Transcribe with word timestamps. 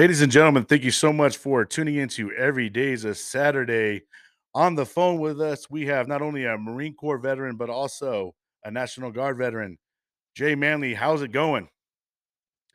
Ladies 0.00 0.22
and 0.22 0.32
gentlemen, 0.32 0.64
thank 0.64 0.82
you 0.82 0.90
so 0.90 1.12
much 1.12 1.36
for 1.36 1.62
tuning 1.66 1.96
into 1.96 2.32
Every 2.32 2.70
Day's 2.70 3.04
a 3.04 3.14
Saturday. 3.14 4.00
On 4.54 4.74
the 4.74 4.86
phone 4.86 5.20
with 5.20 5.42
us, 5.42 5.68
we 5.68 5.84
have 5.88 6.08
not 6.08 6.22
only 6.22 6.46
a 6.46 6.56
Marine 6.56 6.94
Corps 6.94 7.18
veteran, 7.18 7.56
but 7.56 7.68
also 7.68 8.34
a 8.64 8.70
National 8.70 9.10
Guard 9.10 9.36
veteran. 9.36 9.76
Jay 10.34 10.54
Manley, 10.54 10.94
how's 10.94 11.20
it 11.20 11.32
going? 11.32 11.68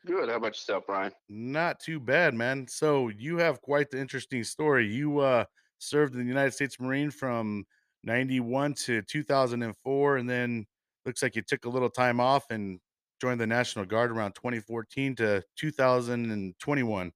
Good. 0.06 0.28
How 0.28 0.36
about 0.36 0.52
yourself, 0.52 0.84
Brian? 0.86 1.10
Not 1.28 1.80
too 1.80 1.98
bad, 1.98 2.32
man. 2.32 2.68
So 2.68 3.08
you 3.08 3.38
have 3.38 3.60
quite 3.60 3.90
the 3.90 3.98
interesting 3.98 4.44
story. 4.44 4.86
You 4.86 5.18
uh, 5.18 5.46
served 5.78 6.14
in 6.14 6.20
the 6.20 6.28
United 6.28 6.52
States 6.52 6.78
Marine 6.78 7.10
from 7.10 7.64
91 8.04 8.74
to 8.84 9.02
2004, 9.02 10.16
and 10.18 10.30
then 10.30 10.64
looks 11.04 11.24
like 11.24 11.34
you 11.34 11.42
took 11.42 11.64
a 11.64 11.68
little 11.68 11.90
time 11.90 12.20
off 12.20 12.52
and 12.52 12.78
joined 13.20 13.40
the 13.40 13.46
National 13.46 13.84
Guard 13.84 14.10
around 14.10 14.34
2014 14.34 15.16
to 15.16 15.42
2021. 15.56 17.12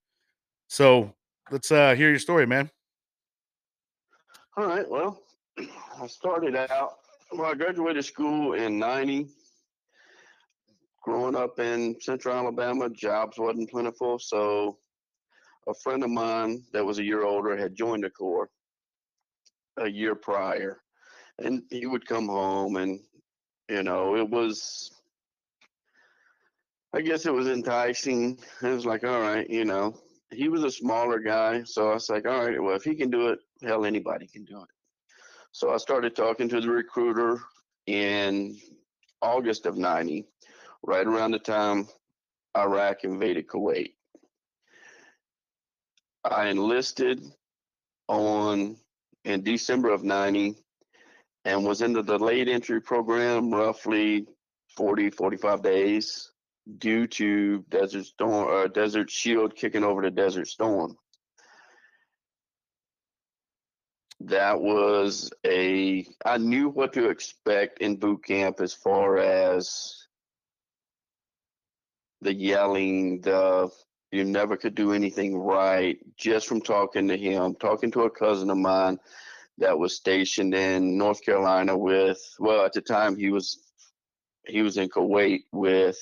So 0.69 1.15
let's 1.51 1.71
uh, 1.71 1.95
hear 1.95 2.11
your 2.11 2.19
story, 2.19 2.47
man. 2.47 2.71
All 4.57 4.67
right. 4.67 4.89
Well, 4.89 5.23
I 6.01 6.07
started 6.07 6.57
out, 6.57 6.99
well, 7.33 7.51
I 7.51 7.55
graduated 7.55 8.05
school 8.05 8.55
in 8.55 8.79
90. 8.79 9.29
Growing 11.03 11.35
up 11.35 11.59
in 11.59 11.97
central 12.01 12.37
Alabama, 12.37 12.91
jobs 12.91 13.39
wasn't 13.39 13.71
plentiful. 13.71 14.19
So 14.19 14.79
a 15.67 15.75
friend 15.83 16.05
of 16.05 16.11
mine 16.11 16.63
that 16.73 16.85
was 16.85 16.99
a 16.99 17.05
year 17.05 17.25
older 17.25 17.57
had 17.57 17.75
joined 17.75 18.05
the 18.05 18.11
Corps 18.11 18.51
a 19.79 19.89
year 19.89 20.15
prior. 20.15 20.83
And 21.39 21.63
he 21.71 21.87
would 21.87 22.07
come 22.07 22.29
home 22.29 22.77
and, 22.77 23.01
you 23.69 23.83
know, 23.83 24.15
it 24.17 24.29
was, 24.29 24.91
I 26.93 27.03
guess 27.03 27.25
it 27.25 27.33
was 27.33 27.47
enticing. 27.47 28.39
It 28.63 28.67
was 28.67 28.85
like, 28.85 29.05
all 29.05 29.21
right, 29.21 29.49
you 29.49 29.65
know, 29.65 29.97
he 30.33 30.49
was 30.49 30.65
a 30.65 30.71
smaller 30.71 31.21
guy. 31.21 31.63
So 31.65 31.91
I 31.91 31.95
was 31.95 32.11
like, 32.11 32.27
all 32.27 32.45
right, 32.45 32.61
well, 32.61 32.75
if 32.75 32.83
he 32.83 32.97
can 32.97 33.11
do 33.11 33.29
it, 33.29 33.39
hell, 33.63 33.85
anybody 33.85 34.27
can 34.27 34.45
do 34.45 34.61
it. 34.63 34.69
So 35.53 35.71
I 35.71 35.77
started 35.77 36.17
talking 36.17 36.49
to 36.49 36.61
the 36.61 36.69
recruiter 36.69 37.41
in 37.87 38.59
August 39.23 39.67
of 39.67 39.77
90, 39.77 40.27
right 40.83 41.07
around 41.07 41.33
the 41.33 41.39
time 41.39 41.89
Iraq 42.57 43.05
invaded 43.05 43.47
Kuwait. 43.47 43.95
I 46.25 46.49
enlisted 46.49 47.23
on 48.09 48.77
in 49.25 49.43
December 49.43 49.91
of 49.91 50.03
90 50.03 50.57
and 51.45 51.65
was 51.65 51.83
into 51.83 52.03
the 52.03 52.19
late 52.19 52.49
entry 52.49 52.81
program 52.81 53.53
roughly 53.53 54.27
40, 54.77 55.11
45 55.11 55.63
days 55.63 56.31
due 56.79 57.07
to 57.07 57.65
Desert 57.69 58.05
Storm 58.05 58.49
or 58.49 58.69
Desert 58.69 59.11
Shield 59.11 59.57
kicking 59.57 59.85
over 59.85 60.03
to 60.03 60.11
Desert 60.11 60.49
Storm. 60.49 60.97
That 64.21 64.61
was 64.61 65.33
a 65.47 66.07
I 66.25 66.37
knew 66.39 66.69
what 66.69 66.93
to 66.93 67.09
expect 67.09 67.79
in 67.79 67.97
boot 67.97 68.25
camp 68.25 68.61
as 68.61 68.75
far 68.75 69.19
as 69.19 70.07
the 72.21 72.35
yelling, 72.35 73.23
the 73.23 73.71
you 74.13 74.25
never 74.25 74.57
could 74.57 74.75
do 74.75 74.93
anything 74.93 75.39
right 75.39 75.99
just 76.17 76.47
from 76.47 76.61
talking 76.61 77.09
to 77.09 77.17
him, 77.17 77.55
talking 77.55 77.91
to 77.93 78.03
a 78.03 78.11
cousin 78.11 78.51
of 78.51 78.59
mine 78.59 78.99
that 79.59 79.79
was 79.79 79.95
stationed 79.95 80.55
in 80.55 80.99
North 80.99 81.25
Carolina 81.25 81.77
with 81.77 82.19
well 82.39 82.65
at 82.65 82.73
the 82.73 82.81
time 82.81 83.17
he 83.17 83.31
was 83.31 83.59
he 84.47 84.63
was 84.63 84.77
in 84.77 84.89
Kuwait 84.89 85.45
with 85.53 85.99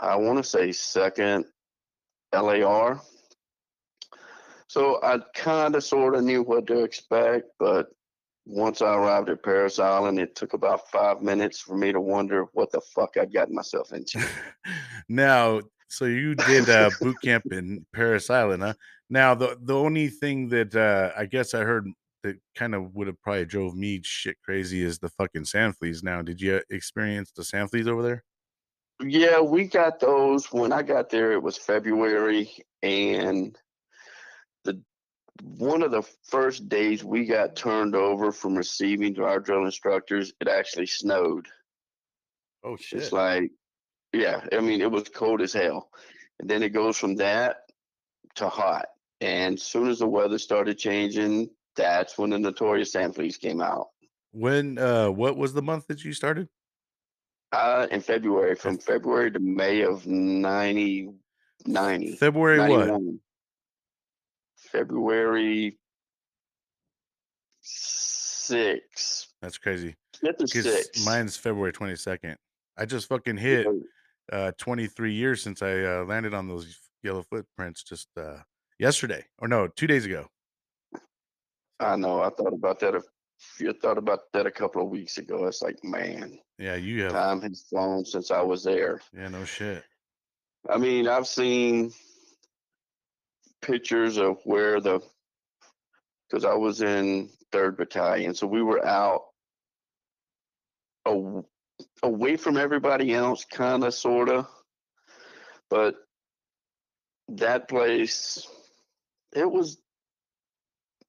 I 0.00 0.16
want 0.16 0.38
to 0.38 0.44
say 0.44 0.72
second 0.72 1.46
LAR. 2.32 3.00
So 4.68 5.00
I 5.02 5.20
kind 5.34 5.74
of 5.74 5.84
sort 5.84 6.14
of 6.14 6.24
knew 6.24 6.42
what 6.42 6.66
to 6.66 6.82
expect, 6.82 7.46
but 7.58 7.86
once 8.46 8.80
I 8.82 8.94
arrived 8.94 9.28
at 9.28 9.42
Parris 9.42 9.78
Island, 9.78 10.18
it 10.18 10.34
took 10.36 10.52
about 10.52 10.88
five 10.90 11.20
minutes 11.20 11.60
for 11.60 11.76
me 11.76 11.92
to 11.92 12.00
wonder 12.00 12.46
what 12.52 12.70
the 12.70 12.80
fuck 12.94 13.16
I'd 13.16 13.32
gotten 13.32 13.54
myself 13.54 13.92
into. 13.92 14.24
now, 15.08 15.60
so 15.88 16.04
you 16.04 16.34
did 16.34 16.68
uh, 16.68 16.90
boot 17.00 17.16
camp 17.22 17.44
in 17.52 17.84
Parris 17.92 18.30
Island, 18.30 18.62
huh? 18.62 18.74
Now, 19.08 19.34
the 19.34 19.56
the 19.62 19.74
only 19.74 20.08
thing 20.08 20.48
that 20.48 20.74
uh, 20.74 21.12
I 21.16 21.26
guess 21.26 21.54
I 21.54 21.60
heard 21.60 21.88
that 22.22 22.36
kind 22.56 22.74
of 22.74 22.94
would 22.94 23.06
have 23.06 23.20
probably 23.20 23.44
drove 23.44 23.76
me 23.76 24.00
shit 24.02 24.36
crazy 24.44 24.82
is 24.82 24.98
the 24.98 25.10
fucking 25.10 25.44
sand 25.44 25.76
fleas. 25.76 26.02
Now, 26.02 26.22
did 26.22 26.40
you 26.40 26.60
experience 26.70 27.30
the 27.30 27.44
sand 27.44 27.70
fleas 27.70 27.86
over 27.86 28.02
there? 28.02 28.24
Yeah, 29.02 29.40
we 29.40 29.64
got 29.64 30.00
those 30.00 30.46
when 30.52 30.72
I 30.72 30.82
got 30.82 31.10
there. 31.10 31.32
It 31.32 31.42
was 31.42 31.58
February, 31.58 32.50
and 32.82 33.56
the 34.64 34.80
one 35.42 35.82
of 35.82 35.90
the 35.90 36.02
first 36.24 36.68
days 36.68 37.04
we 37.04 37.26
got 37.26 37.56
turned 37.56 37.94
over 37.94 38.32
from 38.32 38.56
receiving 38.56 39.14
to 39.14 39.24
our 39.24 39.38
drill 39.38 39.66
instructors, 39.66 40.32
it 40.40 40.48
actually 40.48 40.86
snowed. 40.86 41.46
Oh 42.64 42.76
shit! 42.76 43.02
It's 43.02 43.12
like, 43.12 43.50
yeah, 44.14 44.40
I 44.52 44.60
mean, 44.60 44.80
it 44.80 44.90
was 44.90 45.08
cold 45.10 45.42
as 45.42 45.52
hell, 45.52 45.90
and 46.40 46.48
then 46.48 46.62
it 46.62 46.70
goes 46.70 46.96
from 46.96 47.16
that 47.16 47.58
to 48.36 48.48
hot. 48.48 48.86
And 49.20 49.56
as 49.56 49.62
soon 49.62 49.88
as 49.88 49.98
the 49.98 50.06
weather 50.06 50.38
started 50.38 50.78
changing, 50.78 51.50
that's 51.74 52.16
when 52.16 52.30
the 52.30 52.38
notorious 52.38 52.92
sand 52.92 53.14
fleas 53.14 53.36
came 53.36 53.60
out. 53.60 53.88
When 54.32 54.78
uh 54.78 55.10
what 55.10 55.36
was 55.36 55.52
the 55.52 55.62
month 55.62 55.86
that 55.88 56.04
you 56.04 56.12
started? 56.12 56.48
Uh 57.56 57.86
in 57.90 58.02
February, 58.02 58.54
from 58.54 58.76
February 58.76 59.30
to 59.30 59.38
May 59.38 59.80
of 59.80 60.06
90, 60.06 61.08
90 61.64 62.16
February 62.16 62.58
what? 62.58 63.00
February 64.56 65.78
six. 67.62 69.28
That's 69.40 69.56
crazy. 69.56 69.94
Six. 70.44 71.06
mine's 71.06 71.38
February 71.38 71.72
22nd. 71.72 72.36
I 72.76 72.84
just 72.84 73.08
fucking 73.08 73.38
hit 73.38 73.66
uh 74.30 74.52
23 74.58 75.14
years 75.14 75.42
since 75.42 75.62
I 75.62 75.80
uh, 75.80 76.04
landed 76.04 76.34
on 76.34 76.48
those 76.48 76.78
yellow 77.02 77.22
footprints 77.22 77.82
just 77.84 78.08
uh 78.18 78.36
yesterday 78.78 79.24
or 79.38 79.48
no, 79.48 79.66
2 79.66 79.86
days 79.86 80.04
ago. 80.04 80.26
I 81.80 81.96
know. 81.96 82.20
I 82.20 82.28
thought 82.28 82.52
about 82.52 82.80
that. 82.80 82.96
A, 82.96 83.02
I 83.60 83.72
thought 83.80 83.98
about 83.98 84.20
that 84.32 84.46
a 84.46 84.50
couple 84.50 84.82
of 84.82 84.88
weeks 84.88 85.18
ago. 85.18 85.46
It's 85.46 85.62
like, 85.62 85.82
man, 85.84 86.38
Yeah, 86.58 86.76
you 86.76 87.02
have 87.04 87.12
time 87.12 87.42
has 87.42 87.62
flown 87.68 88.04
since 88.04 88.30
I 88.30 88.40
was 88.42 88.64
there. 88.64 89.00
yeah, 89.12 89.28
no 89.28 89.44
shit. 89.44 89.84
I 90.68 90.78
mean, 90.78 91.06
I've 91.06 91.26
seen 91.26 91.92
pictures 93.62 94.16
of 94.18 94.38
where 94.44 94.80
the 94.80 95.00
because 96.28 96.44
I 96.44 96.54
was 96.54 96.82
in 96.82 97.30
third 97.52 97.76
battalion, 97.76 98.34
so 98.34 98.46
we 98.46 98.62
were 98.62 98.84
out 98.84 99.22
a, 101.04 101.42
away 102.02 102.36
from 102.36 102.56
everybody 102.56 103.14
else, 103.14 103.44
kind 103.44 103.84
of, 103.84 103.94
sort 103.94 104.28
of. 104.28 104.46
But 105.70 105.94
that 107.28 107.68
place, 107.68 108.46
it 109.34 109.50
was. 109.50 109.78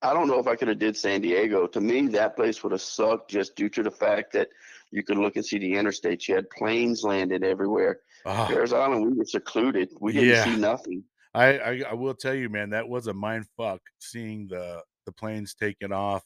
I 0.02 0.14
don't 0.14 0.28
know 0.28 0.40
if 0.40 0.48
I 0.48 0.56
could 0.56 0.68
have 0.68 0.80
did 0.80 0.96
San 0.96 1.22
Diego. 1.22 1.66
To 1.68 1.82
me, 1.82 2.08
that 2.10 2.36
place 2.36 2.64
would 2.64 2.72
have 2.72 2.82
sucked 2.82 3.32
just 3.32 3.56
due 3.56 3.70
to 3.70 3.82
the 3.84 3.92
fact 3.92 4.32
that 4.34 4.50
you 4.92 5.04
could 5.04 5.18
look 5.18 5.36
and 5.36 5.46
see 5.46 5.58
the 5.58 5.74
interstate. 5.76 6.28
You 6.28 6.36
had 6.36 6.50
planes 6.52 7.04
landed 7.04 7.44
everywhere. 7.44 8.00
Ah, 8.26 8.46
Parris 8.48 8.74
Island, 8.74 9.06
we 9.06 9.14
were 9.18 9.26
secluded. 9.26 9.90
We 10.00 10.14
didn't 10.14 10.30
Yeah. 10.30 10.44
see 10.44 10.56
nothing. 10.56 11.04
I, 11.34 11.58
I 11.60 11.84
I 11.90 11.94
will 11.94 12.14
tell 12.16 12.34
you, 12.34 12.50
man, 12.50 12.70
that 12.72 12.88
was 12.88 13.08
a 13.08 13.14
mind 13.14 13.46
fuck 13.58 13.82
seeing 14.00 14.48
the 14.48 14.84
the 15.06 15.12
planes 15.12 15.56
taking 15.56 15.92
off. 15.92 16.24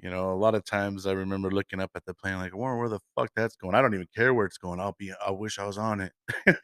You 0.00 0.10
know, 0.10 0.32
a 0.32 0.34
lot 0.36 0.54
of 0.54 0.64
times 0.64 1.06
I 1.06 1.12
remember 1.12 1.50
looking 1.50 1.80
up 1.80 1.90
at 1.94 2.04
the 2.04 2.14
plane 2.14 2.36
like, 2.36 2.54
where 2.54 2.76
where 2.76 2.88
the 2.88 3.00
fuck 3.14 3.30
that's 3.34 3.56
going? 3.56 3.74
I 3.74 3.80
don't 3.82 3.94
even 3.94 4.08
care 4.14 4.34
where 4.34 4.46
it's 4.46 4.58
going. 4.58 4.80
I'll 4.80 4.94
be 4.98 5.12
I 5.24 5.30
wish 5.30 5.58
I 5.58 5.66
was 5.66 5.78
on 5.78 6.00
it. 6.00 6.12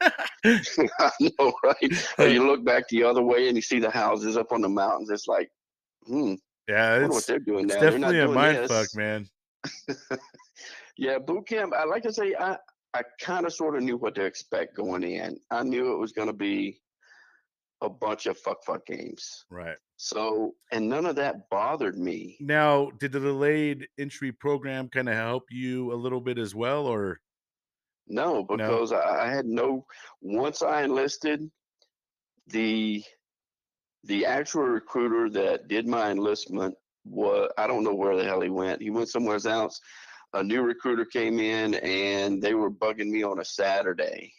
I 0.45 1.11
know, 1.19 1.53
right? 1.63 1.93
Or 2.19 2.27
you 2.27 2.45
look 2.45 2.63
back 2.63 2.87
the 2.89 3.03
other 3.03 3.21
way 3.23 3.47
and 3.47 3.55
you 3.55 3.61
see 3.61 3.79
the 3.79 3.89
houses 3.89 4.37
up 4.37 4.51
on 4.51 4.61
the 4.61 4.69
mountains. 4.69 5.09
It's 5.09 5.27
like, 5.27 5.49
hmm, 6.05 6.33
yeah, 6.67 6.85
I 6.85 6.91
wonder 6.99 7.07
what 7.09 7.17
it's 7.17 7.25
they're 7.25 7.39
doing 7.39 7.65
it's 7.65 7.75
now. 7.75 7.79
They're 7.81 7.99
not 7.99 8.11
definitely 8.11 8.19
a 8.19 8.35
mind 8.35 8.69
fuck, 8.69 8.95
man. 8.95 9.27
Yeah, 10.97 11.17
boot 11.17 11.47
camp. 11.47 11.73
I 11.75 11.85
like 11.85 12.03
to 12.03 12.13
say, 12.13 12.35
I 12.39 12.57
I 12.93 13.01
kind 13.19 13.47
of 13.47 13.53
sort 13.53 13.75
of 13.75 13.81
knew 13.81 13.97
what 13.97 14.13
to 14.15 14.23
expect 14.23 14.75
going 14.75 15.01
in. 15.01 15.39
I 15.49 15.63
knew 15.63 15.93
it 15.93 15.97
was 15.97 16.11
going 16.11 16.27
to 16.27 16.33
be 16.33 16.79
a 17.81 17.89
bunch 17.89 18.27
of 18.27 18.37
fuck 18.37 18.63
fuck 18.63 18.85
games. 18.85 19.45
Right. 19.49 19.77
So, 19.97 20.53
and 20.71 20.87
none 20.87 21.07
of 21.07 21.15
that 21.15 21.49
bothered 21.49 21.97
me. 21.97 22.37
Now, 22.39 22.91
did 22.99 23.13
the 23.13 23.19
delayed 23.19 23.87
entry 23.97 24.31
program 24.31 24.89
kind 24.89 25.09
of 25.09 25.15
help 25.15 25.45
you 25.49 25.91
a 25.91 25.95
little 25.95 26.21
bit 26.21 26.37
as 26.37 26.53
well, 26.53 26.85
or 26.85 27.19
No, 28.07 28.45
no? 28.49 28.57
because 28.57 28.91
I, 28.91 29.25
I 29.25 29.33
had 29.33 29.45
no. 29.45 29.85
Once 30.21 30.61
I 30.61 30.83
enlisted, 30.83 31.49
the 32.47 33.03
the 34.05 34.25
actual 34.25 34.63
recruiter 34.63 35.29
that 35.29 35.67
did 35.67 35.87
my 35.87 36.11
enlistment 36.11 36.75
was 37.05 37.49
I 37.57 37.67
don't 37.67 37.83
know 37.83 37.93
where 37.95 38.15
the 38.15 38.23
hell 38.23 38.41
he 38.41 38.49
went. 38.49 38.81
He 38.81 38.89
went 38.89 39.09
somewhere 39.09 39.39
else. 39.45 39.79
A 40.33 40.43
new 40.43 40.61
recruiter 40.61 41.05
came 41.05 41.39
in 41.39 41.75
and 41.75 42.41
they 42.41 42.53
were 42.53 42.71
bugging 42.71 43.09
me 43.09 43.23
on 43.23 43.39
a 43.39 43.45
Saturday. 43.45 44.33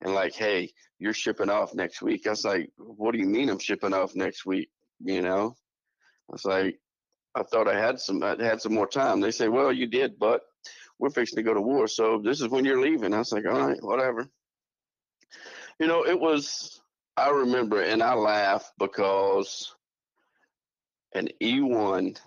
and 0.00 0.14
like, 0.14 0.34
hey, 0.34 0.72
you're 0.98 1.12
shipping 1.14 1.50
off 1.50 1.74
next 1.74 2.02
week. 2.02 2.26
I 2.26 2.30
was 2.30 2.44
like, 2.44 2.70
what 2.76 3.12
do 3.12 3.18
you 3.18 3.26
mean 3.26 3.48
I'm 3.48 3.58
shipping 3.58 3.94
off 3.94 4.14
next 4.14 4.46
week? 4.46 4.70
You 5.00 5.22
know, 5.22 5.54
I 6.28 6.32
was 6.32 6.44
like, 6.44 6.78
I 7.34 7.42
thought 7.44 7.68
I 7.68 7.78
had 7.78 7.98
some, 8.00 8.22
I 8.22 8.36
had 8.42 8.60
some 8.60 8.74
more 8.74 8.86
time. 8.86 9.20
They 9.20 9.30
say, 9.30 9.48
well, 9.48 9.72
you 9.72 9.86
did, 9.86 10.18
but 10.18 10.42
we're 10.98 11.10
fixing 11.10 11.36
to 11.36 11.42
go 11.42 11.54
to 11.54 11.60
war, 11.60 11.86
so 11.86 12.20
this 12.22 12.40
is 12.40 12.48
when 12.48 12.64
you're 12.64 12.80
leaving. 12.80 13.14
I 13.14 13.18
was 13.18 13.32
like, 13.32 13.46
all 13.46 13.68
right, 13.68 13.82
whatever. 13.82 14.28
You 15.78 15.86
know, 15.86 16.04
it 16.04 16.18
was. 16.18 16.79
I 17.20 17.28
remember, 17.30 17.82
and 17.82 18.02
I 18.02 18.14
laugh 18.14 18.72
because 18.78 19.74
an 21.14 21.28
E1 21.42 22.18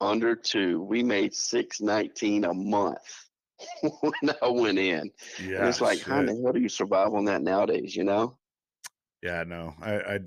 under 0.00 0.34
two, 0.34 0.82
we 0.82 1.02
made 1.02 1.34
six 1.34 1.80
nineteen 1.80 2.44
a 2.44 2.54
month 2.54 3.28
when 4.00 4.34
I 4.42 4.48
went 4.48 4.78
in. 4.78 5.10
Yeah. 5.42 5.58
And 5.58 5.68
it's 5.68 5.80
like, 5.80 6.00
how 6.00 6.22
the 6.22 6.40
hell 6.42 6.52
do 6.52 6.60
you 6.60 6.68
survive 6.68 7.12
on 7.12 7.24
that 7.26 7.42
nowadays? 7.42 7.94
You 7.94 8.04
know? 8.04 8.38
Yeah, 9.22 9.44
no. 9.44 9.74
I, 9.82 9.94
I 9.98 10.14
I 10.14 10.20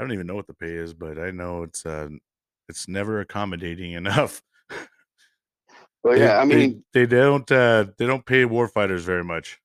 don't 0.00 0.12
even 0.12 0.26
know 0.26 0.34
what 0.34 0.46
the 0.46 0.54
pay 0.54 0.72
is, 0.72 0.94
but 0.94 1.18
I 1.18 1.30
know 1.30 1.62
it's 1.62 1.84
uh 1.86 2.08
it's 2.68 2.88
never 2.88 3.20
accommodating 3.20 3.92
enough. 3.92 4.42
But 6.02 6.14
They, 6.14 6.20
yeah, 6.20 6.40
I 6.40 6.44
they 6.44 6.56
mean, 6.56 6.84
they 6.92 7.06
don't 7.06 7.50
uh 7.52 7.86
they 7.98 8.06
don't 8.06 8.24
pay 8.24 8.44
warfighters 8.44 9.00
very 9.00 9.24
much. 9.24 9.60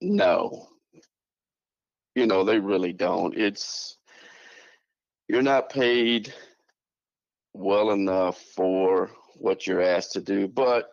no, 0.00 0.68
you 2.20 2.26
know, 2.26 2.44
they 2.44 2.58
really 2.58 2.92
don't. 2.92 3.34
It's 3.34 3.96
you're 5.26 5.42
not 5.42 5.70
paid 5.70 6.34
well 7.54 7.92
enough 7.92 8.38
for 8.54 9.10
what 9.36 9.66
you're 9.66 9.80
asked 9.80 10.12
to 10.12 10.20
do, 10.20 10.46
but 10.46 10.90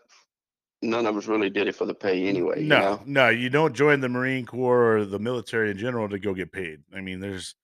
none 0.81 1.05
of 1.05 1.17
us 1.17 1.27
really 1.27 1.49
did 1.49 1.67
it 1.67 1.75
for 1.75 1.85
the 1.85 1.93
pay 1.93 2.27
anyway, 2.27 2.63
you 2.63 2.69
No, 2.69 2.79
know? 2.79 3.01
no, 3.05 3.29
you 3.29 3.49
don't 3.49 3.75
join 3.75 3.99
the 3.99 4.09
Marine 4.09 4.45
Corps 4.45 4.97
or 4.97 5.05
the 5.05 5.19
military 5.19 5.69
in 5.71 5.77
general 5.77 6.07
to 6.09 6.17
go 6.17 6.33
get 6.33 6.51
paid. 6.53 6.79
I 6.95 7.01
mean, 7.01 7.19
there's 7.19 7.55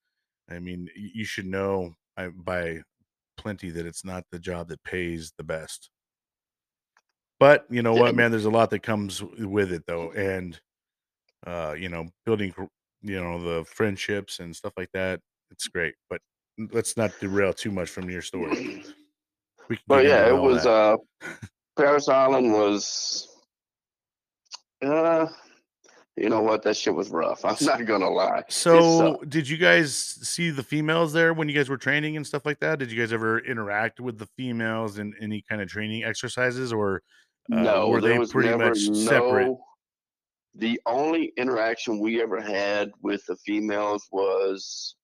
I 0.49 0.59
mean, 0.59 0.89
you 0.95 1.23
should 1.23 1.45
know 1.45 1.95
by 2.17 2.81
plenty 3.37 3.69
that 3.71 3.85
it's 3.85 4.03
not 4.03 4.25
the 4.31 4.39
job 4.39 4.67
that 4.69 4.83
pays 4.83 5.31
the 5.37 5.43
best. 5.43 5.89
But 7.39 7.65
you 7.69 7.81
know 7.81 7.95
Yeah, 7.95 8.01
what, 8.01 8.15
man, 8.15 8.31
there's 8.31 8.45
a 8.45 8.49
lot 8.51 8.69
that 8.71 8.83
comes 8.83 9.23
with 9.23 9.71
it 9.71 9.85
though, 9.87 10.11
and 10.11 10.59
uh, 11.45 11.75
you 11.77 11.89
know, 11.89 12.07
building, 12.25 12.53
you 13.03 13.21
know, 13.21 13.41
the 13.41 13.65
friendships 13.65 14.39
and 14.39 14.55
stuff 14.55 14.73
like 14.77 14.89
that. 14.93 15.19
It's 15.51 15.67
great, 15.67 15.93
but 16.09 16.21
let's 16.71 16.97
not 16.97 17.11
derail 17.19 17.53
too 17.53 17.71
much 17.71 17.89
from 17.89 18.09
your 18.09 18.21
story. 18.21 18.83
But 19.87 20.03
yeah, 20.03 20.27
it 20.27 20.35
was 20.35 20.63
that. 20.63 20.69
uh 20.69 20.97
Parris 21.77 22.09
Island 22.09 22.51
was 22.51 23.29
uh 24.85 25.25
you 26.15 26.29
know 26.29 26.41
what, 26.41 26.61
that 26.63 26.77
shit 26.77 26.93
was 26.93 27.09
rough. 27.09 27.43
I'm 27.45 27.55
not 27.61 27.85
gonna 27.85 28.09
lie. 28.09 28.43
So, 28.49 29.23
did 29.27 29.49
you 29.49 29.57
guys 29.57 29.95
see 29.95 30.51
the 30.51 30.61
females 30.63 31.13
there 31.13 31.33
when 31.33 31.49
you 31.49 31.55
guys 31.55 31.69
were 31.69 31.77
training 31.77 32.17
and 32.17 32.27
stuff 32.27 32.45
like 32.45 32.59
that? 32.59 32.79
Did 32.79 32.91
you 32.91 32.99
guys 32.99 33.11
ever 33.13 33.39
interact 33.39 33.99
with 33.99 34.19
the 34.19 34.27
females 34.37 34.99
in 34.99 35.13
any 35.19 35.41
kind 35.41 35.61
of 35.61 35.69
training 35.69 36.03
exercises, 36.03 36.71
or 36.71 37.01
uh, 37.51 37.63
No, 37.63 37.89
were 37.89 38.01
they 38.01 38.19
pretty 38.27 38.55
much 38.55 38.79
separate? 38.93 39.57
The 40.55 40.79
only 40.85 41.33
interaction 41.37 41.99
we 41.99 42.21
ever 42.21 42.39
had 42.39 42.91
with 43.01 43.25
the 43.25 43.35
females 43.37 44.07
was 44.11 44.95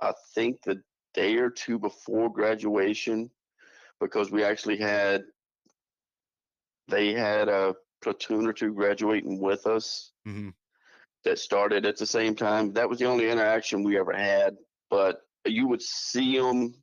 I 0.00 0.12
think 0.34 0.62
the 0.62 0.80
day 1.14 1.36
or 1.36 1.50
two 1.50 1.78
before 1.78 2.32
graduation 2.32 3.30
because 4.00 4.30
we 4.30 4.44
actually 4.44 4.78
had 4.78 5.22
they 6.88 7.12
had 7.12 7.48
a 7.48 7.74
platoon 8.02 8.46
or 8.46 8.52
two 8.52 8.72
graduating 8.72 9.40
with 9.40 9.66
us 9.66 10.12
hmm 10.24 10.50
that 11.24 11.38
started 11.38 11.86
at 11.86 11.96
the 11.96 12.06
same 12.06 12.34
time. 12.34 12.72
That 12.72 12.88
was 12.88 12.98
the 12.98 13.04
only 13.04 13.30
interaction 13.30 13.84
we 13.84 13.96
ever 13.96 14.12
had, 14.12 14.56
but 14.90 15.20
you 15.44 15.68
would 15.68 15.82
see 15.82 16.36
them 16.36 16.74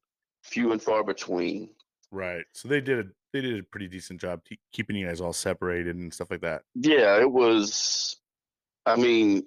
few 0.44 0.72
and 0.72 0.82
far 0.82 1.04
between. 1.04 1.70
Right. 2.12 2.46
So 2.54 2.68
they 2.68 2.82
did 2.82 3.00
a 3.00 3.10
they 3.34 3.42
did 3.42 3.60
a 3.60 3.64
pretty 3.64 3.88
decent 3.88 4.20
job 4.20 4.44
te- 4.44 4.60
keeping 4.74 4.96
you 4.96 5.06
guys 5.08 5.22
all 5.22 5.34
separated 5.34 5.96
and 5.96 6.12
stuff 6.14 6.32
like 6.32 6.42
that. 6.42 6.64
Yeah, 6.76 7.20
it 7.22 7.32
was. 7.32 8.18
I 8.86 8.96
mean, 8.96 9.46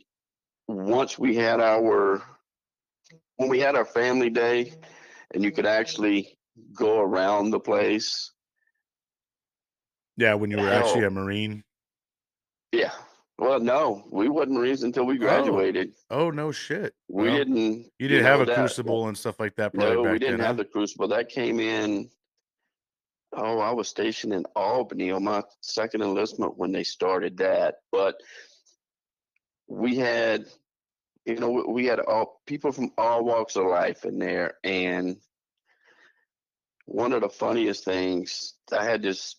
once 0.69 1.19
we 1.19 1.35
had 1.35 1.61
our 1.61 2.23
when 3.37 3.49
we 3.49 3.59
had 3.59 3.75
our 3.75 3.85
family 3.85 4.31
day, 4.31 4.73
and 5.35 5.43
you 5.43 5.51
could 5.51 5.67
actually 5.67 6.39
go 6.75 7.01
around 7.01 7.51
the 7.51 7.59
place. 7.61 8.31
Yeah, 10.17 10.35
when 10.35 10.51
you 10.51 10.59
were 10.59 10.71
actually 10.71 11.05
a 11.05 11.11
Marine. 11.11 11.65
yeah. 12.71 12.93
Well, 13.39 13.59
no, 13.59 14.05
we 14.13 14.29
wasn't 14.29 14.53
Marines 14.53 14.85
until 14.85 15.05
we 15.05 15.17
Oh, 15.17 15.19
graduated. 15.19 15.95
oh 16.11 16.31
no 16.31 16.53
shit. 16.53 16.95
We 17.09 17.25
Well, 17.25 17.37
didn't, 17.39 17.57
you 17.57 17.85
you 17.99 18.09
didn't 18.09 18.27
have 18.27 18.39
know, 18.39 18.43
a 18.45 18.47
that. 18.47 18.55
crucible 18.57 19.09
and 19.09 19.19
stuff 19.19 19.41
like 19.41 19.57
that 19.57 19.73
probably 19.75 19.95
No, 19.97 20.03
we 20.13 20.19
didn't 20.21 20.37
then, 20.39 20.47
have 20.47 20.57
huh? 20.57 20.63
the 20.63 20.69
crucible. 20.69 21.09
That 21.09 21.29
came 21.29 21.59
in. 21.59 22.09
Oh, 23.35 23.59
I 23.59 23.73
was 23.73 23.89
stationed 23.89 24.33
in 24.35 24.45
Albany 24.55 25.11
on 25.11 25.25
my 25.25 25.43
second 25.61 26.03
enlistment 26.03 26.59
when 26.59 26.73
they 26.73 26.85
started 26.85 27.39
that. 27.39 27.77
But 27.91 28.21
we 29.69 29.97
had, 29.97 30.47
you 31.25 31.37
know, 31.37 31.51
we- 31.51 31.87
had 31.87 32.01
all 32.01 32.43
people 32.47 32.73
from 32.73 32.93
all 32.99 33.25
walks 33.25 33.57
of 33.57 33.65
life 33.65 34.05
in 34.05 34.19
there. 34.19 34.59
And 34.65 35.21
one 36.85 37.13
of 37.13 37.23
the 37.23 37.31
funniest 37.31 37.85
things, 37.85 38.55
I 38.71 38.85
had 38.85 39.03
this, 39.03 39.37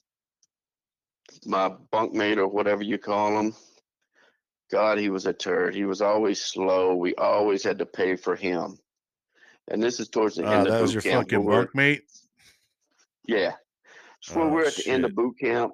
my 1.46 1.70
bunkmate 1.92 2.38
or 2.38 2.48
whatever 2.48 2.84
you 2.84 2.98
call 2.98 3.40
him. 3.40 3.56
God, 4.72 4.98
he 4.98 5.10
was 5.10 5.28
a 5.28 5.34
turd. 5.34 5.76
He 5.76 5.86
was 5.86 6.02
always 6.02 6.42
slow. 6.42 6.96
We 6.96 7.14
always 7.14 7.64
had 7.64 7.78
to 7.80 7.86
pay 7.86 8.16
for 8.16 8.36
him. 8.36 8.80
And 9.68 9.84
this 9.84 10.00
is 10.00 10.10
towards 10.10 10.36
the 10.36 10.46
Uh, 10.46 10.52
end 10.52 10.68
of 10.68 10.74
that 10.74 10.82
was 10.82 10.94
your 10.94 11.02
fucking 11.04 11.44
bunkmate. 11.44 12.02
yeah. 13.26 13.56
So 14.24 14.42
Oh 14.42 14.48
we're 14.48 14.66
at 14.66 14.76
the 14.76 14.88
end 14.88 15.04
of 15.04 15.16
boot 15.16 15.38
camp 15.38 15.74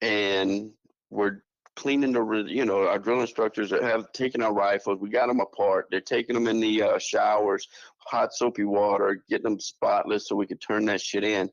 and 0.00 0.70
we're 1.10 1.42
cleaning 1.76 2.12
the, 2.12 2.44
you 2.48 2.64
know, 2.64 2.88
our 2.88 2.98
drill 2.98 3.20
instructors 3.20 3.70
have 3.70 4.10
taken 4.12 4.42
our 4.42 4.52
rifles. 4.52 4.98
We 4.98 5.10
got 5.10 5.26
them 5.26 5.40
apart. 5.40 5.88
They're 5.90 6.00
taking 6.00 6.34
them 6.34 6.48
in 6.48 6.60
the 6.60 6.82
uh, 6.82 6.98
showers, 6.98 7.68
hot 7.98 8.32
soapy 8.32 8.64
water, 8.64 9.22
getting 9.28 9.44
them 9.44 9.60
spotless 9.60 10.26
so 10.26 10.36
we 10.36 10.46
could 10.46 10.60
turn 10.60 10.86
that 10.86 11.02
shit 11.02 11.22
in. 11.22 11.50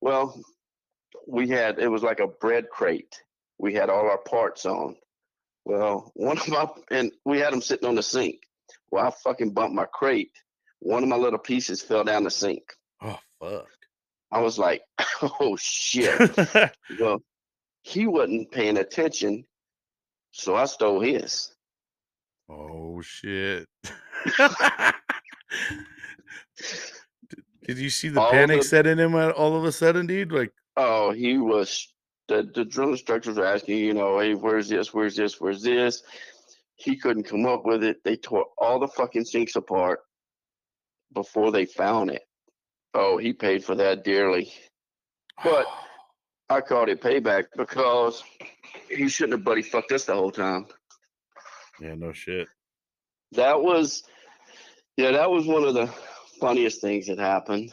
Well, 0.00 0.42
we 1.28 1.48
had 1.48 1.78
it 1.78 1.88
was 1.88 2.02
like 2.02 2.18
a 2.18 2.26
bread 2.26 2.68
crate. 2.68 3.22
We 3.56 3.72
had 3.72 3.90
all 3.90 4.10
our 4.10 4.18
parts 4.18 4.66
on. 4.66 4.96
Well, 5.64 6.10
one 6.14 6.38
of 6.38 6.48
my 6.48 6.66
and 6.90 7.12
we 7.24 7.38
had 7.38 7.52
them 7.52 7.62
sitting 7.62 7.88
on 7.88 7.94
the 7.94 8.02
sink. 8.02 8.40
Well, 8.90 9.06
I 9.06 9.12
fucking 9.22 9.52
bumped 9.52 9.74
my 9.74 9.86
crate. 9.86 10.32
One 10.80 11.04
of 11.04 11.08
my 11.08 11.16
little 11.16 11.38
pieces 11.38 11.80
fell 11.80 12.02
down 12.02 12.24
the 12.24 12.30
sink. 12.30 12.64
Oh 13.00 13.20
fuck. 13.38 13.68
I 14.32 14.40
was 14.40 14.58
like, 14.58 14.82
oh 15.22 15.56
shit. 15.60 16.30
Well, 17.00 17.22
he 17.82 18.06
wasn't 18.06 18.50
paying 18.52 18.76
attention, 18.76 19.44
so 20.32 20.54
I 20.54 20.66
stole 20.66 21.00
his. 21.00 21.52
oh 22.48 23.00
shit. 23.00 23.66
Did 27.66 27.78
you 27.78 27.90
see 27.90 28.08
the 28.08 28.20
All 28.20 28.30
panic 28.30 28.62
the 28.62 28.66
set 28.66 28.86
in 28.86 28.98
him 28.98 29.14
uh, 29.14 29.30
all 29.30 29.56
of 29.56 29.64
a 29.64 29.72
sudden, 29.72 30.06
dude? 30.06 30.32
Like, 30.32 30.52
oh, 30.76 31.12
he 31.12 31.38
was 31.38 31.88
the 32.28 32.50
the 32.54 32.64
drill 32.64 32.90
instructors 32.90 33.36
were 33.36 33.44
asking, 33.46 33.78
you 33.78 33.94
know, 33.94 34.18
hey, 34.18 34.34
where's 34.34 34.68
this? 34.68 34.92
Where's 34.92 35.16
this? 35.16 35.40
Where's 35.40 35.62
this? 35.62 36.02
He 36.74 36.96
couldn't 36.96 37.24
come 37.24 37.46
up 37.46 37.64
with 37.64 37.84
it. 37.84 38.02
They 38.04 38.16
tore 38.16 38.46
all 38.58 38.78
the 38.78 38.88
fucking 38.88 39.24
sinks 39.24 39.56
apart 39.56 40.00
before 41.12 41.52
they 41.52 41.66
found 41.66 42.10
it. 42.10 42.22
Oh, 42.94 43.18
he 43.18 43.32
paid 43.32 43.64
for 43.64 43.74
that 43.76 44.04
dearly. 44.04 44.52
But 45.42 45.66
I 46.48 46.60
called 46.60 46.88
it 46.88 47.00
payback 47.00 47.44
because 47.56 48.24
he 48.88 49.08
shouldn't 49.08 49.38
have 49.38 49.44
buddy 49.44 49.62
fucked 49.62 49.92
us 49.92 50.04
the 50.04 50.14
whole 50.14 50.32
time. 50.32 50.66
yeah, 51.80 51.94
no 51.94 52.12
shit. 52.12 52.48
That 53.32 53.62
was 53.62 54.02
yeah, 54.96 55.12
that 55.12 55.30
was 55.30 55.46
one 55.46 55.64
of 55.64 55.74
the 55.74 55.88
funniest 56.40 56.80
things 56.80 57.06
that 57.06 57.18
happened. 57.18 57.72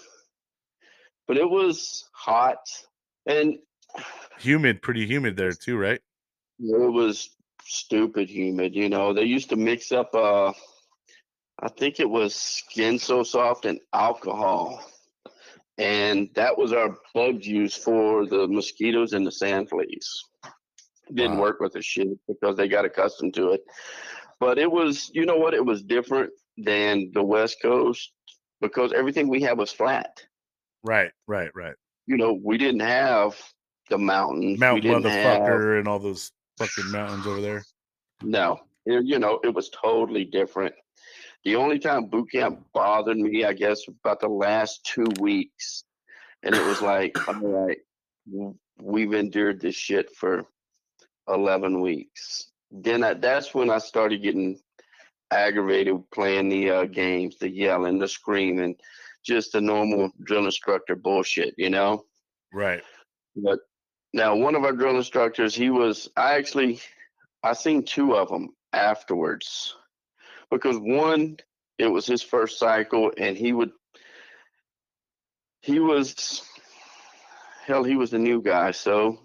But 1.28 1.38
it 1.38 1.50
was 1.50 2.08
hot 2.14 2.60
and 3.26 3.58
Humid, 4.40 4.84
pretty 4.84 5.08
humid 5.08 5.36
there 5.36 5.52
too, 5.52 5.78
right? 5.78 6.00
it 6.60 6.92
was 6.92 7.30
stupid 7.66 8.30
humid. 8.30 8.76
You 8.76 8.90
know, 8.90 9.14
they 9.14 9.24
used 9.24 9.50
to 9.50 9.56
mix 9.56 9.92
up 9.92 10.14
uh 10.14 10.54
I 11.60 11.70
think 11.70 12.00
it 12.00 12.10
was 12.10 12.36
skin 12.36 13.00
so 13.00 13.24
soft 13.24 13.66
and 13.66 13.80
alcohol. 13.92 14.84
And 15.78 16.30
that 16.36 16.58
was 16.58 16.74
our 16.74 16.96
bug 17.14 17.42
juice 17.42 17.76
for 17.76 18.26
the 18.26 18.48
mosquitoes 18.48 19.14
and 19.14 19.26
the 19.26 19.32
sand 19.32 19.70
fleas. 19.70 20.24
Didn't 21.14 21.36
Wow. 21.38 21.44
work 21.44 21.60
with 21.60 21.74
the 21.74 21.82
shit 21.82 22.08
because 22.28 22.58
they 22.58 22.68
got 22.68 22.86
accustomed 22.86 23.34
to 23.36 23.52
it. 23.52 23.62
But 24.40 24.58
it 24.58 24.72
was, 24.72 25.10
you 25.14 25.26
know 25.26 25.38
what, 25.38 25.54
it 25.54 25.64
was 25.66 25.84
different 25.84 26.32
than 26.58 27.12
the 27.14 27.24
West 27.24 27.58
Coast 27.62 28.12
because 28.60 28.92
everything 28.94 29.28
we 29.28 29.42
had 29.42 29.58
was 29.58 29.72
flat. 29.72 30.22
Right, 30.84 31.12
right, 31.28 31.52
right. 31.56 31.76
You 32.08 32.18
know, 32.18 32.34
we 32.34 32.58
didn't 32.58 32.82
have 32.82 33.40
the 33.90 33.98
mountains. 33.98 34.60
Mount 34.60 34.82
didn't 34.82 35.04
have 35.06 35.42
motherfucker 35.42 35.80
and 35.80 35.88
all 35.88 36.00
those 36.00 36.32
fucking 36.58 36.92
mountains 36.92 37.26
over 37.28 37.42
there. 37.42 37.64
no. 38.24 38.60
it- 38.86 39.06
you 39.06 39.20
know, 39.20 39.40
it 39.44 39.54
was 39.54 39.70
totally 39.70 40.26
different. 40.26 40.74
The 41.48 41.56
only 41.56 41.80
time 41.80 42.08
boot 42.08 42.30
camp 42.30 42.60
bothered 42.74 43.16
me, 43.16 43.46
I 43.46 43.54
guess, 43.54 43.88
about 43.88 44.20
the 44.20 44.28
last 44.28 44.84
two 44.84 45.08
weeks, 45.22 45.86
and 46.44 46.54
it 46.54 46.62
was 46.66 46.82
like, 46.82 47.16
all 47.30 47.36
right, 47.36 47.78
we've 48.82 49.14
endured 49.14 49.62
this 49.62 49.74
shit 49.74 50.14
for 50.14 50.46
eleven 51.30 51.80
weeks. 51.80 52.52
Then 52.70 53.02
I, 53.02 53.14
that's 53.14 53.54
when 53.56 53.70
I 53.70 53.78
started 53.78 54.22
getting 54.24 54.60
aggravated 55.32 56.12
playing 56.14 56.50
the 56.50 56.70
uh, 56.70 56.84
games, 56.84 57.38
the 57.38 57.50
yelling, 57.50 57.98
the 57.98 58.10
screaming, 58.10 58.76
just 59.26 59.54
the 59.54 59.62
normal 59.62 60.12
drill 60.26 60.48
instructor 60.48 60.98
bullshit, 60.98 61.54
you 61.58 61.70
know. 61.70 62.04
Right. 62.52 62.84
But 63.38 63.60
now 64.12 64.36
one 64.36 64.56
of 64.56 64.66
our 64.66 64.74
drill 64.74 64.98
instructors, 64.98 65.56
he 65.56 65.70
was 65.70 66.10
I 66.18 66.34
actually 66.34 66.82
I 67.42 67.54
seen 67.54 67.84
two 67.84 68.18
of 68.18 68.28
them 68.28 68.50
afterwards 68.74 69.78
because 70.52 70.78
one 70.78 71.38
it 71.78 71.88
was 71.88 72.06
his 72.06 72.22
first 72.22 72.60
cycle 72.60 73.12
and 73.18 73.38
he 73.38 73.54
would 73.54 73.72
he 75.62 75.80
was 75.80 76.42
hell 77.66 77.84
he 77.84 77.96
was 77.96 78.12
the 78.12 78.20
new 78.20 78.42
guy 78.42 78.72
so 78.72 79.20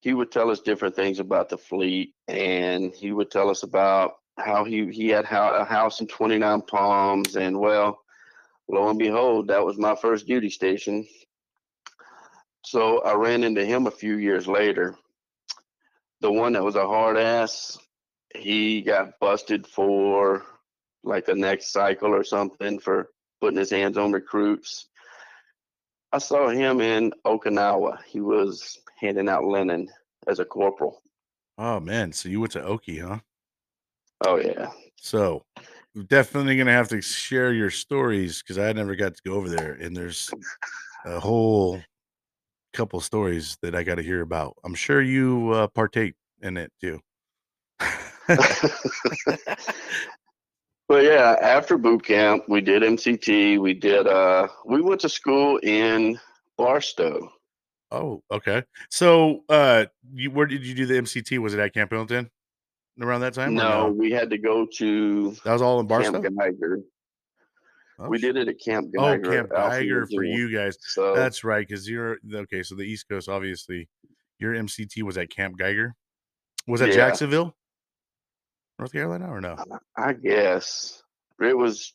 he 0.00 0.14
would 0.14 0.30
tell 0.30 0.50
us 0.50 0.60
different 0.60 0.94
things 0.94 1.18
about 1.18 1.48
the 1.48 1.58
fleet 1.58 2.14
and 2.28 2.94
he 2.94 3.12
would 3.12 3.30
tell 3.30 3.50
us 3.50 3.62
about 3.62 4.12
how 4.38 4.64
he 4.64 4.90
he 4.90 5.08
had 5.08 5.24
a 5.24 5.64
house 5.64 6.00
in 6.00 6.06
29 6.06 6.62
palms 6.62 7.36
and 7.36 7.58
well 7.58 7.98
lo 8.68 8.88
and 8.88 8.98
behold 8.98 9.48
that 9.48 9.64
was 9.64 9.76
my 9.76 9.94
first 9.94 10.26
duty 10.26 10.50
station 10.50 11.06
so 12.68 13.00
I 13.00 13.14
ran 13.14 13.44
into 13.44 13.64
him 13.64 13.86
a 13.86 13.90
few 13.90 14.16
years 14.16 14.46
later. 14.46 14.94
The 16.20 16.30
one 16.30 16.52
that 16.52 16.62
was 16.64 16.76
a 16.76 16.86
hard 16.86 17.16
ass, 17.16 17.78
he 18.38 18.82
got 18.82 19.18
busted 19.20 19.66
for 19.66 20.44
like 21.04 21.26
the 21.26 21.34
next 21.34 21.72
cycle 21.72 22.14
or 22.14 22.24
something 22.24 22.78
for 22.78 23.10
putting 23.40 23.58
his 23.58 23.70
hands 23.70 23.98
on 23.98 24.12
recruits. 24.12 24.88
I 26.12 26.18
saw 26.18 26.48
him 26.48 26.80
in 26.80 27.12
Okinawa. 27.26 28.02
He 28.04 28.20
was 28.20 28.78
handing 28.98 29.28
out 29.28 29.44
linen 29.44 29.88
as 30.26 30.38
a 30.38 30.44
corporal. 30.44 31.02
Oh 31.58 31.80
man, 31.80 32.12
so 32.12 32.28
you 32.28 32.40
went 32.40 32.52
to 32.52 32.62
Oki, 32.62 32.98
huh? 32.98 33.18
Oh 34.24 34.36
yeah. 34.36 34.70
So 34.96 35.44
definitely 36.06 36.56
gonna 36.56 36.72
have 36.72 36.88
to 36.88 37.00
share 37.00 37.52
your 37.52 37.70
stories 37.70 38.42
because 38.42 38.58
I 38.58 38.72
never 38.72 38.94
got 38.94 39.14
to 39.16 39.22
go 39.24 39.34
over 39.34 39.48
there, 39.48 39.72
and 39.74 39.96
there's 39.96 40.30
a 41.04 41.20
whole 41.20 41.80
couple 42.72 43.00
stories 43.00 43.56
that 43.62 43.74
I 43.74 43.82
got 43.82 43.96
to 43.96 44.02
hear 44.02 44.20
about. 44.20 44.56
I'm 44.64 44.74
sure 44.74 45.02
you 45.02 45.50
uh, 45.50 45.66
partake 45.68 46.14
in 46.42 46.56
it 46.56 46.72
too. 46.80 47.00
But 50.88 51.04
yeah, 51.04 51.36
after 51.42 51.76
boot 51.76 52.02
camp, 52.02 52.44
we 52.48 52.62
did 52.62 52.82
MCT. 52.82 53.58
We 53.60 53.74
did. 53.74 54.06
uh 54.06 54.48
We 54.64 54.80
went 54.80 55.02
to 55.02 55.08
school 55.10 55.58
in 55.58 56.18
Barstow. 56.56 57.30
oh, 57.92 58.22
okay. 58.30 58.62
So, 58.90 59.44
uh, 59.50 59.84
you, 60.14 60.30
where 60.30 60.46
did 60.46 60.64
you 60.64 60.74
do 60.74 60.86
the 60.86 60.94
MCT? 60.94 61.38
Was 61.40 61.52
it 61.52 61.60
at 61.60 61.74
Camp 61.74 61.90
Pendleton 61.90 62.30
around 63.00 63.20
that 63.20 63.34
time? 63.34 63.50
or 63.50 63.52
No, 63.52 63.88
we 63.88 64.10
had 64.10 64.30
to 64.30 64.38
go 64.38 64.66
to 64.76 65.32
that 65.44 65.52
was 65.52 65.60
all 65.62 65.78
in 65.80 65.86
Barstow. 65.86 66.22
Camp 66.22 66.38
Geiger. 66.38 66.80
Oh, 67.98 68.08
we 68.08 68.18
did 68.18 68.36
it 68.38 68.48
at 68.48 68.58
Camp 68.58 68.90
Geiger. 68.96 69.26
Oh, 69.30 69.30
Camp 69.34 69.50
Geiger 69.50 70.06
for 70.06 70.24
you 70.24 70.50
guys. 70.50 70.78
So 70.80 71.14
That's 71.14 71.44
right, 71.44 71.66
because 71.68 71.86
you're 71.86 72.16
okay. 72.32 72.62
So 72.62 72.74
the 72.76 72.82
East 72.84 73.10
Coast, 73.10 73.28
obviously, 73.28 73.88
your 74.38 74.54
MCT 74.54 75.02
was 75.02 75.18
at 75.18 75.28
Camp 75.28 75.58
Geiger. 75.58 75.94
Was 76.66 76.80
that 76.80 76.88
Yeah. 76.90 76.94
Jacksonville, 76.94 77.56
North 78.78 78.92
Carolina, 78.92 79.28
or 79.30 79.40
no? 79.40 79.56
I 79.96 80.12
guess 80.12 81.02
it 81.40 81.56
was. 81.56 81.94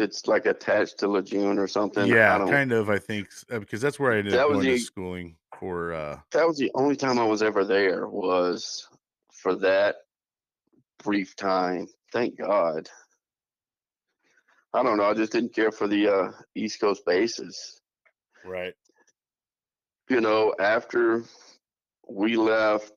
It's 0.00 0.28
like 0.28 0.46
attached 0.46 0.98
to 1.00 1.08
Lejeune 1.08 1.58
or 1.58 1.66
something. 1.66 2.06
Yeah, 2.06 2.38
kind 2.48 2.70
of. 2.70 2.88
I 2.88 2.98
think 3.00 3.28
uh, 3.50 3.58
because 3.58 3.80
that's 3.80 3.98
where 3.98 4.12
I 4.12 4.18
ended 4.18 4.34
That 4.34 4.42
up 4.44 4.50
was 4.50 4.58
going 4.58 4.66
to 4.66 4.72
the- 4.74 4.78
schooling 4.78 5.36
for. 5.58 5.92
uh 5.92 6.20
that 6.30 6.46
was 6.46 6.56
the 6.56 6.70
only 6.76 6.94
time 6.94 7.18
I 7.18 7.24
was 7.24 7.42
ever 7.42 7.64
there 7.64 8.06
was 8.06 8.86
for 9.32 9.56
that 9.56 9.96
brief 11.02 11.34
time. 11.34 11.88
Thank 12.12 12.38
God. 12.38 12.88
I 14.72 14.84
don't 14.84 14.98
know. 14.98 15.04
I 15.10 15.14
just 15.14 15.32
didn't 15.32 15.52
care 15.54 15.72
for 15.72 15.88
the 15.88 16.06
uh, 16.08 16.30
East 16.54 16.80
Coast 16.80 17.02
bases. 17.04 17.80
Right. 18.44 18.74
You 20.08 20.20
know, 20.20 20.54
after 20.60 21.24
we 22.08 22.36
left 22.36 22.92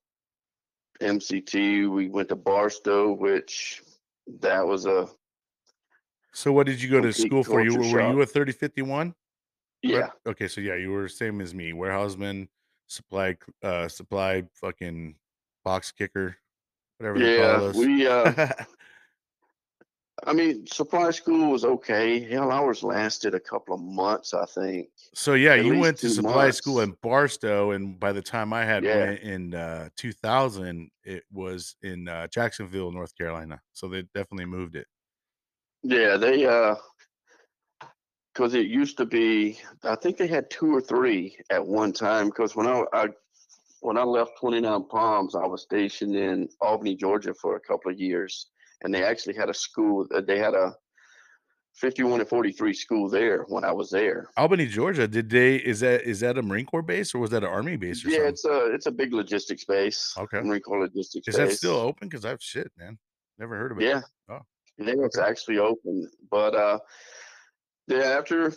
MCT, 1.02 1.90
we 1.90 2.10
went 2.10 2.30
to 2.30 2.36
Barstow, 2.36 3.14
which 3.14 3.82
that 4.40 4.66
was 4.66 4.86
a 4.86 5.10
So 6.34 6.52
what 6.52 6.68
did 6.68 6.82
you 6.82 6.90
go 6.90 7.02
to 7.02 7.12
school 7.12 7.44
for? 7.44 7.64
You 7.64 7.74
were, 7.74 7.90
were 7.90 8.02
you 8.02 8.22
a 8.22 8.26
thirty 8.26 8.52
fifty 8.52 8.82
one? 8.82 9.16
yeah. 9.82 10.10
Okay, 10.28 10.48
so 10.48 10.62
yeah, 10.62 10.76
you 10.76 10.92
were 10.92 11.08
same 11.08 11.42
as 11.42 11.54
me, 11.54 11.74
warehouseman, 11.74 12.48
supply, 12.88 13.38
uh, 13.64 13.88
supply, 13.88 14.44
fucking 14.54 15.16
box 15.66 15.92
kicker, 15.92 16.38
whatever 16.98 17.20
they 17.20 17.36
Yeah, 17.36 17.60
call 17.60 17.70
us. 17.70 17.76
we. 17.76 18.08
Uh, 18.08 18.34
I 20.26 20.34
mean, 20.34 20.68
supply 20.68 21.12
school 21.12 21.52
was 21.52 21.66
okay. 21.66 22.20
Hell, 22.20 22.52
ours 22.52 22.84
lasted 22.84 23.34
a 23.34 23.40
couple 23.40 23.74
of 23.74 23.82
months, 23.82 24.34
I 24.34 24.46
think. 24.46 24.90
so 25.14 25.34
yeah, 25.34 25.54
at 25.54 25.66
you 25.66 25.80
went 25.80 25.98
to 26.00 26.10
supply 26.10 26.52
school 26.52 26.82
in 26.82 26.96
Barstow, 27.02 27.72
and 27.72 28.00
by 28.00 28.12
the 28.12 28.22
time 28.22 28.54
I 28.54 28.64
had 28.64 28.84
Yeah. 28.84 28.98
went 28.98 29.20
in 29.22 29.54
uh, 29.56 29.90
two 29.98 30.12
thousand, 30.14 30.92
it 31.04 31.24
was 31.32 31.76
in 31.82 32.08
uh, 32.08 32.28
Jacksonville, 32.28 32.92
North 32.92 33.18
Carolina. 33.18 33.62
So 33.74 33.88
they 33.88 34.04
definitely 34.14 34.46
moved 34.46 34.76
it. 34.76 34.88
Yeah, 35.84 36.18
they. 36.18 36.46
uh 36.46 36.76
Because 38.34 38.54
it 38.54 38.68
used 38.68 38.98
to 38.98 39.06
be, 39.06 39.60
I 39.84 39.96
think 39.96 40.18
they 40.18 40.28
had 40.28 40.50
two 40.50 40.74
or 40.74 40.82
three 40.82 41.36
at 41.50 41.66
one 41.66 41.92
time. 41.92 42.28
Because 42.28 42.56
when 42.56 42.68
I, 42.68 42.84
I 42.94 43.08
when 43.82 43.98
I 43.98 44.04
left 44.04 44.38
Twenty 44.40 44.62
Nine 44.62 44.84
Palms, 44.84 45.36
I 45.36 45.46
was 45.46 45.64
stationed 45.64 46.16
in 46.16 46.48
Albany, 46.62 46.96
Georgia, 46.96 47.34
for 47.34 47.56
a 47.56 47.60
couple 47.60 47.92
of 47.92 48.00
years, 48.00 48.48
and 48.84 48.94
they 48.94 49.04
actually 49.04 49.36
had 49.36 49.50
a 49.50 49.54
school. 49.54 50.08
uh, 50.14 50.22
They 50.22 50.40
had 50.40 50.54
a 50.54 50.74
fifty-one 51.76 52.20
and 52.20 52.30
forty-three 52.30 52.74
school 52.74 53.10
there 53.10 53.44
when 53.48 53.64
I 53.64 53.72
was 53.72 53.90
there. 53.90 54.30
Albany, 54.38 54.66
Georgia. 54.68 55.08
Did 55.08 55.30
they? 55.30 55.56
Is 55.56 55.80
that 55.82 56.02
is 56.04 56.20
that 56.20 56.38
a 56.38 56.42
Marine 56.42 56.66
Corps 56.66 56.82
base 56.82 57.14
or 57.16 57.20
was 57.20 57.32
that 57.32 57.44
an 57.44 57.50
Army 57.50 57.78
base 57.78 58.04
or 58.06 58.10
Yeah, 58.10 58.16
something? 58.18 58.30
it's 58.34 58.46
a 58.46 58.66
it's 58.74 58.86
a 58.88 58.92
big 58.92 59.14
logistics 59.14 59.66
base. 59.66 60.14
Okay. 60.18 60.42
Marine 60.42 60.62
Corps 60.62 60.82
logistics 60.82 61.28
Is 61.28 61.36
base. 61.38 61.50
that 61.50 61.56
still 61.56 61.76
open? 61.78 62.08
Because 62.10 62.26
I've 62.26 62.42
shit, 62.42 62.72
man. 62.78 62.98
Never 63.40 63.58
heard 63.58 63.72
of 63.72 63.80
it. 63.80 63.86
Yeah. 63.86 64.02
Oh, 64.30 64.40
Yeah, 64.78 64.94
it's 65.06 65.18
okay. 65.18 65.28
actually 65.30 65.58
open. 65.60 66.10
But 66.30 66.56
uh 66.56 66.80
yeah, 67.88 68.18
after 68.20 68.54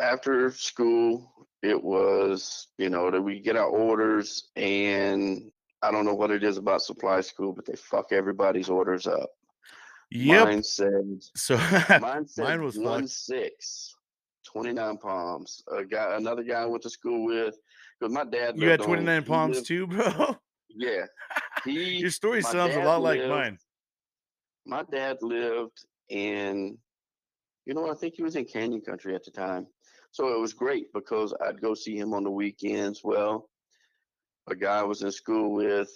after 0.00 0.50
school 0.50 1.46
it 1.62 1.82
was, 1.82 2.68
you 2.78 2.88
know, 2.88 3.10
that 3.10 3.20
we 3.20 3.38
get 3.40 3.54
our 3.56 3.66
orders 3.68 4.48
and 4.56 5.52
I 5.82 5.90
don't 5.90 6.04
know 6.04 6.14
what 6.14 6.30
it 6.30 6.44
is 6.44 6.56
about 6.58 6.82
supply 6.82 7.20
school, 7.22 7.52
but 7.52 7.64
they 7.66 7.74
fuck 7.76 8.12
everybody's 8.12 8.68
orders 8.68 9.06
up. 9.06 9.30
Yep. 10.10 10.44
Mine 10.48 10.62
said 10.62 11.22
So 11.36 11.56
mine 12.00 12.26
said 12.26 12.44
Mine 12.44 12.62
was 12.62 12.76
one 12.78 13.02
fucked. 13.02 13.10
six. 13.12 13.94
29 14.52 14.96
palms. 14.98 15.62
A 15.76 15.84
guy 15.84 16.16
another 16.16 16.42
guy 16.42 16.62
I 16.62 16.66
went 16.66 16.82
to 16.82 16.90
school 16.90 17.24
with 17.24 17.56
because 17.98 18.12
my 18.12 18.24
dad 18.24 18.56
you 18.58 18.68
had 18.68 18.80
lived 18.80 18.90
on- 18.90 18.96
29 18.96 19.24
palms 19.24 19.56
lived- 19.56 19.66
too, 19.68 19.86
bro. 19.86 20.36
Yeah. 20.72 21.06
He 21.64 21.96
Your 21.98 22.10
story 22.10 22.42
sounds 22.42 22.76
a 22.76 22.80
lot 22.84 23.02
like 23.02 23.20
mine. 23.26 23.58
my 24.66 24.84
dad 24.84 25.16
lived 25.20 25.78
in 26.08 26.78
you 27.66 27.74
know 27.74 27.90
i 27.90 27.94
think 27.94 28.14
he 28.14 28.22
was 28.22 28.34
in 28.36 28.44
canyon 28.44 28.80
country 28.80 29.14
at 29.14 29.24
the 29.24 29.30
time 29.30 29.66
so 30.12 30.34
it 30.34 30.40
was 30.40 30.52
great 30.52 30.86
because 30.92 31.32
i'd 31.46 31.60
go 31.60 31.72
see 31.74 31.96
him 31.96 32.12
on 32.14 32.24
the 32.24 32.30
weekends 32.30 33.00
well 33.04 33.48
a 34.50 34.56
guy 34.56 34.80
I 34.80 34.84
was 34.84 35.02
in 35.02 35.12
school 35.12 35.52
with 35.52 35.90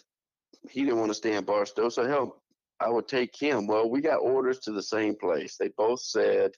he 0.71 0.81
didn't 0.81 0.99
want 0.99 1.11
to 1.11 1.15
stay 1.15 1.35
in 1.35 1.45
barstow 1.45 1.89
so 1.89 2.07
hell 2.07 2.43
i 2.81 2.89
would 2.89 3.09
take 3.09 3.37
him. 3.37 3.67
Well 3.67 3.89
we 3.89 4.01
got 4.01 4.17
orders 4.17 4.59
to 4.61 4.73
the 4.73 4.83
same 4.83 5.15
place. 5.17 5.57
They 5.57 5.69
both 5.77 6.01
said 6.01 6.53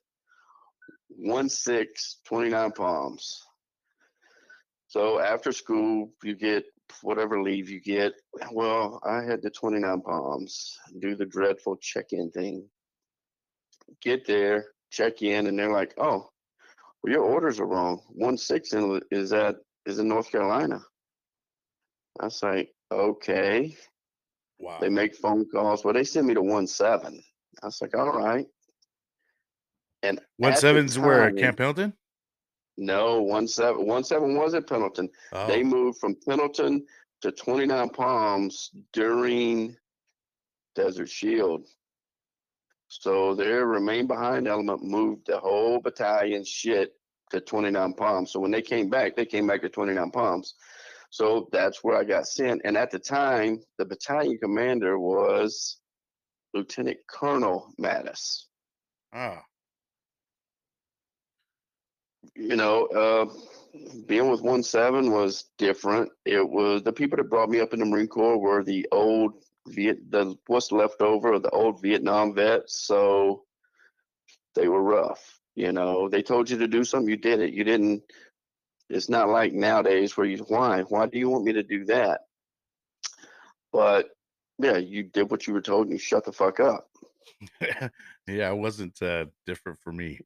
one 1.09 1.49
six 1.49 2.19
29 2.27 2.73
palms. 2.73 3.43
So 4.89 5.21
after 5.21 5.53
school 5.53 6.11
you 6.23 6.35
get 6.35 6.65
whatever 7.03 7.43
leave 7.43 7.69
you 7.69 7.81
get. 7.81 8.13
Well 8.53 9.01
i 9.05 9.23
had 9.23 9.43
the 9.43 9.51
29 9.51 10.01
palms 10.01 10.79
do 11.01 11.15
the 11.15 11.27
dreadful 11.27 11.77
check-in 11.77 12.31
thing. 12.31 12.69
Get 14.03 14.27
there 14.27 14.67
check 14.91 15.23
in 15.23 15.47
and 15.47 15.59
they're 15.59 15.73
like 15.73 15.95
oh 15.99 16.29
well, 17.03 17.13
your 17.13 17.23
orders 17.23 17.61
are 17.61 17.67
wrong. 17.67 18.01
One 18.09 18.39
six 18.39 18.73
in, 18.73 19.01
is 19.11 19.31
that 19.31 19.57
is 19.85 19.99
in 19.99 20.09
north 20.09 20.31
carolina 20.31 20.81
i 22.21 22.25
was 22.25 22.43
like 22.43 22.71
okay 22.93 23.77
Wow. 24.59 24.79
they 24.81 24.89
make 24.89 25.15
phone 25.15 25.45
calls 25.51 25.85
well 25.85 25.93
they 25.95 26.05
send 26.05 26.27
me 26.27 26.35
to 26.35 26.43
one 26.43 26.67
seven 26.67 27.23
i 27.63 27.67
was 27.67 27.81
like 27.83 27.95
all 27.97 28.11
right 28.13 28.47
and 30.03 30.21
One 30.39 30.53
at 30.53 30.59
seven's 30.59 30.99
where 30.99 31.27
time- 31.29 31.37
Camp 31.37 31.57
Pendleton. 31.59 31.93
no 32.79 33.21
one 33.23 33.47
seven 33.49 33.87
one 33.87 34.05
seven 34.05 34.37
was 34.37 34.55
at 34.55 34.67
pendleton 34.67 35.09
Oh, 35.33 35.47
they 35.47 35.63
moved 35.63 35.99
from 35.99 36.17
pendleton 36.27 36.85
to 37.23 37.33
29 37.33 37.89
Palms 37.91 38.71
during 38.93 39.75
Desert 40.75 41.09
Shield. 41.09 41.67
So 42.89 43.35
their 43.35 43.65
remain 43.67 44.07
behind 44.07 44.47
element 44.47 44.85
moved 44.85 45.27
the 45.27 45.39
whole 45.41 45.81
battalion 45.81 46.45
shit 46.45 46.93
to 47.31 47.41
29 47.41 47.95
Palms. 47.95 48.33
So 48.33 48.39
when 48.41 48.51
they 48.51 48.61
came 48.61 48.91
back, 48.91 49.17
they 49.17 49.25
came 49.25 49.47
back 49.47 49.63
to 49.63 49.71
29 49.71 50.11
Palms. 50.11 50.55
So 51.17 51.49
that's 51.51 51.83
where 51.83 51.97
I 51.97 52.05
got 52.05 52.27
sent. 52.27 52.61
And 52.65 52.77
at 52.77 52.91
the 52.91 52.99
time, 52.99 53.61
the 53.79 53.87
battalion 53.87 54.37
commander 54.37 54.99
was 54.99 55.79
Lieutenant 56.53 56.99
Colonel 57.09 57.73
Mattis. 57.81 58.45
Ah, 59.15 59.43
You 62.35 62.57
know, 62.57 62.85
uh, 62.89 63.33
being 64.07 64.31
with 64.31 64.43
one 64.43 64.63
seven 64.63 65.11
was 65.11 65.45
different. 65.57 66.11
It 66.27 66.47
was 66.47 66.83
the 66.83 66.93
people 66.93 67.17
that 67.17 67.31
brought 67.31 67.49
me 67.49 67.61
up 67.61 67.73
in 67.73 67.81
the 67.81 67.87
Marine 67.87 68.09
Corps 68.09 68.39
were 68.39 68.63
the 68.63 68.87
old 68.93 69.43
Viet, 69.69 70.11
the 70.11 70.37
what's 70.49 70.71
left 70.71 71.01
over 71.01 71.33
of 71.33 71.43
the 71.43 71.51
old 71.51 71.81
Vietnam 71.81 72.35
vets. 72.35 72.87
So 72.87 73.45
they 74.55 74.69
were 74.69 74.83
rough. 74.83 75.41
You 75.55 75.73
know, 75.73 76.11
they 76.11 76.23
told 76.23 76.51
you 76.51 76.59
to 76.59 76.69
do 76.69 76.85
something, 76.85 77.09
you 77.09 77.17
did 77.17 77.41
it. 77.41 77.55
You 77.55 77.65
didn't. 77.65 78.03
It's 78.89 79.09
not 79.09 79.29
like 79.29 79.53
nowadays 79.53 80.17
where 80.17 80.27
you 80.27 80.39
why 80.49 80.83
why 80.83 81.07
do 81.07 81.19
you 81.19 81.29
want 81.29 81.45
me 81.45 81.53
to 81.55 81.63
do 81.63 81.85
that? 81.87 82.23
But 83.73 84.11
yeah, 84.59 84.77
you 84.77 85.03
did 85.03 85.31
what 85.31 85.47
you 85.47 85.53
were 85.53 85.61
told 85.61 85.87
and 85.87 85.93
you 85.93 85.99
shut 85.99 86.25
the 86.25 86.33
fuck 86.33 86.61
up. 86.61 86.89
yeah, 87.61 88.51
it 88.51 88.57
wasn't 88.57 89.01
uh, 89.03 89.27
different 89.45 89.79
for 89.81 89.93
me. 89.93 90.21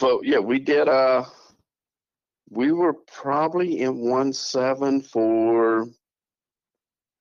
So 0.00 0.22
yeah, 0.22 0.38
we 0.38 0.58
did. 0.58 0.88
Uh, 0.88 1.24
we 2.50 2.72
were 2.72 2.94
probably 2.94 3.80
in 3.80 3.98
one 3.98 4.32
seven 4.32 5.00
for 5.00 5.88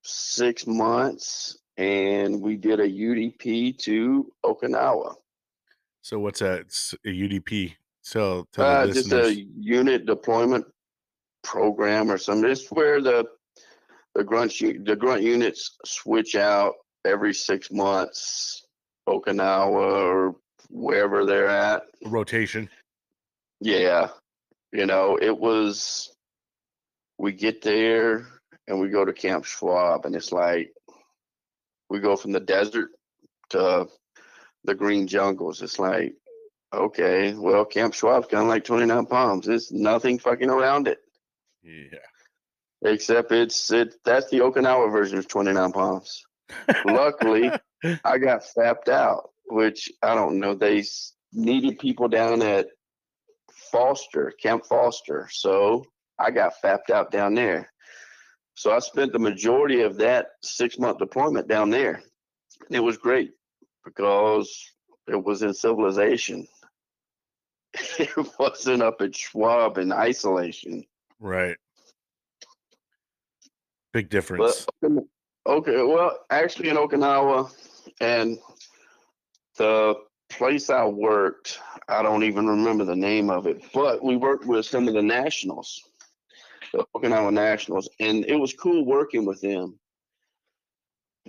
six 0.01 0.65
months, 0.65 1.57
and 1.77 2.41
we 2.41 2.55
did 2.55 2.79
a 2.79 2.87
UDP 2.87 3.77
to 3.79 4.31
Okinawa. 4.43 5.15
so 6.01 6.19
what's 6.19 6.39
that? 6.39 6.61
A 7.05 7.09
UDP. 7.09 7.75
So 8.03 8.45
the 8.53 8.63
Uh, 8.63 8.87
just 8.87 9.11
a 9.11 9.33
unit 9.33 10.05
deployment 10.05 10.65
program 11.43 12.11
or 12.11 12.17
something. 12.17 12.49
It's 12.49 12.69
where 12.69 13.01
the 13.01 13.25
the 14.13 14.23
grunt 14.23 14.53
the 14.59 14.95
grunt 14.95 15.23
units 15.23 15.77
switch 15.85 16.35
out 16.35 16.75
every 17.05 17.33
six 17.33 17.71
months, 17.71 18.65
Okinawa 19.07 19.71
or 19.71 20.35
wherever 20.69 21.25
they're 21.25 21.49
at. 21.49 21.83
rotation. 22.05 22.69
Yeah, 23.61 24.09
you 24.71 24.85
know, 24.85 25.17
it 25.21 25.37
was. 25.37 26.09
We 27.19 27.31
get 27.31 27.61
there 27.61 28.27
and 28.67 28.79
we 28.79 28.89
go 28.89 29.05
to 29.05 29.13
Camp 29.13 29.45
Schwab, 29.45 30.05
and 30.05 30.15
it's 30.15 30.31
like 30.31 30.73
we 31.89 31.99
go 31.99 32.15
from 32.15 32.31
the 32.31 32.39
desert 32.39 32.89
to 33.51 33.87
the 34.63 34.75
green 34.75 35.07
jungles. 35.07 35.61
It's 35.61 35.79
like, 35.79 36.15
okay, 36.73 37.33
well, 37.33 37.65
Camp 37.65 37.93
Schwab's 37.93 38.27
kind 38.27 38.43
of 38.43 38.49
like 38.49 38.63
29 38.63 39.05
Palms. 39.05 39.45
There's 39.45 39.71
nothing 39.71 40.19
fucking 40.19 40.49
around 40.49 40.87
it 40.87 40.99
Yeah. 41.63 41.99
except 42.83 43.31
it's 43.31 43.71
it. 43.71 43.95
That's 44.05 44.29
the 44.29 44.39
Okinawa 44.39 44.91
version 44.91 45.17
of 45.17 45.27
29 45.27 45.71
Palms. 45.71 46.23
Luckily, 46.85 47.51
I 48.03 48.17
got 48.17 48.43
fapped 48.55 48.89
out, 48.89 49.29
which 49.47 49.89
I 50.01 50.15
don't 50.15 50.39
know. 50.39 50.53
They 50.55 50.83
needed 51.31 51.79
people 51.79 52.07
down 52.07 52.41
at 52.41 52.67
Foster, 53.71 54.31
Camp 54.41 54.65
Foster. 54.65 55.27
So 55.31 55.85
I 56.19 56.31
got 56.31 56.53
fapped 56.61 56.89
out 56.89 57.11
down 57.11 57.33
there. 57.33 57.71
So 58.55 58.71
I 58.71 58.79
spent 58.79 59.13
the 59.13 59.19
majority 59.19 59.81
of 59.81 59.97
that 59.97 60.27
six 60.43 60.77
month 60.77 60.99
deployment 60.99 61.47
down 61.47 61.69
there. 61.71 62.01
It 62.69 62.79
was 62.81 62.97
great 62.97 63.31
because 63.83 64.63
it 65.07 65.21
was 65.21 65.41
in 65.41 65.53
civilization. 65.53 66.47
It 67.99 68.09
wasn't 68.39 68.83
up 68.83 69.01
at 69.01 69.15
Schwab 69.15 69.77
in 69.77 69.91
isolation. 69.91 70.85
right. 71.19 71.57
Big 73.93 74.09
difference. 74.09 74.65
Okina- 74.83 75.07
okay, 75.45 75.83
well, 75.83 76.17
actually 76.31 76.69
in 76.69 76.77
Okinawa, 76.77 77.51
and 78.01 78.39
the 79.57 79.95
place 80.29 80.69
I 80.69 80.85
worked, 80.85 81.59
I 81.87 82.01
don't 82.01 82.23
even 82.23 82.47
remember 82.47 82.85
the 82.85 82.95
name 82.95 83.29
of 83.29 83.45
it, 83.45 83.63
but 83.73 84.03
we 84.03 84.15
worked 84.15 84.45
with 84.45 84.65
some 84.65 84.87
of 84.87 84.95
the 84.95 85.01
nationals, 85.01 85.83
the 86.73 86.85
Okinawa 86.95 87.31
Nationals, 87.31 87.87
and 87.99 88.25
it 88.25 88.35
was 88.35 88.53
cool 88.53 88.83
working 88.83 89.25
with 89.25 89.41
them. 89.41 89.79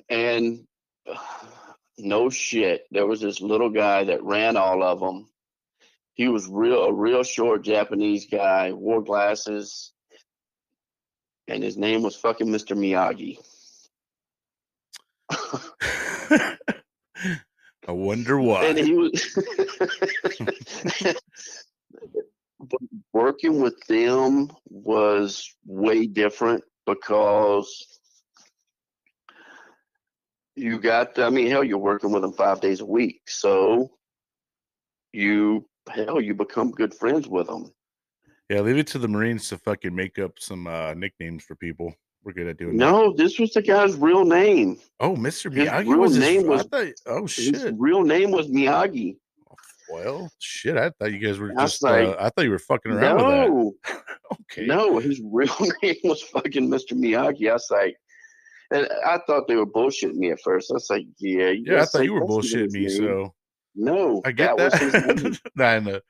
And 0.08 0.66
uh, 1.08 1.16
no 1.98 2.30
shit, 2.30 2.86
there 2.90 3.06
was 3.06 3.20
this 3.20 3.40
little 3.40 3.70
guy 3.70 4.04
that 4.04 4.22
ran 4.22 4.56
all 4.56 4.82
of 4.82 5.00
them. 5.00 5.28
He 6.14 6.28
was 6.28 6.48
real, 6.48 6.84
a 6.84 6.92
real 6.92 7.24
short 7.24 7.62
Japanese 7.62 8.26
guy, 8.30 8.72
wore 8.72 9.02
glasses, 9.02 9.92
and 11.48 11.62
his 11.62 11.76
name 11.76 12.02
was 12.02 12.16
fucking 12.16 12.46
Mr. 12.46 12.76
Miyagi. 12.76 13.38
I 17.86 17.92
wonder 17.92 18.40
why. 18.40 18.64
and 18.64 18.78
he 18.78 18.94
was 18.94 19.38
but 22.60 22.80
working 23.12 23.60
with 23.60 23.78
them 23.86 24.50
was 24.68 25.52
way 25.66 26.06
different 26.06 26.64
because 26.86 27.98
you 30.56 30.78
got 30.78 31.18
i 31.18 31.28
mean 31.28 31.50
hell 31.50 31.64
you're 31.64 31.76
working 31.78 32.10
with 32.10 32.22
them 32.22 32.32
five 32.32 32.60
days 32.60 32.80
a 32.80 32.86
week 32.86 33.20
so 33.26 33.90
you 35.12 35.66
hell 35.88 36.20
you 36.20 36.34
become 36.34 36.70
good 36.70 36.94
friends 36.94 37.28
with 37.28 37.46
them 37.46 37.70
yeah, 38.50 38.60
leave 38.60 38.76
it 38.76 38.86
to 38.88 38.98
the 38.98 39.08
Marines 39.08 39.48
to 39.48 39.56
fucking 39.56 39.94
make 39.94 40.18
up 40.18 40.32
some 40.38 40.66
uh, 40.66 40.92
nicknames 40.92 41.44
for 41.44 41.54
people. 41.56 41.94
We're 42.22 42.34
good 42.34 42.46
at 42.46 42.58
doing 42.58 42.76
that. 42.76 42.84
no 42.90 43.12
this 43.14 43.38
was 43.38 43.52
the 43.52 43.62
guy's 43.62 43.96
real 43.96 44.24
name 44.24 44.78
Oh, 45.00 45.14
Mr. 45.14 45.50
His 45.52 45.66
Miyagi 45.68 45.86
real 45.88 45.98
was 45.98 46.14
his, 46.14 46.20
name 46.24 46.44
I 46.44 46.48
was- 46.48 46.62
thought, 46.64 46.86
oh 47.06 47.22
his 47.26 47.72
real 47.78 48.02
name 48.02 48.30
was 48.32 48.48
miyagi 48.48 49.16
Well, 49.90 50.30
shit. 50.40 50.76
I 50.76 50.90
thought 50.90 51.12
you 51.12 51.18
guys 51.18 51.38
were 51.38 51.52
I 51.58 51.62
was 51.62 51.80
like, 51.82 52.06
uh, 52.08 52.16
I 52.18 52.28
thought 52.30 52.44
you 52.44 52.50
were 52.50 52.58
fucking 52.58 52.92
around 52.92 53.16
with 53.16 53.24
no 53.24 53.74
that. 53.86 54.02
Okay. 54.52 54.66
No, 54.66 54.98
his 54.98 55.20
real 55.24 55.54
name 55.82 55.96
was 56.04 56.22
fucking 56.22 56.68
Mr. 56.68 56.92
Miyagi. 56.92 57.48
I 57.50 57.54
was 57.54 57.68
like, 57.70 57.96
and 58.72 58.88
I 59.06 59.18
thought 59.26 59.46
they 59.48 59.56
were 59.56 59.66
bullshitting 59.66 60.16
me 60.16 60.30
at 60.32 60.40
first. 60.42 60.70
I 60.70 60.74
was 60.74 60.88
like, 60.90 61.04
yeah, 61.18 61.50
Yeah, 61.50 61.82
I 61.82 61.84
thought 61.86 62.04
you 62.04 62.14
were 62.14 62.26
bullshitting 62.26 62.72
me. 62.72 62.88
So 62.88 63.34
no, 63.74 64.22
I 64.24 64.32
get 64.32 64.56
was 64.56 64.74
his 64.74 64.92
name. 64.94 65.16
that. 65.16 65.40
nah, 65.56 65.64
I 65.66 65.78
know. 65.80 66.00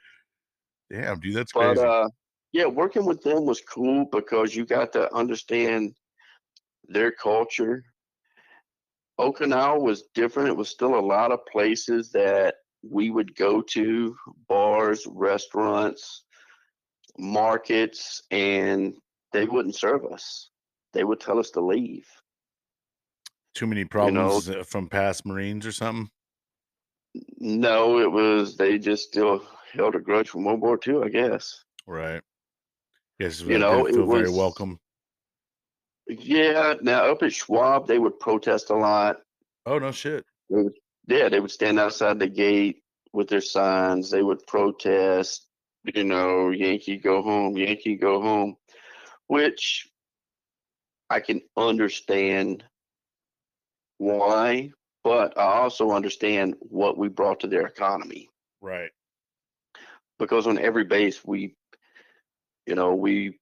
Damn, 0.90 1.18
dude, 1.20 1.35
that's 1.35 1.53
But 1.53 1.74
crazy. 1.77 1.83
uh, 1.87 2.09
yeah, 2.53 2.66
working 2.66 3.05
with 3.05 3.22
them 3.22 3.46
was 3.46 3.61
cool 3.62 4.07
because 4.12 4.55
you 4.55 4.64
got 4.66 4.92
to 4.92 5.12
understand 5.14 5.94
their 6.88 7.11
culture. 7.11 7.83
Okinawa 9.18 9.81
was 9.81 10.05
different. 10.14 10.48
It 10.48 10.57
was 10.57 10.68
still 10.68 10.98
a 10.98 11.00
lot 11.00 11.33
of 11.33 11.40
places 11.50 12.11
that 12.12 12.57
we 12.88 13.11
would 13.11 13.35
go 13.37 13.62
to 13.62 14.16
bars, 14.48 15.07
restaurants, 15.09 16.24
markets, 17.18 18.22
and 18.31 18.94
they 19.33 19.46
wouldn't 19.46 19.77
serve 19.77 20.05
us. 20.12 20.50
They 20.92 21.05
would 21.05 21.20
tell 21.20 21.38
us 21.38 21.50
to 21.53 21.61
leave. 21.61 22.07
Too 23.55 23.66
many 23.66 23.83
know- 23.85 23.88
problems 23.88 24.48
uh, 24.48 24.64
from 24.64 24.88
past 24.88 25.24
Marines 25.24 25.64
or 25.66 25.72
something. 25.72 26.11
No, 27.38 28.00
it 28.00 28.11
was 28.11 28.57
they 28.57 28.79
just 28.79 29.05
still 29.05 29.44
held 29.72 29.94
a 29.94 30.00
grudge 30.00 30.31
from 30.31 30.44
World 30.44 30.61
War 30.61 30.79
II, 30.87 31.03
I 31.05 31.09
guess. 31.09 31.64
Right. 31.87 32.22
Yes, 33.18 33.40
You 33.40 33.59
know, 33.59 33.85
feel 33.85 34.03
it 34.03 34.07
very 34.07 34.31
welcome. 34.31 34.81
Yeah, 36.07 36.74
now 36.83 37.11
up 37.11 37.22
at 37.22 37.33
Schwab, 37.33 37.87
they 37.87 37.98
would 37.98 38.18
protest 38.18 38.70
a 38.70 38.74
lot. 38.74 39.20
Oh 39.66 39.79
no 39.79 39.92
shit. 39.92 40.24
Yeah, 41.07 41.29
they 41.29 41.40
would 41.40 41.50
stand 41.50 41.79
outside 41.79 42.18
the 42.18 42.29
gate 42.29 42.83
with 43.12 43.29
their 43.29 43.40
signs. 43.40 44.11
They 44.11 44.22
would 44.22 44.46
protest, 44.46 45.46
you 45.94 46.05
know, 46.05 46.50
Yankee 46.50 46.98
go 46.98 47.22
home, 47.22 47.57
Yankee 47.57 47.96
go 47.96 48.20
home, 48.20 48.57
which 49.29 49.88
I 51.09 51.20
can 51.20 51.40
understand 51.57 52.64
why, 53.98 54.72
but 55.05 55.38
I 55.38 55.59
also 55.61 55.93
understand 55.93 56.57
what 56.61 56.99
we 56.99 57.09
brought 57.09 57.40
to 57.40 57.47
their 57.47 57.67
economy. 57.67 58.31
Right. 58.61 58.90
because 60.19 60.47
on 60.47 60.59
every 60.59 60.85
base 60.85 61.25
we 61.25 61.55
you 62.67 62.75
know 62.75 62.95
we 62.95 63.38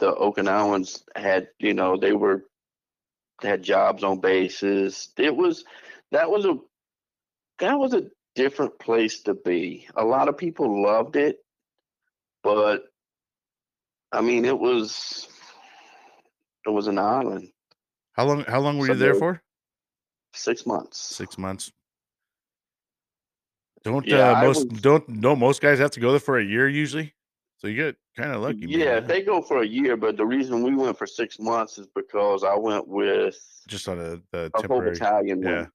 the 0.00 0.12
okinawans 0.12 1.02
had 1.16 1.48
you 1.60 1.74
know 1.74 1.96
they 1.96 2.12
were 2.12 2.44
they 3.42 3.48
had 3.48 3.62
jobs 3.62 4.02
on 4.02 4.20
bases 4.20 5.10
it 5.16 5.34
was 5.36 5.64
that 6.10 6.30
was 6.30 6.44
a 6.44 6.56
that 7.60 7.78
was 7.78 7.94
a 7.94 8.08
different 8.34 8.78
place 8.80 9.22
to 9.22 9.34
be 9.34 9.86
a 9.96 10.04
lot 10.04 10.28
of 10.28 10.36
people 10.36 10.82
loved 10.82 11.16
it 11.16 11.38
but 12.42 12.84
i 14.12 14.20
mean 14.20 14.44
it 14.44 14.58
was 14.58 15.28
It 16.66 16.70
was 16.70 16.86
an 16.86 16.98
island. 16.98 17.48
How 18.12 18.26
long? 18.26 18.44
How 18.44 18.60
long 18.60 18.78
were 18.78 18.86
So 18.86 18.92
you 18.92 18.98
there 18.98 19.14
for? 19.14 19.42
Six 20.34 20.66
months. 20.66 20.98
Six 20.98 21.38
months. 21.38 21.72
Don't 23.84 24.06
Yeah, 24.06 24.32
uh, 24.32 24.44
most 24.44 24.68
don't 24.82 25.20
don't 25.20 25.38
most 25.38 25.60
guys 25.60 25.78
have 25.78 25.92
to 25.92 26.00
go 26.00 26.10
there 26.10 26.20
for 26.20 26.38
a 26.38 26.44
year 26.44 26.68
usually? 26.68 27.14
So 27.58 27.66
you 27.66 27.74
get 27.74 27.96
kind 28.16 28.32
of 28.32 28.42
lucky. 28.42 28.66
man, 28.66 28.78
Yeah, 28.78 29.00
they 29.00 29.22
go 29.22 29.42
for 29.42 29.62
a 29.62 29.66
year, 29.66 29.96
but 29.96 30.16
the 30.16 30.26
reason 30.26 30.62
we 30.62 30.74
went 30.74 30.96
for 30.96 31.06
six 31.06 31.38
months 31.38 31.78
is 31.78 31.88
because 31.94 32.44
I 32.44 32.54
went 32.54 32.86
with 32.86 33.36
just 33.66 33.88
on 33.88 33.98
a 33.98 34.20
the 34.32 34.46
a 34.46 34.50
whole 34.54 34.62
temporary. 34.62 34.90
battalion. 34.90 35.42
yeah. 35.42 35.66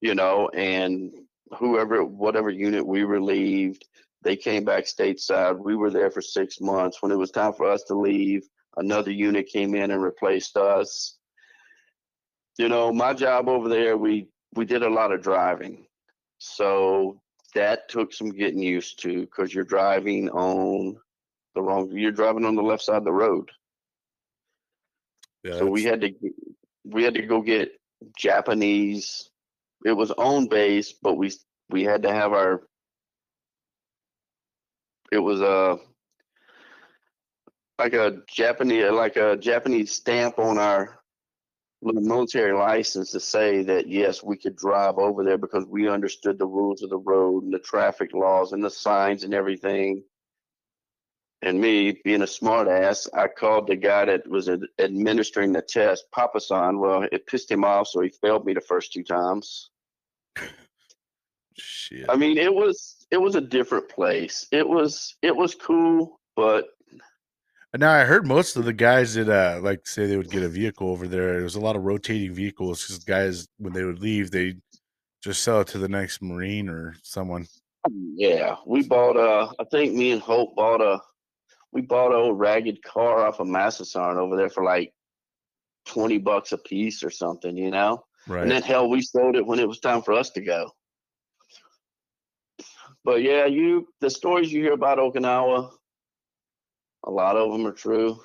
You 0.00 0.14
know, 0.14 0.48
and 0.50 1.12
whoever, 1.58 2.04
whatever 2.04 2.50
unit 2.50 2.86
we 2.86 3.04
relieved, 3.04 3.86
they 4.22 4.36
came 4.36 4.64
back 4.64 4.84
stateside. 4.84 5.58
We 5.58 5.76
were 5.76 5.90
there 5.90 6.10
for 6.10 6.20
six 6.20 6.60
months. 6.60 7.00
When 7.00 7.12
it 7.12 7.16
was 7.16 7.30
time 7.30 7.52
for 7.52 7.70
us 7.70 7.82
to 7.84 7.94
leave, 7.94 8.46
another 8.76 9.10
unit 9.10 9.46
came 9.46 9.74
in 9.74 9.90
and 9.90 10.02
replaced 10.02 10.56
us. 10.56 11.15
You 12.58 12.68
know, 12.68 12.92
my 12.92 13.12
job 13.12 13.48
over 13.48 13.68
there, 13.68 13.96
we 13.96 14.28
we 14.54 14.64
did 14.64 14.82
a 14.82 14.88
lot 14.88 15.12
of 15.12 15.22
driving, 15.22 15.86
so 16.38 17.20
that 17.54 17.88
took 17.88 18.12
some 18.12 18.30
getting 18.30 18.60
used 18.60 19.00
to 19.02 19.20
because 19.22 19.54
you're 19.54 19.64
driving 19.64 20.30
on 20.30 20.96
the 21.54 21.62
wrong. 21.62 21.90
You're 21.92 22.12
driving 22.12 22.44
on 22.44 22.54
the 22.56 22.62
left 22.62 22.82
side 22.82 22.96
of 22.96 23.04
the 23.04 23.12
road. 23.12 23.50
yeah 25.44 25.58
So 25.58 25.66
we 25.66 25.84
had 25.84 26.00
to 26.02 26.12
we 26.84 27.02
had 27.04 27.14
to 27.14 27.22
go 27.22 27.42
get 27.42 27.72
Japanese. 28.16 29.30
It 29.84 29.92
was 29.92 30.10
on 30.12 30.48
base, 30.48 30.92
but 30.92 31.14
we 31.14 31.32
we 31.70 31.84
had 31.84 32.02
to 32.02 32.12
have 32.12 32.32
our. 32.32 32.62
It 35.12 35.18
was 35.18 35.40
a 35.40 35.78
like 37.78 37.92
a 37.94 38.18
Japanese 38.28 38.90
like 38.90 39.16
a 39.16 39.36
Japanese 39.36 39.92
stamp 39.92 40.38
on 40.38 40.58
our 40.58 40.98
little 41.86 42.02
military 42.02 42.52
license 42.52 43.12
to 43.12 43.20
say 43.20 43.62
that 43.62 43.88
yes 43.88 44.22
we 44.22 44.36
could 44.36 44.56
drive 44.56 44.98
over 44.98 45.22
there 45.22 45.38
because 45.38 45.64
we 45.66 45.88
understood 45.88 46.38
the 46.38 46.46
rules 46.46 46.82
of 46.82 46.90
the 46.90 46.98
road 46.98 47.44
and 47.44 47.54
the 47.54 47.58
traffic 47.60 48.12
laws 48.12 48.52
and 48.52 48.62
the 48.62 48.70
signs 48.70 49.22
and 49.22 49.32
everything. 49.32 50.02
And 51.42 51.60
me 51.60 52.00
being 52.02 52.22
a 52.22 52.26
smart 52.26 52.66
ass, 52.66 53.08
I 53.14 53.28
called 53.28 53.68
the 53.68 53.76
guy 53.76 54.06
that 54.06 54.28
was 54.28 54.48
ad- 54.48 54.66
administering 54.80 55.52
the 55.52 55.62
test, 55.62 56.06
Papa 56.10 56.40
San. 56.40 56.78
Well, 56.78 57.06
it 57.12 57.26
pissed 57.26 57.50
him 57.50 57.62
off, 57.62 57.88
so 57.88 58.00
he 58.00 58.08
failed 58.08 58.44
me 58.44 58.54
the 58.54 58.60
first 58.60 58.92
two 58.92 59.04
times. 59.04 59.70
shit. 61.56 62.06
I 62.08 62.16
mean, 62.16 62.36
it 62.36 62.52
was 62.52 63.06
it 63.10 63.18
was 63.18 63.36
a 63.36 63.40
different 63.40 63.88
place. 63.88 64.46
It 64.50 64.68
was 64.68 65.14
it 65.22 65.36
was 65.36 65.54
cool, 65.54 66.18
but 66.34 66.66
Now 67.78 67.92
I 67.92 68.04
heard 68.04 68.26
most 68.26 68.56
of 68.56 68.64
the 68.64 68.72
guys 68.72 69.14
that 69.14 69.28
uh 69.28 69.60
like 69.60 69.86
say 69.86 70.06
they 70.06 70.16
would 70.16 70.30
get 70.30 70.42
a 70.42 70.48
vehicle 70.48 70.90
over 70.90 71.06
there. 71.06 71.34
There 71.34 71.42
was 71.42 71.56
a 71.56 71.60
lot 71.60 71.76
of 71.76 71.84
rotating 71.84 72.32
vehicles 72.32 72.82
because 72.82 73.04
guys 73.04 73.48
when 73.58 73.72
they 73.72 73.84
would 73.84 74.00
leave 74.00 74.30
they 74.30 74.56
just 75.26 75.42
sell 75.42 75.60
it 75.60 75.68
to 75.68 75.78
the 75.78 75.88
next 75.88 76.22
marine 76.22 76.68
or 76.68 76.94
someone. 77.02 77.46
yeah, 77.90 78.56
we 78.64 78.82
bought 78.82 79.16
a. 79.16 79.52
I 79.58 79.64
think 79.64 79.94
me 79.94 80.12
and 80.12 80.22
Hope 80.22 80.54
bought 80.54 80.80
a. 80.80 81.00
We 81.72 81.82
bought 81.82 82.12
a 82.12 82.16
old 82.16 82.38
ragged 82.38 82.82
car 82.82 83.26
off 83.26 83.40
of 83.40 83.48
Massasarn 83.48 84.16
over 84.16 84.36
there 84.36 84.48
for 84.48 84.62
like 84.62 84.94
twenty 85.84 86.18
bucks 86.18 86.52
a 86.52 86.58
piece 86.58 87.02
or 87.02 87.10
something, 87.10 87.56
you 87.56 87.70
know. 87.70 88.04
Right. 88.28 88.42
And 88.42 88.50
then 88.50 88.62
hell, 88.62 88.88
we 88.88 89.02
sold 89.02 89.36
it 89.36 89.46
when 89.46 89.58
it 89.58 89.68
was 89.68 89.80
time 89.80 90.02
for 90.02 90.12
us 90.12 90.30
to 90.30 90.40
go. 90.40 90.70
But 93.04 93.22
yeah, 93.22 93.46
you 93.46 93.88
the 94.00 94.10
stories 94.10 94.52
you 94.52 94.62
hear 94.62 94.72
about 94.72 94.98
Okinawa, 94.98 95.72
a 97.06 97.10
lot 97.10 97.36
of 97.36 97.52
them 97.52 97.66
are 97.66 97.72
true. 97.72 98.20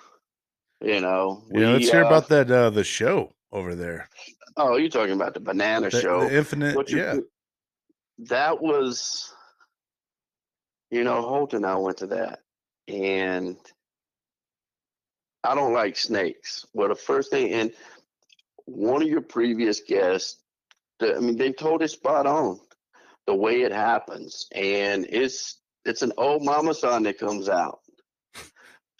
You 0.81 0.99
know. 0.99 1.43
yeah, 1.51 1.69
let's 1.69 1.89
hear 1.89 2.03
uh, 2.03 2.07
about 2.07 2.27
that 2.29 2.49
uh 2.49 2.69
the 2.71 2.83
show 2.83 3.31
over 3.51 3.75
there. 3.75 4.09
Oh, 4.57 4.77
you're 4.77 4.89
talking 4.89 5.13
about 5.13 5.33
the 5.33 5.39
banana 5.39 5.89
The, 5.89 6.01
show. 6.01 6.21
the 6.21 6.35
infinite 6.35 6.89
you- 6.89 6.97
yeah. 6.97 7.17
That 8.25 8.61
was, 8.61 9.33
you 10.91 11.03
know, 11.03 11.21
Holt 11.21 11.53
and 11.55 11.65
I 11.65 11.75
went 11.75 11.97
to 11.97 12.07
that, 12.07 12.39
and 12.87 13.57
I 15.43 15.55
don't 15.55 15.73
like 15.73 15.97
snakes. 15.97 16.65
Well, 16.73 16.89
the 16.89 16.95
first 16.95 17.31
thing, 17.31 17.51
and 17.53 17.71
one 18.65 19.01
of 19.01 19.07
your 19.07 19.21
previous 19.21 19.81
guests, 19.81 20.39
the, 20.99 21.15
I 21.15 21.19
mean, 21.19 21.35
they 21.37 21.51
told 21.51 21.81
it 21.81 21.89
spot 21.89 22.27
on 22.27 22.59
the 23.25 23.33
way 23.35 23.61
it 23.61 23.71
happens, 23.71 24.47
and 24.53 25.05
it's 25.09 25.59
it's 25.83 26.03
an 26.03 26.13
old 26.17 26.43
mama 26.43 26.73
son 26.75 27.03
that 27.03 27.17
comes 27.17 27.49
out. 27.49 27.79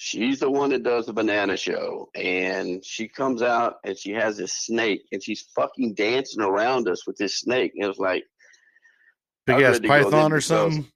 She's 0.04 0.40
the 0.40 0.50
one 0.50 0.72
that 0.72 0.82
does 0.82 1.06
the 1.06 1.14
banana 1.14 1.56
show, 1.56 2.10
and 2.16 2.84
she 2.84 3.08
comes 3.08 3.44
out 3.44 3.76
and 3.84 3.96
she 3.96 4.10
has 4.14 4.36
this 4.36 4.52
snake, 4.52 5.04
and 5.12 5.22
she's 5.22 5.44
fucking 5.56 5.94
dancing 5.94 6.42
around 6.42 6.88
us 6.88 7.06
with 7.06 7.18
this 7.18 7.38
snake. 7.38 7.74
And 7.76 7.84
it 7.84 7.88
was 7.88 8.00
like, 8.00 8.24
Big 9.46 9.58
ass 9.58 9.74
ready 9.74 9.82
to 9.82 9.88
go 9.88 10.04
python 10.06 10.34
or 10.34 10.42
something. 10.42 10.88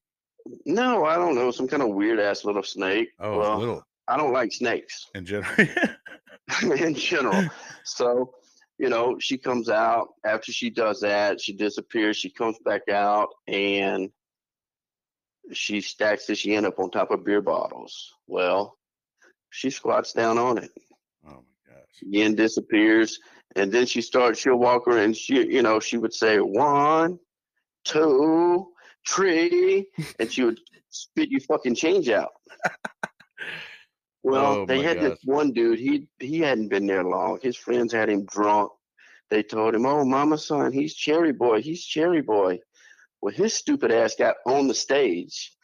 no, 0.65 1.05
I 1.05 1.17
don't 1.17 1.35
know, 1.35 1.51
some 1.51 1.67
kind 1.67 1.83
of 1.83 1.89
weird 1.89 2.19
ass 2.19 2.45
little 2.45 2.63
snake. 2.63 3.09
Oh, 3.19 3.37
well, 3.37 3.59
little 3.59 3.83
I 4.07 4.17
don't 4.17 4.33
like 4.33 4.51
snakes 4.51 5.05
in 5.13 5.23
general. 5.23 5.53
in 6.63 6.95
general. 6.95 7.47
So, 7.83 8.33
you 8.79 8.89
know, 8.89 9.17
she 9.19 9.37
comes 9.37 9.69
out 9.69 10.15
after 10.25 10.51
she 10.51 10.71
does 10.71 11.01
that, 11.01 11.39
she 11.39 11.53
disappears, 11.53 12.17
she 12.17 12.31
comes 12.31 12.57
back 12.65 12.89
out 12.89 13.29
and 13.47 14.09
she 15.53 15.81
stacks 15.81 16.25
this 16.25 16.43
yen 16.43 16.65
up 16.65 16.79
on 16.79 16.89
top 16.89 17.11
of 17.11 17.23
beer 17.23 17.41
bottles. 17.41 18.11
Well, 18.25 18.75
she 19.55 19.69
squats 19.69 20.13
down 20.13 20.37
on 20.37 20.57
it. 20.57 20.71
oh 21.27 21.29
my 21.43 21.73
gosh. 21.73 21.97
Yen 22.01 22.35
disappears, 22.35 23.19
and 23.55 23.71
then 23.71 23.85
she 23.85 24.01
starts. 24.01 24.39
She'll 24.39 24.57
walk 24.57 24.87
around. 24.87 24.99
And 24.99 25.17
she, 25.17 25.35
you 25.47 25.61
know, 25.61 25.79
she 25.79 25.97
would 25.97 26.13
say 26.13 26.37
one, 26.39 27.17
two, 27.85 28.67
three, 29.07 29.87
and 30.19 30.31
she 30.31 30.43
would 30.43 30.59
spit 30.89 31.29
you 31.29 31.39
fucking 31.39 31.75
change 31.75 32.09
out. 32.09 32.31
Well, 34.23 34.45
Oh, 34.61 34.65
they 34.65 34.81
had 34.81 34.97
this 35.01 35.19
one 35.23 35.51
dude. 35.53 35.77
He 35.77 36.07
he 36.19 36.39
hadn't 36.39 36.69
been 36.69 36.87
there 36.87 37.03
long. 37.03 37.37
His 37.43 37.55
friends 37.55 37.93
had 37.93 38.09
him 38.09 38.25
drunk. 38.25 38.71
They 39.29 39.43
told 39.43 39.75
him, 39.75 39.85
"Oh, 39.85 40.03
mama, 40.03 40.39
son, 40.39 40.71
he's 40.73 40.95
Cherry 40.95 41.31
Boy. 41.31 41.61
He's 41.61 41.85
Cherry 41.85 42.21
Boy." 42.23 42.59
Well, 43.21 43.33
his 43.33 43.53
stupid 43.53 43.91
ass 43.91 44.15
got 44.17 44.37
on 44.47 44.67
the 44.67 44.73
stage. 44.73 45.54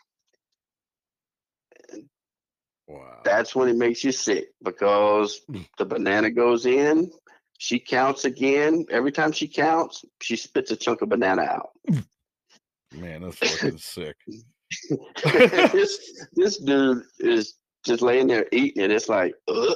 Wow. 2.94 3.22
That's 3.24 3.56
when 3.56 3.70
it 3.70 3.76
makes 3.76 4.04
you 4.04 4.12
sick 4.12 4.48
because 4.64 5.42
Mm. 5.50 5.68
the 5.78 5.86
banana 5.86 6.30
goes 6.32 6.66
in, 6.66 7.12
she 7.58 7.80
counts 7.80 8.26
again. 8.26 8.86
Every 8.90 9.12
time 9.12 9.32
she 9.32 9.48
counts, 9.48 10.04
she 10.22 10.36
spits 10.36 10.72
a 10.72 10.76
chunk 10.76 11.02
of 11.02 11.10
banana 11.10 11.44
out. 11.44 11.70
Man, 12.94 13.22
that's 13.22 13.38
fucking 13.38 13.78
sick. 13.78 14.16
this 15.72 16.26
this 16.34 16.58
dude 16.58 17.04
is 17.20 17.56
just 17.86 18.02
laying 18.02 18.28
there 18.28 18.48
eating 18.52 18.84
it. 18.84 18.92
It's 18.92 19.10
like, 19.10 19.34
ugh. 19.48 19.76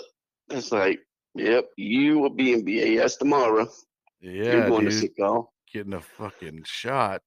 it's 0.50 0.72
like, 0.72 1.00
yep, 1.36 1.66
you 1.78 2.20
will 2.20 2.30
be 2.30 2.54
in 2.54 2.64
BAS 2.66 3.18
tomorrow. 3.18 3.68
Yeah, 4.22 4.32
You're 4.54 4.68
going 4.70 4.86
to 4.86 4.92
dude. 4.92 5.00
sick 5.00 5.18
call. 5.18 5.54
Getting 5.72 5.94
a 5.94 6.02
fucking 6.02 6.64
shot. 6.66 7.22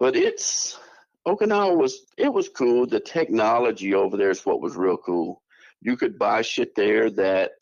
But 0.00 0.16
it's 0.16 0.78
Okinawa 1.26 1.76
was 1.76 2.04
it 2.16 2.32
was 2.32 2.48
cool. 2.48 2.86
The 2.86 3.00
technology 3.00 3.94
over 3.94 4.16
there 4.16 4.30
is 4.30 4.44
what 4.44 4.60
was 4.60 4.76
real 4.76 4.96
cool. 4.96 5.42
You 5.80 5.96
could 5.96 6.18
buy 6.18 6.42
shit 6.42 6.74
there 6.74 7.10
that 7.10 7.52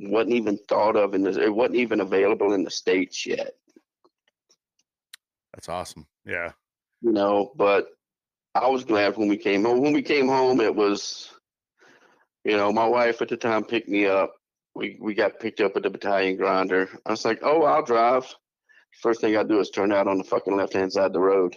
wasn't 0.00 0.34
even 0.34 0.58
thought 0.68 0.96
of 0.96 1.14
in 1.14 1.22
the 1.22 1.42
it 1.42 1.54
wasn't 1.54 1.76
even 1.76 2.00
available 2.00 2.52
in 2.52 2.64
the 2.64 2.70
states 2.70 3.26
yet. 3.26 3.52
That's 5.52 5.68
awesome. 5.68 6.06
Yeah. 6.24 6.52
You 7.00 7.12
know, 7.12 7.52
but 7.56 7.88
I 8.54 8.68
was 8.68 8.84
glad 8.84 9.16
when 9.16 9.28
we 9.28 9.36
came 9.36 9.64
home. 9.64 9.80
When 9.80 9.92
we 9.92 10.02
came 10.02 10.28
home, 10.28 10.60
it 10.60 10.74
was, 10.74 11.30
you 12.44 12.56
know, 12.56 12.72
my 12.72 12.86
wife 12.86 13.20
at 13.22 13.28
the 13.28 13.36
time 13.36 13.64
picked 13.64 13.88
me 13.88 14.06
up. 14.06 14.34
We 14.74 14.98
we 15.00 15.14
got 15.14 15.40
picked 15.40 15.60
up 15.60 15.76
at 15.76 15.82
the 15.82 15.90
battalion 15.90 16.36
grinder. 16.36 16.88
I 17.06 17.10
was 17.10 17.24
like, 17.24 17.40
oh, 17.42 17.62
I'll 17.62 17.84
drive. 17.84 18.32
First 19.02 19.20
thing 19.20 19.36
I 19.36 19.42
do 19.42 19.58
is 19.58 19.70
turn 19.70 19.92
out 19.92 20.06
on 20.06 20.18
the 20.18 20.24
fucking 20.24 20.56
left 20.56 20.72
hand 20.72 20.92
side 20.92 21.06
of 21.06 21.12
the 21.12 21.20
road. 21.20 21.56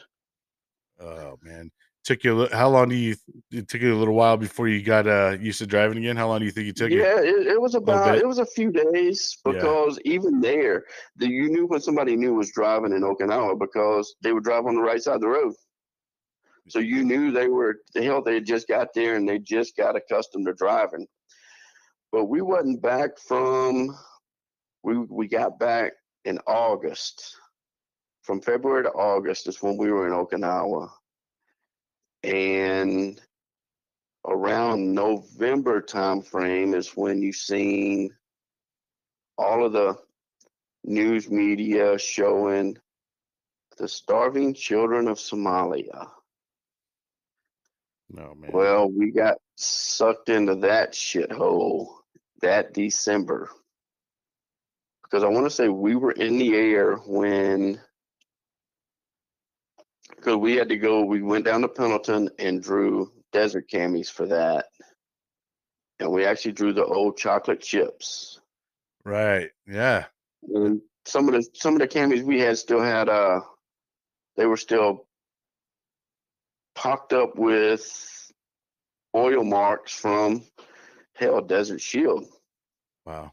Oh 1.00 1.38
man. 1.42 1.72
Took 2.04 2.24
you 2.24 2.44
a 2.44 2.56
how 2.56 2.70
long 2.70 2.88
do 2.88 2.96
you 2.96 3.16
it 3.52 3.68
took 3.68 3.82
you 3.82 3.94
a 3.94 3.98
little 3.98 4.14
while 4.14 4.38
before 4.38 4.70
you 4.70 4.82
got 4.82 5.08
uh 5.08 5.38
used 5.40 5.60
to 5.60 5.68
driving 5.68 5.98
again? 5.98 6.16
How 6.16 6.28
long 6.28 6.40
do 6.40 6.46
you 6.46 6.52
think 6.52 6.68
you 6.68 6.74
took 6.74 6.90
it? 6.90 7.00
Yeah, 7.00 7.20
it, 7.20 7.48
it 7.48 7.62
was 7.62 7.76
about 7.76 8.18
it 8.18 8.26
was 8.26 8.40
a 8.40 8.46
few 8.46 8.72
days 8.72 9.38
Yeah. 9.46 9.54
because 9.54 10.00
even 10.06 10.40
there, 10.40 10.86
the, 11.18 11.30
you 11.30 11.50
knew 11.50 11.66
when 11.68 11.82
somebody 11.82 12.16
new 12.16 12.34
was 12.34 12.52
driving 12.54 12.94
in 12.94 13.02
Okinawa 13.02 13.60
because 13.60 14.16
they 14.22 14.32
would 14.32 14.46
drive 14.46 14.66
on 14.66 14.76
the 14.76 14.82
right 14.82 15.02
side 15.02 15.16
of 15.16 15.22
the 15.22 15.28
road. 15.28 15.54
So 16.70 16.80
you 16.80 17.04
knew 17.04 17.32
they 17.32 17.48
were 17.50 17.78
the 17.94 18.04
hell 18.04 18.22
they 18.22 18.36
had 18.36 18.46
just 18.46 18.68
got 18.68 18.94
there 18.94 19.16
and 19.16 19.28
they 19.28 19.40
just 19.40 19.76
got 19.76 19.98
accustomed 19.98 20.46
to 20.48 20.54
driving. 20.54 21.08
But 22.12 22.26
we 22.26 22.42
wasn't 22.42 22.82
back 22.82 23.20
from 23.20 23.98
we 24.84 24.98
we 24.98 25.28
got 25.28 25.60
back 25.60 25.92
in 26.24 26.40
August. 26.48 27.36
From 28.28 28.42
February 28.42 28.84
to 28.84 28.90
August 28.90 29.48
is 29.48 29.62
when 29.64 29.78
we 29.78 29.90
were 29.90 30.06
in 30.06 30.14
Okinawa. 30.14 30.90
And 32.24 33.22
around 34.28 34.94
November 34.94 35.80
time 35.80 36.22
frame 36.22 36.74
is 36.74 36.90
when 36.90 37.22
you've 37.22 37.38
seen 37.38 38.14
all 39.38 39.66
of 39.66 39.72
the 39.72 39.98
news 40.84 41.32
media 41.32 41.98
showing 41.98 42.78
the 43.78 43.88
starving 43.88 44.54
children 44.54 45.08
of 45.08 45.20
Somalia. 45.20 46.10
No 48.10 48.36
man. 48.36 48.52
Well, 48.52 48.92
we 48.92 49.12
got 49.12 49.38
sucked 49.56 50.28
into 50.28 50.56
that 50.56 50.92
shithole 50.92 51.88
that 52.42 52.74
December. 52.74 53.50
Because 55.04 55.24
I 55.24 55.30
want 55.30 55.46
to 55.46 55.50
say 55.50 55.70
we 55.70 55.96
were 55.96 56.12
in 56.12 56.38
the 56.38 56.56
air 56.56 56.98
when, 56.98 57.80
because 60.18 60.36
we 60.38 60.56
had 60.56 60.70
to 60.70 60.78
go, 60.78 61.04
we 61.04 61.22
went 61.22 61.46
down 61.46 61.62
to 61.62 61.68
Pendleton 61.68 62.30
and 62.40 62.62
drew 62.62 63.12
desert 63.32 63.70
camis 63.72 64.10
for 64.12 64.26
that. 64.26 64.66
And 66.00 66.12
we 66.12 66.26
actually 66.26 66.52
drew 66.52 66.74
the 66.74 66.86
old 66.86 67.18
chocolate 67.18 67.62
chips. 67.62 68.40
right. 69.06 69.50
Yeah. 69.66 70.06
And 70.54 70.82
some 71.06 71.28
of 71.28 71.34
the 71.34 71.48
some 71.54 71.74
of 71.74 71.80
the 71.80 71.88
camis 71.88 72.24
we 72.24 72.40
had 72.40 72.58
still 72.58 72.82
had 72.82 73.10
uh 73.10 73.42
they 74.36 74.46
were 74.46 74.58
still 74.58 75.08
pocked 76.76 77.14
up 77.14 77.38
with 77.38 78.32
oil 79.16 79.44
marks 79.44 79.94
from 79.94 80.44
hell 81.16 81.42
Desert 81.42 81.82
Shield. 81.82 82.28
Wow. 83.06 83.32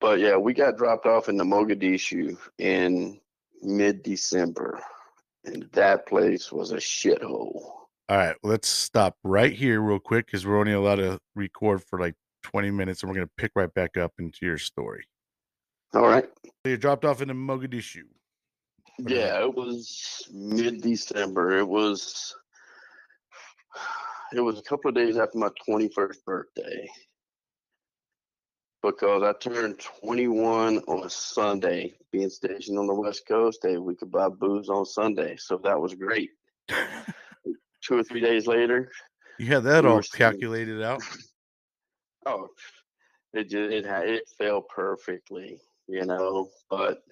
But 0.00 0.20
yeah, 0.20 0.36
we 0.36 0.52
got 0.52 0.76
dropped 0.76 1.06
off 1.06 1.28
in 1.28 1.36
the 1.36 1.44
Mogadishu 1.44 2.36
in 2.58 3.18
mid 3.62 4.02
December. 4.02 4.80
And 5.46 5.68
that 5.72 6.06
place 6.06 6.52
was 6.52 6.72
a 6.72 6.76
shithole. 6.76 7.62
All 8.08 8.16
right. 8.16 8.36
Let's 8.42 8.68
stop 8.68 9.16
right 9.24 9.52
here 9.52 9.80
real 9.80 9.98
quick 9.98 10.26
because 10.26 10.46
we're 10.46 10.58
only 10.58 10.72
allowed 10.72 10.96
to 10.96 11.18
record 11.34 11.82
for 11.82 11.98
like 11.98 12.14
20 12.42 12.70
minutes 12.70 13.02
and 13.02 13.10
we're 13.10 13.16
going 13.16 13.26
to 13.26 13.32
pick 13.36 13.52
right 13.54 13.72
back 13.72 13.96
up 13.96 14.12
into 14.18 14.38
your 14.42 14.58
story. 14.58 15.04
All 15.94 16.06
right. 16.06 16.28
So 16.44 16.70
you 16.70 16.76
dropped 16.76 17.04
off 17.04 17.22
into 17.22 17.34
Mogadishu. 17.34 18.02
Yeah, 18.98 19.42
it 19.42 19.54
was 19.54 20.28
mid 20.32 20.80
December. 20.80 21.58
It 21.58 21.68
was 21.68 22.34
it 24.32 24.40
was 24.40 24.58
a 24.58 24.62
couple 24.62 24.88
of 24.88 24.94
days 24.94 25.16
after 25.16 25.38
my 25.38 25.50
21st 25.68 26.24
birthday. 26.24 26.88
Because 28.86 29.24
I 29.24 29.32
turned 29.32 29.80
21 30.00 30.78
on 30.78 31.04
a 31.04 31.10
Sunday, 31.10 31.94
being 32.12 32.30
stationed 32.30 32.78
on 32.78 32.86
the 32.86 32.94
West 32.94 33.26
Coast, 33.26 33.58
hey, 33.64 33.78
we 33.78 33.96
could 33.96 34.12
buy 34.12 34.28
booze 34.28 34.68
on 34.68 34.86
Sunday. 34.86 35.34
So 35.38 35.60
that 35.64 35.80
was 35.80 35.94
great. 35.94 36.30
Two 37.82 37.98
or 37.98 38.04
three 38.04 38.20
days 38.20 38.46
later, 38.46 38.92
You 39.38 39.46
had 39.46 39.64
that 39.64 39.82
We 39.82 39.90
all 39.90 40.02
calculated 40.02 40.84
out. 40.84 41.02
oh, 42.26 42.46
it 43.32 43.50
just, 43.50 43.72
it 43.72 43.86
it 43.86 44.28
fell 44.38 44.62
perfectly, 44.62 45.58
you 45.88 46.06
know. 46.06 46.48
But 46.70 47.02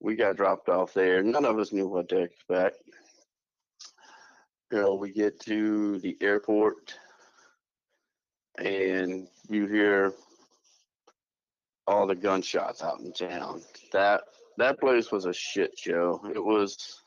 we 0.00 0.16
got 0.16 0.36
dropped 0.36 0.68
off 0.68 0.94
there. 0.94 1.22
None 1.22 1.44
of 1.44 1.60
us 1.60 1.72
knew 1.72 1.86
what 1.86 2.08
to 2.08 2.18
expect. 2.18 2.76
You 4.72 4.78
know, 4.78 4.94
we 4.94 5.12
get 5.12 5.38
to 5.42 6.00
the 6.00 6.16
airport, 6.20 6.98
and 8.58 9.28
you 9.48 9.66
hear 9.66 10.12
all 11.88 12.06
the 12.06 12.14
gunshots 12.14 12.82
out 12.82 13.00
in 13.00 13.12
town. 13.12 13.62
That 13.92 14.20
that 14.58 14.78
place 14.78 15.10
was 15.10 15.24
a 15.24 15.32
shit 15.32 15.78
show. 15.78 16.20
It 16.34 16.44
was, 16.44 17.00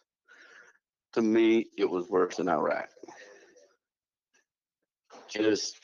to 1.13 1.21
me, 1.21 1.67
it 1.77 1.89
was 1.89 2.09
worse 2.09 2.37
than 2.37 2.49
Iraq. 2.49 2.89
Just 5.29 5.77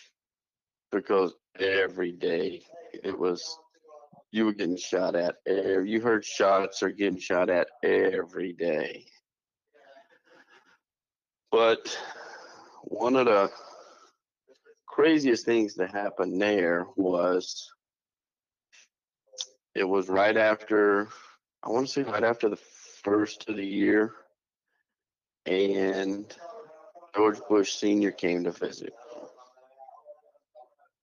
because 0.91 1.33
every 1.59 2.11
day 2.11 2.61
it 3.03 3.17
was 3.17 3.59
you 4.31 4.45
were 4.45 4.53
getting 4.53 4.77
shot 4.77 5.15
at 5.15 5.35
you 5.45 5.99
heard 6.01 6.23
shots 6.23 6.83
are 6.83 6.89
getting 6.89 7.19
shot 7.19 7.49
at 7.49 7.67
every 7.83 8.53
day 8.53 9.03
but 11.51 11.97
one 12.83 13.15
of 13.15 13.25
the 13.25 13.49
craziest 14.87 15.45
things 15.45 15.75
that 15.75 15.91
happened 15.91 16.39
there 16.39 16.85
was 16.95 17.69
it 19.77 19.87
was 19.87 20.09
right 20.09 20.37
after 20.37 21.07
i 21.63 21.69
want 21.69 21.85
to 21.87 21.91
say 21.91 22.03
right 22.03 22.23
after 22.23 22.49
the 22.49 22.59
first 23.03 23.47
of 23.49 23.55
the 23.55 23.65
year 23.65 24.13
and 25.45 26.35
george 27.15 27.39
bush 27.49 27.73
senior 27.73 28.11
came 28.11 28.43
to 28.43 28.51
visit 28.51 28.93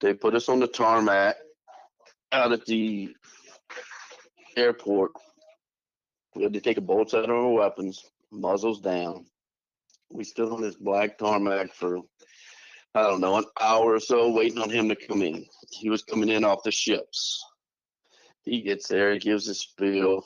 they 0.00 0.12
put 0.12 0.34
us 0.34 0.48
on 0.48 0.60
the 0.60 0.66
tarmac 0.66 1.36
out 2.32 2.52
at 2.52 2.66
the 2.66 3.14
airport. 4.56 5.12
We 6.34 6.42
had 6.42 6.52
to 6.54 6.60
take 6.60 6.76
a 6.76 6.82
bolts 6.82 7.14
out 7.14 7.24
of 7.24 7.30
our 7.30 7.48
weapons, 7.48 8.04
muzzles 8.30 8.80
down. 8.80 9.26
We 10.10 10.24
stood 10.24 10.52
on 10.52 10.60
this 10.60 10.74
black 10.74 11.16
tarmac 11.16 11.72
for, 11.74 11.98
I 12.94 13.02
don't 13.02 13.20
know, 13.20 13.36
an 13.36 13.44
hour 13.60 13.94
or 13.94 14.00
so 14.00 14.30
waiting 14.30 14.58
on 14.58 14.70
him 14.70 14.88
to 14.88 14.96
come 14.96 15.22
in. 15.22 15.46
He 15.70 15.90
was 15.90 16.02
coming 16.02 16.28
in 16.28 16.44
off 16.44 16.62
the 16.64 16.70
ships. 16.70 17.42
He 18.44 18.62
gets 18.62 18.88
there, 18.88 19.12
he 19.12 19.18
gives 19.18 19.46
his 19.46 19.60
spiel. 19.60 20.24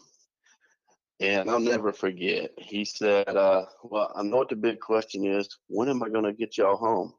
And 1.21 1.51
I'll 1.51 1.59
never 1.59 1.93
forget. 1.93 2.53
He 2.59 2.85
said, 2.85 3.29
uh, 3.29 3.65
Well, 3.83 4.13
I 4.15 4.23
know 4.23 4.37
what 4.37 4.49
the 4.49 4.57
big 4.57 4.79
question 4.81 5.25
is. 5.25 5.49
When 5.67 5.89
am 5.89 6.03
I 6.03 6.09
going 6.09 6.25
to 6.25 6.33
get 6.33 6.57
y'all 6.57 6.77
home? 6.77 7.13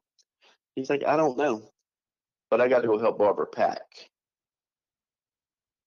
He's 0.74 0.88
like, 0.88 1.04
I 1.04 1.16
don't 1.16 1.36
know 1.36 1.70
but 2.50 2.60
I 2.60 2.68
got 2.68 2.80
to 2.80 2.88
go 2.88 2.98
help 2.98 3.18
Barbara 3.18 3.46
pack. 3.46 3.82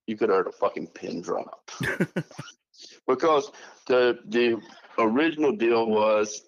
You 0.07 0.17
could 0.17 0.29
have 0.29 0.37
heard 0.37 0.47
a 0.47 0.51
fucking 0.51 0.87
pin 0.87 1.21
drop 1.21 1.69
because 3.07 3.51
the 3.87 4.19
the 4.27 4.61
original 4.97 5.53
deal 5.55 5.87
was 5.87 6.41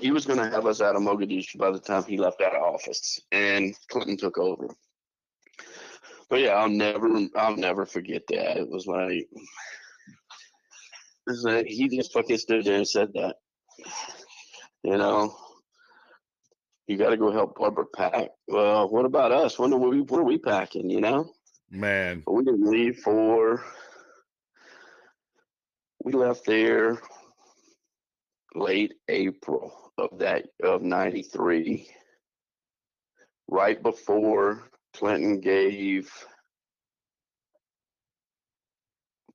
he 0.00 0.12
was 0.12 0.26
going 0.26 0.38
to 0.38 0.48
have 0.48 0.66
us 0.66 0.80
out 0.80 0.94
of 0.94 1.02
Mogadishu 1.02 1.58
by 1.58 1.70
the 1.70 1.80
time 1.80 2.04
he 2.04 2.16
left 2.16 2.40
out 2.40 2.54
of 2.54 2.62
office, 2.62 3.20
and 3.32 3.74
Clinton 3.88 4.16
took 4.16 4.38
over. 4.38 4.68
But 6.30 6.42
yeah, 6.42 6.50
I'll 6.50 6.68
never 6.68 7.08
I'll 7.36 7.56
never 7.56 7.84
forget 7.84 8.22
that. 8.28 8.56
It 8.56 8.70
was 8.70 8.86
like, 8.86 9.28
it's 11.26 11.42
like 11.42 11.66
he 11.66 11.88
just 11.88 12.12
fucking 12.12 12.38
stood 12.38 12.64
there 12.64 12.76
and 12.76 12.88
said 12.88 13.12
that. 13.14 13.34
You 14.84 14.96
know, 14.96 15.34
you 16.86 16.96
got 16.96 17.10
to 17.10 17.16
go 17.16 17.32
help 17.32 17.58
Barbara 17.58 17.84
pack. 17.94 18.28
Well, 18.46 18.88
what 18.88 19.04
about 19.04 19.32
us? 19.32 19.58
When 19.58 19.72
are 19.72 19.78
we? 19.78 20.02
When 20.02 20.20
are 20.20 20.24
we 20.24 20.38
packing? 20.38 20.88
You 20.88 21.00
know, 21.00 21.32
Man. 21.68 22.22
we 22.28 22.44
didn't 22.44 22.70
leave 22.70 22.98
for. 22.98 23.64
We 26.04 26.12
left 26.12 26.46
there 26.46 26.98
late 28.54 28.94
April 29.08 29.92
of 29.98 30.18
that 30.20 30.46
of 30.62 30.82
'93, 30.82 31.88
right 33.48 33.82
before 33.82 34.69
Clinton 34.94 35.40
gave 35.40 36.10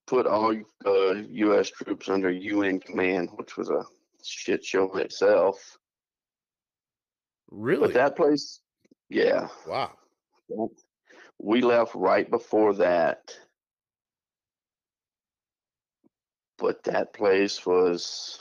put 0.07 0.27
all 0.27 0.55
uh, 0.85 1.13
U.S. 1.13 1.69
troops 1.69 2.09
under 2.09 2.29
UN 2.29 2.79
command, 2.79 3.29
which 3.35 3.57
was 3.57 3.69
a 3.69 3.83
shit 4.23 4.63
show 4.63 4.91
in 4.93 5.01
itself. 5.01 5.77
Really? 7.49 7.87
But 7.87 7.93
that 7.93 8.15
place, 8.15 8.61
yeah, 9.09 9.47
wow. 9.67 9.91
we 11.39 11.61
left 11.61 11.95
right 11.95 12.29
before 12.29 12.73
that. 12.75 13.33
But 16.57 16.83
that 16.83 17.13
place 17.13 17.65
was 17.65 18.39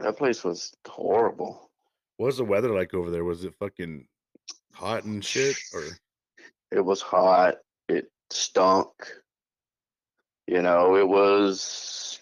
that 0.00 0.16
place 0.16 0.42
was 0.42 0.74
horrible. 0.86 1.70
What 2.16 2.26
was 2.26 2.38
the 2.38 2.44
weather 2.44 2.74
like 2.74 2.94
over 2.94 3.10
there? 3.10 3.24
Was 3.24 3.44
it 3.44 3.54
fucking 3.58 4.06
hot 4.72 5.04
and 5.04 5.24
shit? 5.24 5.56
Or 5.74 5.82
It 6.70 6.80
was 6.80 7.02
hot. 7.02 7.56
It 7.88 8.10
stunk. 8.30 8.88
You 10.46 10.62
know, 10.62 10.96
it 10.96 11.06
was 11.06 12.18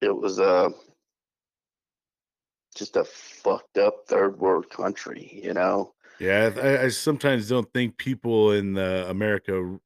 it 0.00 0.16
was 0.16 0.38
a 0.38 0.72
just 2.76 2.96
a 2.96 3.04
fucked 3.04 3.78
up 3.78 4.04
third 4.06 4.38
world 4.38 4.70
country, 4.70 5.40
you 5.42 5.52
know. 5.52 5.94
yeah, 6.20 6.50
I, 6.56 6.84
I 6.84 6.88
sometimes 6.88 7.48
don't 7.48 7.70
think 7.72 7.96
people 7.96 8.52
in 8.52 8.78
uh, 8.78 9.06
America 9.08 9.78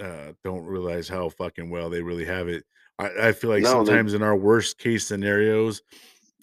uh, 0.00 0.32
don't 0.42 0.64
realize 0.64 1.08
how 1.08 1.28
fucking 1.28 1.70
well 1.70 1.88
they 1.88 2.02
really 2.02 2.24
have 2.24 2.48
it. 2.48 2.64
I, 2.98 3.28
I 3.28 3.32
feel 3.32 3.50
like 3.50 3.62
No, 3.62 3.84
they- 3.84 3.92
sometimes 3.92 4.14
in 4.14 4.22
our 4.22 4.36
worst 4.36 4.78
case 4.78 5.06
scenarios, 5.06 5.82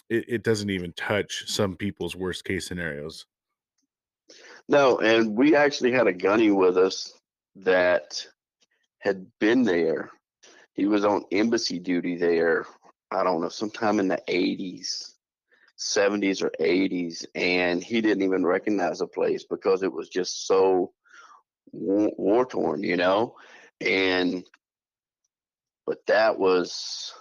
it, 0.09 0.25
it 0.27 0.43
doesn't 0.43 0.69
even 0.69 0.93
touch 0.93 1.43
some 1.47 1.75
people's 1.75 2.15
worst 2.15 2.45
case 2.45 2.67
scenarios. 2.67 3.25
No, 4.69 4.99
and 4.99 5.35
we 5.35 5.55
actually 5.55 5.91
had 5.91 6.05
a 6.05 6.13
gunny 6.13 6.51
with 6.51 6.77
us 6.77 7.11
that 7.55 8.23
had 8.99 9.25
been 9.39 9.63
there. 9.63 10.11
He 10.73 10.85
was 10.85 11.03
on 11.03 11.25
embassy 11.31 11.79
duty 11.79 12.15
there, 12.15 12.67
I 13.09 13.23
don't 13.23 13.41
know, 13.41 13.49
sometime 13.49 13.99
in 13.99 14.07
the 14.07 14.21
80s. 14.29 15.13
70s 15.79 16.43
or 16.43 16.51
80s, 16.59 17.25
and 17.35 17.81
he 17.81 18.01
didn't 18.01 18.23
even 18.23 18.45
recognize 18.45 18.99
the 18.99 19.07
place 19.07 19.45
because 19.49 19.81
it 19.81 19.91
was 19.91 20.09
just 20.09 20.45
so 20.45 20.91
war 21.71 22.45
torn, 22.45 22.83
you 22.83 22.97
know. 22.97 23.35
And 23.79 24.43
but 25.87 26.05
that 26.07 26.37
was 26.37 27.13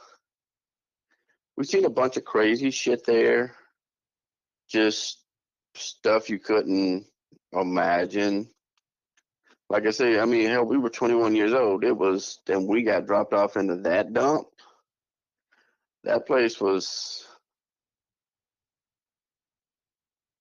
we've 1.57 1.69
seen 1.69 1.85
a 1.85 1.91
bunch 1.91 2.17
of 2.17 2.25
crazy 2.25 2.73
shit 2.73 3.07
there, 3.07 3.55
just 4.69 5.23
stuff 5.77 6.29
you 6.29 6.41
couldn't 6.41 7.07
imagine. 7.53 8.49
Like 9.71 9.87
I 9.87 9.91
say, 9.91 10.19
I 10.19 10.25
mean, 10.25 10.49
hell, 10.49 10.65
we 10.65 10.79
were 10.79 10.89
21 10.91 11.35
years 11.37 11.53
old. 11.53 11.85
It 11.85 11.97
was 11.97 12.41
then 12.47 12.67
we 12.67 12.83
got 12.83 13.07
dropped 13.07 13.35
off 13.35 13.57
into 13.57 13.77
that 13.83 14.13
dump. 14.13 14.47
That 16.05 16.27
place 16.27 16.61
was 16.61 17.25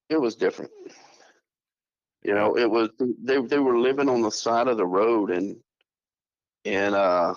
it 0.09 0.19
was 0.19 0.35
different. 0.35 0.71
You 2.23 2.33
know, 2.33 2.57
it 2.57 2.69
was 2.69 2.89
they 2.99 3.39
they 3.41 3.59
were 3.59 3.79
living 3.79 4.09
on 4.09 4.21
the 4.21 4.31
side 4.31 4.67
of 4.67 4.77
the 4.77 4.85
road 4.85 5.31
and 5.31 5.57
in 6.63 6.93
uh 6.93 7.33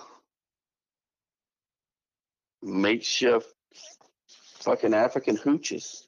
makeshift 2.61 3.47
fucking 4.59 4.93
African 4.93 5.37
hooches. 5.37 6.07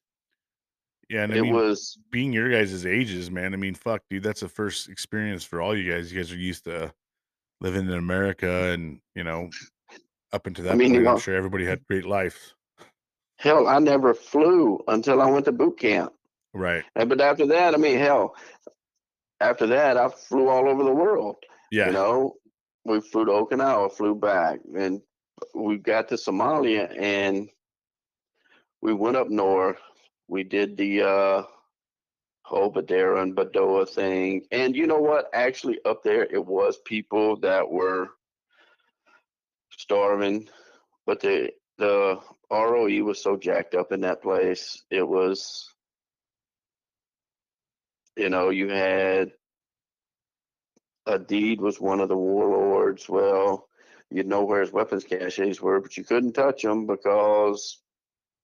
Yeah, 1.10 1.24
and 1.24 1.34
I 1.34 1.38
It 1.38 1.42
mean, 1.42 1.54
was 1.54 1.98
being 2.12 2.34
your 2.34 2.50
guys' 2.50 2.86
ages, 2.86 3.30
man. 3.30 3.54
I 3.54 3.58
mean, 3.58 3.76
fuck, 3.76 4.02
dude, 4.10 4.24
that's 4.24 4.42
the 4.42 4.50
first 4.50 4.90
experience 4.90 5.44
for 5.44 5.62
all 5.62 5.76
you 5.78 5.92
guys. 5.92 6.12
You 6.12 6.20
guys 6.20 6.32
are 6.32 6.38
used 6.38 6.64
to 6.66 6.94
living 7.62 7.88
in 7.88 7.94
America, 7.94 8.72
and 8.72 9.00
you 9.16 9.24
know, 9.24 9.50
up 10.32 10.48
until 10.48 10.66
I 10.66 10.70
that 10.70 10.78
mean, 10.78 10.94
you 10.94 11.04
point, 11.04 11.08
I'm 11.08 11.20
sure 11.20 11.36
everybody 11.36 11.66
had 11.66 11.86
great 11.88 12.06
life. 12.06 12.54
hell, 13.38 13.68
I 13.68 13.80
never 13.80 14.14
flew 14.14 14.80
until 14.88 15.22
I 15.22 15.30
went 15.30 15.46
to 15.46 15.52
boot 15.52 15.80
camp. 15.80 16.14
Right? 16.54 16.84
And 16.96 17.10
but 17.10 17.22
after 17.22 17.46
that, 17.48 17.74
I 17.74 17.78
mean, 17.78 17.98
hell, 18.00 18.36
after 19.40 19.68
that, 19.68 19.98
I 19.98 20.10
flew 20.10 20.50
all 20.50 20.70
over 20.70 20.84
the 20.84 20.94
world. 20.94 21.38
Yeah. 21.72 21.88
You 21.88 21.94
know, 21.94 22.36
we 22.86 23.02
flew 23.02 23.26
to 23.26 23.32
Okinawa, 23.32 23.92
flew 23.92 24.16
back, 24.16 24.60
and 24.76 25.02
we 25.54 25.78
got 25.78 26.08
to 26.10 26.16
Somalia, 26.16 26.96
and 27.00 27.50
we 28.82 28.94
went 28.94 29.18
up 29.18 29.30
north. 29.30 29.80
We 30.28 30.44
did 30.44 30.78
the 30.78 31.02
uh, 31.04 31.44
whole 32.44 32.72
Bardera 32.72 33.22
and 33.22 33.36
Baidoa 33.36 33.88
thing, 33.88 34.44
and 34.52 34.76
you 34.76 34.88
know 34.88 35.00
what? 35.00 35.30
Actually, 35.34 35.80
up 35.86 36.04
there, 36.04 36.24
it 36.24 36.44
was 36.46 36.78
people 36.86 37.38
that 37.42 37.70
were 37.70 38.10
starving, 39.78 40.50
but 41.06 41.20
the 41.20 41.52
the 41.78 42.20
ROE 42.52 43.04
was 43.04 43.22
so 43.22 43.36
jacked 43.36 43.76
up 43.76 43.92
in 43.92 44.02
that 44.02 44.22
place. 44.22 44.84
It 44.90 45.08
was, 45.08 45.70
you 48.16 48.30
know, 48.30 48.50
you 48.50 48.70
had 48.70 49.32
Aidid 51.08 51.60
was 51.60 51.80
one 51.80 52.00
of 52.00 52.10
the 52.10 52.18
warlords. 52.18 53.10
Well, 53.10 53.68
you'd 54.10 54.28
know 54.28 54.44
where 54.44 54.62
his 54.62 54.72
weapons 54.72 55.04
caches 55.04 55.62
were, 55.62 55.82
but 55.82 55.98
you 55.98 56.04
couldn't 56.04 56.34
touch 56.34 56.64
him 56.64 56.86
because 56.86 57.82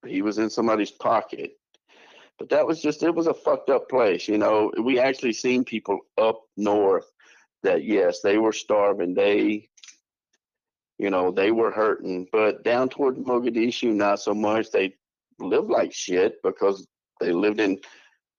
he 0.05 0.21
was 0.21 0.39
in 0.39 0.49
somebody's 0.49 0.91
pocket. 0.91 1.58
But 2.39 2.49
that 2.49 2.65
was 2.65 2.81
just, 2.81 3.03
it 3.03 3.13
was 3.13 3.27
a 3.27 3.33
fucked 3.33 3.69
up 3.69 3.89
place. 3.89 4.27
You 4.27 4.37
know, 4.37 4.71
we 4.81 4.97
actually 4.97 5.33
seen 5.33 5.65
people 5.65 5.99
up 6.17 6.41
north 6.55 7.11
that, 7.63 7.83
yes, 7.83 8.21
they 8.21 8.37
were 8.37 8.53
starving. 8.53 9.13
They, 9.13 9.67
you 10.97 11.09
know, 11.09 11.31
they 11.31 11.51
were 11.51 11.71
hurting. 11.71 12.27
But 12.31 12.63
down 12.63 12.89
toward 12.89 13.17
Mogadishu, 13.17 13.93
not 13.93 14.21
so 14.21 14.33
much. 14.33 14.71
They 14.71 14.95
lived 15.39 15.69
like 15.69 15.93
shit 15.93 16.41
because 16.41 16.87
they 17.19 17.33
lived 17.33 17.59
in 17.59 17.79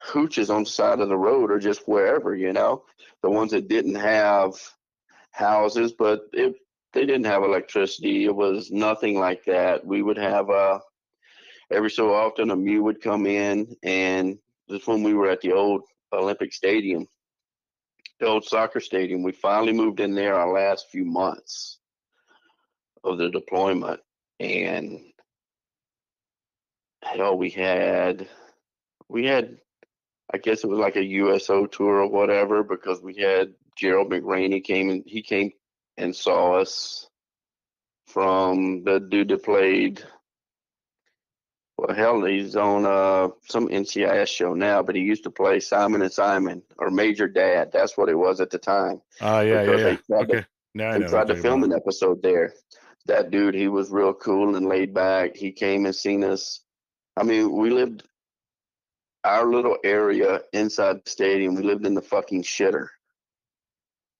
hooches 0.02 0.48
on 0.48 0.64
the 0.64 0.70
side 0.70 1.00
of 1.00 1.10
the 1.10 1.16
road 1.16 1.50
or 1.50 1.58
just 1.58 1.86
wherever, 1.86 2.34
you 2.34 2.54
know. 2.54 2.84
The 3.22 3.30
ones 3.30 3.50
that 3.50 3.68
didn't 3.68 3.96
have 3.96 4.54
houses, 5.32 5.92
but 5.92 6.22
it, 6.32 6.54
they 6.94 7.04
didn't 7.04 7.26
have 7.26 7.42
electricity. 7.42 8.24
It 8.24 8.34
was 8.34 8.70
nothing 8.70 9.18
like 9.18 9.44
that. 9.44 9.84
We 9.84 10.02
would 10.02 10.16
have 10.16 10.48
uh, 10.48 10.80
every 11.70 11.90
so 11.90 12.14
often 12.14 12.50
a 12.50 12.56
mule 12.56 12.84
would 12.84 13.02
come 13.02 13.26
in, 13.26 13.76
and 13.82 14.38
this 14.68 14.86
when 14.86 15.02
we 15.02 15.14
were 15.14 15.28
at 15.28 15.40
the 15.40 15.52
old 15.52 15.82
Olympic 16.12 16.52
Stadium, 16.52 17.06
the 18.18 18.26
old 18.26 18.44
soccer 18.44 18.80
stadium. 18.80 19.22
We 19.22 19.32
finally 19.32 19.72
moved 19.72 20.00
in 20.00 20.14
there 20.14 20.34
our 20.34 20.52
last 20.52 20.90
few 20.90 21.04
months 21.04 21.78
of 23.04 23.18
the 23.18 23.30
deployment, 23.30 24.00
and 24.38 25.00
hell, 27.02 27.36
we 27.36 27.50
had 27.50 28.28
we 29.08 29.26
had 29.26 29.58
I 30.32 30.38
guess 30.38 30.62
it 30.62 30.68
was 30.68 30.78
like 30.78 30.96
a 30.96 31.04
USO 31.04 31.66
tour 31.66 32.02
or 32.02 32.08
whatever 32.08 32.62
because 32.62 33.00
we 33.02 33.16
had 33.16 33.54
Gerald 33.76 34.10
McRaney 34.10 34.62
came 34.62 34.90
and 34.90 35.02
he 35.04 35.22
came 35.22 35.52
and 35.96 36.14
saw 36.14 36.60
us 36.60 37.08
from 38.06 38.84
the 38.84 39.00
dude 39.00 39.28
that 39.28 39.42
played. 39.42 40.04
Well, 41.80 41.96
hell, 41.96 42.24
he's 42.24 42.56
on 42.56 42.84
uh, 42.84 43.28
some 43.48 43.68
NCIS 43.68 44.28
show 44.28 44.52
now, 44.52 44.82
but 44.82 44.94
he 44.94 45.00
used 45.00 45.24
to 45.24 45.30
play 45.30 45.60
Simon 45.60 46.02
and 46.02 46.12
Simon 46.12 46.62
or 46.78 46.90
Major 46.90 47.26
Dad. 47.26 47.70
That's 47.72 47.96
what 47.96 48.10
it 48.10 48.14
was 48.16 48.40
at 48.42 48.50
the 48.50 48.58
time. 48.58 49.00
Ah, 49.22 49.40
yeah, 49.40 49.62
yeah, 49.62 49.64
Because 49.64 49.80
yeah. 49.80 49.96
tried 50.16 50.28
to- 50.28 50.36
Okay. 50.36 50.46
Now 50.74 50.90
I 50.90 50.98
know. 50.98 51.08
tried 51.08 51.26
to 51.28 51.36
film 51.36 51.64
an 51.64 51.72
episode 51.72 52.22
there. 52.22 52.52
That 53.06 53.30
dude, 53.30 53.54
he 53.54 53.68
was 53.68 53.90
real 53.90 54.12
cool 54.12 54.56
and 54.56 54.66
laid 54.66 54.92
back. 54.92 55.34
He 55.36 55.52
came 55.52 55.86
and 55.86 55.94
seen 55.96 56.22
us. 56.22 56.60
I 57.16 57.22
mean, 57.24 57.50
we 57.50 57.70
lived 57.70 58.02
our 59.24 59.46
little 59.46 59.78
area 59.82 60.40
inside 60.52 61.02
the 61.04 61.10
stadium. 61.10 61.54
We 61.54 61.62
lived 61.62 61.86
in 61.86 61.94
the 61.94 62.02
fucking 62.02 62.42
shitter. 62.42 62.88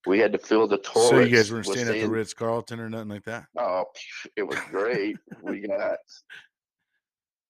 We 0.07 0.19
had 0.19 0.33
to 0.33 0.39
fill 0.39 0.67
the 0.67 0.77
about. 0.77 0.85
toilets. 0.85 1.11
So 1.11 1.21
you 1.21 1.37
guys 1.37 1.53
weren't 1.53 1.67
staying 1.67 1.89
at 1.89 1.93
the 2.01 2.09
Ritz 2.09 2.33
Carlton 2.35 2.81
or 2.81 2.89
nothing 2.89 3.11
like 3.11 3.25
that? 3.27 3.45
Oh, 3.59 3.85
it 4.35 4.43
was 4.43 4.59
great. 4.71 5.19
we 5.43 5.61
got 5.61 5.99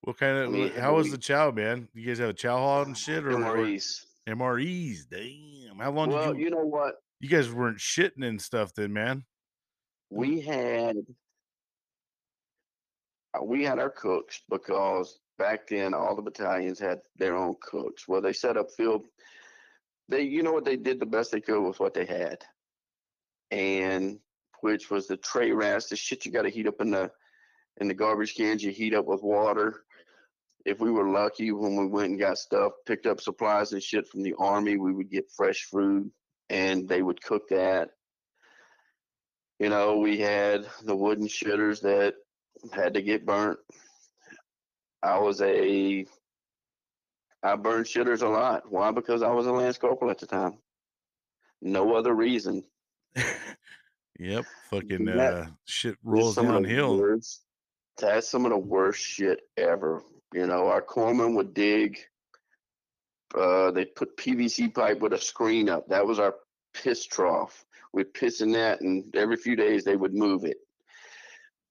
What 0.02 0.18
kind 0.18 0.38
of? 0.38 0.48
I 0.48 0.52
mean, 0.52 0.72
how 0.72 0.94
was 0.96 1.06
we- 1.06 1.10
the 1.12 1.18
chow, 1.18 1.50
man? 1.50 1.88
You 1.94 2.06
guys 2.06 2.18
have 2.18 2.30
a 2.30 2.34
chow 2.34 2.56
hall 2.56 2.82
and 2.82 2.96
shit, 2.96 3.24
or, 3.24 3.32
or 3.32 3.38
MREs. 3.56 4.04
MREs? 4.28 4.98
Damn. 5.10 5.78
How 5.78 5.90
long 5.90 6.10
Well, 6.10 6.32
did 6.32 6.38
you? 6.38 6.44
you 6.44 6.50
know 6.50 6.64
what? 6.64 6.96
You 7.20 7.28
guys 7.28 7.50
weren't 7.52 7.78
shitting 7.78 8.24
and 8.26 8.40
stuff 8.40 8.72
then, 8.74 8.92
man. 8.92 9.24
we 10.10 10.40
had 10.40 10.96
uh, 13.38 13.42
we 13.44 13.62
had 13.64 13.78
our 13.78 13.90
cooks 13.90 14.42
because 14.48 15.20
back 15.38 15.68
then 15.68 15.92
all 15.94 16.16
the 16.16 16.22
battalions 16.22 16.78
had 16.78 17.00
their 17.16 17.36
own 17.36 17.54
cooks. 17.60 18.08
Well, 18.08 18.20
they 18.22 18.32
set 18.32 18.56
up 18.56 18.70
field. 18.76 19.06
They, 20.08 20.22
you 20.22 20.42
know 20.42 20.52
what 20.52 20.64
they 20.64 20.76
did 20.76 20.98
the 20.98 21.06
best 21.06 21.30
they 21.30 21.40
could 21.40 21.60
with 21.62 21.78
what 21.78 21.94
they 21.94 22.04
had, 22.06 22.38
and 23.50 24.18
which 24.62 24.90
was 24.90 25.06
the 25.06 25.16
tray 25.18 25.52
rats, 25.52 25.88
the 25.88 25.96
shit 25.96 26.24
you 26.26 26.32
got 26.32 26.42
to 26.42 26.50
heat 26.50 26.66
up 26.66 26.80
in 26.80 26.90
the 26.90 27.10
in 27.80 27.86
the 27.86 27.94
garbage 27.94 28.34
cans. 28.34 28.64
You 28.64 28.72
heat 28.72 28.94
up 28.94 29.04
with 29.06 29.22
water. 29.22 29.84
If 30.66 30.78
we 30.80 30.90
were 30.90 31.08
lucky, 31.08 31.52
when 31.52 31.76
we 31.76 31.86
went 31.86 32.10
and 32.10 32.18
got 32.20 32.38
stuff, 32.38 32.72
picked 32.86 33.06
up 33.06 33.20
supplies 33.20 33.72
and 33.72 33.82
shit 33.82 34.06
from 34.06 34.22
the 34.22 34.34
army, 34.38 34.76
we 34.76 34.92
would 34.92 35.10
get 35.10 35.30
fresh 35.34 35.64
food, 35.64 36.10
and 36.50 36.88
they 36.88 37.02
would 37.02 37.22
cook 37.22 37.48
that 37.48 37.90
you 39.60 39.68
know, 39.68 39.98
we 39.98 40.18
had 40.18 40.66
the 40.84 40.96
wooden 40.96 41.28
shitters 41.28 41.82
that 41.82 42.14
had 42.72 42.94
to 42.94 43.02
get 43.02 43.26
burnt. 43.26 43.58
I 45.02 45.18
was 45.18 45.42
a, 45.42 46.06
I 47.42 47.56
burned 47.56 47.84
shitters 47.84 48.22
a 48.22 48.28
lot. 48.28 48.72
Why? 48.72 48.90
Because 48.90 49.22
I 49.22 49.30
was 49.30 49.46
a 49.46 49.52
lance 49.52 49.76
corporal 49.76 50.10
at 50.10 50.18
the 50.18 50.26
time. 50.26 50.54
No 51.62 51.94
other 51.94 52.14
reason. 52.14 52.64
Yep. 54.18 54.44
Fucking 54.70 55.06
That- 55.06 55.32
uh, 55.32 55.46
shit 55.64 55.96
rolls 56.04 56.34
some 56.34 56.48
of 56.48 56.62
the 56.62 56.68
downhill. 56.68 57.18
That's 57.96 58.28
some 58.28 58.44
of 58.44 58.50
the 58.50 58.58
worst 58.58 59.00
shit 59.00 59.40
ever. 59.56 60.02
You 60.32 60.46
know, 60.46 60.68
our 60.68 60.82
corpsmen 60.82 61.34
would 61.34 61.54
dig. 61.54 61.98
Uh, 63.36 63.70
they 63.70 63.84
put 63.84 64.16
PVC 64.16 64.72
pipe 64.72 65.00
with 65.00 65.12
a 65.12 65.18
screen 65.18 65.68
up. 65.68 65.88
That 65.88 66.06
was 66.06 66.18
our 66.18 66.34
piss 66.74 67.06
trough. 67.06 67.64
We'd 67.92 68.14
piss 68.14 68.40
in 68.40 68.52
that, 68.52 68.80
and 68.80 69.04
every 69.16 69.36
few 69.36 69.56
days 69.56 69.84
they 69.84 69.96
would 69.96 70.14
move 70.14 70.44
it. 70.44 70.58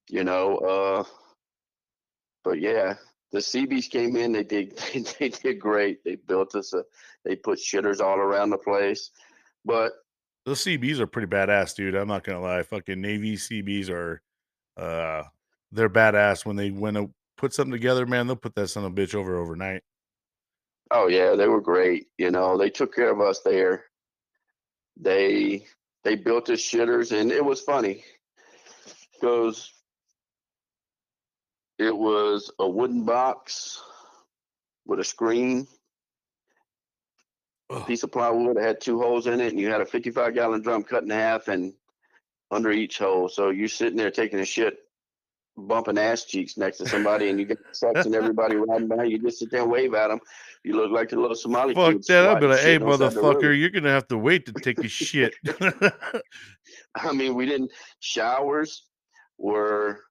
You 0.10 0.24
know, 0.24 0.58
uh, 0.58 1.04
but 2.44 2.60
yeah, 2.60 2.96
the 3.32 3.42
Seabees 3.42 3.88
came 3.88 4.16
in. 4.16 4.32
They 4.32 4.44
did. 4.44 4.80
They, 4.94 5.02
they 5.02 5.30
did 5.30 5.60
great. 5.60 6.04
They 6.04 6.16
built 6.16 6.56
us 6.56 6.74
a. 6.74 6.84
They 7.24 7.36
put 7.36 7.60
shitters 7.60 8.02
all 8.02 8.18
around 8.18 8.50
the 8.50 8.58
place, 8.58 9.12
but 9.66 9.92
the 10.46 10.56
Seabees 10.56 11.00
are 11.00 11.08
pretty 11.08 11.28
badass, 11.28 11.76
dude. 11.76 11.96
I'm 11.96 12.08
not 12.08 12.24
gonna 12.24 12.42
lie. 12.42 12.64
Fucking 12.64 13.00
Navy 13.00 13.38
Seabees 13.38 13.90
are, 13.90 14.22
uh, 14.78 15.24
they're 15.72 15.90
badass 15.90 16.46
when 16.46 16.56
they 16.56 16.72
when 16.72 16.96
to 16.96 17.12
put 17.40 17.54
something 17.54 17.72
together, 17.72 18.06
man. 18.06 18.28
They'll 18.28 18.36
put 18.36 18.56
that 18.56 18.68
son 18.68 18.84
of 18.84 18.92
a 18.92 18.96
bitch 18.96 19.16
over 19.16 19.38
overnight. 19.38 19.82
Oh 20.92 21.08
yeah, 21.08 21.36
they 21.36 21.48
were 21.48 21.62
great. 21.62 22.08
You 22.18 22.32
know, 22.32 22.58
they 22.58 22.70
took 22.70 22.94
care 22.94 23.12
of 23.12 23.22
us 23.22 23.40
there. 23.40 23.86
They 24.98 25.66
they 26.04 26.16
built 26.16 26.50
us 26.50 26.60
shitters, 26.60 27.18
and 27.18 27.32
it 27.32 27.44
was 27.44 27.62
funny 27.62 28.04
because 29.14 29.72
it 31.78 31.96
was 31.96 32.52
a 32.60 32.68
wooden 32.68 33.06
box 33.06 33.82
with 34.86 35.00
a 35.00 35.04
screen, 35.04 35.68
piece 37.86 38.04
of 38.04 38.12
plywood 38.12 38.58
that 38.58 38.64
had 38.64 38.82
two 38.82 39.00
holes 39.00 39.28
in 39.28 39.40
it, 39.40 39.52
and 39.52 39.60
you 39.60 39.70
had 39.70 39.82
a 39.82 39.86
55 39.86 40.34
gallon 40.34 40.62
drum 40.62 40.84
cut 40.84 41.04
in 41.04 41.10
half 41.10 41.48
and 41.48 41.74
under 42.52 42.72
each 42.72 42.98
hole. 42.98 43.30
So 43.30 43.52
you're 43.52 43.70
sitting 43.70 43.98
there 43.98 44.12
taking 44.12 44.40
a 44.40 44.46
shit, 44.46 44.80
bumping 45.68 45.98
ass 45.98 46.26
cheeks 46.26 46.58
next 46.58 46.78
to 46.78 46.88
somebody, 46.88 47.30
and 47.30 47.40
you 47.40 47.46
get 47.46 47.60
sucks 47.72 48.06
and 48.06 48.16
everybody 48.16 48.56
riding 48.56 48.88
by. 48.88 49.04
You 49.04 49.20
just 49.20 49.40
sit 49.40 49.52
there 49.52 49.62
and 49.62 49.72
wave 49.72 49.94
at 49.94 50.08
them. 50.08 50.20
You 50.64 50.76
look 50.76 50.92
like 50.92 51.10
the 51.10 51.20
little 51.20 51.36
Somali. 51.36 51.74
Fuck 51.74 52.02
that. 52.04 52.28
I'd 52.28 52.40
be 52.40 52.48
like, 52.48 52.60
hey, 52.60 52.78
shitting 52.78 52.84
on 52.84 52.90
the 52.90 52.98
side 52.98 53.08
of 53.08 53.14
the 53.14 53.22
road." 53.22 53.36
motherfucker, 53.36 53.60
you're 53.60 53.70
going 53.70 53.84
to 53.84 53.90
have 53.90 54.08
to 54.10 54.18
wait 54.18 54.46
to 54.46 54.54
take 54.54 54.80
a 54.80 54.88
shit. 54.88 55.34
I 56.96 57.12
mean, 57.14 57.36
we 57.36 57.46
didn't 57.46 57.72
showers 58.00 58.86
were 59.38 60.02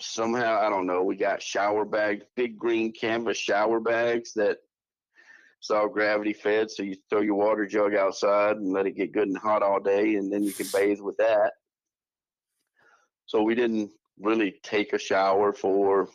somehow 0.00 0.60
I 0.60 0.68
don't 0.68 0.86
know. 0.86 1.02
We 1.02 1.16
got 1.16 1.42
shower 1.42 1.84
bags, 1.84 2.24
big 2.36 2.58
green 2.58 2.92
canvas 2.92 3.38
shower 3.38 3.80
bags 3.80 4.32
that 4.34 4.58
it's 5.62 5.70
all 5.70 5.88
gravity 5.88 6.32
fed. 6.32 6.70
So 6.70 6.82
you 6.82 6.96
throw 7.08 7.20
your 7.20 7.36
water 7.36 7.66
jug 7.66 7.94
outside 7.94 8.56
and 8.56 8.72
let 8.72 8.86
it 8.86 8.96
get 8.96 9.12
good 9.12 9.28
and 9.28 9.38
hot 9.38 9.62
all 9.62 9.80
day, 9.80 10.16
and 10.16 10.32
then 10.32 10.42
you 10.42 10.52
can 10.52 10.66
bathe 10.72 11.00
with 11.00 11.16
that. 11.18 11.52
So 13.26 13.42
we 13.42 13.54
didn't 13.54 13.90
really 14.22 14.54
take 14.62 14.92
a 14.92 14.98
shower 14.98 15.52
for 15.52 16.08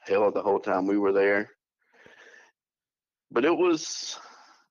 hell 0.00 0.30
the 0.30 0.42
whole 0.42 0.60
time 0.60 0.86
we 0.86 0.98
were 0.98 1.12
there. 1.12 1.50
But 3.30 3.44
it 3.44 3.56
was 3.56 4.18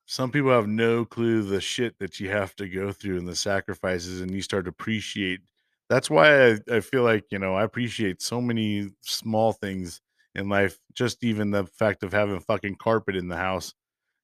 Some 0.06 0.30
people 0.30 0.50
have 0.50 0.68
no 0.68 1.04
clue 1.04 1.42
the 1.42 1.60
shit 1.60 1.98
that 1.98 2.20
you 2.20 2.30
have 2.30 2.54
to 2.56 2.68
go 2.68 2.92
through 2.92 3.18
and 3.18 3.26
the 3.26 3.34
sacrifices, 3.34 4.20
and 4.20 4.30
you 4.30 4.40
start 4.40 4.64
to 4.66 4.70
appreciate. 4.70 5.40
That's 5.88 6.08
why 6.08 6.50
I, 6.50 6.58
I 6.70 6.80
feel 6.80 7.02
like, 7.02 7.24
you 7.30 7.40
know, 7.40 7.54
I 7.54 7.64
appreciate 7.64 8.22
so 8.22 8.40
many 8.40 8.90
small 9.02 9.52
things 9.52 10.00
in 10.36 10.48
life. 10.48 10.78
Just 10.94 11.24
even 11.24 11.50
the 11.50 11.66
fact 11.66 12.04
of 12.04 12.12
having 12.12 12.38
fucking 12.38 12.76
carpet 12.76 13.16
in 13.16 13.28
the 13.28 13.36
house. 13.36 13.74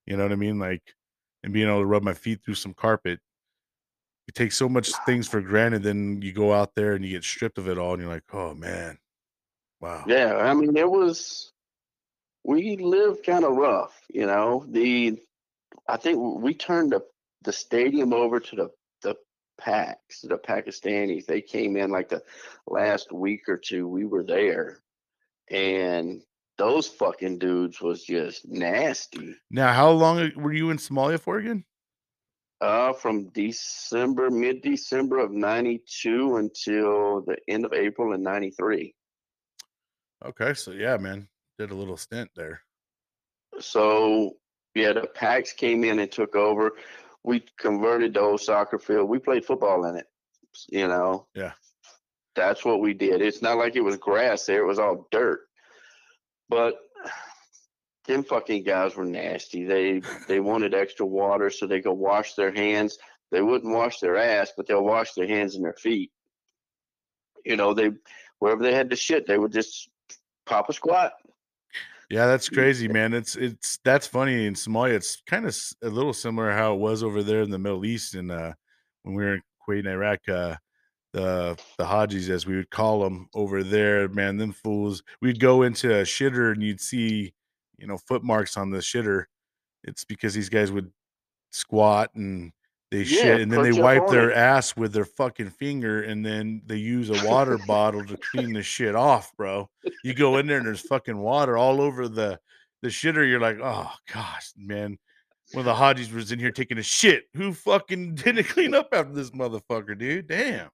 You 0.05 0.15
know 0.15 0.23
what 0.23 0.31
I 0.31 0.35
mean? 0.35 0.57
Like, 0.57 0.81
and 1.43 1.53
being 1.53 1.67
able 1.67 1.79
to 1.79 1.85
rub 1.85 2.03
my 2.03 2.13
feet 2.13 2.39
through 2.43 2.55
some 2.55 2.73
carpet. 2.73 3.19
Take 4.35 4.51
so 4.51 4.67
much 4.67 4.91
things 5.05 5.27
for 5.27 5.41
granted, 5.41 5.83
then 5.83 6.21
you 6.21 6.31
go 6.31 6.53
out 6.53 6.73
there 6.75 6.93
and 6.93 7.05
you 7.05 7.11
get 7.11 7.23
stripped 7.23 7.59
of 7.59 7.67
it 7.67 7.77
all, 7.77 7.93
and 7.93 8.01
you're 8.01 8.11
like, 8.11 8.23
oh 8.33 8.55
man, 8.55 8.97
wow. 9.79 10.03
Yeah, 10.07 10.35
I 10.35 10.53
mean, 10.53 10.75
it 10.75 10.89
was. 10.89 11.51
We 12.43 12.75
lived 12.77 13.25
kind 13.25 13.45
of 13.45 13.55
rough, 13.55 13.97
you 14.09 14.25
know. 14.25 14.65
The, 14.67 15.17
I 15.87 15.97
think 15.97 16.17
we 16.19 16.53
turned 16.53 16.91
the 16.91 17.01
the 17.43 17.53
stadium 17.53 18.11
over 18.11 18.39
to 18.39 18.55
the 18.55 18.69
the 19.01 19.15
Paks, 19.59 20.21
the 20.21 20.37
Pakistanis. 20.37 21.25
They 21.25 21.41
came 21.41 21.77
in 21.77 21.91
like 21.91 22.09
the 22.09 22.23
last 22.67 23.11
week 23.13 23.47
or 23.47 23.57
two 23.57 23.87
we 23.87 24.03
were 24.05 24.23
there, 24.23 24.79
and 25.49 26.21
those 26.57 26.87
fucking 26.87 27.39
dudes 27.39 27.79
was 27.81 28.03
just 28.03 28.47
nasty. 28.47 29.35
Now, 29.49 29.73
how 29.73 29.91
long 29.91 30.31
were 30.35 30.53
you 30.53 30.69
in 30.69 30.77
Somalia 30.77 31.19
for 31.19 31.37
again? 31.37 31.65
Uh, 32.63 32.93
from 32.93 33.27
December, 33.33 34.31
mid 34.31 34.61
December 34.61 35.17
of 35.17 35.33
'92 35.33 36.37
until 36.37 37.19
the 37.19 37.35
end 37.49 37.65
of 37.65 37.73
April 37.73 38.13
in 38.13 38.23
'93. 38.23 38.95
Okay, 40.23 40.53
so 40.53 40.71
yeah, 40.71 40.95
man, 40.95 41.27
did 41.59 41.71
a 41.71 41.75
little 41.75 41.97
stint 41.97 42.31
there. 42.37 42.61
So 43.59 44.37
yeah, 44.75 44.93
the 44.93 45.07
Paks 45.13 45.51
came 45.51 45.83
in 45.83 45.99
and 45.99 46.09
took 46.09 46.37
over. 46.37 46.71
We 47.25 47.43
converted 47.59 48.13
the 48.13 48.21
old 48.21 48.39
soccer 48.39 48.79
field. 48.79 49.09
We 49.09 49.19
played 49.19 49.43
football 49.43 49.83
in 49.83 49.97
it. 49.97 50.05
You 50.69 50.87
know. 50.87 51.27
Yeah. 51.35 51.51
That's 52.33 52.63
what 52.63 52.79
we 52.79 52.93
did. 52.93 53.21
It's 53.21 53.41
not 53.41 53.57
like 53.57 53.75
it 53.75 53.81
was 53.81 53.97
grass 53.97 54.45
there. 54.45 54.61
It 54.61 54.67
was 54.67 54.79
all 54.79 55.09
dirt. 55.11 55.41
But 56.47 56.75
them 58.05 58.23
fucking 58.23 58.63
guys 58.63 58.95
were 58.95 59.05
nasty. 59.05 59.63
They 59.63 60.01
they 60.27 60.39
wanted 60.39 60.73
extra 60.73 61.05
water 61.05 61.49
so 61.49 61.65
they 61.65 61.81
could 61.81 61.93
wash 61.93 62.35
their 62.35 62.53
hands. 62.53 62.97
They 63.31 63.41
wouldn't 63.41 63.73
wash 63.73 63.99
their 63.99 64.17
ass, 64.17 64.51
but 64.55 64.67
they'll 64.67 64.83
wash 64.83 65.13
their 65.13 65.27
hands 65.27 65.55
and 65.55 65.63
their 65.63 65.73
feet. 65.73 66.11
You 67.45 67.55
know, 67.55 67.73
they 67.73 67.91
wherever 68.39 68.61
they 68.61 68.73
had 68.73 68.89
to 68.89 68.95
shit, 68.95 69.25
they 69.25 69.37
would 69.37 69.51
just 69.51 69.89
pop 70.45 70.69
a 70.69 70.73
squat. 70.73 71.13
Yeah, 72.09 72.27
that's 72.27 72.49
crazy, 72.49 72.87
man. 72.87 73.13
It's 73.13 73.35
it's 73.35 73.79
that's 73.83 74.05
funny 74.05 74.45
in 74.45 74.53
Somalia. 74.53 74.93
It's 74.93 75.21
kind 75.25 75.47
of 75.47 75.57
a 75.81 75.89
little 75.89 76.13
similar 76.13 76.51
how 76.51 76.73
it 76.73 76.79
was 76.79 77.01
over 77.01 77.23
there 77.23 77.41
in 77.41 77.49
the 77.49 77.57
Middle 77.57 77.85
East, 77.85 78.13
and 78.15 78.31
uh, 78.31 78.53
when 79.03 79.15
we 79.15 79.23
were 79.23 79.35
in 79.35 79.41
Kuwait 79.67 79.79
and 79.79 79.87
Iraq. 79.87 80.19
Uh, 80.27 80.55
the 81.13 81.57
the 81.77 81.85
Hajis, 81.85 82.29
as 82.29 82.45
we 82.45 82.55
would 82.55 82.71
call 82.71 83.01
them 83.01 83.29
over 83.33 83.63
there, 83.63 84.09
man, 84.09 84.37
them 84.37 84.51
fools. 84.51 85.03
We'd 85.21 85.39
go 85.39 85.61
into 85.61 85.93
a 85.93 86.03
shitter 86.03 86.51
and 86.51 86.61
you'd 86.61 86.81
see, 86.81 87.33
you 87.77 87.87
know, 87.87 87.97
footmarks 87.97 88.57
on 88.57 88.69
the 88.69 88.79
shitter. 88.79 89.25
It's 89.83 90.05
because 90.05 90.33
these 90.33 90.49
guys 90.49 90.71
would 90.71 90.91
squat 91.51 92.11
and 92.15 92.51
they 92.91 92.99
Yeah, 92.99 93.05
shit, 93.05 93.41
and 93.41 93.51
then 93.51 93.63
they 93.63 93.71
wipe 93.71 94.07
their 94.07 94.31
it. 94.31 94.37
ass 94.37 94.77
with 94.77 94.93
their 94.93 95.05
fucking 95.05 95.49
finger, 95.49 96.03
and 96.03 96.23
then 96.23 96.61
they 96.65 96.77
use 96.77 97.09
a 97.09 97.27
water 97.27 97.57
bottle 97.57 98.05
to 98.05 98.15
clean 98.17 98.53
the 98.53 98.61
shit 98.61 98.95
off, 98.95 99.35
bro. 99.35 99.67
You 100.03 100.13
go 100.13 100.37
in 100.37 100.45
there 100.45 100.57
and 100.57 100.67
there's 100.67 100.81
fucking 100.81 101.17
water 101.17 101.57
all 101.57 101.81
over 101.81 102.07
the 102.07 102.39
the 102.83 102.89
shitter. 102.89 103.27
You're 103.27 103.39
like, 103.39 103.57
oh 103.61 103.91
gosh, 104.13 104.51
man. 104.55 104.99
One 105.53 105.59
of 105.59 105.65
the 105.65 105.73
Hajis 105.73 106.13
was 106.13 106.31
in 106.31 106.39
here 106.39 106.51
taking 106.51 106.77
a 106.77 106.83
shit. 106.83 107.25
Who 107.35 107.53
fucking 107.53 108.15
didn't 108.15 108.45
clean 108.45 108.73
up 108.73 108.89
after 108.91 109.13
this 109.13 109.31
motherfucker, 109.31 109.97
dude? 109.97 110.27
Damn. 110.27 110.69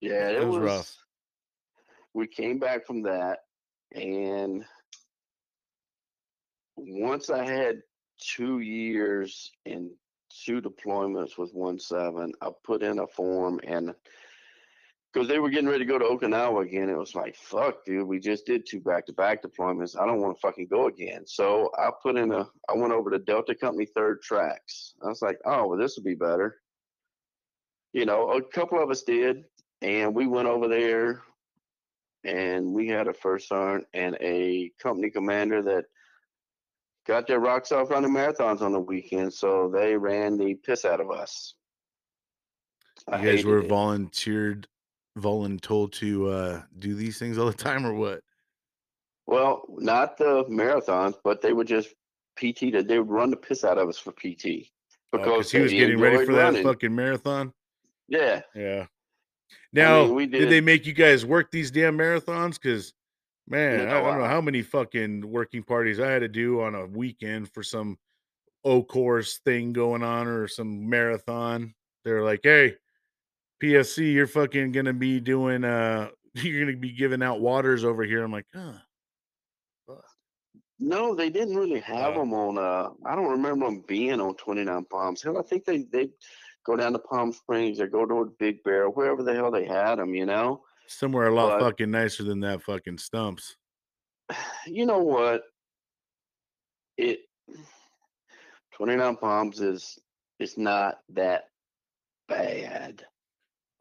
Yeah, 0.00 0.28
it 0.30 0.44
was 0.44 0.56
was. 0.56 0.64
rough. 0.64 0.96
We 2.14 2.26
came 2.26 2.58
back 2.58 2.86
from 2.86 3.02
that, 3.02 3.40
and 3.92 4.64
once 6.76 7.30
I 7.30 7.44
had 7.44 7.82
two 8.20 8.60
years 8.60 9.50
and 9.64 9.90
two 10.44 10.60
deployments 10.60 11.38
with 11.38 11.52
one 11.52 11.78
seven, 11.78 12.32
I 12.40 12.50
put 12.64 12.82
in 12.82 12.98
a 12.98 13.06
form 13.06 13.60
and 13.64 13.94
because 15.12 15.28
they 15.28 15.38
were 15.38 15.48
getting 15.48 15.68
ready 15.68 15.78
to 15.78 15.90
go 15.90 15.98
to 15.98 16.04
Okinawa 16.04 16.66
again, 16.66 16.90
it 16.90 16.98
was 16.98 17.14
like, 17.14 17.36
fuck, 17.36 17.86
dude, 17.86 18.06
we 18.06 18.18
just 18.18 18.44
did 18.44 18.66
two 18.66 18.80
back 18.80 19.06
to 19.06 19.14
back 19.14 19.42
deployments. 19.42 19.98
I 19.98 20.04
don't 20.04 20.20
want 20.20 20.36
to 20.36 20.40
fucking 20.40 20.66
go 20.66 20.88
again. 20.88 21.22
So 21.26 21.70
I 21.78 21.88
put 22.02 22.18
in 22.18 22.32
a, 22.32 22.46
I 22.68 22.74
went 22.74 22.92
over 22.92 23.08
to 23.10 23.18
Delta 23.18 23.54
Company 23.54 23.86
third 23.86 24.20
tracks. 24.20 24.92
I 25.02 25.08
was 25.08 25.22
like, 25.22 25.38
oh, 25.46 25.68
well, 25.68 25.78
this 25.78 25.96
will 25.96 26.04
be 26.04 26.16
better. 26.16 26.56
You 27.94 28.04
know, 28.04 28.32
a 28.32 28.42
couple 28.42 28.82
of 28.82 28.90
us 28.90 29.04
did, 29.04 29.44
and 29.80 30.14
we 30.14 30.26
went 30.26 30.48
over 30.48 30.68
there 30.68 31.22
and 32.24 32.74
we 32.74 32.88
had 32.88 33.08
a 33.08 33.14
first 33.14 33.48
sergeant 33.48 33.86
and 33.94 34.18
a 34.20 34.70
company 34.82 35.08
commander 35.08 35.62
that 35.62 35.86
got 37.06 37.26
their 37.26 37.40
rocks 37.40 37.72
off 37.72 37.90
running 37.90 38.10
marathons 38.12 38.62
on 38.62 38.72
the 38.72 38.80
weekend, 38.80 39.32
so 39.32 39.70
they 39.72 39.96
ran 39.96 40.36
the 40.36 40.54
piss 40.54 40.84
out 40.84 41.00
of 41.00 41.10
us. 41.10 41.54
I 43.08 43.22
You 43.22 43.30
guys 43.32 43.44
were 43.44 43.60
it. 43.60 43.68
volunteered, 43.68 44.66
voluntold 45.18 45.92
to 45.92 46.28
uh, 46.28 46.62
do 46.78 46.94
these 46.94 47.18
things 47.18 47.38
all 47.38 47.46
the 47.46 47.52
time, 47.56 47.86
or 47.86 47.94
what? 47.94 48.20
Well, 49.26 49.62
not 49.68 50.16
the 50.18 50.44
marathons, 50.44 51.14
but 51.24 51.40
they 51.42 51.52
would 51.52 51.66
just 51.66 51.88
PT. 52.36 52.72
To, 52.72 52.82
they 52.82 52.98
would 52.98 53.10
run 53.10 53.30
the 53.30 53.36
piss 53.36 53.64
out 53.64 53.78
of 53.78 53.88
us 53.88 53.98
for 53.98 54.12
PT 54.12 54.22
Because 54.22 54.68
because 55.12 55.54
Oh, 55.54 55.58
he 55.58 55.62
was 55.62 55.72
getting 55.72 55.98
ready 55.98 56.24
for 56.24 56.32
that 56.34 56.62
fucking 56.62 56.94
marathon. 56.94 57.52
Yeah, 58.08 58.42
Yeah. 58.54 58.86
Now, 59.72 60.04
mean, 60.06 60.14
we 60.14 60.26
did 60.26 60.38
did- 60.40 60.50
they 60.50 60.60
make 60.60 60.86
you 60.86 60.92
guys 60.92 61.24
work 61.26 61.50
these 61.50 61.70
damn 61.70 61.98
marathons? 61.98 62.60
Because, 62.60 62.92
man, 63.48 63.88
I 63.88 64.00
don't 64.00 64.18
know 64.18 64.24
uh, 64.24 64.28
how 64.28 64.40
many 64.40 64.62
fucking 64.62 65.28
working 65.30 65.62
parties 65.62 66.00
I 66.00 66.10
had 66.10 66.20
to 66.20 66.28
do 66.28 66.60
on 66.60 66.74
a 66.74 66.86
weekend 66.86 67.50
for 67.50 67.62
some 67.62 67.98
O 68.64 68.82
course 68.82 69.38
thing 69.44 69.72
going 69.72 70.02
on 70.02 70.26
or 70.26 70.48
some 70.48 70.88
marathon. 70.88 71.74
They're 72.04 72.24
like, 72.24 72.40
hey, 72.42 72.74
PSC, 73.62 74.12
you're 74.12 74.26
fucking 74.26 74.72
gonna 74.72 74.92
be 74.92 75.20
doing 75.20 75.64
uh 75.64 76.08
you're 76.34 76.66
gonna 76.66 76.76
be 76.76 76.92
giving 76.92 77.22
out 77.22 77.40
waters 77.40 77.84
over 77.84 78.02
here. 78.02 78.22
I'm 78.22 78.32
like, 78.32 78.46
huh. 78.54 78.72
no, 80.78 81.14
they 81.14 81.30
didn't 81.30 81.56
really 81.56 81.80
have 81.80 82.16
Oh. 82.16 82.20
them 82.20 82.34
on. 82.34 82.58
Uh, 82.58 82.90
I 83.06 83.14
don't 83.16 83.30
remember 83.30 83.66
them 83.66 83.82
being 83.86 84.20
on 84.20 84.34
Twenty 84.36 84.64
Nine 84.64 84.84
Palms. 84.84 85.22
Hell, 85.22 85.38
I 85.38 85.42
think 85.42 85.64
they 85.64 85.84
they 85.90 86.10
go 86.64 86.76
down 86.76 86.92
to 86.92 86.98
Palm 86.98 87.32
Springs 87.32 87.80
or 87.80 87.86
go 87.86 88.04
to 88.04 88.34
Big 88.38 88.62
Bear, 88.64 88.88
wherever 88.90 89.22
the 89.22 89.34
hell 89.34 89.50
they 89.50 89.64
had 89.64 89.96
them. 89.96 90.14
You 90.14 90.26
know. 90.26 90.62
Somewhere 90.88 91.26
a 91.28 91.34
lot 91.34 91.58
But- 91.58 91.64
fucking 91.70 91.90
nicer 91.90 92.22
than 92.24 92.40
that 92.40 92.62
fucking 92.62 92.98
stumps. 92.98 93.56
you 94.66 94.86
know 94.86 94.98
what? 94.98 95.42
It 96.96 97.20
29 98.74 99.16
Palms 99.16 99.60
is 99.60 99.98
it's 100.38 100.58
not 100.58 100.98
that 101.10 101.44
bad. 102.28 103.04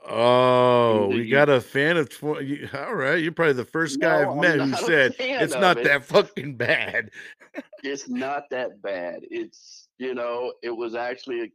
Oh, 0.08 1.08
we 1.08 1.28
got 1.28 1.50
a 1.50 1.60
fan 1.60 1.98
of 1.98 2.10
tw- 2.10 2.42
you- 2.44 2.70
all 2.74 2.94
right. 2.94 3.16
You're 3.16 3.32
probably 3.32 3.54
the 3.54 3.66
first 3.66 4.00
guy 4.00 4.22
No, 4.24 4.32
I've 4.34 4.38
met 4.38 4.60
who 4.60 4.74
said 4.86 5.16
it's 5.18 5.56
not 5.56 5.78
it. 5.80 5.84
that 5.86 6.06
fucking 6.06 6.56
bad. 6.58 7.10
It's 7.84 8.10
not 8.10 8.50
that 8.50 8.82
bad. 8.82 9.20
It's 9.32 9.88
you 9.98 10.14
know, 10.16 10.54
it 10.64 10.72
was 10.72 10.94
actually 10.96 11.52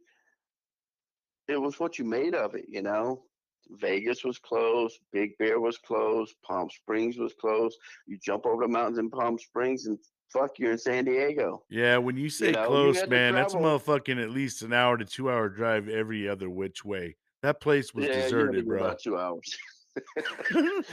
it 1.47 1.57
was 1.61 1.79
what 1.79 1.99
you 1.99 2.05
made 2.05 2.33
of 2.33 2.55
it, 2.55 2.65
you 2.69 2.81
know. 2.81 3.23
Vegas 3.69 4.23
was 4.23 4.37
closed, 4.37 4.99
Big 5.11 5.37
Bear 5.37 5.59
was 5.59 5.77
closed, 5.77 6.35
Palm 6.45 6.69
Springs 6.69 7.17
was 7.17 7.33
closed. 7.33 7.77
You 8.07 8.17
jump 8.21 8.45
over 8.45 8.63
the 8.63 8.67
mountains 8.67 8.97
in 8.97 9.09
Palm 9.09 9.37
Springs 9.39 9.85
and 9.85 9.97
fuck, 10.31 10.59
you're 10.59 10.73
in 10.73 10.77
San 10.77 11.05
Diego. 11.05 11.63
Yeah, 11.69 11.97
when 11.97 12.17
you 12.17 12.29
say 12.29 12.51
know, 12.51 12.67
close, 12.67 13.07
man, 13.07 13.33
that's 13.33 13.53
a 13.53 13.57
motherfucking 13.57 14.21
at 14.21 14.29
least 14.29 14.61
an 14.61 14.73
hour 14.73 14.97
to 14.97 15.05
2 15.05 15.29
hour 15.29 15.49
drive 15.49 15.87
every 15.89 16.27
other 16.27 16.49
which 16.49 16.83
way. 16.85 17.15
That 17.43 17.59
place 17.61 17.93
was 17.93 18.05
Yeah, 18.05 18.17
you 18.17 18.21
deserted, 18.23 18.67
bro. 18.67 18.83
about 18.83 18.99
two 18.99 19.17
hours. 19.17 19.57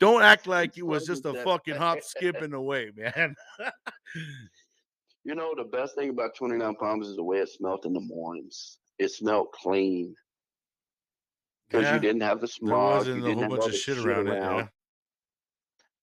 Don't 0.00 0.22
act 0.22 0.46
like 0.46 0.76
it 0.78 0.86
was 0.86 1.06
just 1.06 1.24
a 1.24 1.34
fucking 1.42 1.74
hop, 1.74 2.02
skipping 2.02 2.52
away, 2.52 2.90
man. 2.96 3.34
You 5.24 5.34
know, 5.34 5.54
the 5.56 5.64
best 5.64 5.94
thing 5.96 6.10
about 6.10 6.36
29 6.36 6.74
Palms 6.76 7.08
is 7.08 7.16
the 7.16 7.22
way 7.22 7.38
it 7.38 7.48
smelled 7.48 7.84
in 7.84 7.92
the 7.92 8.00
mornings. 8.00 8.78
It 8.98 9.10
smelled 9.10 9.48
clean 9.52 10.14
because 11.68 11.84
Yeah, 11.84 11.94
you 11.94 12.00
didn't 12.00 12.22
have 12.22 12.40
the 12.40 12.46
there 12.46 12.70
smog. 12.70 12.98
wasn't 12.98 13.24
you 13.24 13.30
a 13.30 13.34
whole 13.34 13.48
bunch 13.48 13.66
of 13.66 13.72
the 13.72 13.78
shit 13.78 13.98
around 13.98 14.28
it, 14.28 14.42
yeah. 14.42 14.68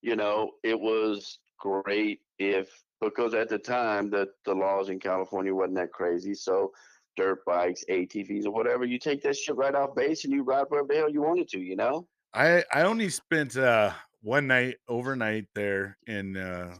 You 0.01 0.15
know, 0.15 0.51
it 0.63 0.79
was 0.79 1.39
great 1.59 2.21
if 2.37 2.69
because 3.01 3.33
at 3.33 3.49
the 3.49 3.57
time 3.59 4.09
that 4.11 4.29
the 4.45 4.53
laws 4.53 4.89
in 4.89 4.99
California 4.99 5.53
wasn't 5.53 5.75
that 5.75 5.91
crazy. 5.91 6.33
So 6.33 6.71
dirt 7.17 7.43
bikes, 7.45 7.83
ATVs, 7.89 8.45
or 8.45 8.51
whatever, 8.51 8.85
you 8.85 8.99
take 8.99 9.21
that 9.23 9.35
shit 9.35 9.55
right 9.55 9.73
off 9.73 9.95
base 9.95 10.23
and 10.25 10.33
you 10.33 10.43
ride 10.43 10.65
wherever 10.69 10.87
the 10.87 10.95
hell 10.95 11.09
you 11.09 11.21
wanted 11.21 11.47
to. 11.49 11.59
You 11.59 11.75
know. 11.75 12.07
I 12.33 12.63
I 12.73 12.81
only 12.83 13.09
spent 13.09 13.57
uh 13.57 13.93
one 14.21 14.47
night 14.47 14.75
overnight 14.87 15.45
there 15.55 15.97
and 16.07 16.37
uh 16.37 16.75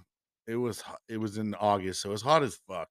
it 0.48 0.56
was 0.56 0.84
it 1.10 1.18
was 1.18 1.38
in 1.38 1.56
August, 1.56 2.02
so 2.02 2.10
it 2.10 2.14
was 2.14 2.22
hot 2.22 2.44
as 2.44 2.60
fuck. 2.68 2.90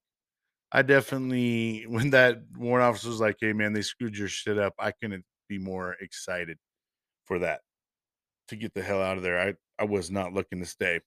I 0.71 0.81
definitely 0.81 1.83
when 1.87 2.09
that 2.11 2.39
warrant 2.57 2.85
officer 2.89 3.07
was 3.09 3.21
like, 3.21 3.37
"Hey 3.39 3.53
man, 3.53 3.73
they 3.73 3.81
screwed 3.81 4.17
your 4.17 4.27
shit 4.27 4.57
up," 4.57 4.73
I 4.79 4.91
couldn't 4.91 5.25
be 5.47 5.57
more 5.57 5.93
excited 5.99 6.57
for 7.25 7.39
that 7.39 7.61
to 8.47 8.55
get 8.55 8.73
the 8.73 8.81
hell 8.81 9.01
out 9.01 9.17
of 9.17 9.23
there. 9.23 9.39
I 9.39 9.53
I 9.79 9.85
was 9.85 10.11
not 10.11 10.33
looking 10.33 10.59
to 10.59 10.65
stay. 10.65 11.01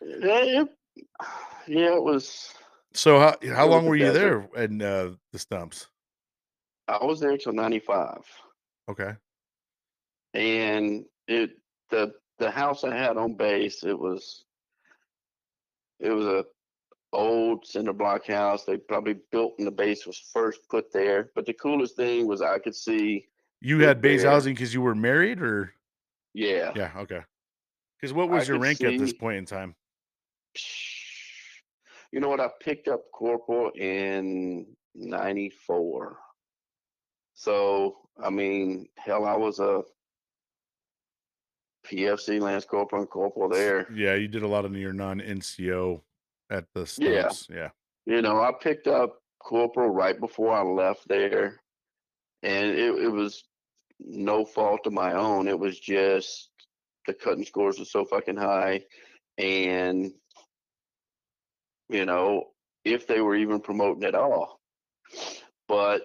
Yeah, 0.00 0.62
it, 0.62 0.68
yeah, 1.66 1.94
it 1.94 2.02
was. 2.02 2.54
So 2.94 3.18
how 3.18 3.36
how 3.54 3.66
long 3.66 3.86
were 3.86 3.96
you 3.96 4.12
there 4.12 4.48
in 4.56 4.82
uh, 4.82 5.12
the 5.32 5.38
stumps? 5.38 5.86
I 6.88 7.04
was 7.04 7.20
there 7.20 7.36
till 7.36 7.52
'95. 7.52 8.18
Okay, 8.90 9.12
and 10.34 11.04
it 11.26 11.50
the 11.90 12.12
the 12.38 12.50
house 12.50 12.84
I 12.84 12.94
had 12.94 13.16
on 13.16 13.34
base 13.34 13.82
it 13.84 13.98
was 13.98 14.44
it 16.00 16.10
was 16.10 16.26
a 16.26 16.44
old 17.12 17.66
cinder 17.66 17.92
block 17.92 18.26
house 18.26 18.64
they 18.64 18.76
probably 18.76 19.16
built 19.32 19.54
when 19.56 19.64
the 19.64 19.70
base 19.70 20.06
was 20.06 20.18
first 20.32 20.60
put 20.68 20.92
there. 20.92 21.30
But 21.34 21.46
the 21.46 21.54
coolest 21.54 21.96
thing 21.96 22.26
was 22.26 22.42
I 22.42 22.58
could 22.58 22.74
see 22.74 23.26
you 23.60 23.80
had 23.80 24.00
base 24.00 24.22
Bear. 24.22 24.30
housing 24.30 24.54
because 24.54 24.72
you 24.72 24.82
were 24.82 24.94
married, 24.94 25.40
or? 25.40 25.74
Yeah, 26.34 26.72
yeah, 26.76 26.92
okay. 26.98 27.22
Because 28.00 28.12
what 28.12 28.30
I 28.30 28.34
was 28.34 28.48
your 28.48 28.58
could 28.58 28.64
rank 28.64 28.84
at 28.84 28.98
this 28.98 29.12
point 29.12 29.38
in 29.38 29.46
time? 29.46 29.74
you 32.12 32.20
know 32.20 32.28
what? 32.28 32.40
I 32.40 32.48
picked 32.60 32.88
up 32.88 33.02
corporal 33.12 33.70
in 33.74 34.66
94 34.94 36.16
so 37.38 37.98
I 38.20 38.30
mean 38.30 38.88
hell 38.96 39.24
I 39.24 39.36
was 39.36 39.60
a 39.60 39.82
PFC 41.86 42.40
Lance 42.40 42.64
Corporal 42.64 43.02
and 43.02 43.10
Corporal 43.10 43.48
there. 43.48 43.86
Yeah, 43.94 44.14
you 44.14 44.26
did 44.26 44.42
a 44.42 44.48
lot 44.48 44.64
of 44.64 44.76
your 44.76 44.92
non 44.92 45.20
NCO 45.20 46.00
at 46.50 46.64
the 46.74 46.92
Yeah. 46.98 47.30
Yeah. 47.48 47.70
You 48.06 48.22
know, 48.22 48.40
I 48.40 48.52
picked 48.58 48.86
up 48.86 49.18
corporal 49.38 49.90
right 49.90 50.18
before 50.18 50.52
I 50.52 50.62
left 50.62 51.06
there, 51.08 51.60
and 52.42 52.70
it, 52.70 52.94
it 53.04 53.12
was 53.12 53.44
no 54.00 54.44
fault 54.44 54.86
of 54.86 54.92
my 54.92 55.12
own. 55.12 55.48
It 55.48 55.58
was 55.58 55.78
just 55.78 56.50
the 57.06 57.14
cutting 57.14 57.44
scores 57.44 57.78
were 57.78 57.84
so 57.84 58.04
fucking 58.04 58.36
high, 58.36 58.84
and 59.36 60.12
you 61.88 62.04
know, 62.04 62.44
if 62.84 63.06
they 63.06 63.20
were 63.20 63.36
even 63.36 63.60
promoting 63.60 64.04
at 64.04 64.14
all. 64.14 64.60
But 65.66 66.02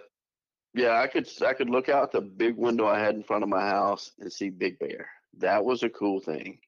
yeah, 0.74 1.00
I 1.00 1.08
could 1.08 1.28
I 1.46 1.54
could 1.54 1.70
look 1.70 1.90
out 1.90 2.12
the 2.12 2.22
big 2.22 2.58
window 2.58 2.88
I 2.88 3.00
had 3.00 3.16
in 3.16 3.24
front 3.24 3.44
of 3.44 3.50
my 3.50 3.62
house 3.62 4.12
and 4.20 4.32
see 4.32 4.50
Big 4.50 4.80
Bear. 4.80 5.08
That 5.38 5.64
was 5.64 5.84
a 5.84 5.90
cool 5.90 6.20
thing. 6.20 6.60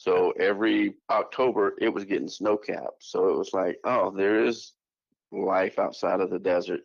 So 0.00 0.30
every 0.40 0.94
October 1.10 1.74
it 1.78 1.90
was 1.90 2.06
getting 2.06 2.26
snow 2.26 2.56
capped. 2.56 3.04
So 3.04 3.28
it 3.28 3.36
was 3.36 3.52
like, 3.52 3.76
oh, 3.84 4.10
there 4.10 4.46
is 4.46 4.72
life 5.30 5.78
outside 5.78 6.20
of 6.20 6.30
the 6.30 6.38
desert. 6.38 6.80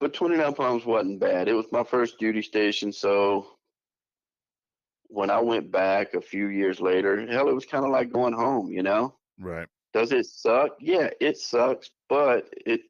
But 0.00 0.12
29 0.12 0.52
Palms 0.52 0.84
wasn't 0.84 1.20
bad. 1.20 1.48
It 1.48 1.54
was 1.54 1.64
my 1.72 1.82
first 1.82 2.18
duty 2.18 2.42
station, 2.42 2.92
so 2.92 3.46
when 5.06 5.30
I 5.30 5.40
went 5.40 5.72
back 5.72 6.12
a 6.12 6.20
few 6.20 6.48
years 6.48 6.78
later, 6.78 7.26
hell, 7.26 7.48
it 7.48 7.54
was 7.54 7.64
kind 7.64 7.86
of 7.86 7.90
like 7.90 8.12
going 8.12 8.34
home, 8.34 8.70
you 8.70 8.82
know? 8.82 9.14
Right. 9.40 9.66
Does 9.94 10.12
it 10.12 10.26
suck? 10.26 10.72
Yeah, 10.78 11.08
it 11.22 11.38
sucks, 11.38 11.88
but 12.10 12.52
it 12.66 12.82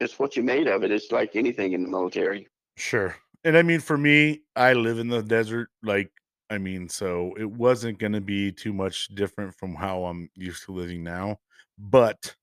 it's 0.00 0.18
what 0.18 0.34
you 0.34 0.42
made 0.42 0.66
of 0.66 0.82
it. 0.82 0.90
It's 0.90 1.12
like 1.12 1.36
anything 1.36 1.74
in 1.74 1.84
the 1.84 1.88
military. 1.88 2.48
Sure. 2.76 3.14
And 3.44 3.56
I 3.56 3.62
mean, 3.62 3.78
for 3.78 3.96
me, 3.96 4.42
I 4.56 4.72
live 4.72 4.98
in 4.98 5.06
the 5.06 5.22
desert. 5.22 5.68
Like, 5.80 6.10
I 6.50 6.58
mean, 6.58 6.88
so 6.88 7.34
it 7.38 7.50
wasn't 7.50 7.98
going 7.98 8.12
to 8.12 8.20
be 8.20 8.52
too 8.52 8.72
much 8.72 9.08
different 9.08 9.54
from 9.54 9.74
how 9.74 10.04
I'm 10.04 10.28
used 10.34 10.64
to 10.66 10.72
living 10.72 11.02
now. 11.02 11.38
But 11.78 12.34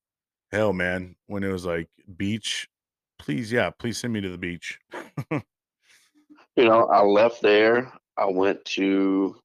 hell, 0.52 0.74
man, 0.74 1.16
when 1.28 1.44
it 1.44 1.52
was 1.52 1.66
like 1.66 1.88
beach, 2.18 2.68
please, 3.20 3.52
yeah, 3.52 3.70
please 3.70 3.98
send 3.98 4.14
me 4.14 4.22
to 4.22 4.30
the 4.30 4.38
beach. 4.38 4.80
You 6.56 6.66
know, 6.66 6.86
I 6.88 7.02
left 7.02 7.42
there. 7.42 7.94
I 8.18 8.26
went 8.26 8.64
to 8.66 9.38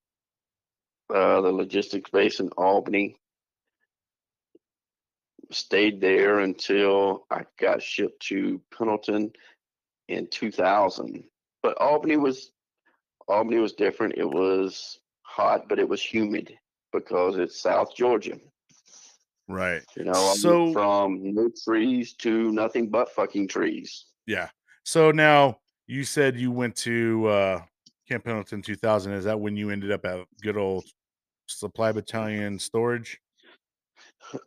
uh, 1.09 1.41
the 1.41 1.53
logistics 1.53 2.11
base 2.11 2.41
in 2.41 2.49
Albany. 2.57 3.17
Stayed 5.53 6.01
there 6.01 6.41
until 6.41 7.25
I 7.31 7.45
got 7.61 7.81
shipped 7.81 8.21
to 8.27 8.61
Pendleton 8.77 9.33
in 10.09 10.27
2000. 10.27 11.23
But 11.63 11.81
Albany 11.81 12.17
was 12.17 12.51
Albany 13.29 13.59
was 13.59 13.72
different. 13.72 14.14
It 14.16 14.29
was 14.29 14.99
hot, 15.22 15.68
but 15.68 15.79
it 15.79 15.89
was 15.89 16.03
humid 16.03 16.57
because 16.93 17.37
it's 17.37 17.61
South 17.61 17.95
Georgia. 17.95 18.39
right. 19.49 19.83
You 19.97 20.05
know, 20.05 20.12
I 20.12 20.35
So- 20.35 20.72
from 20.72 21.35
no 21.35 21.51
trees 21.64 22.14
to 22.14 22.51
nothing 22.53 22.89
but 22.89 23.11
fucking 23.11 23.49
trees. 23.49 24.07
Yeah. 24.27 24.49
So 24.85 25.11
now 25.11 25.61
you 25.87 26.05
said 26.05 26.37
you 26.37 26.51
went 26.51 26.74
to 26.79 27.27
uh, 27.29 27.62
Camp 28.09 28.24
Pendleton 28.24 28.62
2000. 28.62 29.12
Is 29.12 29.24
that 29.24 29.39
when 29.39 29.57
you 29.57 29.70
ended 29.70 29.93
up 29.93 30.05
at 30.05 30.24
good 30.43 30.57
old 30.57 30.85
supply 31.47 31.93
battalion 31.93 32.59
storage? 32.59 33.20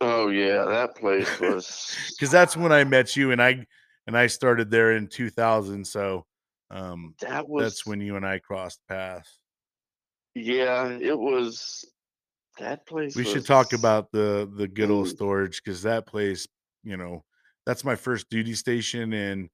Oh 0.02 0.28
yeah, 0.28 0.64
that 0.66 0.96
place 0.96 1.28
was 1.40 1.96
because 2.10 2.30
that's 2.30 2.56
when 2.56 2.72
I 2.72 2.84
met 2.84 3.16
you, 3.16 3.32
and 3.32 3.42
I 3.42 3.66
and 4.06 4.16
I 4.16 4.26
started 4.26 4.70
there 4.70 4.92
in 4.92 5.06
2000. 5.08 5.86
So 5.86 6.26
um, 6.70 7.14
that 7.20 7.48
was 7.48 7.64
that's 7.64 7.86
when 7.86 8.00
you 8.00 8.16
and 8.16 8.26
I 8.26 8.38
crossed 8.38 8.80
paths. 8.88 9.38
yeah, 10.34 10.88
it 10.88 11.18
was 11.18 11.84
that 12.58 12.86
place. 12.86 13.16
We 13.16 13.24
should 13.24 13.46
talk 13.46 13.72
about 13.72 14.10
the 14.12 14.50
the 14.56 14.68
good 14.68 14.90
old 14.90 15.08
storage 15.08 15.62
because 15.62 15.82
that 15.82 16.06
place, 16.06 16.46
you 16.84 16.96
know, 16.96 17.24
that's 17.66 17.84
my 17.84 17.96
first 17.96 18.28
duty 18.30 18.54
station, 18.54 19.12
and 19.12 19.48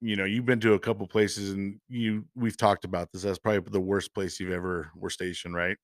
you 0.00 0.16
know, 0.16 0.24
you've 0.24 0.46
been 0.46 0.60
to 0.60 0.74
a 0.74 0.78
couple 0.78 1.06
places, 1.06 1.50
and 1.50 1.80
you 1.88 2.24
we've 2.34 2.56
talked 2.56 2.84
about 2.84 3.10
this. 3.12 3.22
That's 3.22 3.38
probably 3.38 3.60
the 3.70 3.80
worst 3.80 4.14
place 4.14 4.38
you've 4.40 4.52
ever 4.52 4.90
were 4.94 5.10
stationed, 5.10 5.54
right? 5.54 5.76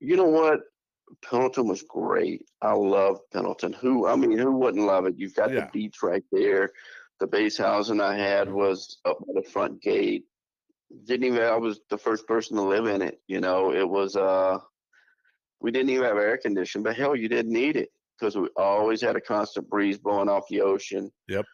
You 0.00 0.16
know 0.16 0.24
what? 0.24 0.60
Pendleton 1.22 1.66
was 1.68 1.82
great. 1.82 2.46
I 2.62 2.72
love 2.72 3.18
Pendleton. 3.32 3.72
Who 3.74 4.06
I 4.06 4.16
mean, 4.16 4.38
who 4.38 4.52
wouldn't 4.52 4.86
love 4.86 5.06
it? 5.06 5.14
You've 5.18 5.34
got 5.34 5.52
Yeah. 5.52 5.66
the 5.66 5.70
beach 5.72 5.96
right 6.02 6.24
there. 6.32 6.70
The 7.20 7.26
base 7.26 7.58
housing 7.58 8.00
I 8.00 8.16
had 8.16 8.50
was 8.50 8.98
up 9.04 9.18
by 9.20 9.40
the 9.40 9.48
front 9.48 9.82
gate. 9.82 10.24
Didn't 11.04 11.26
even 11.26 11.42
I 11.42 11.56
was 11.56 11.80
the 11.90 11.98
first 11.98 12.26
person 12.26 12.56
to 12.56 12.62
live 12.62 12.86
in 12.86 13.02
it. 13.02 13.20
You 13.28 13.40
know, 13.40 13.72
it 13.72 13.88
was 13.88 14.16
uh 14.16 14.58
we 15.60 15.70
didn't 15.70 15.90
even 15.90 16.04
have 16.04 16.16
air 16.16 16.38
conditioning, 16.38 16.82
but 16.82 16.96
hell 16.96 17.14
you 17.14 17.28
didn't 17.28 17.52
need 17.52 17.76
it 17.76 17.90
because 18.18 18.36
we 18.36 18.48
always 18.56 19.00
had 19.00 19.16
a 19.16 19.20
constant 19.20 19.68
breeze 19.68 19.98
blowing 19.98 20.28
off 20.28 20.44
the 20.48 20.62
ocean. 20.62 21.10
Yep. 21.28 21.44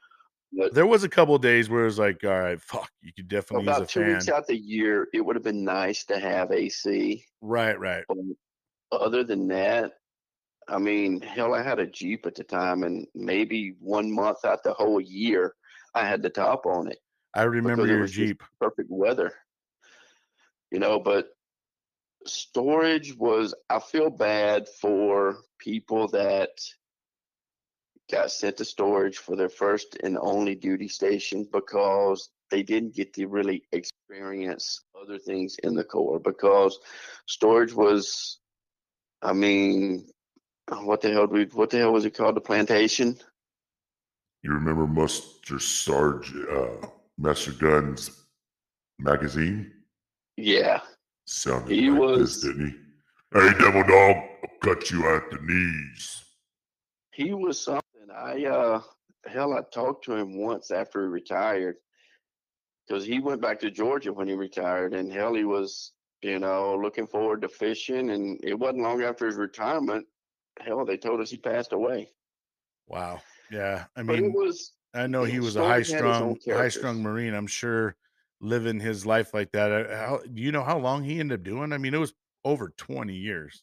But 0.52 0.74
There 0.74 0.86
was 0.86 1.02
a 1.04 1.08
couple 1.08 1.34
of 1.34 1.42
days 1.42 1.68
where 1.68 1.82
it 1.82 1.86
was 1.86 1.98
like, 1.98 2.22
all 2.24 2.30
right, 2.30 2.60
fuck, 2.60 2.88
you 3.02 3.12
could 3.12 3.28
definitely 3.28 3.66
use 3.66 3.74
a 3.74 3.78
about 3.78 3.88
two 3.88 4.00
fan. 4.00 4.12
weeks 4.12 4.28
out 4.28 4.46
the 4.46 4.56
year, 4.56 5.08
it 5.12 5.20
would 5.20 5.36
have 5.36 5.42
been 5.42 5.64
nice 5.64 6.04
to 6.06 6.18
have 6.18 6.52
AC. 6.52 7.24
Right, 7.40 7.78
right. 7.78 8.04
But 8.08 8.18
other 8.92 9.24
than 9.24 9.48
that, 9.48 9.92
I 10.68 10.78
mean, 10.78 11.20
hell, 11.20 11.54
I 11.54 11.62
had 11.62 11.78
a 11.78 11.86
Jeep 11.86 12.26
at 12.26 12.34
the 12.34 12.44
time, 12.44 12.82
and 12.82 13.06
maybe 13.14 13.74
one 13.78 14.12
month 14.12 14.44
out 14.44 14.62
the 14.62 14.72
whole 14.72 15.00
year, 15.00 15.54
I 15.94 16.06
had 16.06 16.22
the 16.22 16.30
top 16.30 16.66
on 16.66 16.88
it. 16.88 16.98
I 17.34 17.42
remember 17.42 17.86
your 17.86 18.00
was 18.00 18.12
Jeep. 18.12 18.42
Perfect 18.60 18.90
weather. 18.90 19.32
You 20.70 20.80
know, 20.80 20.98
but 20.98 21.28
storage 22.26 23.16
was, 23.16 23.54
I 23.70 23.78
feel 23.78 24.10
bad 24.10 24.68
for 24.80 25.38
people 25.58 26.08
that 26.08 26.50
got 28.10 28.30
sent 28.30 28.56
to 28.56 28.64
storage 28.64 29.18
for 29.18 29.36
their 29.36 29.48
first 29.48 29.96
and 30.02 30.18
only 30.20 30.54
duty 30.54 30.88
station 30.88 31.46
because 31.52 32.30
they 32.50 32.62
didn't 32.62 32.94
get 32.94 33.12
to 33.14 33.26
really 33.26 33.62
experience 33.72 34.82
other 35.00 35.18
things 35.18 35.56
in 35.62 35.74
the 35.74 35.84
Corps 35.84 36.20
because 36.20 36.78
storage 37.26 37.72
was 37.72 38.38
I 39.22 39.32
mean, 39.32 40.06
what 40.72 41.00
the 41.00 41.10
hell? 41.12 41.26
We, 41.26 41.44
what 41.46 41.70
the 41.70 41.78
hell 41.78 41.92
was 41.92 42.04
it 42.04 42.14
called? 42.16 42.36
The 42.36 42.40
plantation. 42.40 43.16
You 44.42 44.52
remember 44.52 44.86
Master 44.86 45.58
Sarge, 45.58 46.32
uh, 46.50 46.86
Master 47.18 47.52
Guns 47.52 48.10
magazine? 48.98 49.72
Yeah, 50.36 50.80
Sounded 51.26 51.74
He 51.74 51.90
like 51.90 52.00
was- 52.00 52.42
this, 52.42 52.42
didn't 52.42 52.68
he? 52.70 52.76
Hey, 53.38 53.50
devil 53.58 53.82
dog, 53.82 54.16
I'll 54.16 54.58
cut 54.62 54.90
you 54.90 55.08
at 55.14 55.28
the 55.30 55.38
knees. 55.42 56.24
he 57.12 57.34
was 57.34 57.60
something. 57.60 57.82
I 58.14 58.44
uh, 58.44 58.80
hell, 59.26 59.52
I 59.54 59.62
talked 59.74 60.04
to 60.04 60.14
him 60.14 60.38
once 60.38 60.70
after 60.70 61.02
he 61.02 61.08
retired 61.08 61.76
because 62.86 63.04
he 63.04 63.18
went 63.18 63.42
back 63.42 63.58
to 63.60 63.70
Georgia 63.70 64.12
when 64.12 64.28
he 64.28 64.34
retired, 64.34 64.94
and 64.94 65.12
hell, 65.12 65.34
he 65.34 65.44
was 65.44 65.92
you 66.22 66.38
know 66.38 66.76
looking 66.80 67.06
forward 67.06 67.42
to 67.42 67.48
fishing, 67.48 68.10
and 68.10 68.38
it 68.44 68.54
wasn't 68.54 68.82
long 68.82 69.02
after 69.02 69.26
his 69.26 69.36
retirement. 69.36 70.06
Hell, 70.60 70.84
they 70.84 70.96
told 70.96 71.20
us 71.20 71.30
he 71.30 71.36
passed 71.36 71.72
away. 71.72 72.10
Wow. 72.88 73.20
Yeah. 73.50 73.84
I 73.96 74.02
But 74.02 74.18
it 74.18 74.32
was 74.32 74.72
I 74.94 75.06
know 75.06 75.24
he 75.24 75.40
was 75.40 75.56
a 75.56 75.64
high 75.64 75.82
strung, 75.82 76.36
high 76.48 76.68
strung 76.68 77.02
Marine. 77.02 77.34
I'm 77.34 77.46
sure 77.46 77.96
living 78.40 78.80
his 78.80 79.04
life 79.04 79.34
like 79.34 79.52
that. 79.52 79.70
uh, 79.72 79.96
How 79.96 80.18
do 80.18 80.40
you 80.40 80.52
know 80.52 80.62
how 80.64 80.78
long 80.78 81.04
he 81.04 81.20
ended 81.20 81.40
up 81.40 81.44
doing? 81.44 81.72
I 81.72 81.78
mean, 81.78 81.94
it 81.94 81.98
was 81.98 82.14
over 82.44 82.72
20 82.76 83.14
years. 83.14 83.62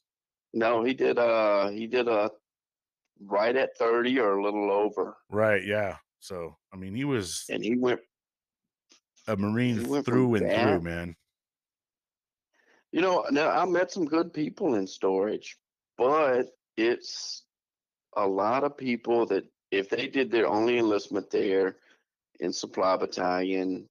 no, 0.54 0.84
he 0.84 0.94
did 0.94 1.18
uh 1.18 1.70
he 1.70 1.88
did 1.88 2.08
a 2.08 2.30
right 3.22 3.56
at 3.56 3.78
thirty 3.78 4.20
or 4.20 4.38
a 4.38 4.44
little 4.44 4.72
over, 4.72 5.16
Right. 5.30 5.64
Yeah. 5.66 5.98
So, 6.20 6.58
I 6.74 6.78
mean, 6.78 6.94
he 6.96 7.06
was 7.06 7.46
and 7.50 7.64
he 7.64 7.76
went 7.76 8.02
a 9.28 9.36
Marine 9.38 9.88
went 9.88 10.06
through 10.06 10.36
and 10.36 10.52
through, 10.52 10.82
man. 10.82 11.16
You 12.92 13.02
know, 13.02 13.26
now 13.32 13.50
I 13.50 13.66
met 13.66 13.92
some 13.92 14.06
good 14.06 14.34
people 14.34 14.76
in 14.76 14.86
storage, 14.86 15.58
but 15.98 16.48
it's 16.78 17.44
a 18.16 18.26
lot 18.26 18.64
of 18.64 18.78
people 18.78 19.26
that 19.28 19.46
if 19.72 19.90
they 19.90 20.08
did 20.08 20.32
their 20.32 20.48
only 20.48 20.78
enlistment 20.78 21.30
there 21.32 21.78
in 22.40 22.54
supply 22.54 22.96
battalion, 22.96 23.88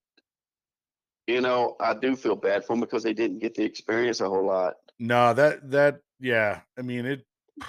you 1.27 1.41
know, 1.41 1.77
I 1.81 1.95
do 1.95 2.17
feel 2.17 2.37
bad 2.37 2.65
for 2.65 2.75
them 2.75 2.81
because 2.81 3.03
they 3.03 3.15
didn't 3.15 3.41
get 3.41 3.55
the 3.55 3.65
experience 3.65 4.21
a 4.21 4.29
whole 4.29 4.47
lot. 4.47 4.75
No, 4.99 5.35
that 5.35 5.71
that 5.71 6.01
yeah. 6.21 6.61
I 6.79 6.83
mean 6.83 7.07
it. 7.07 7.25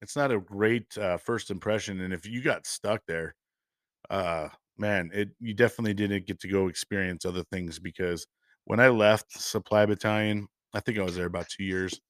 It's 0.00 0.16
not 0.16 0.32
a 0.32 0.40
great 0.40 0.98
uh, 0.98 1.16
first 1.16 1.52
impression, 1.52 2.00
and 2.00 2.12
if 2.12 2.26
you 2.26 2.42
got 2.42 2.66
stuck 2.66 3.02
there, 3.06 3.36
uh, 4.10 4.48
man, 4.76 5.12
it 5.14 5.28
you 5.38 5.54
definitely 5.54 5.94
didn't 5.94 6.26
get 6.26 6.40
to 6.40 6.48
go 6.48 6.66
experience 6.66 7.24
other 7.24 7.44
things 7.52 7.78
because 7.78 8.26
when 8.64 8.80
I 8.80 8.88
left 8.88 9.30
Supply 9.40 9.86
Battalion, 9.86 10.48
I 10.74 10.80
think 10.80 10.98
I 10.98 11.02
was 11.02 11.14
there 11.14 11.26
about 11.26 11.48
two 11.48 11.62
years. 11.62 12.00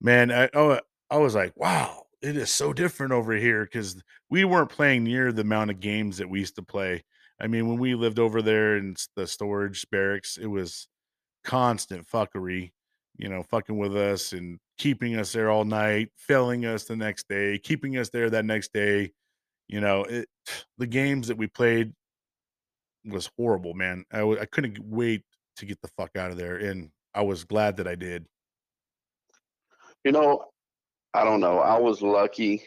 Man, 0.00 0.32
I 0.32 0.48
oh 0.54 0.80
I 1.10 1.18
was 1.18 1.34
like, 1.34 1.56
wow, 1.56 2.04
it 2.20 2.36
is 2.36 2.50
so 2.50 2.72
different 2.72 3.12
over 3.12 3.34
here 3.34 3.64
because 3.64 4.02
we 4.30 4.44
weren't 4.44 4.70
playing 4.70 5.04
near 5.04 5.32
the 5.32 5.42
amount 5.42 5.70
of 5.70 5.80
games 5.80 6.18
that 6.18 6.28
we 6.28 6.40
used 6.40 6.56
to 6.56 6.62
play. 6.62 7.04
I 7.40 7.46
mean, 7.46 7.68
when 7.68 7.78
we 7.78 7.94
lived 7.94 8.18
over 8.18 8.42
there 8.42 8.76
in 8.76 8.96
the 9.14 9.26
storage 9.26 9.86
barracks, 9.90 10.38
it 10.38 10.46
was 10.46 10.88
constant 11.44 12.06
fuckery, 12.08 12.72
you 13.16 13.28
know, 13.28 13.42
fucking 13.42 13.78
with 13.78 13.96
us 13.96 14.32
and 14.32 14.58
keeping 14.78 15.16
us 15.16 15.32
there 15.32 15.50
all 15.50 15.64
night, 15.64 16.10
failing 16.16 16.64
us 16.64 16.84
the 16.84 16.96
next 16.96 17.28
day, 17.28 17.58
keeping 17.58 17.98
us 17.98 18.08
there 18.08 18.30
that 18.30 18.44
next 18.44 18.72
day. 18.72 19.12
You 19.68 19.80
know, 19.80 20.04
it, 20.04 20.28
the 20.78 20.86
games 20.86 21.28
that 21.28 21.36
we 21.36 21.46
played 21.46 21.92
was 23.04 23.30
horrible, 23.36 23.74
man. 23.74 24.04
I 24.12 24.18
w- 24.18 24.40
I 24.40 24.46
couldn't 24.46 24.78
wait 24.80 25.22
to 25.56 25.66
get 25.66 25.80
the 25.82 25.90
fuck 25.96 26.16
out 26.16 26.30
of 26.30 26.36
there, 26.36 26.56
and 26.56 26.90
I 27.14 27.22
was 27.22 27.44
glad 27.44 27.76
that 27.78 27.88
I 27.88 27.94
did. 27.94 28.26
You 30.04 30.12
know, 30.12 30.44
I 31.16 31.24
don't 31.24 31.40
know. 31.40 31.60
I 31.60 31.78
was 31.78 32.02
lucky 32.02 32.62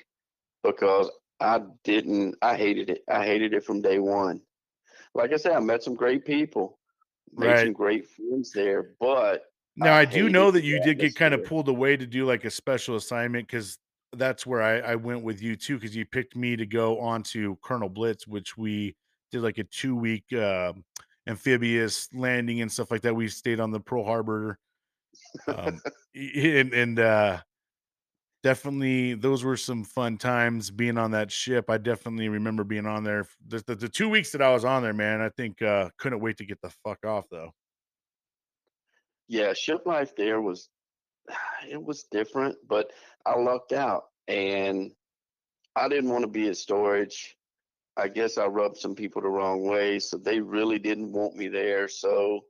because 0.64 1.10
I 1.40 1.62
didn't, 1.84 2.36
I 2.42 2.56
hated 2.56 2.90
it. 2.90 3.04
I 3.08 3.24
hated 3.24 3.54
it 3.54 3.64
from 3.64 3.82
day 3.82 4.00
one. 4.00 4.42
Like 5.14 5.32
I 5.34 5.38
said, 5.38 5.52
I 5.52 5.60
met 5.60 5.84
some 5.84 5.94
great 5.94 6.26
people, 6.26 6.80
made 7.32 7.48
Right. 7.48 7.66
some 7.66 7.74
great 7.74 8.10
friends 8.10 8.52
there, 8.52 8.96
but 9.00 9.44
Now 9.78 9.94
I 9.94 10.02
I, 10.02 10.06
do 10.06 10.30
know 10.30 10.50
that 10.50 10.64
you 10.64 10.82
did 10.82 10.98
get 10.98 11.16
kind 11.16 11.36
of 11.36 11.46
pulled 11.46 11.68
away 11.70 11.96
to 11.96 12.08
do 12.08 12.26
like 12.26 12.44
a 12.44 12.50
special 12.50 12.96
assignment 12.96 13.48
because 13.48 13.78
that's 14.14 14.48
where 14.48 14.64
I, 14.64 14.80
I 14.80 14.96
went 14.96 15.24
with 15.24 15.44
you 15.44 15.56
too 15.56 15.76
because 15.76 15.96
you 15.96 16.06
picked 16.06 16.36
me 16.36 16.56
to 16.56 16.66
go 16.66 17.00
on 17.00 17.22
to 17.24 17.56
Kernel 17.64 17.90
Blitz, 17.90 18.26
which 18.28 18.58
we 18.58 18.96
did 19.32 19.42
like 19.42 19.60
a 19.60 19.64
two 19.66 19.96
week 19.96 20.26
uh, 20.34 20.74
amphibious 21.28 22.10
landing 22.16 22.62
and 22.62 22.72
stuff 22.72 22.90
like 22.90 23.02
that. 23.02 23.16
We 23.16 23.28
stayed 23.28 23.60
on 23.60 23.70
the 23.70 23.80
Pearl 23.80 24.04
Harbor, 24.04 24.58
um, 25.48 25.80
and 26.16 26.74
and 26.74 27.00
uh, 27.00 27.42
definitely 28.44 29.16
those 29.16 29.44
were 29.44 29.58
some 29.58 29.84
fun 29.84 30.18
times 30.18 30.72
being 30.72 30.98
on 30.98 31.12
that 31.12 31.32
ship. 31.32 31.70
I 31.70 31.78
definitely 31.78 32.30
remember 32.30 32.64
being 32.64 32.86
on 32.86 33.04
there. 33.04 33.26
The, 33.48 33.64
the, 33.66 33.76
the 33.76 33.90
two 33.90 34.10
weeks 34.10 34.32
that 34.32 34.42
I 34.42 34.52
was 34.54 34.66
on 34.66 34.84
there, 34.84 34.94
man, 34.94 35.22
I 35.22 35.30
think 35.30 35.62
uh, 35.62 35.90
couldn't 35.98 36.22
wait 36.22 36.38
to 36.38 36.46
get 36.46 36.62
the 36.62 36.70
fuck 36.84 37.06
off 37.06 37.26
though. 37.32 37.52
yeah, 39.28 39.54
ship 39.54 39.84
life 39.86 40.16
there 40.16 40.42
was 40.42 40.70
it 41.70 41.82
was 41.82 42.06
different, 42.12 42.58
but 42.68 42.92
I 43.26 43.38
lucked 43.38 43.74
out 43.74 44.06
and 44.28 44.92
I 45.76 45.88
didn't 45.88 46.10
want 46.10 46.24
to 46.24 46.30
be 46.30 46.50
at 46.50 46.58
storage. 46.58 47.36
I 47.98 48.08
guess 48.08 48.38
I 48.38 48.46
rubbed 48.46 48.78
some 48.78 48.96
people 48.96 49.22
the 49.22 49.30
wrong 49.30 49.68
way, 49.68 50.00
so 50.00 50.18
they 50.18 50.40
really 50.40 50.80
didn't 50.80 51.12
want 51.12 51.36
me 51.36 51.50
there. 51.50 51.88
So 51.88 52.42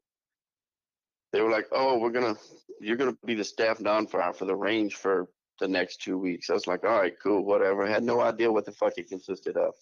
they 1.34 1.42
were 1.42 1.50
like, 1.50 1.68
"Oh, 1.72 1.98
we're 1.98 2.12
gonna, 2.12 2.36
you're 2.80 2.98
gonna 2.98 3.18
be 3.26 3.36
the 3.36 3.44
staff 3.44 3.80
non-fire 3.80 4.34
for 4.34 4.46
the 4.46 4.56
range 4.56 4.96
for 4.96 5.28
the 5.60 5.68
next 5.68 6.01
two 6.01 6.18
weeks." 6.18 6.49
I 6.49 6.53
was 6.53 6.68
like, 6.68 6.84
"All 6.84 6.99
right, 6.99 7.14
cool, 7.22 7.43
whatever." 7.45 7.84
I 7.84 7.89
had 7.89 8.03
no 8.03 8.22
idea 8.22 8.51
what 8.51 8.66
the 8.66 8.72
fuck 8.72 8.97
it 8.97 9.10
consisted 9.10 9.57
of. 9.57 9.74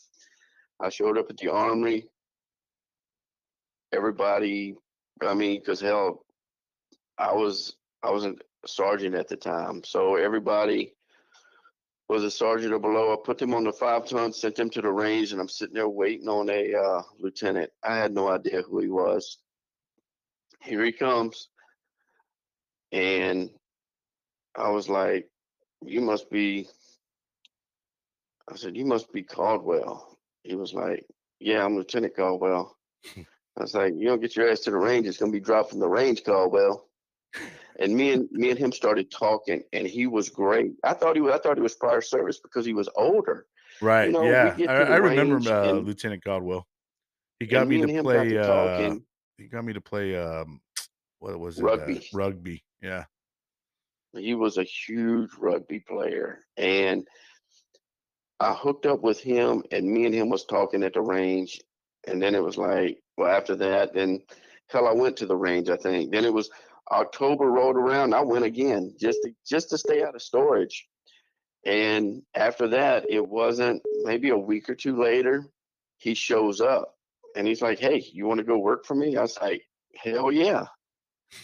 I 0.80 0.90
showed 0.90 1.18
up 1.18 1.30
at 1.30 1.38
the 1.38 1.50
armory. 1.52 2.10
Everybody, 3.94 4.76
I 5.22 5.34
mean, 5.34 5.60
because 5.60 5.80
hell, 5.80 6.26
I 7.18 7.34
was 7.34 7.76
I 8.04 8.12
was 8.12 8.26
a 8.26 8.36
sergeant 8.66 9.16
at 9.16 9.28
the 9.28 9.38
time, 9.38 9.84
so 9.84 10.16
everybody 10.16 10.94
was 12.10 12.24
a 12.24 12.32
sergeant 12.32 12.74
or 12.74 12.80
below. 12.80 13.12
I 13.12 13.18
put 13.24 13.38
them 13.38 13.54
on 13.54 13.64
the 13.64 13.74
five 13.74 14.06
ton, 14.06 14.32
sent 14.34 14.56
them 14.56 14.70
to 14.72 14.82
the 14.82 14.92
range, 14.92 15.32
and 15.32 15.42
I'm 15.42 15.50
sitting 15.50 15.76
there 15.76 15.90
waiting 15.90 16.30
on 16.30 16.50
a 16.50 16.74
uh, 16.74 17.02
lieutenant. 17.20 17.72
I 17.84 17.98
had 17.98 18.14
no 18.14 18.30
idea 18.30 18.62
who 18.62 18.80
he 18.80 18.88
was. 18.88 19.38
Here 20.62 20.84
he 20.84 20.92
comes, 20.92 21.50
and 22.92 23.50
I 24.56 24.70
was 24.70 24.90
like, 24.90 25.30
"You 25.86 26.02
must 26.02 26.30
be." 26.30 26.68
I 28.50 28.56
said, 28.56 28.76
"You 28.78 28.86
must 28.86 29.12
be 29.12 29.24
Caldwell." 29.24 30.18
He 30.44 30.56
was 30.56 30.74
like, 30.74 31.06
"Yeah, 31.40 31.64
I'm 31.66 31.76
Lieutenant 31.76 32.16
Caldwell." 32.16 32.78
I 33.16 33.62
was 33.62 33.74
like, 33.74 33.94
"You 33.96 34.08
don't 34.08 34.22
get 34.22 34.36
your 34.36 34.50
ass 34.50 34.62
to 34.62 34.72
the 34.72 34.78
range, 34.78 35.08
it's 35.08 35.18
gonna 35.18 35.32
be 35.32 35.40
dropped 35.40 35.72
from 35.72 35.80
the 35.80 35.88
range, 35.90 36.24
Caldwell." 36.24 36.90
And 37.80 37.96
me 37.96 38.14
and 38.14 38.28
me 38.32 38.50
and 38.50 38.58
him 38.58 38.72
started 38.72 39.12
talking, 39.12 39.64
and 39.74 39.86
he 39.86 40.08
was 40.08 40.30
great. 40.30 40.72
I 40.84 40.94
thought 40.94 41.16
he 41.16 41.22
was, 41.22 41.34
I 41.34 41.38
thought 41.38 41.58
he 41.58 41.62
was 41.62 41.76
prior 41.76 42.02
service 42.02 42.40
because 42.40 42.66
he 42.66 42.74
was 42.74 42.90
older. 42.96 43.46
Right. 43.82 44.12
know, 44.12 44.24
yeah. 44.24 44.56
I, 44.68 44.74
I 44.74 44.96
remember 44.98 45.52
uh, 45.52 45.70
and- 45.70 45.86
Lieutenant 45.86 46.24
Caldwell. 46.24 46.68
He 47.40 47.46
got 47.46 47.68
me, 47.68 47.78
me 47.78 47.86
to 47.88 47.94
got 47.94 48.04
play 48.04 48.30
to 48.30 48.52
uh 48.52 48.96
he 49.38 49.46
got 49.48 49.64
me 49.64 49.74
to 49.74 49.82
play 49.82 50.18
um 50.18 50.60
what 51.20 51.40
was 51.40 51.60
it? 51.60 51.64
Rugby. 51.64 51.98
Uh, 51.98 52.18
rugby. 52.18 52.64
Yeah. 52.82 53.06
He 54.14 54.36
was 54.36 54.58
a 54.58 54.64
huge 54.64 55.32
rugby 55.38 55.80
player, 55.80 56.40
and 56.56 57.08
I 58.40 58.54
hooked 58.54 58.86
up 58.86 59.02
with 59.02 59.20
him, 59.20 59.64
and 59.72 59.90
me 59.90 60.06
and 60.06 60.14
him 60.14 60.30
was 60.30 60.46
talking 60.46 60.84
at 60.84 60.94
the 60.94 61.02
range, 61.02 61.60
and 62.08 62.22
then 62.22 62.36
it 62.36 62.44
was 62.44 62.58
like, 62.58 63.00
well, 63.18 63.36
after 63.36 63.56
that, 63.58 63.94
then 63.94 64.22
hell, 64.70 64.88
I 64.88 64.94
went 64.94 65.18
to 65.18 65.26
the 65.26 65.36
range. 65.36 65.70
I 65.70 65.78
think 65.78 66.12
then 66.12 66.26
it 66.26 66.34
was 66.34 66.50
October 66.92 67.46
rolled 67.46 67.76
around. 67.76 68.14
I 68.14 68.22
went 68.22 68.46
again 68.46 68.96
just 69.00 69.20
to 69.24 69.34
just 69.46 69.70
to 69.72 69.78
stay 69.78 70.04
out 70.04 70.16
of 70.16 70.22
storage, 70.22 70.88
and 71.66 72.22
after 72.34 72.70
that, 72.70 73.10
it 73.10 73.28
wasn't 73.28 73.82
maybe 74.04 74.30
a 74.30 74.38
week 74.38 74.70
or 74.70 74.76
two 74.76 75.02
later, 75.02 75.46
he 75.98 76.14
shows 76.14 76.62
up, 76.62 76.96
and 77.36 77.48
he's 77.48 77.62
like, 77.62 77.80
hey, 77.80 78.04
you 78.14 78.26
want 78.26 78.40
to 78.40 78.46
go 78.46 78.58
work 78.58 78.86
for 78.86 78.96
me? 78.96 79.18
I 79.18 79.22
was 79.22 79.38
like, 79.42 79.64
hell 79.96 80.32
yeah. 80.32 80.66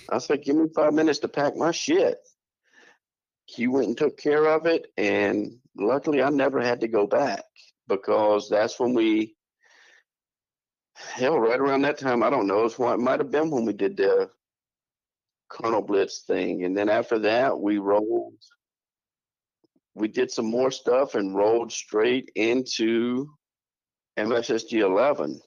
I 0.10 0.16
was 0.16 0.30
like, 0.30 0.44
give 0.44 0.56
me 0.56 0.70
five 0.74 0.94
minutes 0.94 1.20
to 1.20 1.28
pack 1.28 1.58
my 1.58 1.72
shit 1.72 2.18
he 3.46 3.68
went 3.68 3.88
and 3.88 3.98
took 3.98 4.18
care 4.18 4.46
of 4.46 4.66
it 4.66 4.88
and 4.98 5.58
luckily 5.78 6.22
i 6.22 6.30
never 6.30 6.62
had 6.62 6.82
to 6.82 6.88
go 6.88 7.06
back 7.06 7.44
because 7.88 8.50
that's 8.50 8.80
when 8.80 8.94
we 8.94 9.36
hell 10.96 11.40
right 11.40 11.60
around 11.60 11.82
that 11.82 11.98
time 11.98 12.24
i 12.24 12.30
don't 12.30 12.48
know 12.48 12.64
it's 12.64 12.80
what 12.80 12.94
it 12.94 13.00
might 13.02 13.20
have 13.20 13.32
been 13.32 13.50
when 13.50 13.66
we 13.66 13.74
did 13.74 13.98
the 13.98 14.30
kernel 15.50 15.82
blitz 15.82 16.24
thing 16.26 16.64
and 16.64 16.76
then 16.78 16.90
after 16.90 17.20
that 17.20 17.60
we 17.60 17.78
rolled 17.78 18.34
we 19.96 20.08
did 20.08 20.32
some 20.32 20.46
more 20.46 20.72
stuff 20.72 21.16
and 21.16 21.36
rolled 21.36 21.72
straight 21.72 22.32
into 22.36 23.28
mssg 24.18 24.72
11 24.72 25.40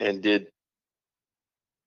and 0.00 0.22
did 0.22 0.46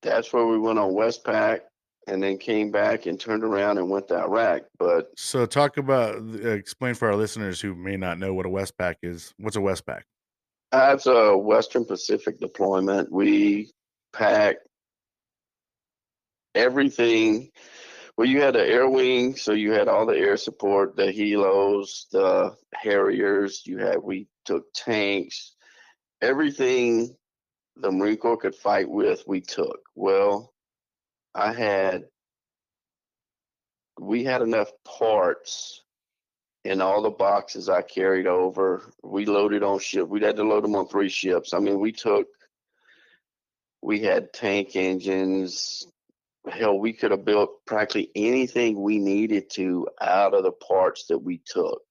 that's 0.01 0.32
where 0.32 0.45
we 0.45 0.57
went 0.57 0.80
on 0.80 0.91
westpac 0.91 1.62
and 2.10 2.22
then 2.22 2.38
came 2.38 2.72
back 2.72 3.05
and 3.05 3.20
turned 3.20 3.43
around 3.43 3.78
and 3.78 3.89
went 3.89 4.07
to 4.10 4.18
Iraq. 4.18 4.64
But 4.78 5.12
So 5.16 5.45
talk 5.45 5.78
about 5.78 6.16
uh, 6.16 6.49
explain 6.49 6.95
for 6.95 7.07
our 7.07 7.16
listeners 7.16 7.62
who 7.62 7.76
may 7.76 7.97
not 7.97 8.18
know 8.20 8.34
what 8.34 8.45
a 8.45 8.49
Westpac 8.49 8.95
is. 9.03 9.34
What's 9.38 9.55
a 9.55 9.60
Westpac? 9.60 10.01
that's 10.72 11.07
a 11.07 11.36
Western 11.36 11.84
Pacific 11.84 12.39
deployment. 12.39 13.12
We 13.12 13.72
pack 14.14 14.57
everything. 16.53 17.49
Well, 18.18 18.28
you 18.28 18.41
had 18.41 18.53
the 18.53 18.68
air 18.68 18.88
wing, 18.88 19.36
so 19.36 19.53
you 19.53 19.72
had 19.72 19.88
all 19.88 20.05
the 20.05 20.18
air 20.18 20.38
support, 20.38 20.95
the 20.95 21.07
helos, 21.07 22.10
the 22.12 22.55
Harriers. 22.76 23.64
You 23.66 23.78
had 23.80 23.97
we 24.03 24.28
took 24.45 24.66
tanks, 24.74 25.55
everything 26.22 27.16
the 27.78 27.91
Marine 27.91 28.18
Corps 28.18 28.38
could 28.38 28.55
fight 28.55 28.89
with, 28.89 29.24
we 29.26 29.41
took. 29.41 29.80
Well, 29.95 30.53
I 31.36 31.54
had 31.54 32.06
we 34.00 34.24
had 34.24 34.42
enough 34.42 34.72
parts 34.86 35.84
in 36.64 36.82
all 36.82 37.02
the 37.02 37.10
boxes 37.10 37.70
I 37.70 37.82
carried 37.82 38.28
over. 38.28 38.92
We 39.04 39.26
loaded 39.26 39.64
on 39.64 39.80
ship. 39.80 40.08
We 40.08 40.22
had 40.22 40.38
to 40.38 40.44
load 40.44 40.64
them 40.64 40.76
on 40.76 40.88
three 40.88 41.10
ships. 41.10 41.54
I 41.54 41.60
mean, 41.60 41.80
we 41.80 41.92
took 41.92 42.28
we 43.82 44.00
had 44.02 44.34
tank 44.34 44.76
engines. 44.76 45.86
Hell, 46.50 46.80
we 46.80 46.94
could 46.94 47.12
have 47.12 47.26
built 47.26 47.66
practically 47.66 48.12
anything 48.16 48.82
we 48.82 48.98
needed 48.98 49.50
to 49.52 49.88
out 50.02 50.34
of 50.34 50.44
the 50.44 50.52
parts 50.52 51.06
that 51.08 51.20
we 51.20 51.42
took 51.46 51.82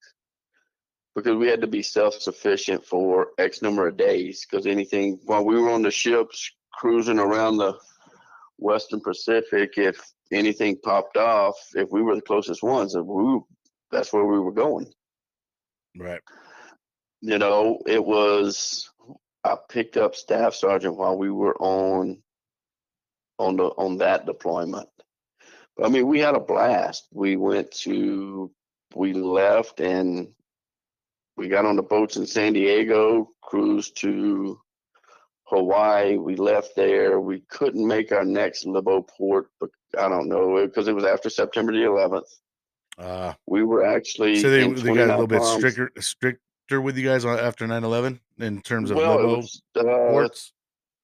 because 1.14 1.36
we 1.36 1.48
had 1.48 1.60
to 1.60 1.66
be 1.66 1.82
self-sufficient 1.82 2.84
for 2.84 3.28
X 3.38 3.62
number 3.62 3.86
of 3.86 3.96
days. 3.96 4.46
Because 4.48 4.66
anything 4.66 5.18
while 5.24 5.44
we 5.44 5.60
were 5.60 5.70
on 5.70 5.82
the 5.82 5.90
ships 5.90 6.50
cruising 6.72 7.18
around 7.18 7.56
the 7.56 7.78
Western 8.58 9.00
Pacific, 9.00 9.74
if 9.76 10.00
anything 10.32 10.78
popped 10.82 11.16
off, 11.16 11.56
if 11.74 11.90
we 11.90 12.02
were 12.02 12.14
the 12.14 12.22
closest 12.22 12.62
ones, 12.62 12.96
we 12.96 13.40
that's 13.90 14.12
where 14.12 14.24
we 14.24 14.38
were 14.38 14.52
going. 14.52 14.86
Right. 15.96 16.20
You 17.20 17.38
know, 17.38 17.80
it 17.86 18.04
was 18.04 18.90
I 19.44 19.56
picked 19.68 19.96
up 19.96 20.14
staff 20.14 20.54
sergeant 20.54 20.96
while 20.96 21.16
we 21.16 21.30
were 21.30 21.56
on 21.56 22.22
on 23.38 23.56
the 23.56 23.64
on 23.64 23.98
that 23.98 24.26
deployment. 24.26 24.88
But 25.76 25.86
I 25.86 25.88
mean, 25.88 26.06
we 26.06 26.20
had 26.20 26.34
a 26.34 26.40
blast. 26.40 27.06
We 27.12 27.36
went 27.36 27.70
to 27.82 28.50
we 28.94 29.12
left 29.12 29.80
and 29.80 30.28
we 31.36 31.48
got 31.48 31.64
on 31.64 31.76
the 31.76 31.82
boats 31.82 32.16
in 32.16 32.26
San 32.26 32.52
Diego, 32.52 33.30
cruised 33.42 34.00
to 34.00 34.60
Hawaii. 35.48 36.16
We 36.18 36.36
left 36.36 36.76
there. 36.76 37.20
We 37.20 37.40
couldn't 37.48 37.86
make 37.86 38.12
our 38.12 38.24
next 38.24 38.66
Libo 38.66 39.02
port, 39.02 39.48
but 39.60 39.70
I 39.98 40.08
don't 40.08 40.28
know 40.28 40.66
because 40.66 40.88
it 40.88 40.94
was 40.94 41.04
after 41.04 41.30
September 41.30 41.72
the 41.72 41.78
11th. 41.78 42.28
Uh, 42.98 43.32
We 43.46 43.62
were 43.62 43.84
actually 43.84 44.40
so 44.40 44.50
they 44.50 44.68
they 44.68 44.94
got 44.94 45.08
a 45.08 45.12
little 45.12 45.26
bit 45.26 45.42
stricter 45.42 45.90
stricter 46.00 46.80
with 46.82 46.98
you 46.98 47.04
guys 47.08 47.24
after 47.24 47.66
9/11 47.66 48.20
in 48.38 48.60
terms 48.60 48.90
of 48.90 48.96
Well, 48.98 49.16
Libo 49.16 49.36
was, 49.36 49.62
uh, 49.76 49.82
ports. 49.82 50.52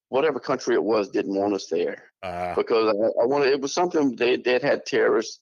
whatever 0.09 0.39
country 0.41 0.75
it 0.75 0.83
was 0.83 1.09
didn't 1.09 1.35
want 1.37 1.55
us 1.55 1.67
there 1.69 2.11
Uh, 2.23 2.55
because 2.55 2.95
I, 2.95 3.23
I 3.23 3.27
wanted 3.27 3.49
it 3.49 3.61
was 3.61 3.73
something 3.73 4.15
they 4.17 4.37
that 4.37 4.63
had 4.63 4.85
terrorist 4.85 5.41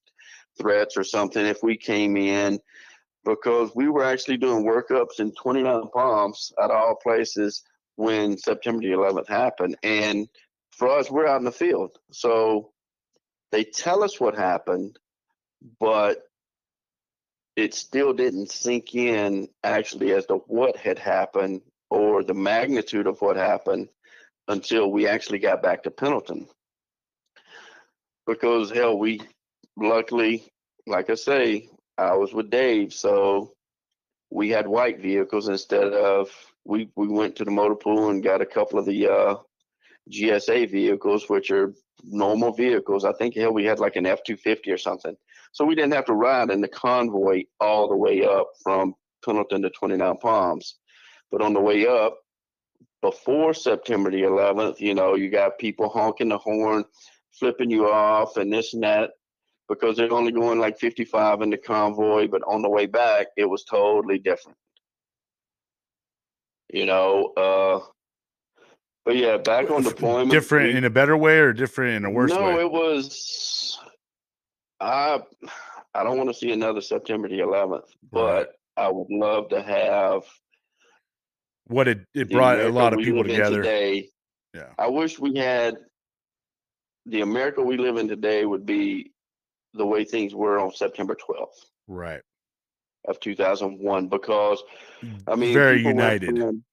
threats 0.61 0.97
or 0.97 1.05
something 1.05 1.45
if 1.45 1.63
we 1.63 1.77
came 1.77 2.17
in 2.17 2.61
because 3.25 3.75
we 3.75 3.89
were 3.89 4.05
actually 4.05 4.37
doing 4.37 4.65
workups 4.65 5.19
in 5.21 5.33
29 5.33 5.89
Palms 5.93 6.53
at 6.63 6.71
all 6.71 6.95
places 6.97 7.63
when 7.97 8.39
September 8.39 8.83
the 8.83 8.89
11th 8.89 9.29
happened 9.29 9.77
and 9.83 10.29
for 10.71 10.89
us 10.89 11.11
we're 11.11 11.27
out 11.27 11.39
in 11.39 11.45
the 11.45 11.53
field 11.53 11.99
so 12.11 12.71
they 13.51 13.65
tell 13.65 14.03
us 14.03 14.19
what 14.19 14.35
happened 14.35 14.99
but 15.79 16.23
it 17.57 17.75
still 17.75 18.13
didn't 18.13 18.51
sink 18.51 18.95
in 18.95 19.49
actually 19.63 20.13
as 20.13 20.27
to 20.27 20.37
what 20.47 20.77
had 20.77 20.99
happened 20.99 21.61
or 21.91 22.23
the 22.23 22.35
magnitude 22.35 23.07
of 23.07 23.21
what 23.21 23.37
happened 23.37 23.89
until 24.49 24.91
we 24.91 25.07
actually 25.07 25.39
got 25.39 25.63
back 25.63 25.83
to 25.83 25.91
Pendleton. 25.91 26.49
Because 28.27 28.71
hell, 28.71 28.99
we 28.99 29.21
luckily, 29.77 30.45
like 30.87 31.11
I 31.11 31.15
say, 31.15 31.69
I 31.99 32.15
was 32.15 32.33
with 32.33 32.51
Dave, 32.51 32.95
so 32.95 33.53
we 34.31 34.49
had 34.49 34.67
white 34.67 35.01
vehicles 35.01 35.49
instead 35.49 35.93
of 35.93 36.31
we 36.65 36.89
we 36.97 37.09
went 37.09 37.37
to 37.37 37.45
the 37.45 37.51
motor 37.51 37.75
pool 37.75 38.11
and 38.11 38.23
got 38.23 38.41
a 38.41 38.47
couple 38.47 38.79
of 38.79 38.87
the 38.87 39.09
uh, 39.09 39.37
GSA 40.11 40.71
vehicles, 40.71 41.29
which 41.29 41.51
are 41.51 41.75
normal 42.05 42.53
vehicles. 42.53 43.05
I 43.05 43.13
think 43.13 43.35
hell 43.35 43.53
we 43.53 43.65
had 43.65 43.79
like 43.79 43.97
an 43.97 44.07
F 44.07 44.23
two 44.25 44.37
fifty 44.37 44.71
or 44.71 44.79
something, 44.79 45.17
so 45.53 45.65
we 45.65 45.75
didn't 45.75 45.93
have 45.95 46.07
to 46.07 46.15
ride 46.15 46.51
in 46.51 46.61
the 46.61 46.69
convoy 46.69 47.45
all 47.61 47.89
the 47.89 47.97
way 47.97 48.25
up 48.25 48.49
from 48.63 48.95
Pendleton 49.25 49.63
to 49.63 49.71
Twenty 49.71 49.97
Nine 49.97 50.17
Palms. 50.19 50.77
But 51.31 51.41
on 51.41 51.55
the 51.55 51.61
way 51.61 51.87
up, 51.87 52.19
before 53.03 53.53
September 53.53 54.11
the 54.11 54.23
11th, 54.23 54.81
you 54.81 54.95
know, 54.95 55.17
you 55.17 55.29
got 55.29 55.59
people 55.59 55.89
honking 55.89 56.29
the 56.29 56.39
horn, 56.39 56.85
flipping 57.33 57.71
you 57.71 57.89
off, 57.89 58.37
and 58.37 58.53
this 58.53 58.75
and 58.75 58.85
that, 58.85 59.11
because 59.69 59.97
they're 59.97 60.13
only 60.13 60.33
going 60.33 60.61
like 60.61 60.79
55 60.79 61.43
in 61.43 61.51
the 61.51 61.57
convoy. 61.59 62.29
But 62.29 62.43
on 62.47 62.63
the 62.63 62.71
way 62.71 62.87
back, 62.87 63.27
it 63.37 63.47
was 63.47 63.65
totally 63.65 64.19
different. 64.19 64.57
You 66.73 66.87
know, 66.87 67.27
uh, 67.37 67.81
but 69.05 69.17
yeah, 69.17 69.37
back 69.37 69.71
on 69.71 69.83
deployment. 69.83 70.31
different 70.31 70.73
we- 70.73 70.79
in 70.79 70.85
a 70.85 70.91
better 70.91 71.17
way 71.17 71.39
or 71.39 71.53
different 71.53 71.97
in 71.97 72.05
a 72.07 72.11
worse 72.11 72.31
no, 72.31 72.43
way? 72.43 72.61
it 72.63 72.71
was. 72.71 73.79
I 74.81 75.21
I 75.95 76.03
don't 76.03 76.17
want 76.17 76.31
to 76.31 76.35
see 76.35 76.51
another 76.53 76.81
September 76.81 77.29
the 77.29 77.41
11th, 77.41 77.95
but 78.11 78.55
I 78.77 78.89
would 78.89 79.09
love 79.11 79.51
to 79.51 79.63
have 79.63 80.23
what 81.67 81.89
it 81.89 82.01
it 82.15 82.31
brought 82.31 82.59
a 82.59 82.69
lot 82.71 82.95
of 82.95 83.01
people 83.01 83.23
together. 83.23 83.63
Today, 83.63 84.09
Yeah. 84.55 84.73
I 84.79 84.89
wish 84.89 85.19
we 85.19 85.37
had 85.37 85.77
the 87.07 87.21
America 87.21 87.61
we 87.63 87.77
live 87.77 87.99
in 87.99 88.09
today 88.09 88.47
would 88.47 88.65
be 88.65 89.13
the 89.75 89.85
way 89.85 90.05
things 90.05 90.35
were 90.35 90.59
on 90.59 90.73
September 90.73 91.15
12th 91.17 91.67
Right. 91.89 92.23
Of 93.07 93.19
2001 93.21 94.09
because 94.09 94.63
I 95.27 95.35
mean 95.37 95.53
very 95.55 95.83
united. 95.83 96.39
from- 96.39 96.65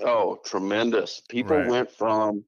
oh, 0.00 0.38
tremendous! 0.44 1.22
People 1.28 1.56
Right. 1.58 1.68
went 1.68 1.90
from 1.90 2.44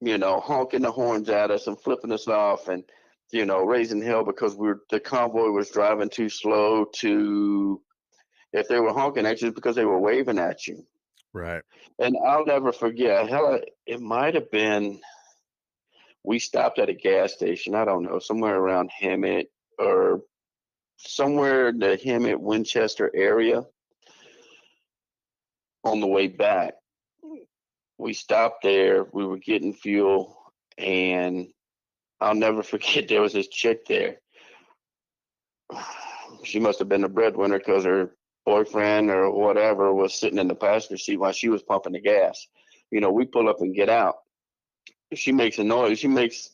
you 0.00 0.18
know 0.18 0.40
honking 0.40 0.82
the 0.82 0.90
horns 0.92 1.28
at 1.28 1.50
us 1.50 1.66
and 1.66 1.80
flipping 1.80 2.12
us 2.12 2.26
off 2.26 2.68
and 2.68 2.82
you 3.32 3.44
know 3.44 3.62
raising 3.64 4.00
hell 4.02 4.24
because 4.24 4.56
we 4.56 4.68
were 4.68 4.82
the 4.90 4.98
convoy 5.00 5.50
was 5.50 5.70
driving 5.70 6.08
too 6.08 6.28
slow 6.28 6.86
to 6.96 7.80
if 8.52 8.66
they 8.66 8.80
were 8.80 8.92
honking 8.92 9.26
at 9.26 9.40
you 9.42 9.52
because 9.52 9.76
they 9.76 9.84
were 9.84 10.00
waving 10.00 10.38
at 10.38 10.66
you 10.66 10.84
Right. 11.32 11.62
and 12.00 12.16
I'll 12.26 12.44
never 12.46 12.72
forget. 12.72 13.28
Hell, 13.28 13.60
it 13.86 14.00
might 14.00 14.34
have 14.34 14.50
been. 14.50 15.00
We 16.24 16.38
stopped 16.38 16.78
at 16.80 16.88
a 16.88 16.92
gas 16.94 17.32
station. 17.34 17.74
I 17.74 17.84
don't 17.84 18.02
know, 18.02 18.18
somewhere 18.18 18.56
around 18.56 18.90
Hemet 19.00 19.46
or 19.78 20.22
somewhere 21.06 21.68
in 21.68 21.78
the 21.78 21.96
Hemet 21.96 22.38
Winchester 22.38 23.10
area. 23.14 23.64
On 25.84 26.00
the 26.00 26.06
way 26.06 26.26
back, 26.26 26.74
we 27.96 28.12
stopped 28.12 28.62
there. 28.62 29.04
We 29.12 29.24
were 29.24 29.38
getting 29.38 29.72
fuel, 29.72 30.36
and 30.76 31.48
I'll 32.20 32.34
never 32.34 32.62
forget. 32.62 33.08
There 33.08 33.22
was 33.22 33.32
this 33.32 33.48
chick 33.48 33.86
there. 33.86 34.16
She 36.42 36.58
must 36.58 36.78
have 36.78 36.88
been 36.88 37.02
the 37.02 37.08
breadwinner 37.08 37.58
because 37.58 37.84
her 37.84 38.14
boyfriend 38.46 39.10
or 39.10 39.30
whatever 39.30 39.92
was 39.92 40.14
sitting 40.14 40.38
in 40.38 40.48
the 40.48 40.54
passenger 40.54 40.96
seat 40.96 41.18
while 41.18 41.32
she 41.32 41.50
was 41.50 41.62
pumping 41.62 41.92
the 41.92 42.00
gas. 42.00 42.46
You 42.90 43.00
know, 43.00 43.10
we 43.10 43.26
pull 43.26 43.48
up 43.48 43.60
and 43.60 43.74
get 43.74 43.90
out. 43.90 44.16
She 45.14 45.32
makes 45.32 45.58
a 45.58 45.64
noise. 45.64 45.98
She 45.98 46.08
makes, 46.08 46.50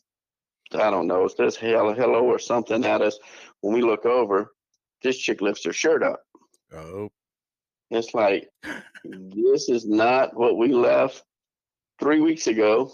I 0.73 0.89
don't 0.91 1.07
know, 1.07 1.25
it 1.25 1.35
says 1.35 1.55
hello, 1.55 1.93
hello 1.93 2.25
or 2.25 2.39
something 2.39 2.83
at 2.85 3.01
us. 3.01 3.17
When 3.61 3.73
we 3.73 3.81
look 3.81 4.05
over, 4.05 4.53
this 5.01 5.17
chick 5.17 5.41
lifts 5.41 5.65
her 5.65 5.73
shirt 5.73 6.03
up. 6.03 6.21
Oh. 6.73 7.09
It's 7.89 8.13
like, 8.13 8.49
this 9.03 9.69
is 9.69 9.85
not 9.85 10.35
what 10.35 10.57
we 10.57 10.73
left 10.73 11.23
three 11.99 12.19
weeks 12.19 12.47
ago. 12.47 12.91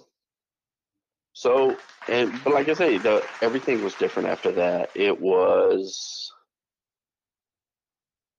So, 1.34 1.76
and 2.08 2.32
but 2.44 2.54
like 2.54 2.70
I 2.70 2.74
say, 2.74 3.00
the 3.00 3.26
everything 3.42 3.84
was 3.84 3.96
different 3.96 4.30
after 4.30 4.52
that. 4.52 4.92
It 4.94 5.20
was 5.20 6.32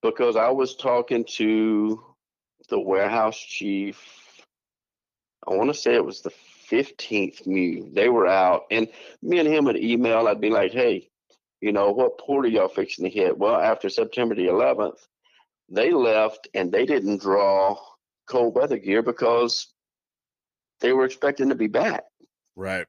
because 0.00 0.36
I 0.36 0.50
was 0.50 0.76
talking 0.76 1.24
to 1.36 2.04
the 2.68 2.78
warehouse 2.78 3.38
chief. 3.38 4.00
I 5.46 5.54
want 5.54 5.70
to 5.70 5.74
say 5.74 5.94
it 5.94 6.04
was 6.04 6.20
the 6.20 6.32
15th 6.74 7.46
MEU. 7.46 7.92
They 7.92 8.08
were 8.08 8.26
out, 8.26 8.62
and 8.70 8.88
me 9.22 9.38
and 9.38 9.48
him 9.48 9.66
would 9.66 9.76
email. 9.76 10.26
I'd 10.26 10.40
be 10.40 10.50
like, 10.50 10.72
hey, 10.72 11.08
you 11.60 11.72
know, 11.72 11.92
what 11.92 12.18
port 12.18 12.46
are 12.46 12.48
y'all 12.48 12.68
fixing 12.68 13.04
to 13.04 13.10
hit? 13.10 13.38
Well, 13.38 13.56
after 13.56 13.88
September 13.88 14.34
the 14.34 14.46
11th, 14.46 14.98
they 15.68 15.92
left 15.92 16.48
and 16.52 16.70
they 16.70 16.84
didn't 16.84 17.22
draw 17.22 17.76
cold 18.26 18.54
weather 18.54 18.78
gear 18.78 19.02
because 19.02 19.72
they 20.80 20.92
were 20.92 21.04
expecting 21.04 21.48
to 21.48 21.54
be 21.54 21.68
back. 21.68 22.04
Right. 22.56 22.86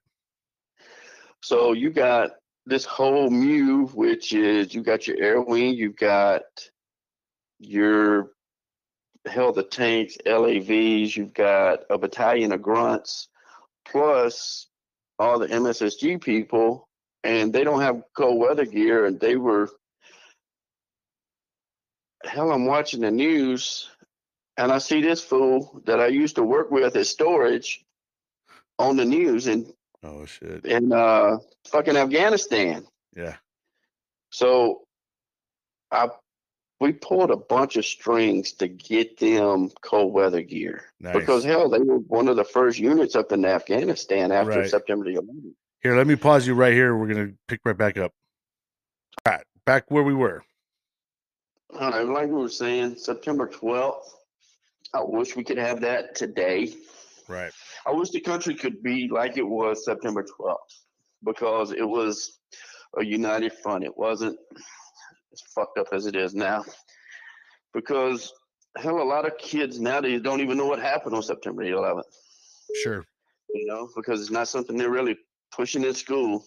So 1.42 1.74
you 1.74 1.92
got 1.92 2.32
this 2.66 2.86
whole 2.86 3.30
MEU, 3.30 3.88
which 3.88 4.34
is 4.34 4.74
you 4.74 4.82
got 4.82 5.08
your 5.08 5.22
air 5.22 5.42
wing, 5.42 5.76
you've 5.76 5.96
got 5.96 6.42
your 7.60 8.32
hell 9.26 9.54
the 9.54 9.64
tanks, 9.64 10.18
LAVs, 10.26 11.16
you've 11.16 11.34
got 11.34 11.80
a 11.90 11.98
battalion 11.98 12.52
of 12.52 12.62
grunts, 12.62 13.30
plus 13.90 14.68
all 15.20 15.40
the 15.40 15.48
MSSG 15.48 16.22
people, 16.22 16.88
and 17.24 17.52
they 17.54 17.64
don't 17.64 17.82
have 17.82 18.04
cold 18.18 18.40
weather 18.40 18.66
gear, 18.66 19.06
and 19.06 19.20
they 19.20 19.36
were 19.36 19.70
hell. 22.24 22.52
I'm 22.52 22.66
watching 22.66 23.02
the 23.02 23.12
news, 23.12 23.90
and 24.58 24.72
I 24.72 24.78
see 24.80 25.02
this 25.02 25.24
fool 25.24 25.82
that 25.86 26.00
I 26.00 26.08
used 26.08 26.36
to 26.36 26.44
work 26.44 26.72
with 26.72 26.96
at 26.96 27.06
storage 27.08 27.84
on 28.80 28.98
the 28.98 29.06
news 29.06 29.48
in 29.48 29.72
Oh 30.04 30.26
shit. 30.26 30.66
in 30.66 30.92
uh, 30.92 31.38
fucking 31.68 31.98
Afghanistan. 31.98 32.86
Yeah. 33.16 33.36
So 34.32 34.82
I 35.92 36.10
we 36.80 36.92
pulled 36.92 37.32
a 37.32 37.38
bunch 37.38 37.78
of 37.78 37.86
strings 37.86 38.52
to 38.54 38.68
get 38.68 39.18
them 39.20 39.70
cold 39.82 40.14
weather 40.14 40.42
gear 40.42 40.84
Nice. 41.00 41.16
because 41.16 41.44
hell, 41.44 41.70
they 41.70 41.80
were 41.80 41.98
one 42.00 42.28
of 42.28 42.36
the 42.36 42.44
first 42.44 42.80
units 42.80 43.16
up 43.16 43.32
in 43.32 43.46
Afghanistan 43.46 44.32
after 44.32 44.60
Right. 44.62 44.70
September 44.70 45.06
the 45.06 45.16
11th. 45.20 45.54
Here, 45.82 45.96
let 45.96 46.08
me 46.08 46.16
pause 46.16 46.48
you 46.48 46.54
right 46.56 46.74
here. 46.74 46.96
We're 46.96 47.08
gonna 47.08 47.32
pick 47.48 47.62
right 47.64 47.78
back 47.78 47.98
up. 47.98 48.12
All 49.26 49.34
right, 49.34 49.46
back 49.66 49.90
where 49.90 50.04
we 50.04 50.14
were. 50.14 50.44
All 51.80 51.92
right, 51.92 52.06
like 52.06 52.28
we 52.28 52.34
were 52.36 52.50
saying, 52.50 52.98
September 52.98 53.48
12th. 53.48 54.04
I 54.94 55.02
wish 55.04 55.36
we 55.36 55.44
could 55.44 55.58
have 55.58 55.82
that 55.82 56.16
today. 56.16 56.74
Right. 57.28 57.52
I 57.86 57.92
wish 57.92 58.12
the 58.12 58.22
country 58.22 58.56
could 58.56 58.82
be 58.82 59.10
like 59.12 59.38
it 59.38 59.48
was 59.48 59.84
September 59.84 60.24
12th 60.24 60.58
because 61.24 61.72
it 61.72 61.88
was 61.88 62.40
a 62.98 63.04
united 63.04 63.52
front. 63.54 63.84
It 63.84 63.98
wasn't 63.98 64.38
as 65.36 65.54
fucked 65.54 65.78
up 65.78 65.88
as 65.92 66.06
it 66.06 66.16
is 66.16 66.34
now. 66.34 66.64
Because 67.74 68.34
hell, 68.78 69.02
a 69.02 69.04
lot 69.04 69.26
of 69.26 69.38
kids 69.38 69.80
nowadays 69.80 70.22
don't 70.22 70.42
even 70.42 70.58
know 70.58 70.66
what 70.66 70.80
happened 70.80 71.16
on 71.16 71.24
September 71.24 71.64
11th. 71.64 72.04
Sure. 72.84 73.06
You 73.54 73.68
know, 73.68 73.90
because 73.96 74.22
it's 74.22 74.32
not 74.32 74.48
something 74.48 74.78
they're 74.78 74.90
really 74.90 75.18
pushing 75.54 75.84
in 75.84 75.94
school. 75.94 76.46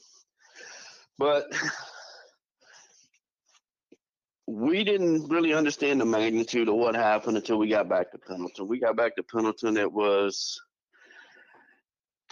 But 1.19 1.47
we 4.47 4.85
didn't 4.85 5.29
really 5.29 5.53
understand 5.53 6.01
the 6.01 6.07
magnitude 6.07 6.69
of 6.69 6.75
what 6.75 6.95
happened 6.95 7.37
until 7.37 7.59
we 7.59 7.69
got 7.69 7.89
back 7.89 8.11
to 8.13 8.19
Pendleton. 8.19 8.69
We 8.69 8.79
got 8.79 8.97
back 8.97 9.17
to 9.17 9.23
Pendleton. 9.23 9.77
It 9.77 9.93
was 9.93 10.61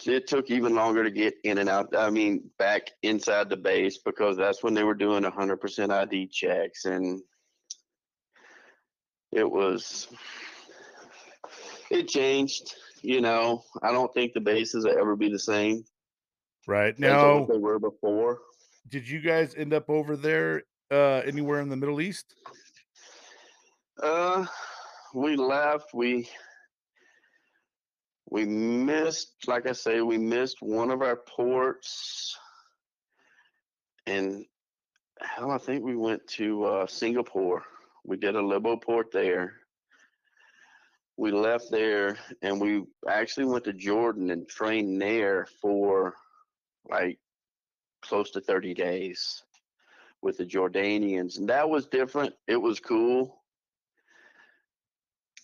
it 0.05 0.27
took 0.27 0.49
even 0.51 0.75
longer 0.75 1.03
to 1.03 1.11
get 1.11 1.35
in 1.43 1.57
and 1.57 1.69
out. 1.69 1.95
I 1.97 2.09
mean, 2.09 2.49
back 2.59 2.91
inside 3.03 3.49
the 3.49 3.57
base 3.57 3.97
because 3.97 4.37
that's 4.37 4.63
when 4.63 4.73
they 4.73 4.83
were 4.83 4.93
doing 4.93 5.23
100% 5.23 5.89
ID 5.89 6.27
checks, 6.27 6.85
and 6.85 7.21
it 9.31 9.49
was 9.49 10.07
it 11.89 12.07
changed. 12.07 12.75
You 13.01 13.21
know, 13.21 13.63
I 13.81 13.91
don't 13.91 14.13
think 14.13 14.33
the 14.33 14.41
bases 14.41 14.85
will 14.85 14.97
ever 14.97 15.15
be 15.15 15.29
the 15.29 15.39
same 15.39 15.85
Right. 16.67 16.99
Now, 16.99 17.45
they 17.45 17.57
were 17.57 17.79
before. 17.79 18.39
did 18.89 19.07
you 19.07 19.21
guys 19.21 19.55
end 19.55 19.73
up 19.73 19.89
over 19.89 20.15
there 20.17 20.63
uh 20.91 21.21
anywhere 21.25 21.61
in 21.61 21.69
the 21.69 21.77
Middle 21.77 22.01
East? 22.01 22.35
Uh, 24.03 24.45
we 25.13 25.37
left. 25.37 25.93
We 25.93 26.29
we 28.29 28.45
missed, 28.45 29.33
like 29.47 29.67
I 29.67 29.71
say, 29.71 30.01
we 30.01 30.17
missed 30.17 30.57
one 30.61 30.91
of 30.91 31.01
our 31.01 31.15
ports, 31.15 32.37
and 34.05 34.45
hell, 35.21 35.51
I 35.51 35.57
think 35.57 35.83
we 35.83 35.95
went 35.95 36.25
to 36.35 36.65
uh, 36.65 36.87
Singapore. 36.87 37.63
We 38.03 38.17
did 38.17 38.35
a 38.35 38.41
libo 38.41 38.77
port 38.77 39.11
there. 39.11 39.53
We 41.17 41.31
left 41.31 41.71
there, 41.71 42.17
and 42.41 42.61
we 42.61 42.83
actually 43.07 43.45
went 43.45 43.63
to 43.65 43.73
Jordan 43.73 44.29
and 44.29 44.47
trained 44.47 45.01
there 45.01 45.47
for 45.61 46.13
like 46.89 47.17
close 48.01 48.31
to 48.31 48.41
30 48.41 48.73
days 48.73 49.43
with 50.21 50.37
the 50.37 50.45
Jordanians, 50.45 51.37
and 51.37 51.49
that 51.49 51.69
was 51.69 51.87
different. 51.87 52.33
It 52.47 52.57
was 52.57 52.79
cool 52.79 53.37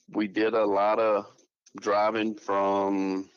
we 0.09 0.27
did 0.27 0.53
a 0.53 0.65
lot 0.65 0.99
of 0.99 1.25
driving 1.79 2.35
from 2.35 3.29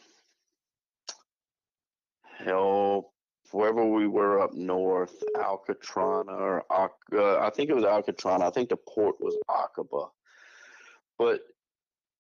hell 2.38 3.12
wherever 3.52 3.84
we 3.84 4.06
were 4.06 4.40
up 4.40 4.54
north, 4.54 5.22
Al 5.38 5.62
Qatrana 5.66 6.32
or 6.32 6.64
uh, 6.70 7.38
I 7.40 7.50
think 7.50 7.70
it 7.70 7.76
was 7.76 7.84
Al 7.84 8.02
Qatrana. 8.02 8.42
I 8.42 8.50
think 8.50 8.68
the 8.68 8.76
port 8.76 9.16
was 9.20 9.36
Aqaba, 9.48 10.10
but 11.18 11.40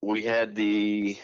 we 0.02 0.22
had 0.22 0.54
the 0.54 1.18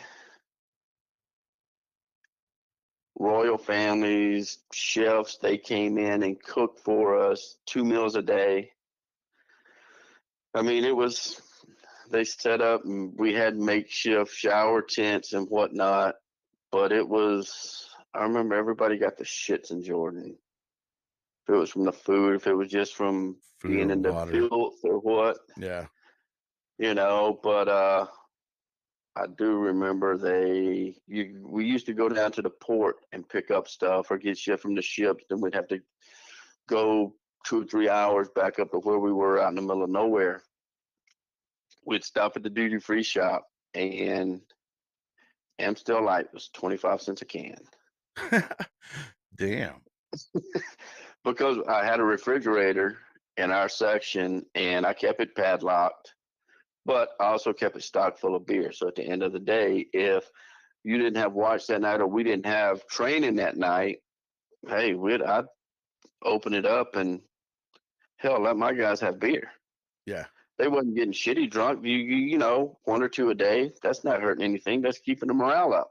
royal 3.18 3.58
families, 3.58 4.58
chefs. 4.72 5.38
They 5.38 5.56
came 5.56 5.98
in 5.98 6.22
and 6.22 6.42
cooked 6.42 6.80
for 6.80 7.16
us 7.30 7.56
two 7.66 7.84
meals 7.84 8.16
a 8.16 8.22
day. 8.22 8.72
I 10.54 10.62
mean, 10.62 10.84
it 10.84 10.94
was 10.94 11.40
they 12.12 12.24
set 12.24 12.60
up 12.60 12.84
and 12.84 13.12
we 13.18 13.32
had 13.34 13.56
makeshift 13.56 14.32
shower 14.34 14.82
tents 14.82 15.32
and 15.32 15.48
whatnot. 15.48 16.14
But 16.70 16.92
it 16.92 17.08
was 17.08 17.88
I 18.14 18.22
remember 18.24 18.54
everybody 18.54 18.98
got 18.98 19.16
the 19.16 19.24
shits 19.24 19.70
in 19.70 19.82
Jordan. 19.82 20.36
If 21.48 21.54
it 21.54 21.58
was 21.58 21.70
from 21.70 21.84
the 21.84 21.92
food, 21.92 22.36
if 22.36 22.46
it 22.46 22.54
was 22.54 22.68
just 22.70 22.94
from 22.94 23.36
Food 23.60 23.68
being 23.72 23.90
in 23.90 24.02
the 24.02 24.12
filth 24.30 24.76
or 24.84 24.98
what, 24.98 25.38
Yeah. 25.56 25.86
you 26.78 26.94
know, 26.94 27.38
but 27.42 27.68
uh 27.68 28.06
I 29.14 29.26
do 29.36 29.58
remember 29.58 30.16
they 30.16 30.96
you 31.06 31.44
we 31.46 31.64
used 31.66 31.86
to 31.86 31.92
go 31.94 32.08
down 32.08 32.32
to 32.32 32.42
the 32.42 32.50
port 32.50 32.96
and 33.12 33.28
pick 33.28 33.50
up 33.50 33.68
stuff 33.68 34.10
or 34.10 34.18
get 34.18 34.38
shit 34.38 34.60
from 34.60 34.74
the 34.74 34.82
ships, 34.82 35.24
then 35.28 35.40
we'd 35.40 35.54
have 35.54 35.68
to 35.68 35.80
go 36.68 37.14
two 37.44 37.62
or 37.62 37.64
three 37.64 37.88
hours 37.88 38.28
back 38.34 38.58
up 38.58 38.70
to 38.70 38.78
where 38.78 38.98
we 38.98 39.12
were 39.12 39.40
out 39.40 39.48
in 39.50 39.56
the 39.56 39.62
middle 39.62 39.82
of 39.82 39.90
nowhere. 39.90 40.42
We'd 41.84 42.04
stop 42.04 42.36
at 42.36 42.42
the 42.42 42.50
duty 42.50 42.78
free 42.78 43.02
shop 43.02 43.44
and 43.74 44.40
Amstel 45.58 46.02
Light 46.02 46.32
was 46.32 46.48
twenty 46.48 46.76
five 46.76 47.00
cents 47.00 47.22
a 47.22 47.24
can. 47.24 47.56
Damn. 49.36 49.80
because 51.24 51.58
I 51.68 51.84
had 51.84 52.00
a 52.00 52.04
refrigerator 52.04 52.98
in 53.36 53.50
our 53.50 53.68
section 53.68 54.44
and 54.54 54.84
I 54.84 54.92
kept 54.92 55.20
it 55.20 55.34
padlocked, 55.34 56.14
but 56.84 57.10
I 57.20 57.26
also 57.26 57.52
kept 57.52 57.76
it 57.76 57.82
stocked 57.82 58.18
full 58.18 58.34
of 58.34 58.46
beer. 58.46 58.72
So 58.72 58.88
at 58.88 58.94
the 58.94 59.04
end 59.04 59.22
of 59.22 59.32
the 59.32 59.40
day, 59.40 59.86
if 59.92 60.24
you 60.84 60.98
didn't 60.98 61.16
have 61.16 61.32
watch 61.32 61.66
that 61.68 61.80
night 61.80 62.00
or 62.00 62.06
we 62.06 62.24
didn't 62.24 62.46
have 62.46 62.86
training 62.88 63.36
that 63.36 63.56
night, 63.56 63.98
hey, 64.68 64.94
we'd 64.94 65.22
I'd 65.22 65.44
open 66.24 66.54
it 66.54 66.66
up 66.66 66.96
and 66.96 67.20
hell 68.16 68.40
let 68.40 68.56
my 68.56 68.72
guys 68.72 69.00
have 69.00 69.20
beer. 69.20 69.50
Yeah. 70.06 70.26
They 70.62 70.68
wasn't 70.68 70.94
getting 70.94 71.12
shitty 71.12 71.50
drunk. 71.50 71.84
You, 71.84 71.96
you 71.96 72.16
you 72.18 72.38
know, 72.38 72.78
one 72.84 73.02
or 73.02 73.08
two 73.08 73.30
a 73.30 73.34
day. 73.34 73.72
That's 73.82 74.04
not 74.04 74.22
hurting 74.22 74.44
anything. 74.44 74.80
That's 74.80 75.00
keeping 75.00 75.26
the 75.26 75.34
morale 75.34 75.74
up. 75.74 75.90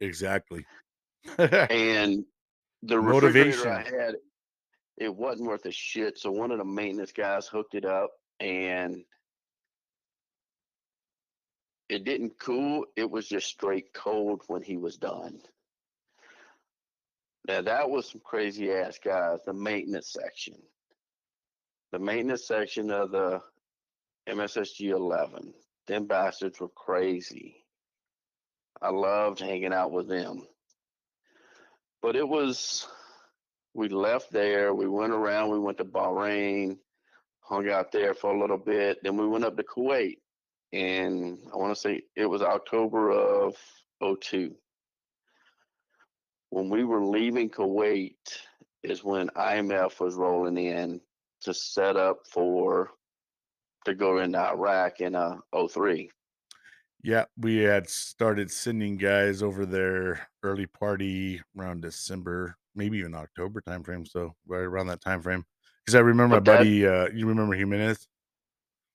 Exactly. 0.00 0.66
and 1.38 2.24
the 2.82 2.98
refrigerator 3.00 3.68
I 3.70 3.76
Motivation. 3.76 4.00
had, 4.00 4.14
it 4.96 5.14
wasn't 5.14 5.48
worth 5.48 5.64
a 5.64 5.70
shit. 5.70 6.18
So 6.18 6.32
one 6.32 6.50
of 6.50 6.58
the 6.58 6.64
maintenance 6.64 7.12
guys 7.12 7.46
hooked 7.46 7.76
it 7.76 7.84
up, 7.84 8.10
and 8.40 9.04
it 11.88 12.02
didn't 12.02 12.32
cool. 12.40 12.84
It 12.96 13.08
was 13.08 13.28
just 13.28 13.46
straight 13.46 13.94
cold 13.94 14.42
when 14.48 14.62
he 14.62 14.76
was 14.76 14.96
done. 14.96 15.38
Now 17.46 17.62
that 17.62 17.88
was 17.88 18.10
some 18.10 18.22
crazy 18.24 18.72
ass 18.72 18.98
guys. 18.98 19.38
The 19.46 19.52
maintenance 19.52 20.12
section, 20.12 20.56
the 21.92 22.00
maintenance 22.00 22.44
section 22.44 22.90
of 22.90 23.12
the 23.12 23.40
MSSG 24.28 24.90
11. 24.90 25.54
Them 25.86 26.06
bastards 26.06 26.60
were 26.60 26.68
crazy. 26.68 27.64
I 28.80 28.90
loved 28.90 29.40
hanging 29.40 29.72
out 29.72 29.90
with 29.90 30.08
them 30.08 30.46
but 32.02 32.16
it 32.16 32.26
was 32.26 32.86
we 33.74 33.88
left 33.88 34.30
there 34.32 34.74
we 34.74 34.86
went 34.86 35.12
around 35.12 35.50
we 35.50 35.58
went 35.58 35.78
to 35.78 35.84
bahrain 35.84 36.76
hung 37.40 37.68
out 37.68 37.92
there 37.92 38.14
for 38.14 38.34
a 38.34 38.40
little 38.40 38.58
bit 38.58 38.98
then 39.02 39.16
we 39.16 39.26
went 39.26 39.44
up 39.44 39.56
to 39.56 39.62
kuwait 39.62 40.18
and 40.72 41.38
i 41.52 41.56
want 41.56 41.74
to 41.74 41.80
say 41.80 42.02
it 42.16 42.26
was 42.26 42.42
october 42.42 43.10
of 43.10 43.56
02 44.20 44.54
when 46.50 46.68
we 46.70 46.84
were 46.84 47.04
leaving 47.04 47.50
kuwait 47.50 48.14
is 48.84 49.02
when 49.02 49.28
I 49.34 49.56
MEF 49.56 49.98
was 50.00 50.14
rolling 50.14 50.56
in 50.56 51.00
to 51.42 51.52
set 51.52 51.96
up 51.96 52.18
for 52.30 52.90
to 53.88 53.94
go 53.94 54.18
into 54.18 54.38
iraq 54.38 55.00
in 55.00 55.14
uh 55.14 55.36
03 55.68 56.10
Yeah, 57.02 57.24
we 57.38 57.56
had 57.58 57.88
started 57.88 58.50
sending 58.50 58.96
guys 58.96 59.42
over 59.42 59.64
there 59.66 60.28
early 60.42 60.66
party 60.66 61.40
around 61.56 61.82
December, 61.82 62.56
maybe 62.74 62.98
even 62.98 63.14
October 63.14 63.60
time 63.60 63.82
frame. 63.82 64.04
So 64.04 64.34
right 64.46 64.60
around 64.60 64.88
that 64.88 65.00
time 65.00 65.22
frame. 65.22 65.44
Because 65.84 65.94
I 65.94 66.00
remember 66.00 66.40
But 66.40 66.50
my 66.50 66.52
that- 66.52 66.58
buddy. 66.58 66.86
Uh, 66.86 67.08
you 67.14 67.26
remember 67.26 67.54
Jimenez? 67.54 68.06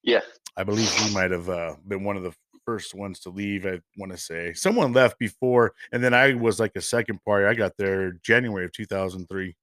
Yeah, 0.03 0.21
I 0.57 0.63
believe 0.65 0.91
he 0.91 1.13
might 1.13 1.31
have 1.31 1.49
uh, 1.49 1.75
been 1.87 2.03
one 2.03 2.17
of 2.17 2.23
the 2.23 2.33
first 2.65 2.93
ones 2.93 3.19
to 3.21 3.29
leave. 3.29 3.65
I 3.65 3.79
want 3.97 4.11
to 4.11 4.17
say 4.17 4.53
someone 4.53 4.91
left 4.93 5.17
before, 5.17 5.73
and 5.93 6.03
then 6.03 6.13
I 6.13 6.33
was 6.33 6.59
like 6.59 6.73
a 6.75 6.81
second 6.81 7.23
party. 7.23 7.45
I 7.45 7.53
got 7.53 7.77
there 7.77 8.11
January 8.21 8.65
of 8.65 8.73
2003. 8.73 9.55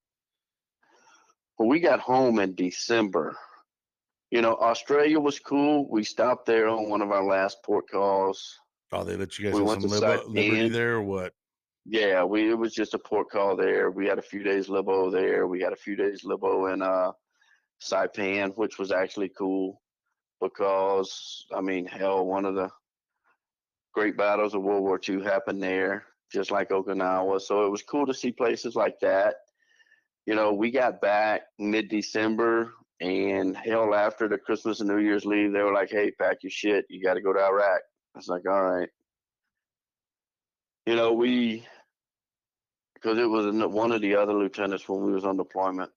well, 1.58 1.68
we 1.68 1.78
got 1.78 2.00
home 2.00 2.38
in 2.38 2.54
December. 2.54 3.36
You 4.30 4.42
know, 4.42 4.54
Australia 4.56 5.18
was 5.18 5.38
cool. 5.40 5.88
We 5.90 6.04
stopped 6.04 6.46
there 6.46 6.68
on 6.68 6.88
one 6.88 7.02
of 7.02 7.10
our 7.10 7.24
last 7.24 7.58
port 7.64 7.86
calls. 7.90 8.56
Oh, 8.92 9.04
they 9.04 9.16
let 9.16 9.38
you 9.38 9.44
guys 9.46 9.54
We 9.60 9.66
have 9.66 9.82
some 9.82 9.90
liber- 9.90 10.24
liberty 10.24 10.68
there, 10.68 10.94
or 10.96 11.02
what? 11.02 11.32
Yeah, 11.84 12.24
we 12.24 12.50
it 12.50 12.58
was 12.58 12.74
just 12.74 12.94
a 12.94 12.98
port 12.98 13.30
call 13.30 13.56
there. 13.56 13.90
We 13.90 14.06
had 14.06 14.18
a 14.18 14.22
few 14.22 14.42
days 14.42 14.68
libo 14.68 15.10
there. 15.10 15.46
We 15.46 15.60
had 15.60 15.72
a 15.72 15.76
few 15.76 15.96
days 15.96 16.22
libo 16.24 16.66
in 16.66 16.82
uh 16.82 17.12
Saipan, 17.82 18.56
which 18.56 18.78
was 18.78 18.92
actually 18.92 19.30
cool 19.36 19.80
because 20.40 21.44
I 21.54 21.60
mean, 21.60 21.86
hell, 21.86 22.26
one 22.26 22.44
of 22.44 22.54
the 22.54 22.68
great 23.94 24.16
battles 24.16 24.54
of 24.54 24.62
World 24.62 24.82
War 24.82 25.00
II 25.08 25.22
happened 25.22 25.62
there, 25.62 26.04
just 26.32 26.50
like 26.50 26.70
Okinawa. 26.70 27.40
So 27.40 27.66
it 27.66 27.70
was 27.70 27.82
cool 27.82 28.06
to 28.06 28.14
see 28.14 28.30
places 28.30 28.76
like 28.76 29.00
that. 29.00 29.36
You 30.26 30.34
know, 30.34 30.52
we 30.52 30.70
got 30.70 31.00
back 31.00 31.42
mid 31.58 31.88
December 31.88 32.72
and 33.00 33.56
hell 33.56 33.94
after 33.94 34.28
the 34.28 34.38
Christmas 34.38 34.80
and 34.80 34.88
New 34.88 34.98
Year's 34.98 35.24
leave, 35.24 35.52
they 35.52 35.62
were 35.62 35.72
like, 35.72 35.90
Hey, 35.90 36.10
pack 36.10 36.38
your 36.42 36.50
shit, 36.50 36.86
you 36.88 37.02
gotta 37.02 37.20
go 37.20 37.32
to 37.32 37.40
Iraq. 37.40 37.80
I 38.14 38.18
was 38.18 38.28
like, 38.28 38.46
All 38.48 38.62
right. 38.62 38.88
You 40.86 40.96
know, 40.96 41.12
we 41.12 41.66
because 42.94 43.18
it 43.18 43.28
was 43.28 43.46
one 43.72 43.92
of 43.92 44.02
the 44.02 44.16
other 44.16 44.34
lieutenants 44.34 44.88
when 44.88 45.02
we 45.02 45.12
was 45.12 45.24
on 45.24 45.36
deployment. 45.36 45.90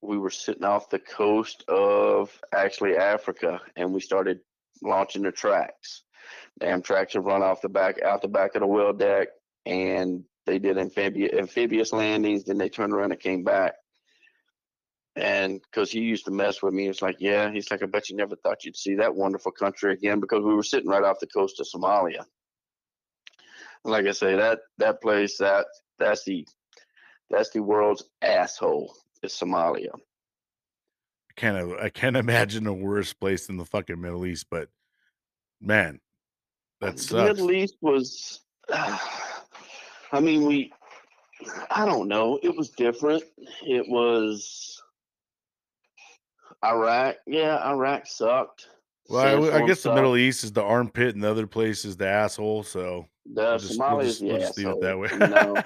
We 0.00 0.18
were 0.18 0.30
sitting 0.30 0.64
off 0.64 0.88
the 0.88 0.98
coast 0.98 1.64
of 1.68 2.30
actually 2.54 2.96
Africa, 2.96 3.60
and 3.76 3.92
we 3.92 4.00
started 4.00 4.40
launching 4.82 5.22
the 5.22 5.32
tracks. 5.32 6.02
Damn 6.58 6.82
tracks 6.82 7.14
have 7.14 7.24
run 7.24 7.42
off 7.42 7.60
the 7.60 7.68
back, 7.68 8.00
out 8.02 8.22
the 8.22 8.28
back 8.28 8.54
of 8.54 8.60
the 8.60 8.66
wheel 8.66 8.92
deck, 8.92 9.28
and 9.66 10.24
they 10.46 10.58
did 10.58 10.78
amphibious 10.78 11.92
landings. 11.92 12.44
Then 12.44 12.58
they 12.58 12.68
turned 12.68 12.92
around 12.92 13.12
and 13.12 13.20
came 13.20 13.44
back. 13.44 13.74
And 15.16 15.62
because 15.62 15.90
he 15.90 16.00
used 16.00 16.26
to 16.26 16.30
mess 16.30 16.62
with 16.62 16.74
me, 16.74 16.88
it's 16.88 17.00
like, 17.00 17.16
yeah, 17.20 17.50
he's 17.50 17.70
like, 17.70 17.82
I 17.82 17.86
bet 17.86 18.10
you 18.10 18.16
never 18.16 18.36
thought 18.36 18.64
you'd 18.64 18.76
see 18.76 18.96
that 18.96 19.14
wonderful 19.14 19.52
country 19.52 19.94
again 19.94 20.20
because 20.20 20.44
we 20.44 20.54
were 20.54 20.62
sitting 20.62 20.90
right 20.90 21.02
off 21.02 21.20
the 21.20 21.26
coast 21.26 21.58
of 21.58 21.66
Somalia 21.66 22.24
like 23.86 24.06
I 24.06 24.12
say, 24.12 24.36
that 24.36 24.60
that 24.78 25.00
place 25.00 25.38
that 25.38 25.66
that's 25.98 26.24
the 26.24 26.46
that's 27.30 27.50
the 27.50 27.62
world's 27.62 28.04
asshole 28.22 28.94
is 29.22 29.32
Somalia. 29.32 29.94
I 29.94 31.34
can't. 31.36 31.80
I 31.80 31.88
can't 31.88 32.16
imagine 32.16 32.66
a 32.66 32.74
worse 32.74 33.12
place 33.12 33.46
than 33.46 33.56
the 33.56 33.64
fucking 33.64 34.00
Middle 34.00 34.26
East. 34.26 34.46
But 34.50 34.68
man, 35.60 36.00
that 36.80 36.96
the. 36.98 37.24
Middle 37.24 37.52
East 37.52 37.76
was, 37.80 38.40
I 38.72 40.20
mean, 40.20 40.46
we, 40.46 40.72
I 41.70 41.86
don't 41.86 42.08
know, 42.08 42.38
it 42.42 42.54
was 42.56 42.70
different. 42.70 43.22
It 43.62 43.88
was 43.88 44.82
Iraq. 46.64 47.16
Yeah, 47.26 47.64
Iraq 47.70 48.06
sucked. 48.06 48.68
Well, 49.08 49.22
I, 49.22 49.30
Sandstorm 49.32 49.66
guess 49.66 49.82
the. 49.82 49.94
Middle 49.94 50.16
East 50.16 50.44
is 50.44 50.52
the 50.52 50.62
armpit, 50.62 51.14
and 51.14 51.22
the 51.22 51.30
other 51.30 51.46
place 51.46 51.84
is 51.84 51.96
the 51.96 52.08
asshole. 52.08 52.64
So 52.64 53.06
The 53.32 53.42
we'll 53.42 53.58
just, 53.58 53.78
we'll 53.78 54.00
just, 54.02 54.20
the 54.20 54.26
we'll 54.26 54.38
just 54.38 54.58
leave 54.58 54.68
it 54.68 54.80
that 54.80 54.98
way. 54.98 55.08
know? 55.18 55.62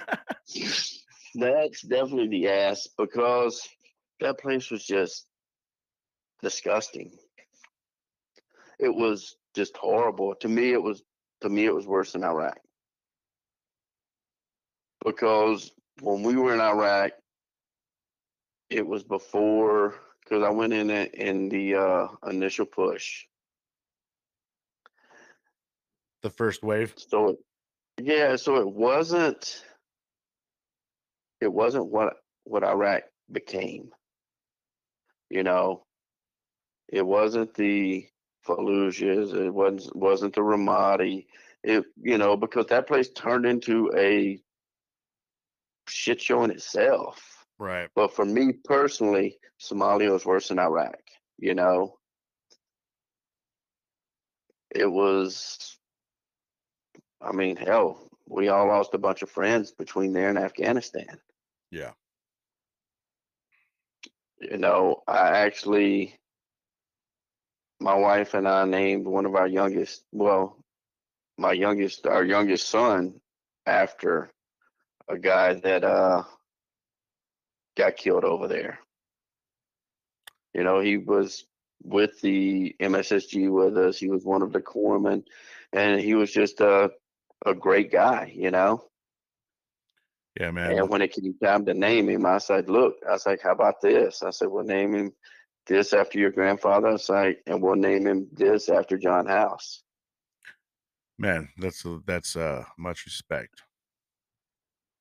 That's 1.35 1.83
definitely 1.83 2.29
the 2.29 2.49
ass 2.49 2.89
because 2.99 3.69
that 4.21 4.39
place 4.39 4.71
was 4.71 4.85
just 4.85 5.27
disgusting. 6.43 7.13
It 8.79 8.95
was 8.95 9.37
just 9.55 9.77
horrible. 9.77 10.35
To 10.37 10.49
me, 10.49 10.73
it 10.73 10.83
was 10.83 11.03
to 11.43 11.49
me 11.49 11.67
it 11.67 11.75
was 11.75 11.87
worse 11.87 12.13
than 12.13 12.25
Iraq 12.25 12.59
because 15.05 15.71
when 16.01 16.23
we 16.23 16.37
were 16.37 16.55
in 16.55 16.61
Iraq, 16.61 17.13
it 18.69 18.87
was 18.87 19.03
before 19.03 19.95
because 20.31 20.45
I 20.45 20.51
went 20.51 20.73
in 20.73 20.91
it 20.91 21.15
in 21.15 21.49
the 21.51 21.75
uh, 21.77 22.09
initial 22.29 22.67
push. 22.67 23.27
the 26.23 26.31
first 26.31 26.63
wave. 26.63 26.95
So, 26.97 27.31
it- 27.31 27.39
yeah, 28.01 28.37
so 28.37 28.57
it 28.57 28.69
wasn't. 28.69 29.65
It 31.41 31.53
wasn't 31.53 31.87
what 31.87 32.15
what 32.45 32.65
Iraq 32.65 33.03
became. 33.31 33.91
You 35.31 35.43
know, 35.43 35.85
it 36.89 37.07
wasn't 37.07 37.55
the 37.55 38.07
Fallujahs. 38.47 39.35
It 39.35 39.51
wasn't 39.53 39.97
wasn't 39.97 40.35
the 40.35 40.41
Ramadi. 40.43 41.27
It 41.63 41.85
you 42.01 42.19
know 42.19 42.37
because 42.37 42.67
that 42.67 42.87
place 42.87 43.11
turned 43.11 43.47
into 43.47 43.91
a 43.97 44.41
shit 45.89 46.23
show 46.23 46.45
in 46.45 46.51
itself. 46.51 47.30
Right. 47.61 47.91
But 47.95 48.15
for 48.15 48.25
me 48.25 48.55
personally, 48.65 49.39
Somalia 49.61 50.11
was 50.11 50.25
worse 50.25 50.49
than 50.49 50.59
Iraq. 50.59 50.99
You 51.39 51.55
know, 51.55 51.99
it 54.71 54.91
was. 54.91 55.77
I 57.21 57.33
mean, 57.33 57.57
hell, 57.57 58.09
we 58.27 58.49
all 58.49 58.67
lost 58.67 58.95
a 58.95 58.99
bunch 58.99 59.21
of 59.21 59.31
friends 59.31 59.73
between 59.73 60.15
there 60.15 60.31
and 60.31 60.39
Afghanistan. 60.39 61.21
Yeah. 61.71 61.91
You 64.41 64.57
know, 64.57 65.03
I 65.07 65.41
actually, 65.41 66.19
my 67.79 67.95
wife 67.95 68.33
and 68.33 68.49
I 68.49 68.65
named 68.65 69.07
one 69.07 69.27
of 69.27 69.35
our 69.35 69.47
youngest, 69.47 70.03
well, 70.13 70.57
my 71.37 71.53
youngest, 71.53 72.07
our 72.07 72.25
youngest 72.25 72.71
son 72.71 73.21
after 73.67 74.33
a 75.11 75.19
guy 75.19 75.53
that 75.53 75.85
uh 75.85 76.23
got 77.77 77.97
killed 77.97 78.25
over 78.25 78.49
there. 78.49 78.79
You 80.55 80.65
know, 80.65 80.81
he 80.81 80.97
was 80.97 81.45
with 81.83 82.21
the 82.21 82.75
MSSG 82.81 83.51
with 83.51 83.77
us. 83.79 83.99
He 83.99 84.09
was 84.09 84.25
one 84.25 84.43
of 84.43 84.53
the 84.53 84.61
corpsmen, 84.61 85.25
and 85.73 86.01
he 86.01 86.15
was 86.15 86.33
just 86.33 86.61
a 86.61 86.91
a 87.47 87.55
great 87.55 87.91
guy. 87.93 88.33
You 88.35 88.51
know, 88.51 88.85
Yeah, 90.39 90.51
man. 90.51 90.79
and 90.79 90.89
when 90.89 91.03
it 91.03 91.13
came 91.13 91.35
time 91.43 91.65
to 91.67 91.75
name 91.75 92.09
him, 92.09 92.27
I 92.27 92.39
said, 92.39 92.69
"Look," 92.69 92.97
I 93.09 93.13
was 93.13 93.27
like, 93.27 93.41
"How 93.43 93.53
about 93.53 93.81
this?" 93.81 94.23
I 94.23 94.31
said, 94.31 94.49
"We'll 94.49 94.65
name 94.65 94.95
him 94.95 95.13
this 95.67 95.93
after 95.93 96.19
your 96.19 96.31
grandfather." 96.31 96.89
I 96.89 96.93
was 96.93 97.09
like, 97.09 97.43
"And 97.47 97.63
we'll 97.63 97.77
name 97.77 98.07
him 98.07 98.29
this 98.33 98.69
after 98.69 98.99
John 98.99 99.27
House." 99.27 99.83
Man, 101.19 101.49
that's 101.59 101.85
that's 102.07 102.37
uh 102.37 102.65
much 102.79 103.05
respect. 103.07 103.63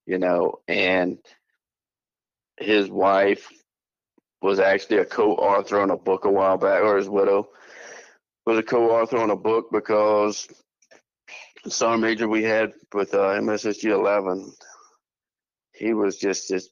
you 0.06 0.18
know, 0.18 0.62
and 0.68 1.20
his 2.60 2.90
wife 2.90 3.50
was 4.42 4.60
actually 4.60 4.98
a 4.98 5.06
co-author 5.06 5.80
on 5.80 5.90
a 5.90 5.98
book 5.98 6.26
a 6.26 6.32
while 6.32 6.58
back, 6.58 6.82
or 6.82 6.98
his 6.98 7.10
widow 7.10 7.50
was 8.46 8.58
a 8.58 8.64
co-author 8.64 9.18
on 9.18 9.30
a 9.30 9.36
book 9.36 9.68
because 9.72 10.48
the 11.64 11.72
sergeant 11.72 12.02
major 12.02 12.28
we 12.28 12.44
had 12.44 12.72
with 12.94 13.14
uh, 13.14 13.18
MSSG 13.18 13.86
11, 13.86 14.52
he 15.74 15.94
was 15.94 16.18
just 16.18 16.50
this 16.50 16.70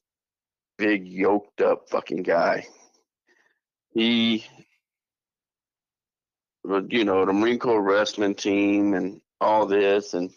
big 0.76 1.06
yoked 1.06 1.60
up 1.60 1.88
fucking 1.90 2.22
guy. 2.22 2.66
He, 3.92 4.44
you 6.64 7.04
know, 7.04 7.24
the 7.24 7.32
Marine 7.32 7.58
Corps 7.58 7.82
wrestling 7.82 8.34
team 8.34 8.94
and 8.94 9.20
all 9.40 9.66
this, 9.66 10.14
and 10.14 10.30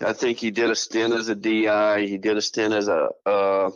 I 0.00 0.12
think 0.12 0.38
he 0.38 0.50
did 0.50 0.70
a 0.70 0.76
stint 0.76 1.12
as 1.14 1.28
a 1.28 1.34
DI. 1.34 2.06
He 2.06 2.18
did 2.18 2.36
a 2.36 2.42
stint 2.42 2.74
as 2.74 2.88
a 2.88 3.08
uh, 3.26 3.70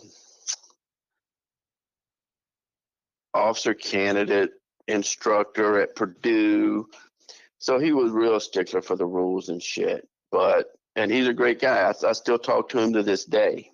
officer 3.34 3.74
candidate 3.74 4.50
instructor 4.88 5.80
at 5.80 5.96
Purdue. 5.96 6.86
So 7.58 7.78
he 7.78 7.92
was 7.92 8.12
real 8.12 8.40
stickler 8.40 8.82
for 8.82 8.96
the 8.96 9.06
rules 9.06 9.48
and 9.48 9.62
shit. 9.62 10.06
But 10.30 10.66
and 10.96 11.10
he's 11.10 11.28
a 11.28 11.34
great 11.34 11.60
guy. 11.60 11.90
I, 11.90 12.08
I 12.08 12.12
still 12.12 12.38
talk 12.38 12.68
to 12.70 12.78
him 12.78 12.92
to 12.94 13.02
this 13.02 13.24
day. 13.24 13.70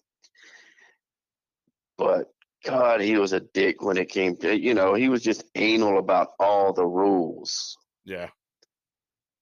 But 1.96 2.26
God, 2.64 3.00
he 3.00 3.16
was 3.16 3.32
a 3.32 3.40
dick 3.40 3.82
when 3.82 3.96
it 3.96 4.08
came 4.08 4.36
to 4.38 4.58
you 4.58 4.74
know 4.74 4.94
he 4.94 5.08
was 5.08 5.22
just 5.22 5.44
anal 5.54 5.98
about 5.98 6.28
all 6.38 6.72
the 6.72 6.86
rules. 6.86 7.76
Yeah. 8.04 8.28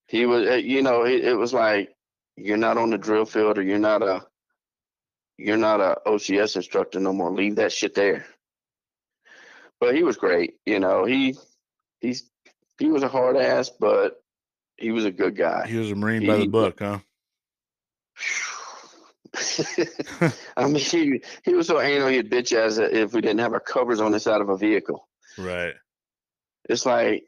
He 0.09 0.25
was, 0.25 0.49
uh, 0.49 0.55
you 0.55 0.83
know, 0.83 1.05
it, 1.05 1.25
it 1.25 1.35
was 1.35 1.53
like 1.53 1.91
you're 2.37 2.57
not 2.57 2.79
on 2.79 2.91
the 2.91 2.99
drill 2.99 3.25
field 3.25 3.59
or 3.59 3.63
you're 3.63 3.79
not 3.79 4.03
a 4.03 4.25
you're 5.39 5.57
not 5.57 5.81
a 5.81 5.99
OCS 6.07 6.57
instructor 6.57 7.01
no 7.01 7.13
more. 7.13 7.33
Leave 7.33 7.57
that 7.57 7.73
shit 7.73 7.95
there. 7.95 8.27
But 9.81 9.95
he 9.95 10.03
was 10.03 10.17
great, 10.17 10.55
you 10.65 10.81
know. 10.81 11.05
He 11.05 11.37
he's 12.01 12.31
he 12.79 12.89
was 12.89 13.03
a 13.03 13.09
hard 13.09 13.37
ass, 13.37 13.71
but 13.71 14.23
he 14.77 14.91
was 14.91 15.05
a 15.05 15.11
good 15.11 15.37
guy. 15.37 15.67
He 15.67 15.77
was 15.77 15.91
a 15.91 15.95
Marine 15.95 16.27
by 16.27 16.37
the 16.37 16.47
book, 16.47 16.79
huh? 16.81 16.99
I 20.57 20.67
mean, 20.67 20.77
he, 20.77 21.23
he 21.45 21.55
was 21.55 21.67
so 21.67 21.81
anal 21.81 22.09
he'd 22.09 22.31
bitch 22.31 22.53
as 22.57 22.79
if 22.79 23.13
we 23.13 23.21
didn't 23.21 23.41
have 23.41 23.53
our 23.53 23.61
covers 23.61 24.01
on 24.01 24.13
the 24.13 24.21
side 24.21 24.41
of 24.41 24.49
a 24.49 24.57
vehicle. 24.57 25.07
Right. 25.37 25.75
It's 26.69 26.87
like, 26.87 27.25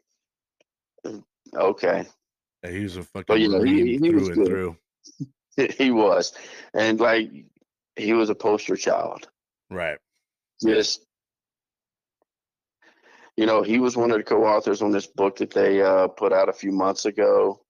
okay, 1.55 2.05
Yeah, 2.63 2.71
he 2.71 2.83
was 2.83 2.97
a 2.97 3.03
fucking 3.03 3.25
But, 3.27 3.39
you 3.39 3.49
know, 3.49 3.61
he- 3.61 3.97
he 3.97 3.97
through 3.99 4.19
was 4.19 4.27
and 4.29 4.37
good. 4.37 4.47
through. 4.47 4.77
he 5.77 5.91
was, 5.91 6.33
and 6.73 6.99
like 6.99 7.29
he 7.95 8.13
was 8.13 8.29
a 8.29 8.35
poster 8.35 8.75
child. 8.75 9.27
Right. 9.69 9.97
Just, 10.65 11.05
you 13.39 13.45
know, 13.45 13.61
he 13.61 13.79
was 13.79 13.95
one 13.95 14.11
of 14.11 14.17
the 14.17 14.23
co-authors 14.23 14.81
on 14.81 14.91
this 14.91 15.07
book 15.07 15.37
that 15.37 15.51
they 15.53 15.81
uh, 15.81 16.09
put 16.09 16.33
out 16.33 16.49
a 16.49 16.53
few 16.53 16.73
months 16.73 17.05
ago. 17.05 17.61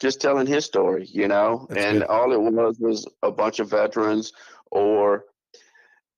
Just 0.00 0.22
telling 0.22 0.46
his 0.46 0.64
story, 0.64 1.06
you 1.12 1.28
know, 1.28 1.66
That's 1.68 1.84
and 1.84 1.98
good. 1.98 2.08
all 2.08 2.32
it 2.32 2.40
was 2.40 2.78
was 2.80 3.06
a 3.22 3.30
bunch 3.30 3.58
of 3.60 3.68
veterans, 3.68 4.32
or 4.70 5.26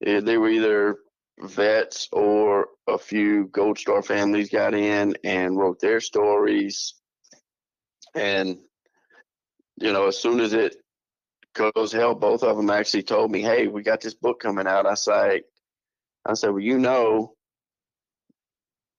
eh, 0.07 0.20
they 0.20 0.39
were 0.39 0.49
either 0.49 0.99
vets 1.41 2.09
or 2.12 2.68
a 2.87 2.99
few 2.99 3.49
Gold 3.49 3.79
Star 3.81 4.01
families 4.01 4.49
got 4.49 4.74
in 4.74 5.16
and 5.24 5.59
wrote 5.59 5.81
their 5.81 6.01
stories. 6.01 6.95
And 8.14 8.59
you 9.81 9.93
know, 9.93 10.07
as 10.07 10.18
soon 10.18 10.39
as 10.39 10.53
it 10.53 10.76
goes 11.53 11.91
hell, 11.91 12.14
both 12.14 12.45
of 12.45 12.57
them 12.57 12.70
actually 12.70 13.03
told 13.03 13.33
me, 13.33 13.43
"Hey, 13.43 13.66
we 13.66 13.83
got 13.83 14.01
this 14.03 14.14
book 14.14 14.39
coming 14.39 14.68
out." 14.68 14.87
I 14.87 14.95
say, 14.95 15.43
"I 16.24 16.35
said, 16.35 16.51
well, 16.51 16.61
you 16.61 16.79
know, 16.79 17.35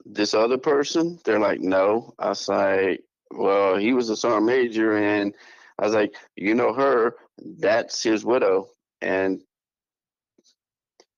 this 0.05 0.33
other 0.33 0.57
person?" 0.57 1.19
They're 1.23 1.39
like, 1.39 1.59
"No." 1.61 2.13
I 2.19 2.33
say, 2.33 2.99
"Well, 3.31 3.77
he 3.77 3.93
was 3.93 4.09
a 4.09 4.15
sergeant 4.15 4.45
major," 4.45 4.97
and 4.97 5.33
I 5.77 5.85
was 5.85 5.93
like, 5.93 6.15
"You 6.35 6.55
know 6.55 6.73
her? 6.73 7.15
That's 7.37 8.01
his 8.03 8.25
widow." 8.25 8.69
And 9.01 9.41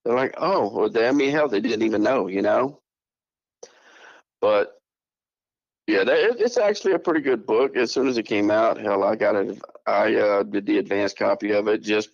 they're 0.05 0.15
like, 0.15 0.34
"Oh, 0.38 0.69
well, 0.75 0.89
damn 0.89 1.17
me 1.17 1.29
hell, 1.29 1.47
they 1.47 1.61
didn't 1.61 1.84
even 1.84 2.03
know," 2.03 2.27
you 2.27 2.41
know. 2.41 2.82
But 4.41 4.77
yeah, 5.88 6.03
that, 6.03 6.17
it- 6.17 6.39
it's 6.41 6.57
actually 6.57 6.93
a 6.93 6.99
pretty 6.99 7.21
good 7.21 7.45
book. 7.45 7.75
As 7.75 7.91
soon 7.91 8.07
as 8.07 8.17
it 8.17 8.23
came 8.23 8.49
out, 8.51 8.77
hell, 8.79 9.03
I 9.03 9.15
got 9.15 9.36
it. 9.36 9.61
I 9.86 10.15
uh, 10.15 10.43
did 10.43 10.65
the 10.65 10.77
advanced 10.77 11.17
copy 11.17 11.51
of 11.51 11.67
it. 11.67 11.82
Just 11.82 12.09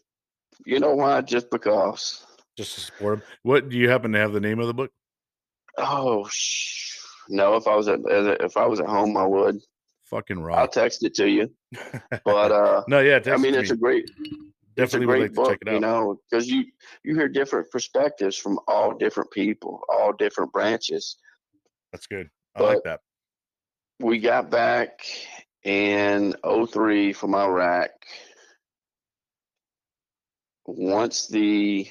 you 0.66 0.80
know 0.80 0.96
why? 0.96 1.22
Just 1.22 1.50
because. 1.50 2.26
Just 2.58 2.76
to 2.76 2.82
support 2.82 3.20
him. 3.20 3.24
What 3.44 3.70
do 3.70 3.78
you 3.78 3.90
happen 3.90 4.12
to 4.14 4.20
have 4.20 4.34
the 4.34 4.40
name 4.40 4.60
of 4.60 4.68
the 4.68 4.74
book? 4.74 4.92
Oh 5.78 6.28
sh- 6.30 6.98
no! 7.30 7.56
If 7.56 7.68
I 7.68 7.76
was 7.76 7.88
at 7.88 8.00
if 8.06 8.58
I 8.58 8.66
was 8.66 8.80
at 8.80 8.88
home, 8.88 9.16
I 9.18 9.26
would. 9.26 9.60
Fucking 10.06 10.44
I'll 10.52 10.68
text 10.70 11.04
it 11.04 11.14
to 11.16 11.30
you. 11.30 11.52
But 12.26 12.52
uh, 12.52 12.84
no, 12.88 13.00
yeah, 13.00 13.20
I 13.28 13.38
mean, 13.38 13.54
it 13.54 13.60
it's 13.62 13.72
me. 13.72 13.76
a 13.76 13.78
great, 13.78 14.06
it's 14.06 14.94
a 14.94 15.00
definitely 15.00 15.06
great 15.08 15.22
like 15.24 15.30
to 15.32 15.36
book. 15.36 15.50
check 15.50 15.60
it 15.62 15.74
You 15.74 15.80
know, 15.80 16.18
because 16.30 16.48
you 16.48 16.66
you 17.04 17.16
hear 17.16 17.28
different 17.28 17.70
perspectives 17.72 18.38
from 18.38 18.60
all 18.68 18.94
different 18.98 19.32
people, 19.32 19.82
all 19.90 20.14
different 20.14 20.52
branches. 20.54 21.18
That's 21.92 22.08
good. 22.08 22.30
I 22.56 22.64
like 22.64 22.84
that. 22.86 23.02
we 24.00 24.20
got 24.20 24.50
back 24.50 25.00
in 25.64 26.34
03 26.44 27.14
from 27.14 27.36
Iraq. 27.36 27.90
Once 30.66 31.28
the 31.28 31.88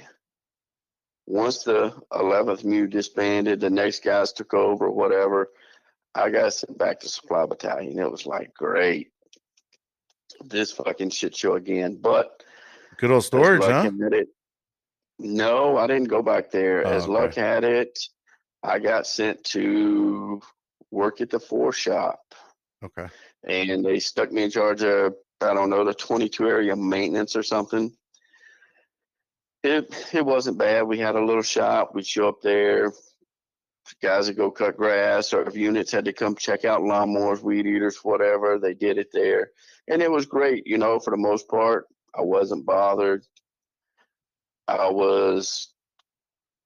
once 1.27 1.65
the 1.65 1.93
11th 2.13 2.65
MEU 2.65 2.87
disbanded, 2.87 3.61
the 3.61 3.71
next 3.71 4.03
guys 4.05 4.33
took 4.33 4.55
over, 4.55 4.91
whatever. 4.91 5.51
I 6.15 6.31
got 6.31 6.55
sent 6.55 6.79
back 6.79 7.01
to 7.01 7.09
Supply 7.09 7.45
Battalion. 7.47 7.99
It 7.99 8.11
was 8.11 8.27
like 8.27 8.55
great. 8.55 9.11
This 10.45 10.73
fucking 10.73 11.11
shit 11.11 11.37
show 11.37 11.55
again, 11.55 11.99
but 12.01 12.43
Good 12.99 13.11
old 13.11 13.25
storage, 13.25 13.63
huh? 13.63 13.91
it- 14.13 14.29
No, 15.19 15.77
I 15.77 15.87
didn't 15.87 16.09
go 16.09 16.23
back 16.23 16.51
there. 16.51 16.87
Oh, 16.87 16.91
As 16.91 17.05
okay. 17.05 17.13
luck 17.13 17.35
had 17.35 17.65
it, 17.65 17.99
I 18.63 18.79
got 18.79 19.07
sent 19.07 19.43
to 19.45 20.41
work 20.91 21.21
at 21.21 21.31
the 21.31 21.41
four 21.41 21.73
shop 21.73 22.21
Okay. 22.85 23.09
and 23.45 23.85
they 23.85 23.99
stuck 23.99 24.31
me 24.33 24.45
in 24.45 24.51
charge 24.51 24.83
of 24.83 25.15
I 25.41 25.53
don't 25.53 25.69
know 25.71 25.85
the 25.85 25.93
22 25.95 26.49
area 26.49 26.75
maintenance 26.77 27.37
or 27.37 27.43
something. 27.43 27.95
It 29.67 30.15
it 30.15 30.25
wasn't 30.25 30.59
bad. 30.59 30.83
We 30.83 30.99
had 30.99 31.17
a 31.17 31.25
little 31.25 31.43
shop. 31.43 31.93
We'd 31.93 32.07
show 32.07 32.29
up 32.29 32.41
there. 32.41 32.93
Guys 34.03 34.27
would 34.27 34.37
go 34.37 34.51
cut 34.51 34.77
grass, 34.77 35.33
or 35.33 35.43
if 35.43 35.57
units 35.57 35.93
had 35.93 36.05
to 36.07 36.13
come 36.13 36.35
check 36.35 36.65
out 36.65 36.83
lawnmowers, 36.83 37.43
weed 37.43 37.67
eaters, 37.67 37.99
whatever, 38.03 38.59
they 38.59 38.75
did 38.75 38.99
it 38.99 39.11
there, 39.13 39.51
and 39.89 40.03
it 40.03 40.11
was 40.11 40.27
great. 40.27 40.67
You 40.67 40.79
know, 40.79 40.99
for 40.99 41.11
the 41.11 41.17
most 41.17 41.49
part, 41.49 41.87
I 42.15 42.23
wasn't 42.23 42.67
bothered. 42.67 43.25
I 44.69 44.89
was 44.91 45.69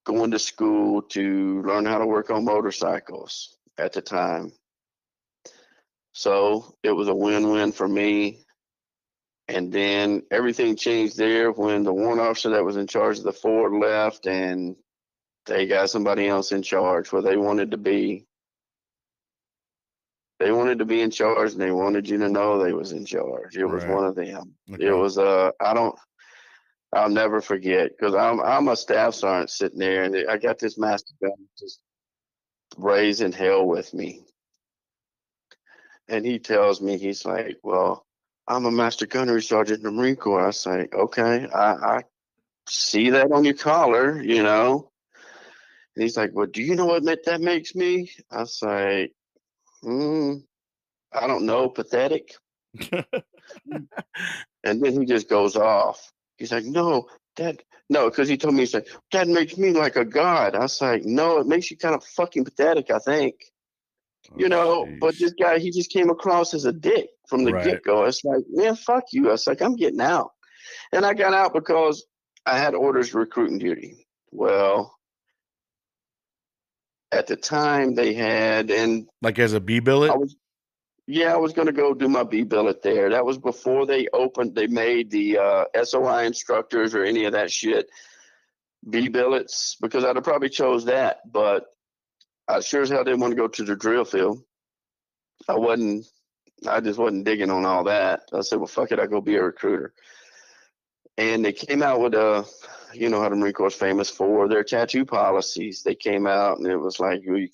going 0.05 0.31
to 0.31 0.39
school 0.39 1.03
to 1.03 1.63
learn 1.63 1.85
how 1.85 1.99
to 1.99 2.07
work 2.07 2.31
on 2.31 2.45
motorcycles 2.45 3.57
at 3.77 3.93
the 3.93 4.01
time. 4.01 4.53
So 6.13 6.75
it 6.83 6.93
was 6.93 7.09
a 7.09 7.15
win-win 7.15 7.73
for 7.73 7.87
me. 7.89 8.41
And 9.51 9.73
then 9.73 10.23
everything 10.31 10.77
changed 10.77 11.17
there 11.17 11.51
when 11.51 11.83
the 11.83 11.93
warrant 11.93 12.21
officer 12.21 12.51
that 12.51 12.65
was 12.65 12.77
in 12.77 12.87
charge 12.87 13.19
of 13.19 13.25
the 13.25 13.33
Ford 13.33 13.73
left 13.73 14.27
and 14.29 14.77
they 15.47 15.67
got 15.67 15.91
somebody 15.91 16.29
else 16.29 16.53
in 16.53 16.63
charge 16.63 17.11
where 17.13 17.23
they 17.23 17.37
wanted 17.37 17.73
to 17.73 17.77
be. 17.77 18.27
They 20.39 20.53
wanted 20.53 20.79
to 20.79 20.85
be 20.85 21.01
in 21.01 21.11
charge 21.11 21.53
and 21.53 21.61
they 21.61 21.73
wanted 21.73 22.09
you 22.09 22.19
to 22.19 22.29
know 22.29 22.59
they 22.63 22.73
was 22.73 22.93
in 22.93 23.05
charge. 23.05 23.57
It 23.57 23.65
was 23.65 23.85
Right. 23.85 23.95
one 23.95 24.05
of 24.05 24.15
them. 24.15 24.55
okay. 24.73 24.87
It 24.87 24.93
was 24.93 25.19
uh 25.19 25.51
I 25.61 25.75
don't 25.75 25.99
I'll 26.93 27.11
never 27.11 27.41
forget 27.41 27.91
because 27.91 28.15
I'm 28.15 28.41
I'm 28.41 28.69
a 28.69 28.77
staff 28.77 29.15
sergeant 29.15 29.51
sitting 29.51 29.81
there 29.81 30.05
and 30.05 30.31
I 30.31 30.37
got 30.37 30.59
this 30.61 30.79
master 30.79 31.13
gun 31.21 31.33
just 31.59 31.81
raising 32.79 33.33
hell 33.33 33.67
with 33.67 33.93
me. 33.93 34.25
And 36.09 36.25
he 36.25 36.39
tells 36.39 36.81
me 36.81 36.99
he's 36.99 37.25
like, 37.25 37.59
Well, 37.65 38.07
I'm 38.51 38.67
a 38.67 38.71
master 38.71 39.07
gunnery 39.07 39.43
sergeant 39.43 39.79
in 39.79 39.85
the 39.85 39.93
Marine 39.93 40.17
Corps. 40.17 40.49
I 40.49 40.51
say, 40.51 40.89
Okay, 40.93 41.47
I, 41.55 41.73
I 41.99 42.03
see 42.69 43.11
that 43.11 43.31
on 43.31 43.45
your 43.45 43.55
collar, 43.55 44.21
you 44.21 44.43
know. 44.43 44.91
And 45.95 46.03
he's 46.03 46.17
like, 46.17 46.31
Well, 46.33 46.47
do 46.47 46.61
you 46.63 46.75
know 46.75 46.87
what 46.87 47.05
that 47.05 47.41
makes 47.41 47.75
me? 47.75 48.11
I 48.31 48.45
say, 48.45 49.13
hmm, 49.83 50.35
I 51.13 51.27
don't 51.27 51.47
know, 51.47 51.69
pathetic. 51.69 52.35
And 54.65 54.83
then 54.83 55.01
he 55.01 55.07
just 55.07 55.29
goes 55.29 55.57
off. 55.57 56.13
He's 56.37 56.53
like, 56.53 56.65
no, 56.65 57.09
that, 57.37 57.63
no, 57.89 58.11
because 58.11 58.29
he 58.29 58.37
told 58.37 58.55
me, 58.55 58.61
he's 58.61 58.75
like, 58.75 58.89
that 59.13 59.29
makes 59.29 59.57
me 59.57 59.73
like 59.73 59.97
a 59.97 60.05
god. 60.05 60.55
I 60.55 60.61
was 60.61 60.81
like, 60.81 61.05
no, 61.05 61.39
it 61.39 61.47
makes 61.47 61.71
you 61.71 61.77
kind 61.77 61.95
of 61.95 62.05
fucking 62.05 62.45
pathetic, 62.45 62.91
I 62.91 62.99
think. 62.99 63.37
You 64.37 64.47
Oh, 64.47 64.49
know, 64.49 64.97
but 65.01 65.19
this 65.19 65.33
guy, 65.33 65.59
he 65.59 65.71
just 65.71 65.91
came 65.91 66.11
across 66.11 66.55
as 66.55 66.65
a 66.65 66.73
dick 66.73 67.11
from 67.29 67.45
the 67.45 67.53
Right. 67.53 67.65
get 67.65 67.83
go. 67.83 68.05
It's 68.05 68.25
like, 68.25 68.45
man, 68.49 68.77
fuck 68.77 69.05
you. 69.13 69.29
I 69.29 69.33
was 69.33 69.47
like, 69.47 69.61
I'm 69.63 69.77
getting 69.77 70.01
out. 70.01 70.31
And 70.93 71.05
I 71.05 71.15
got 71.15 71.35
out 71.35 71.53
because 71.53 72.07
I 72.47 72.59
had 72.59 72.75
orders 72.75 73.15
recruiting 73.15 73.59
duty. 73.59 74.07
Well, 74.31 74.97
at 77.13 77.27
the 77.27 77.37
time 77.37 77.95
they 77.95 78.13
had, 78.15 78.71
and 78.71 79.09
like 79.23 79.39
as 79.39 79.53
a 79.53 79.61
B 79.61 79.81
billet. 79.81 80.11
I 80.11 80.17
was, 80.17 80.37
yeah, 81.07 81.35
I 81.35 81.39
was 81.39 81.53
going 81.53 81.67
to 81.67 81.73
go 81.73 81.93
do 81.93 82.09
my 82.09 82.23
B 82.23 82.45
billet 82.45 82.83
there. 82.83 83.11
That 83.11 83.25
was 83.25 83.39
before 83.39 83.85
they 83.87 84.07
opened, 84.13 84.55
they 84.55 84.69
made 84.69 85.11
the 85.11 85.39
uh, 85.39 85.65
SOI 85.83 86.25
instructors 86.25 86.95
or 86.95 87.05
any 87.05 87.25
of 87.25 87.33
that 87.33 87.51
shit 87.51 87.89
B 88.89 89.09
billets 89.09 89.77
because 89.81 90.05
I'd 90.05 90.17
have 90.17 90.25
probably 90.25 90.49
chose 90.51 90.85
that, 90.85 91.19
but 91.31 91.67
I 92.51 92.61
sure 92.61 92.83
as 92.83 92.91
hell 92.91 93.05
didn't 93.05 93.21
want 93.21 93.33
to 93.33 93.37
go 93.37 93.49
to 93.49 93.65
the 93.65 93.77
drill 93.77 94.05
field. 94.05 94.43
I 95.49 95.57
wasn't, 95.57 96.07
I 96.69 96.81
just 96.81 96.99
wasn't 96.99 97.25
digging 97.25 97.51
on 97.51 97.65
all 97.65 97.85
that. 97.85 98.23
I 98.33 98.41
said, 98.41 98.59
well, 98.59 98.67
fuck 98.67 98.93
it, 98.93 98.99
I 98.99 99.07
go 99.07 99.21
be 99.21 99.37
a 99.37 99.43
recruiter. 99.43 99.95
And 101.17 101.45
they 101.45 101.53
came 101.53 101.83
out 101.83 102.01
with 102.01 102.15
a, 102.15 102.47
you 102.93 103.09
know 103.09 103.21
how 103.21 103.29
the 103.29 103.37
Marine 103.37 103.53
Corps 103.53 103.69
is 103.69 103.75
famous 103.75 104.11
for 104.11 104.49
their 104.49 104.65
tattoo 104.65 105.05
policies. 105.05 105.83
They 105.83 105.95
came 105.95 106.27
out 106.27 106.59
and 106.59 106.67
it 106.67 106.77
was 106.77 106.99
like, 106.99 107.23
you, 107.23 107.49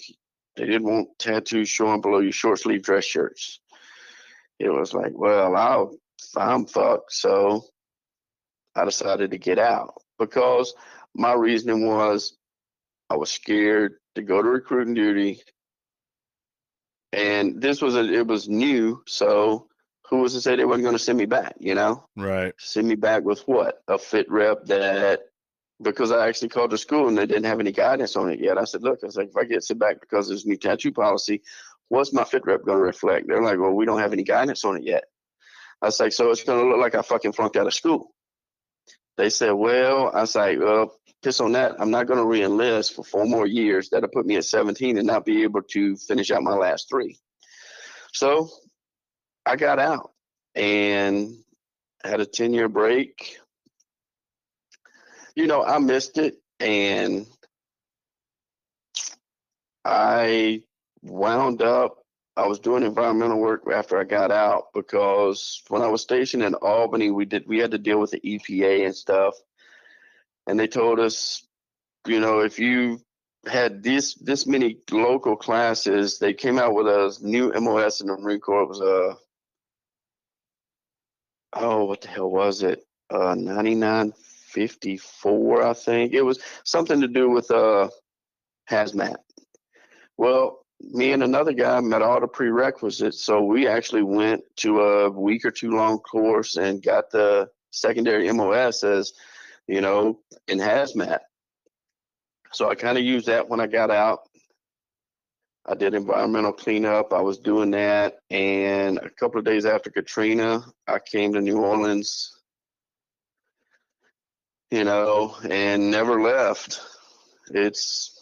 they 0.56 0.66
didn't 0.66 0.84
want 0.84 1.18
tattoos 1.18 1.68
showing 1.68 2.00
below 2.00 2.20
your 2.20 2.32
short 2.32 2.60
sleeve 2.60 2.82
dress 2.82 3.04
shirts. 3.04 3.60
It 4.58 4.70
was 4.70 4.94
like, 4.94 5.12
well, 5.14 5.54
I'll, 5.56 5.96
I'm 6.36 6.66
fucked. 6.66 7.12
So 7.12 7.64
I 8.74 8.84
decided 8.84 9.30
to 9.32 9.38
get 9.38 9.58
out 9.58 9.94
because 10.18 10.74
my 11.14 11.32
reasoning 11.34 11.86
was 11.86 12.36
I 13.10 13.16
was 13.16 13.30
scared 13.30 13.94
to 14.16 14.22
go 14.22 14.42
to 14.42 14.48
recruiting 14.48 14.94
duty. 14.94 15.40
And 17.12 17.62
this 17.62 17.80
was 17.80 17.94
a, 17.94 18.00
it 18.12 18.26
was 18.26 18.48
new. 18.48 19.02
So 19.06 19.68
who 20.10 20.18
was 20.18 20.34
to 20.34 20.40
say 20.40 20.56
they 20.56 20.64
weren't 20.64 20.82
going 20.82 20.94
to 20.94 21.02
send 21.02 21.18
me 21.18 21.26
back, 21.26 21.54
you 21.58 21.74
know? 21.74 22.06
right. 22.16 22.52
send 22.58 22.88
me 22.88 22.94
back 22.94 23.24
with 23.24 23.46
what 23.46 23.82
a 23.88 23.98
fit 23.98 24.30
rep 24.30 24.66
that 24.66 25.20
because 25.82 26.10
I 26.10 26.26
actually 26.28 26.48
called 26.48 26.70
the 26.70 26.78
school 26.78 27.08
and 27.08 27.18
they 27.18 27.26
didn't 27.26 27.44
have 27.44 27.60
any 27.60 27.72
guidance 27.72 28.16
on 28.16 28.30
it 28.30 28.40
yet. 28.40 28.58
I 28.58 28.64
said, 28.64 28.82
look, 28.82 29.00
I 29.02 29.06
was 29.06 29.16
like, 29.16 29.28
if 29.28 29.36
I 29.36 29.44
get 29.44 29.64
sent 29.64 29.80
back 29.80 30.00
because 30.00 30.28
there's 30.28 30.46
new 30.46 30.56
tattoo 30.56 30.92
policy, 30.92 31.42
what's 31.88 32.12
my 32.12 32.24
fit 32.24 32.46
rep 32.46 32.64
going 32.64 32.78
to 32.78 32.84
reflect? 32.84 33.28
They're 33.28 33.42
like, 33.42 33.58
well, 33.58 33.72
we 33.72 33.84
don't 33.84 34.00
have 34.00 34.12
any 34.12 34.22
guidance 34.22 34.64
on 34.64 34.76
it 34.76 34.84
yet. 34.84 35.04
I 35.82 35.86
was 35.86 36.00
like, 36.00 36.12
so 36.12 36.30
it's 36.30 36.44
going 36.44 36.62
to 36.62 36.70
look 36.70 36.80
like 36.80 36.94
I 36.94 37.02
fucking 37.02 37.32
flunked 37.32 37.56
out 37.56 37.66
of 37.66 37.74
school. 37.74 38.10
they 39.18 39.28
said, 39.28 39.52
well, 39.52 40.10
I 40.14 40.22
was 40.22 40.34
like, 40.34 40.58
well, 40.58 40.94
piss 41.26 41.40
on 41.40 41.50
that. 41.50 41.74
I'm 41.80 41.90
not 41.90 42.06
going 42.06 42.20
to 42.20 42.24
re-enlist 42.24 42.94
for 42.94 43.02
four 43.02 43.26
more 43.26 43.48
years. 43.48 43.88
That'll 43.88 44.08
put 44.08 44.26
me 44.26 44.36
at 44.36 44.44
17 44.44 44.96
and 44.96 45.06
not 45.08 45.24
be 45.24 45.42
able 45.42 45.62
to 45.62 45.96
finish 45.96 46.30
out 46.30 46.44
my 46.44 46.54
last 46.54 46.88
three. 46.88 47.18
So 48.12 48.48
I 49.44 49.56
got 49.56 49.80
out 49.80 50.12
and 50.54 51.34
had 52.04 52.20
a 52.20 52.26
10 52.26 52.54
year 52.54 52.68
break. 52.68 53.38
You 55.34 55.48
know, 55.48 55.64
I 55.64 55.78
missed 55.78 56.16
it 56.16 56.36
and 56.60 57.26
I 59.84 60.62
wound 61.02 61.60
up 61.60 62.04
I 62.36 62.46
was 62.46 62.58
doing 62.58 62.82
environmental 62.82 63.40
work 63.40 63.62
after 63.72 63.98
I 63.98 64.04
got 64.04 64.30
out 64.30 64.66
because 64.74 65.62
when 65.68 65.80
I 65.80 65.88
was 65.88 66.02
stationed 66.02 66.42
in 66.42 66.54
Albany, 66.54 67.10
we 67.10 67.24
did 67.24 67.48
we 67.48 67.58
had 67.58 67.70
to 67.70 67.78
deal 67.78 67.98
with 67.98 68.10
the 68.10 68.20
EPA 68.20 68.84
and 68.84 68.94
stuff, 68.94 69.34
and 70.46 70.58
they 70.58 70.66
told 70.66 70.98
us, 71.00 71.46
you 72.06 72.20
know, 72.20 72.40
if 72.40 72.58
you 72.58 73.00
had 73.46 73.82
this 73.82 74.14
this 74.14 74.46
many 74.46 74.78
local 74.90 75.36
classes, 75.36 76.18
they 76.18 76.32
came 76.34 76.58
out 76.58 76.74
with 76.74 76.86
a 76.86 77.16
new 77.22 77.52
MOS 77.52 78.00
in 78.00 78.06
the 78.08 78.16
Marine 78.16 78.40
Corps. 78.40 78.62
It 78.62 78.68
was 78.68 78.80
a 78.80 79.16
oh, 81.54 81.84
what 81.84 82.00
the 82.00 82.08
hell 82.08 82.30
was 82.30 82.62
it? 82.62 82.84
Uh, 83.10 83.34
9954, 83.34 85.62
I 85.62 85.72
think. 85.72 86.12
It 86.12 86.22
was 86.22 86.40
something 86.64 87.00
to 87.00 87.08
do 87.08 87.30
with 87.30 87.50
uh 87.50 87.88
hazmat. 88.70 89.16
Well, 90.16 90.66
me 90.80 91.12
and 91.12 91.22
another 91.22 91.52
guy 91.52 91.80
met 91.80 92.02
all 92.02 92.20
the 92.20 92.26
prerequisites. 92.26 93.24
So 93.24 93.42
we 93.42 93.66
actually 93.66 94.02
went 94.02 94.42
to 94.56 94.80
a 94.80 95.10
week 95.10 95.44
or 95.44 95.50
two 95.50 95.70
long 95.70 95.98
course 96.00 96.56
and 96.56 96.82
got 96.82 97.10
the 97.10 97.48
secondary 97.70 98.30
MOS 98.32 98.84
as, 98.84 99.12
you 99.66 99.80
know, 99.80 100.20
in 100.48 100.58
hazmat. 100.58 101.20
So 102.52 102.68
I 102.68 102.74
kind 102.74 102.96
of 102.96 103.04
used 103.04 103.26
that 103.26 103.48
when 103.48 103.60
I 103.60 103.66
got 103.66 103.90
out. 103.90 104.20
I 105.68 105.74
did 105.74 105.94
environmental 105.94 106.52
cleanup. 106.52 107.12
I 107.12 107.20
was 107.20 107.38
doing 107.38 107.72
that. 107.72 108.18
And 108.30 108.98
a 108.98 109.10
couple 109.10 109.38
of 109.38 109.44
days 109.44 109.66
after 109.66 109.90
Katrina, 109.90 110.64
I 110.86 111.00
came 111.00 111.32
to 111.32 111.40
New 111.40 111.58
Orleans, 111.58 112.32
you 114.70 114.84
know, 114.84 115.36
and 115.48 115.90
never 115.90 116.22
left. 116.22 116.80
It's 117.50 118.16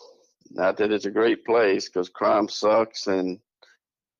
not 0.50 0.78
that 0.78 0.92
it's 0.92 1.04
a 1.04 1.10
great 1.10 1.44
place 1.44 1.88
because 1.88 2.08
crime 2.08 2.48
sucks, 2.48 3.06
and 3.06 3.38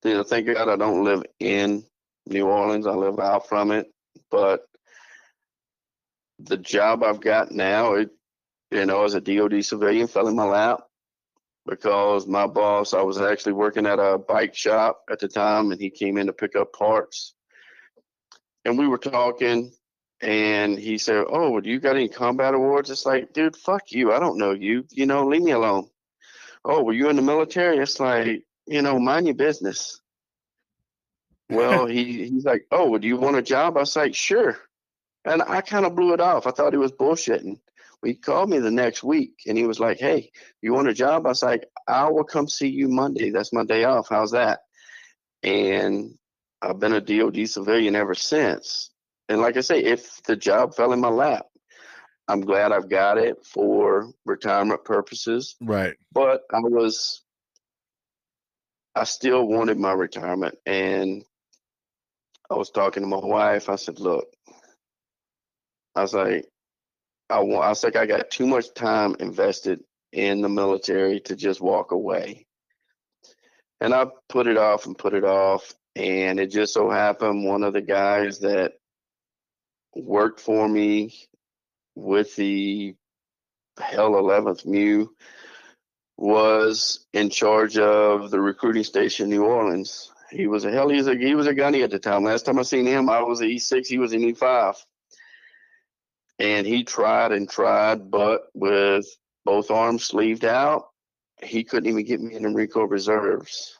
you 0.05 0.15
know, 0.15 0.23
thank 0.23 0.47
God 0.47 0.69
I 0.69 0.77
don't 0.77 1.05
live 1.05 1.23
in 1.41 1.85
New 2.27 2.47
Orleans. 2.47 2.87
I 2.87 2.93
live 2.93 3.19
out 3.21 3.49
from 3.49 3.71
it, 3.71 3.87
but 4.31 4.67
the 6.39 6.56
job 6.56 7.02
I've 7.02 7.20
got 7.20 7.52
now, 7.52 7.94
it 7.94 8.11
you 8.70 8.86
know, 8.86 9.05
as 9.05 9.15
a 9.15 9.20
DoD 9.20 9.65
civilian, 9.65 10.09
fell 10.09 10.27
in 10.27 10.35
my 10.35 10.44
lap 10.44 10.81
because 11.66 12.27
my 12.27 12.47
boss, 12.47 12.93
I 12.93 13.02
was 13.02 13.20
actually 13.20 13.52
working 13.52 13.86
at 13.86 14.01
a 14.01 14.19
bike 14.19 14.55
shop 14.55 15.02
at 15.11 15.20
the 15.20 15.28
time, 15.28 15.70
and 15.70 15.81
he 15.81 15.90
came 15.90 16.19
in 16.19 16.27
to 16.27 16.32
pick 16.32 16.56
up 16.56 16.73
parts, 16.73 17.35
and 18.65 18.78
we 18.78 18.89
were 18.89 18.98
talking. 18.98 19.73
And 20.20 20.78
he 20.78 20.97
said, 20.97 21.27
"Oh, 21.28 21.61
do 21.61 21.69
you 21.69 21.81
got 21.81 21.97
any 21.97 22.09
combat 22.09 22.55
awards?" 22.55 22.90
It's 22.90 23.05
like, 23.05 23.32
dude, 23.32 23.56
fuck 23.56 23.93
you. 23.93 24.12
I 24.12 24.20
don't 24.20 24.39
know 24.39 24.52
you. 24.52 24.86
You 24.90 25.06
know, 25.06 25.27
leave 25.27 25.43
me 25.43 25.51
alone 25.51 25.89
oh, 26.65 26.82
were 26.82 26.93
you 26.93 27.09
in 27.09 27.16
the 27.16 27.23
military? 27.23 27.78
It's 27.78 28.01
like, 28.01 28.44
you 28.66 28.82
know, 28.82 28.98
mind 28.98 29.27
your 29.27 29.35
business. 29.35 30.01
Well, 31.51 31.86
he 31.86 32.28
he's 32.28 32.44
like, 32.44 32.66
oh, 32.70 32.89
well, 32.89 33.01
do 33.01 33.06
you 33.06 33.19
want 33.19 33.36
a 33.36 33.43
job? 33.43 33.77
I 33.77 33.81
was 33.81 33.97
like, 33.97 34.15
sure. 34.15 34.56
And 35.25 35.43
I 35.43 35.61
kind 35.61 35.87
of 35.87 35.95
blew 35.95 36.13
it 36.13 36.21
off. 36.21 36.47
I 36.47 36.51
thought 36.51 36.73
he 36.73 36.79
was 36.79 36.93
bullshitting. 36.93 37.59
He 38.05 38.15
called 38.15 38.51
me 38.51 38.59
the 38.59 38.71
next 38.71 39.03
week 39.03 39.33
and 39.47 39.57
he 39.57 39.65
was 39.65 39.81
like, 39.81 39.99
hey, 39.99 40.31
you 40.61 40.75
want 40.75 40.89
a 40.89 40.95
job? 40.95 41.25
I 41.25 41.31
was 41.31 41.43
like, 41.43 41.65
I 41.89 42.09
will 42.11 42.25
come 42.25 42.49
see 42.49 42.69
you 42.69 42.89
Monday. 42.89 43.31
That's 43.31 43.53
my 43.53 43.65
day 43.65 43.85
off. 43.85 44.09
How's 44.11 44.33
that? 44.33 44.61
And 45.43 46.15
I've 46.61 46.79
been 46.79 46.93
a 46.93 47.01
DOD 47.01 47.49
civilian 47.49 47.97
ever 47.97 48.15
since. 48.15 48.91
And 49.29 49.41
like 49.41 49.57
I 49.57 49.63
say, 49.63 49.83
if 49.83 50.23
the 50.25 50.37
job 50.37 50.75
fell 50.75 50.93
in 50.93 51.01
my 51.01 51.09
lap, 51.09 51.47
I'm 52.29 52.43
glad 52.43 52.73
I've 52.73 52.89
got 52.89 53.19
it 53.19 53.37
for 53.45 54.11
retirement 54.25 54.85
purposes. 54.85 55.57
Right. 55.61 55.95
But 56.13 56.43
I 56.53 56.61
was, 56.61 57.23
I 58.95 59.05
still 59.05 59.47
wanted 59.47 59.79
my 59.79 59.93
retirement. 59.93 60.57
And 60.67 61.25
I 62.51 62.55
was 62.55 62.71
talking 62.71 63.03
to 63.03 63.09
my 63.09 63.19
wife. 63.19 63.69
I 63.69 63.77
said, 63.77 63.99
look, 63.99 64.27
I 65.95 66.03
was 66.03 66.15
like, 66.15 66.47
I 67.31 67.41
want, 67.41 67.65
I 67.65 67.69
was 67.69 67.85
like, 67.85 67.97
I 67.97 68.07
got 68.07 68.31
too 68.31 68.47
much 68.47 68.73
time 68.75 69.16
invested 69.21 69.81
in 70.12 70.41
the 70.41 70.49
military 70.49 71.21
to 71.21 71.37
just 71.37 71.61
walk 71.61 71.93
away. 71.93 72.47
And 73.81 73.95
I 73.95 74.07
put 74.29 74.47
it 74.47 74.57
off 74.57 74.87
and 74.87 74.97
put 74.97 75.15
it 75.15 75.25
off. 75.25 75.75
And 75.97 76.41
it 76.41 76.51
just 76.51 76.75
so 76.75 76.91
happened 76.91 77.45
one 77.45 77.62
of 77.62 77.73
the 77.73 77.81
guys 77.81 78.41
that 78.41 78.73
worked 79.95 80.41
for 80.41 80.69
me 80.69 81.15
with 81.95 82.35
the 82.37 82.95
Hell 83.79 84.12
11th 84.12 84.66
MEU 84.66 85.09
was 86.16 87.07
in 87.12 87.31
charge 87.31 87.77
of 87.79 88.31
the 88.31 88.41
recruiting 88.41 88.85
station 88.85 89.29
New 89.29 89.45
Orleans. 89.45 90.12
He 90.31 90.47
was 90.47 90.65
a 90.65 90.71
hell. 90.71 90.89
He 90.89 90.97
was 90.97 91.09
a 91.09 91.16
he 91.16 91.35
was 91.35 91.47
a 91.47 91.55
gunny 91.55 91.83
at 91.83 91.91
the 91.91 91.99
time. 91.99 92.25
Last 92.25 92.47
time 92.47 92.59
I 92.59 92.62
seen 92.62 92.87
him, 92.87 93.09
I 93.09 93.23
was 93.23 93.41
an 93.41 93.49
E6. 93.49 93.87
He 93.87 93.99
was 93.99 94.12
an 94.12 94.21
E5, 94.21 94.77
and 96.39 96.66
he 96.66 96.85
tried 96.85 97.32
and 97.32 97.48
tried, 97.48 98.11
but 98.11 98.48
with 98.55 99.06
both 99.44 99.70
arms 99.70 100.05
sleeved 100.05 100.44
out, 100.44 100.89
he 101.43 101.65
couldn't 101.65 101.89
even 101.89 102.05
get 102.05 102.20
me 102.20 102.35
in 102.35 102.69
Corps 102.69 102.89
reserves. 102.89 103.78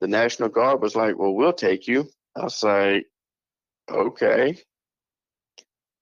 The 0.00 0.08
National 0.08 0.48
Guard 0.48 0.80
was 0.82 0.96
like, 0.96 1.18
"Well, 1.18 1.34
we'll 1.34 1.52
take 1.52 1.88
you." 1.88 2.08
I 2.36 2.44
was 2.44 2.62
like, 2.62 3.06
"Okay." 3.90 4.58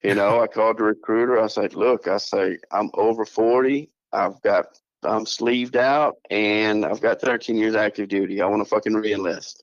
You 0.03 0.15
know, 0.15 0.41
I 0.41 0.47
called 0.47 0.79
the 0.79 0.83
recruiter. 0.83 1.39
I 1.39 1.47
said, 1.47 1.75
look, 1.75 2.09
I 2.09 2.17
say, 2.17 2.57
I'm 2.71 2.89
over 2.93 3.25
40. 3.25 3.89
I've 4.11 4.41
got, 4.41 4.65
I'm 5.01 5.25
sleeved 5.25 5.77
out 5.77 6.17
and 6.29 6.85
I've 6.85 6.99
got 6.99 7.21
13 7.21 7.55
years 7.55 7.73
active 7.73 8.09
duty. 8.09 8.41
I 8.41 8.47
want 8.47 8.61
to 8.61 8.69
fucking 8.69 8.91
reenlist. 8.91 9.61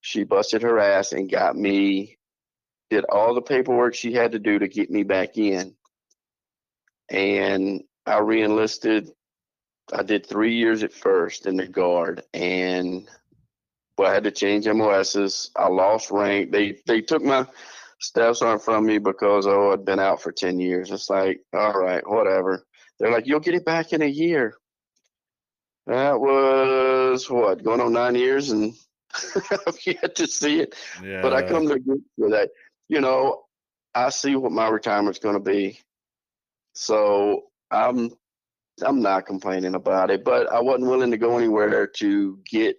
She 0.00 0.22
busted 0.22 0.62
her 0.62 0.78
ass 0.78 1.10
and 1.12 1.30
got 1.30 1.56
me, 1.56 2.18
did 2.92 3.06
all 3.06 3.34
the 3.34 3.40
paperwork 3.40 3.94
she 3.94 4.12
had 4.12 4.32
to 4.32 4.38
do 4.38 4.58
to 4.58 4.68
get 4.68 4.90
me 4.90 5.02
back 5.02 5.38
in. 5.38 5.74
And 7.08 7.82
I 8.04 8.18
reenlisted. 8.20 9.10
I 9.92 10.02
did 10.02 10.26
three 10.26 10.56
years 10.56 10.82
at 10.82 10.92
first 10.92 11.46
in 11.46 11.56
the 11.56 11.66
guard 11.66 12.22
and 12.34 13.08
well, 13.96 14.10
I 14.10 14.14
had 14.14 14.24
to 14.24 14.30
change 14.30 14.66
MOSs. 14.66 15.50
I 15.56 15.68
lost 15.68 16.10
rank. 16.10 16.50
They 16.50 16.78
they 16.86 17.00
took 17.00 17.22
my 17.22 17.46
staff 17.98 18.36
sergeant 18.36 18.62
from 18.62 18.86
me 18.86 18.98
because 18.98 19.46
oh 19.46 19.72
I'd 19.72 19.84
been 19.84 20.00
out 20.00 20.20
for 20.20 20.32
ten 20.32 20.60
years. 20.60 20.90
It's 20.90 21.08
like, 21.08 21.40
all 21.52 21.78
right, 21.78 22.02
whatever. 22.08 22.66
They're 22.98 23.12
like, 23.12 23.26
you'll 23.26 23.40
get 23.40 23.54
it 23.54 23.64
back 23.64 23.92
in 23.92 24.02
a 24.02 24.06
year. 24.06 24.54
That 25.86 26.20
was 26.20 27.28
what 27.28 27.64
going 27.64 27.80
on 27.80 27.92
nine 27.92 28.14
years, 28.14 28.50
and 28.50 28.74
I've 29.66 29.86
yet 29.86 30.14
to 30.16 30.26
see 30.26 30.60
it. 30.60 30.74
Yeah. 31.02 31.22
But 31.22 31.34
I 31.34 31.42
come 31.42 31.68
to 31.68 31.78
grips 31.78 32.02
with 32.16 32.30
that. 32.32 32.50
You 32.88 33.00
know, 33.00 33.42
I 33.94 34.10
see 34.10 34.36
what 34.36 34.52
my 34.52 34.68
retirement's 34.68 35.18
going 35.18 35.34
to 35.34 35.40
be, 35.40 35.80
so 36.74 37.44
I'm 37.70 38.10
I'm 38.84 39.00
not 39.02 39.26
complaining 39.26 39.74
about 39.74 40.10
it. 40.10 40.24
But 40.24 40.50
I 40.52 40.60
wasn't 40.60 40.90
willing 40.90 41.10
to 41.12 41.18
go 41.18 41.38
anywhere 41.38 41.86
to 41.86 42.38
get 42.50 42.76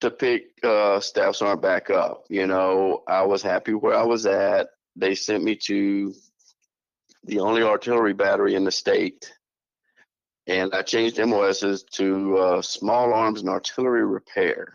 to 0.00 0.10
pick 0.10 0.44
uh, 0.64 1.00
staff 1.00 1.36
sergeant 1.36 1.62
back 1.62 1.90
up. 1.90 2.24
You 2.28 2.46
know, 2.46 3.02
I 3.08 3.22
was 3.22 3.42
happy 3.42 3.74
where 3.74 3.94
I 3.96 4.04
was 4.04 4.26
at. 4.26 4.68
They 4.96 5.14
sent 5.14 5.44
me 5.44 5.56
to 5.66 6.14
the 7.24 7.40
only 7.40 7.62
artillery 7.62 8.12
battery 8.12 8.54
in 8.54 8.64
the 8.64 8.72
state, 8.72 9.32
and 10.46 10.74
I 10.74 10.82
changed 10.82 11.18
MOSs 11.18 11.84
to 11.92 12.36
uh, 12.38 12.62
small 12.62 13.14
arms 13.14 13.40
and 13.40 13.48
artillery 13.48 14.04
repair. 14.04 14.74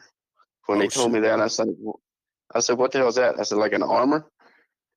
When 0.67 0.79
Oh, 0.79 0.81
they 0.81 0.87
told 0.87 1.11
shit. 1.11 1.13
me 1.13 1.19
that, 1.21 1.39
I 1.41 1.47
said, 1.47 1.67
"Wh- 1.85 1.99
I 2.53 2.59
said, 2.59 2.77
what 2.77 2.91
the 2.91 2.99
hell 2.99 3.07
is 3.07 3.15
that? 3.15 3.39
I 3.39 3.43
said, 3.43 3.57
like 3.57 3.73
an 3.73 3.83
armor. 3.83 4.25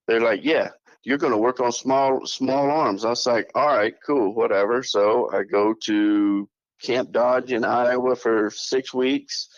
They're 0.07 0.21
like, 0.21 0.41
yeah, 0.45 0.71
you're 1.05 1.19
going 1.19 1.33
to 1.33 1.39
work 1.39 1.61
on 1.61 1.73
small 1.73 2.27
small 2.27 2.71
arms. 2.71 3.05
I 3.05 3.11
was 3.11 3.27
like, 3.27 3.51
all 3.55 3.69
right, 3.69 3.95
cool, 4.07 4.35
whatever. 4.35 4.83
So 4.83 5.31
I 5.33 5.43
go 5.45 5.75
to 5.85 6.49
Camp 6.83 7.13
Dodge 7.13 7.53
in 7.53 7.65
Iowa 7.65 8.17
for 8.17 8.51
six 8.51 8.95
weeks 8.95 9.49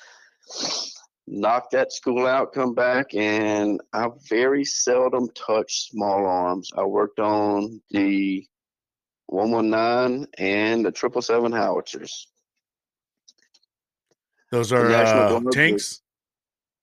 knock 1.27 1.71
that 1.71 1.93
school 1.93 2.27
out, 2.27 2.53
come 2.53 2.75
back, 2.75 3.15
and 3.15 3.81
I 3.93 4.09
very 4.29 4.65
seldom 4.65 5.29
touch 5.35 5.91
small 5.91 6.27
arms. 6.27 6.71
I 6.77 6.85
worked 6.85 7.21
on 7.21 7.81
the 7.91 8.47
119 9.27 10.27
and 10.39 10.85
the 10.85 10.93
777 10.95 11.53
howitzers. 11.53 12.29
Those 14.51 14.73
are 14.73 14.91
uh, 14.91 15.41
tanks 15.51 16.03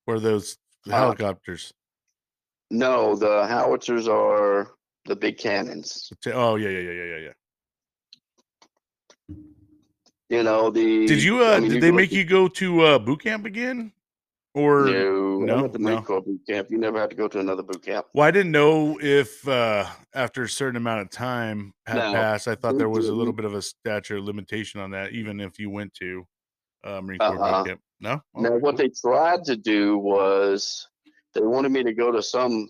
or 0.07 0.19
those 0.19 0.57
Uh, 0.87 0.91
helicopters. 0.91 1.73
No, 2.71 3.15
the 3.15 3.45
howitzers 3.47 4.07
are 4.07 4.71
the 5.05 5.15
big 5.15 5.37
cannons. 5.37 6.11
Oh 6.27 6.55
yeah, 6.55 6.69
yeah, 6.69 6.79
yeah, 6.79 6.91
yeah, 6.91 7.03
yeah, 7.03 7.17
yeah. 7.17 7.31
You 10.29 10.43
know 10.43 10.69
the. 10.69 11.07
Did 11.07 11.23
you? 11.23 11.43
Uh, 11.43 11.55
I 11.55 11.59
mean, 11.59 11.71
did 11.71 11.81
they 11.81 11.91
make 11.91 12.11
to- 12.11 12.15
you 12.17 12.25
go 12.25 12.47
to 12.47 12.81
uh, 12.81 12.99
boot 12.99 13.23
camp 13.23 13.45
again? 13.45 13.91
Or 14.55 14.85
No, 14.85 15.39
no, 15.39 15.57
I 15.57 15.61
went 15.61 15.73
to 15.73 15.79
Marine 15.79 15.95
no. 15.97 16.01
Corps 16.01 16.21
boot 16.21 16.41
camp. 16.47 16.71
You 16.71 16.79
never 16.79 16.99
had 16.99 17.11
to 17.11 17.15
go 17.15 17.27
to 17.27 17.39
another 17.39 17.61
boot 17.61 17.83
camp. 17.83 18.07
well, 18.15 18.27
I 18.27 18.31
didn't 18.31 18.51
know 18.51 18.97
if 18.99 19.47
uh, 19.47 19.85
after 20.15 20.43
a 20.43 20.49
certain 20.49 20.75
amount 20.75 21.01
of 21.01 21.11
time 21.11 21.71
had 21.85 21.97
No, 21.97 22.13
passed. 22.13 22.47
I 22.47 22.55
thought 22.55 22.77
there 22.79 22.89
was 22.89 23.09
a 23.09 23.13
little 23.13 23.31
bit 23.33 23.45
of 23.45 23.53
a 23.53 23.61
stature 23.61 24.19
limitation 24.19 24.81
on 24.81 24.89
that, 24.91 25.11
even 25.11 25.39
if 25.39 25.59
you 25.59 25.69
went 25.69 25.93
to 25.95 26.25
uh, 26.83 26.99
Marine 27.01 27.19
Corps 27.19 27.39
Uh-uh. 27.39 27.63
boot 27.63 27.67
camp. 27.69 27.81
No. 28.01 28.21
Now, 28.33 28.57
what 28.57 28.77
they 28.77 28.89
tried 28.89 29.43
to 29.45 29.57
do 29.57 29.97
was 29.97 30.87
they 31.33 31.41
wanted 31.41 31.71
me 31.71 31.83
to 31.83 31.93
go 31.93 32.11
to 32.11 32.21
some 32.23 32.69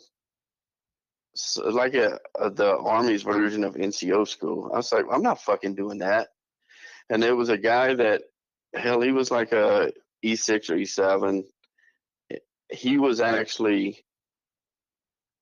like 1.72 1.94
a, 1.94 2.20
a 2.40 2.50
the 2.50 2.78
Army's 2.78 3.24
version 3.24 3.64
of 3.64 3.76
NCO 3.76 4.28
school. 4.28 4.72
I 4.74 4.78
was 4.78 4.92
like, 4.92 5.06
I'm 5.12 5.22
not 5.22 5.42
fucking 5.42 5.76
doing 5.76 6.00
that. 6.00 6.30
And 7.10 7.22
there 7.22 7.36
was 7.36 7.50
a 7.50 7.58
guy 7.58 7.94
that 7.96 8.24
hell, 8.76 9.02
he 9.02 9.12
was 9.12 9.32
like 9.32 9.52
a 9.52 9.92
E6 10.24 10.70
or 10.70 10.76
E7. 10.76 11.44
He 12.72 12.98
was 12.98 13.20
actually 13.20 14.04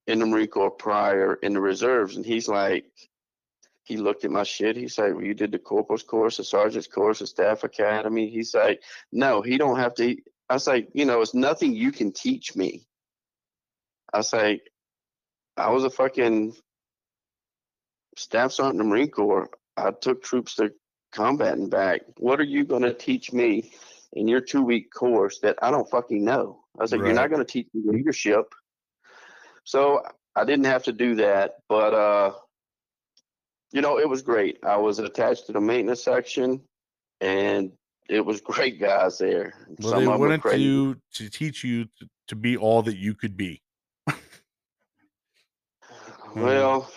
in 0.06 0.20
the 0.20 0.26
Marine 0.26 0.48
Corps 0.48 0.72
prior 0.72 1.34
in 1.36 1.54
the 1.54 1.60
reserves, 1.60 2.16
and 2.16 2.26
he's 2.26 2.48
like, 2.48 2.86
he 3.88 3.96
looked 3.96 4.26
at 4.26 4.32
my 4.32 4.44
shit. 4.44 4.76
He's 4.76 4.98
like, 4.98 5.14
well, 5.14 5.24
you 5.24 5.34
did 5.34 5.54
the 5.54 5.60
corporal's 5.60 6.04
course, 6.04 6.36
the 6.36 6.44
sergeant's 6.44 6.88
course, 6.88 7.20
the 7.20 7.28
staff 7.28 7.64
academy. 7.64 8.30
He's 8.30 8.54
like, 8.54 8.84
no, 9.14 9.42
he 9.42 9.58
don't 9.58 9.80
have 9.80 9.94
to. 9.96 10.18
I 10.50 10.56
was 10.56 10.68
like, 10.68 10.90
you 10.94 11.06
know, 11.06 11.22
it's 11.22 11.34
nothing 11.34 11.74
you 11.74 11.94
can 11.94 12.12
teach 12.12 12.54
me. 12.54 12.86
I 14.14 14.18
was 14.18 14.34
like, 14.34 14.62
I 15.56 15.70
was 15.70 15.86
a 15.86 15.90
fucking 15.90 16.54
staff 18.18 18.52
sergeant 18.52 18.74
in 18.74 18.78
the 18.80 18.84
Marine 18.84 19.10
Corps. 19.10 19.50
I 19.78 19.92
took 19.92 20.22
troops 20.22 20.56
to 20.56 20.74
combat 21.14 21.58
and 21.58 21.72
back. 21.72 22.02
What 22.18 22.42
are 22.42 22.50
you 22.56 22.66
going 22.66 22.84
to 22.84 22.94
teach 22.94 23.32
me 23.32 23.72
in 24.12 24.28
your 24.28 24.42
two 24.42 24.64
week 24.64 24.92
course 24.94 25.40
that 25.44 25.60
I 25.62 25.72
don't 25.72 25.90
fucking 25.90 26.26
know? 26.26 26.60
I 26.78 26.84
was 26.84 26.92
like, 26.92 27.00
you're 27.00 27.14
not 27.14 27.30
going 27.30 27.46
to 27.46 27.50
teach 27.50 27.68
me 27.74 27.84
leadership. 27.86 28.54
So 29.64 30.02
I 30.36 30.44
didn't 30.44 30.66
have 30.66 30.84
to 30.84 30.92
do 30.92 31.16
that, 31.16 31.56
but 31.70 31.94
uh, 31.94 32.34
you 33.72 33.82
know, 33.82 34.00
it 34.00 34.08
was 34.08 34.22
great. 34.22 34.60
I 34.64 34.78
was 34.78 35.00
attached 35.00 35.48
to 35.48 35.52
the 35.52 35.62
maintenance 35.62 36.04
section, 36.04 36.62
and 37.22 37.72
it 38.10 38.26
was 38.26 38.42
great 38.54 38.80
guys 38.80 39.18
there. 39.18 39.54
Well, 39.80 39.92
Some 39.92 40.00
they 40.02 40.08
wanted 40.08 40.44
to 40.44 40.96
to 41.14 41.30
teach 41.30 41.64
you 41.64 41.86
to, 41.86 42.10
to 42.30 42.36
be 42.36 42.58
all 42.58 42.82
that 42.84 42.98
you 42.98 43.14
could 43.14 43.38
be. 43.38 43.62
Hmm. 46.34 46.42
Well, 46.42 46.92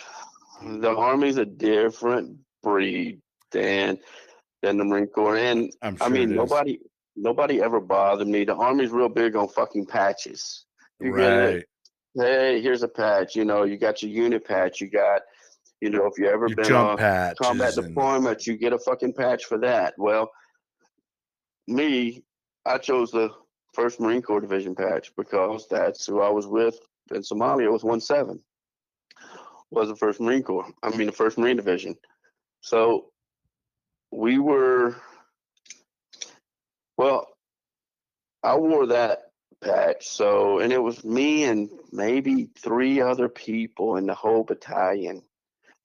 the 0.60 0.90
Army's 0.90 1.36
a 1.36 1.46
different 1.46 2.36
breed 2.64 3.20
than 3.52 3.98
than 4.60 4.76
the 4.76 4.84
Marine 4.84 5.06
Corps, 5.06 5.36
and 5.36 5.72
sure 5.82 5.94
I 6.00 6.08
mean 6.08 6.30
is. 6.30 6.36
nobody 6.36 6.80
nobody 7.16 7.62
ever 7.62 7.80
bothered 7.80 8.28
me. 8.28 8.44
The 8.44 8.54
Army's 8.54 8.90
real 8.90 9.08
big 9.08 9.36
on 9.36 9.48
fucking 9.48 9.86
patches. 9.86 10.66
You 11.00 11.14
right. 11.14 11.64
Hey, 12.14 12.60
here's 12.60 12.82
a 12.82 12.88
patch. 12.88 13.36
You 13.36 13.44
know, 13.44 13.62
you 13.62 13.76
got 13.76 14.02
your 14.02 14.10
unit 14.10 14.44
patch. 14.44 14.80
You 14.80 14.90
got, 14.90 15.22
you 15.80 15.90
know, 15.90 16.06
if 16.06 16.18
you 16.18 16.26
ever 16.28 16.46
Your 16.46 16.56
been 16.56 16.72
on 16.72 16.98
combat 17.40 17.76
and- 17.76 17.88
deployment, 17.88 18.46
you 18.46 18.56
get 18.56 18.72
a 18.72 18.78
fucking 18.78 19.14
patch 19.14 19.46
for 19.46 19.58
that. 19.58 19.94
Well, 19.96 20.30
me, 21.66 22.22
I 22.66 22.78
chose 22.78 23.10
the 23.10 23.30
First 23.72 24.00
Marine 24.00 24.22
Corps 24.22 24.40
Division 24.40 24.74
patch 24.74 25.12
because 25.16 25.66
that's 25.68 26.06
who 26.06 26.20
I 26.20 26.28
was 26.28 26.46
with 26.46 26.78
in 27.12 27.22
Somalia 27.22 27.72
with 27.72 27.84
one 27.84 28.00
seven. 28.00 28.42
Was 29.70 29.88
the 29.88 29.96
First 29.96 30.20
Marine 30.20 30.42
Corps. 30.42 30.66
I 30.82 30.90
mean 30.96 31.06
the 31.06 31.12
First 31.12 31.38
Marine 31.38 31.56
Division. 31.56 31.96
So 32.60 33.12
we 34.10 34.38
were 34.38 34.96
well, 36.98 37.28
I 38.42 38.56
wore 38.56 38.86
that 38.86 39.30
patch. 39.62 40.08
So 40.08 40.58
and 40.58 40.72
it 40.72 40.82
was 40.82 41.04
me 41.04 41.44
and 41.44 41.70
maybe 41.92 42.50
three 42.58 43.00
other 43.00 43.28
people 43.28 43.96
in 43.96 44.06
the 44.06 44.14
whole 44.14 44.42
battalion 44.42 45.22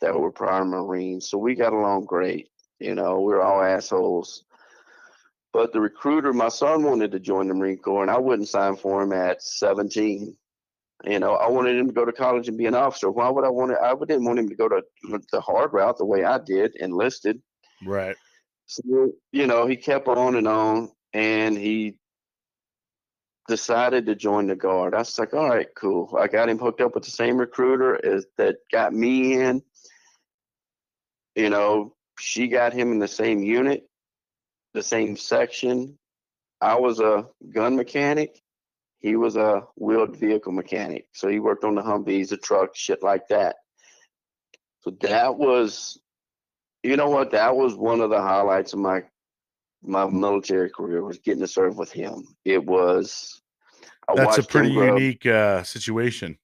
that 0.01 0.17
were 0.19 0.31
prior 0.31 0.65
Marines. 0.65 1.29
So 1.29 1.37
we 1.37 1.55
got 1.55 1.73
along 1.73 2.05
great. 2.05 2.49
You 2.79 2.95
know, 2.95 3.19
we 3.21 3.33
were 3.33 3.43
all 3.43 3.61
assholes. 3.61 4.43
But 5.53 5.71
the 5.71 5.79
recruiter, 5.79 6.33
my 6.33 6.49
son 6.49 6.83
wanted 6.83 7.11
to 7.11 7.19
join 7.19 7.47
the 7.47 7.53
Marine 7.53 7.77
Corps, 7.77 8.01
and 8.01 8.11
I 8.11 8.17
wouldn't 8.17 8.49
sign 8.49 8.75
for 8.75 9.01
him 9.01 9.13
at 9.13 9.41
17. 9.41 10.35
You 11.05 11.19
know, 11.19 11.35
I 11.35 11.49
wanted 11.49 11.77
him 11.77 11.87
to 11.87 11.93
go 11.93 12.03
to 12.03 12.11
college 12.11 12.49
and 12.49 12.57
be 12.57 12.65
an 12.65 12.75
officer. 12.75 13.09
Why 13.09 13.29
would 13.29 13.45
I 13.45 13.49
want 13.49 13.71
to? 13.71 13.79
I 13.79 13.93
didn't 14.05 14.25
want 14.25 14.39
him 14.39 14.49
to 14.49 14.55
go 14.55 14.67
to 14.67 14.81
the 15.31 15.41
hard 15.41 15.71
route 15.71 15.97
the 15.97 16.05
way 16.05 16.25
I 16.25 16.39
did, 16.39 16.75
enlisted. 16.75 17.41
Right. 17.85 18.17
So, 18.65 19.11
you 19.31 19.47
know, 19.47 19.65
he 19.67 19.75
kept 19.77 20.07
on 20.07 20.35
and 20.35 20.47
on, 20.47 20.91
and 21.13 21.57
he 21.57 21.97
decided 23.47 24.07
to 24.07 24.15
join 24.15 24.47
the 24.47 24.55
guard. 24.55 24.93
I 24.93 24.99
was 24.99 25.19
like, 25.19 25.33
all 25.33 25.49
right, 25.49 25.67
cool. 25.75 26.17
I 26.19 26.27
got 26.27 26.49
him 26.49 26.57
hooked 26.57 26.81
up 26.81 26.95
with 26.95 27.03
the 27.03 27.11
same 27.11 27.37
recruiter 27.37 28.03
as 28.05 28.25
that 28.37 28.57
got 28.71 28.93
me 28.93 29.39
in. 29.39 29.61
You 31.35 31.49
know, 31.49 31.93
she 32.19 32.47
got 32.47 32.73
him 32.73 32.91
in 32.91 32.99
the 32.99 33.07
same 33.07 33.43
unit, 33.43 33.87
the 34.73 34.83
same 34.83 35.17
section. 35.17 35.97
I 36.61 36.75
was 36.75 36.99
a 36.99 37.27
gun 37.53 37.75
mechanic. 37.75 38.39
He 38.99 39.15
was 39.15 39.35
a 39.35 39.63
wheeled 39.75 40.17
vehicle 40.17 40.53
mechanic. 40.53 41.07
So 41.13 41.27
he 41.27 41.39
worked 41.39 41.63
on 41.63 41.75
the 41.75 41.81
Humvees, 41.81 42.29
the 42.29 42.37
trucks, 42.37 42.79
shit 42.79 43.03
like 43.03 43.27
that. 43.27 43.57
So 44.81 44.91
that 45.01 45.35
was 45.35 45.99
you 46.85 46.97
know 46.97 47.09
what? 47.09 47.31
That 47.31 47.55
was 47.55 47.73
one 47.73 47.99
of 47.99 48.11
the 48.11 48.21
highlights 48.21 48.73
of 48.73 48.79
my 48.79 49.03
my 49.81 50.05
military 50.05 50.69
career 50.69 51.03
was 51.03 51.17
getting 51.17 51.41
to 51.41 51.47
serve 51.47 51.77
with 51.77 51.91
him. 51.91 52.23
It 52.45 52.63
was. 52.63 53.41
I 54.07 54.13
That's 54.15 54.37
a 54.37 54.43
pretty 54.43 54.71
unique 54.71 55.25
uh, 55.25 55.63
situation. 55.63 56.37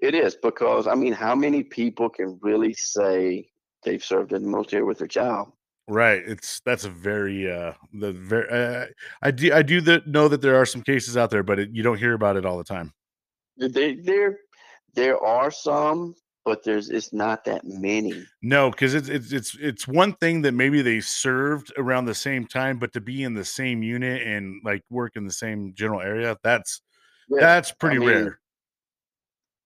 It 0.00 0.14
is 0.14 0.36
because 0.36 0.86
I 0.86 0.94
mean, 0.94 1.12
how 1.12 1.34
many 1.34 1.64
people 1.64 2.08
can 2.08 2.38
really 2.40 2.74
say 2.74 3.48
they've 3.82 4.04
served 4.04 4.32
in 4.32 4.42
the 4.42 4.48
military 4.48 4.82
with 4.84 4.98
their 4.98 5.08
child? 5.08 5.52
Right. 5.88 6.22
It's 6.24 6.60
that's 6.64 6.84
a 6.84 6.90
very 6.90 7.50
uh 7.50 7.72
the 7.92 8.12
very 8.12 8.48
uh, 8.48 8.86
I 9.22 9.30
do 9.32 9.52
I 9.52 9.62
do 9.62 9.80
that 9.82 10.06
know 10.06 10.28
that 10.28 10.40
there 10.40 10.56
are 10.56 10.66
some 10.66 10.82
cases 10.82 11.16
out 11.16 11.30
there, 11.30 11.42
but 11.42 11.58
it, 11.58 11.70
you 11.72 11.82
don't 11.82 11.98
hear 11.98 12.14
about 12.14 12.36
it 12.36 12.46
all 12.46 12.58
the 12.58 12.64
time. 12.64 12.92
They, 13.56 13.94
there, 13.96 14.38
there 14.94 15.18
are 15.22 15.50
some, 15.50 16.14
but 16.44 16.62
there's 16.64 16.90
it's 16.90 17.12
not 17.12 17.44
that 17.44 17.62
many. 17.64 18.24
No, 18.40 18.70
because 18.70 18.94
it's 18.94 19.08
it's 19.08 19.32
it's 19.32 19.56
it's 19.60 19.88
one 19.88 20.12
thing 20.14 20.42
that 20.42 20.52
maybe 20.52 20.80
they 20.80 21.00
served 21.00 21.72
around 21.76 22.04
the 22.04 22.14
same 22.14 22.46
time, 22.46 22.78
but 22.78 22.92
to 22.92 23.00
be 23.00 23.24
in 23.24 23.34
the 23.34 23.44
same 23.44 23.82
unit 23.82 24.22
and 24.22 24.60
like 24.64 24.84
work 24.90 25.16
in 25.16 25.24
the 25.26 25.32
same 25.32 25.74
general 25.74 26.00
area, 26.00 26.36
that's 26.44 26.82
Yeah, 27.28 27.40
that's 27.40 27.72
pretty 27.72 27.98
mean, 27.98 28.08
rare. 28.08 28.40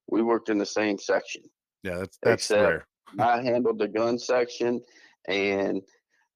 We 0.09 0.23
worked 0.23 0.49
in 0.49 0.57
the 0.59 0.66
same 0.66 0.99
section. 0.99 1.43
Yeah, 1.82 1.99
that's 1.99 2.19
that's 2.23 2.45
except- 2.51 2.62
rare. 2.62 2.86
I 3.18 3.43
handled 3.43 3.78
the 3.78 3.89
gun 3.89 4.18
section 4.18 4.82
and 5.26 5.82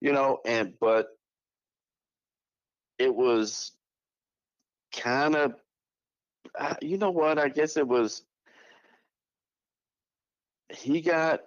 you 0.00 0.12
know 0.12 0.38
and 0.44 0.74
but 0.80 1.08
it 2.98 3.14
was 3.14 3.72
kind 4.92 5.34
of 5.36 5.54
uh, 6.58 6.74
you 6.82 6.98
know 6.98 7.10
what? 7.10 7.38
I 7.38 7.48
guess 7.48 7.76
it 7.76 7.86
was 7.86 8.22
he 10.70 11.00
got 11.00 11.40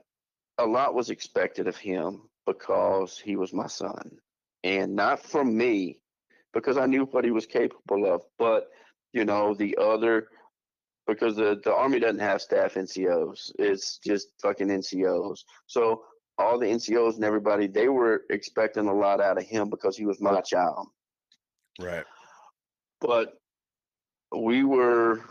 a 0.57 0.65
lot 0.65 0.95
was 0.95 1.09
expected 1.09 1.67
of 1.67 1.77
him 1.77 2.21
because 2.45 3.19
he 3.19 3.35
was 3.35 3.53
my 3.53 3.67
son 3.67 4.11
and 4.63 4.95
not 4.95 5.23
from 5.23 5.55
me 5.55 5.99
because 6.53 6.77
I 6.77 6.85
knew 6.85 7.05
what 7.05 7.25
he 7.25 7.31
was 7.31 7.45
capable 7.45 8.05
of 8.11 8.23
but 8.37 8.69
you 9.13 9.25
know 9.25 9.53
the 9.53 9.77
other 9.79 10.27
because 11.13 11.35
the, 11.35 11.59
the 11.63 11.73
army 11.73 11.99
doesn't 11.99 12.19
have 12.19 12.41
staff 12.41 12.75
NCOs. 12.75 13.51
It's 13.59 13.97
just 13.99 14.29
fucking 14.41 14.67
NCOs. 14.67 15.39
So 15.67 16.03
all 16.37 16.59
the 16.59 16.67
NCOs 16.67 17.15
and 17.15 17.23
everybody, 17.23 17.67
they 17.67 17.87
were 17.87 18.23
expecting 18.29 18.87
a 18.87 18.93
lot 18.93 19.21
out 19.21 19.37
of 19.37 19.43
him 19.43 19.69
because 19.69 19.97
he 19.97 20.05
was 20.05 20.21
my 20.21 20.41
child. 20.41 20.87
Right. 21.79 22.05
But 22.99 23.33
we 24.35 24.63
were, 24.63 25.21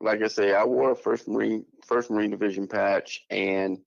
like 0.00 0.22
I 0.22 0.28
say, 0.28 0.54
I 0.54 0.64
wore 0.64 0.92
a 0.92 0.96
first 0.96 1.28
Marine 1.28 1.64
first 1.86 2.10
Marine 2.10 2.30
Division 2.30 2.66
patch, 2.66 3.24
and 3.30 3.78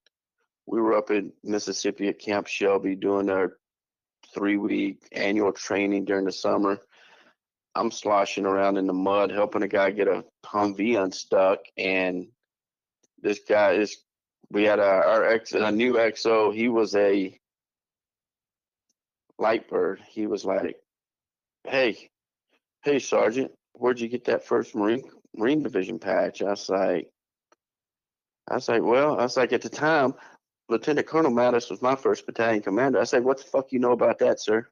we 0.65 0.81
were 0.81 0.95
up 0.95 1.11
in 1.11 1.31
Mississippi 1.43 2.09
at 2.09 2.19
Camp 2.19 2.47
Shelby 2.47 2.95
doing 2.95 3.29
our 3.29 3.57
three 4.33 4.57
week 4.57 5.07
annual 5.11 5.53
training 5.53 6.05
during 6.05 6.25
the 6.25 6.31
summer. 6.31 6.79
I'm 7.77 7.91
sloshing 7.91 8.45
around 8.45 8.77
in 8.77 8.87
the 8.87 8.93
mud 8.93 9.31
helping 9.31 9.63
a 9.63 9.67
guy 9.67 9.91
get 9.91 10.07
a 10.07 10.25
Humvee 10.45 11.01
unstuck, 11.01 11.59
and 11.77 12.27
this 13.21 13.39
guy 13.47 13.73
is. 13.73 13.97
We 14.49 14.63
had 14.63 14.79
a, 14.79 14.83
our 14.83 15.25
ex 15.25 15.51
a 15.51 15.71
new 15.71 15.93
XO. 15.93 16.53
He 16.55 16.69
was 16.69 16.95
a 16.95 17.37
light 19.37 19.69
bird. 19.69 20.01
He 20.09 20.25
was 20.25 20.45
like, 20.45 20.77
"Hey, 21.65 22.09
hey, 22.83 22.99
Sergeant, 22.99 23.51
where'd 23.73 23.99
you 23.99 24.07
get 24.07 24.25
that 24.25 24.45
first 24.45 24.73
Marine 24.73 25.03
Marine 25.35 25.63
Division 25.63 25.99
patch?" 25.99 26.41
I 26.41 26.51
was 26.51 26.69
like, 26.69 27.11
I 28.49 28.55
was 28.55 28.69
like, 28.69 28.83
well, 28.83 29.19
I 29.19 29.23
was 29.23 29.35
like, 29.35 29.51
at 29.51 29.61
the 29.61 29.69
time, 29.69 30.13
Lieutenant 30.69 31.07
Colonel 31.07 31.31
Mattis 31.31 31.69
was 31.69 31.81
my 31.81 31.95
first 31.95 32.25
battalion 32.25 32.61
commander. 32.61 32.99
I 32.99 33.03
said, 33.03 33.23
what 33.23 33.37
the 33.37 33.43
fuck 33.43 33.71
you 33.71 33.79
know 33.79 33.91
about 33.91 34.19
that, 34.19 34.39
sir? 34.39 34.67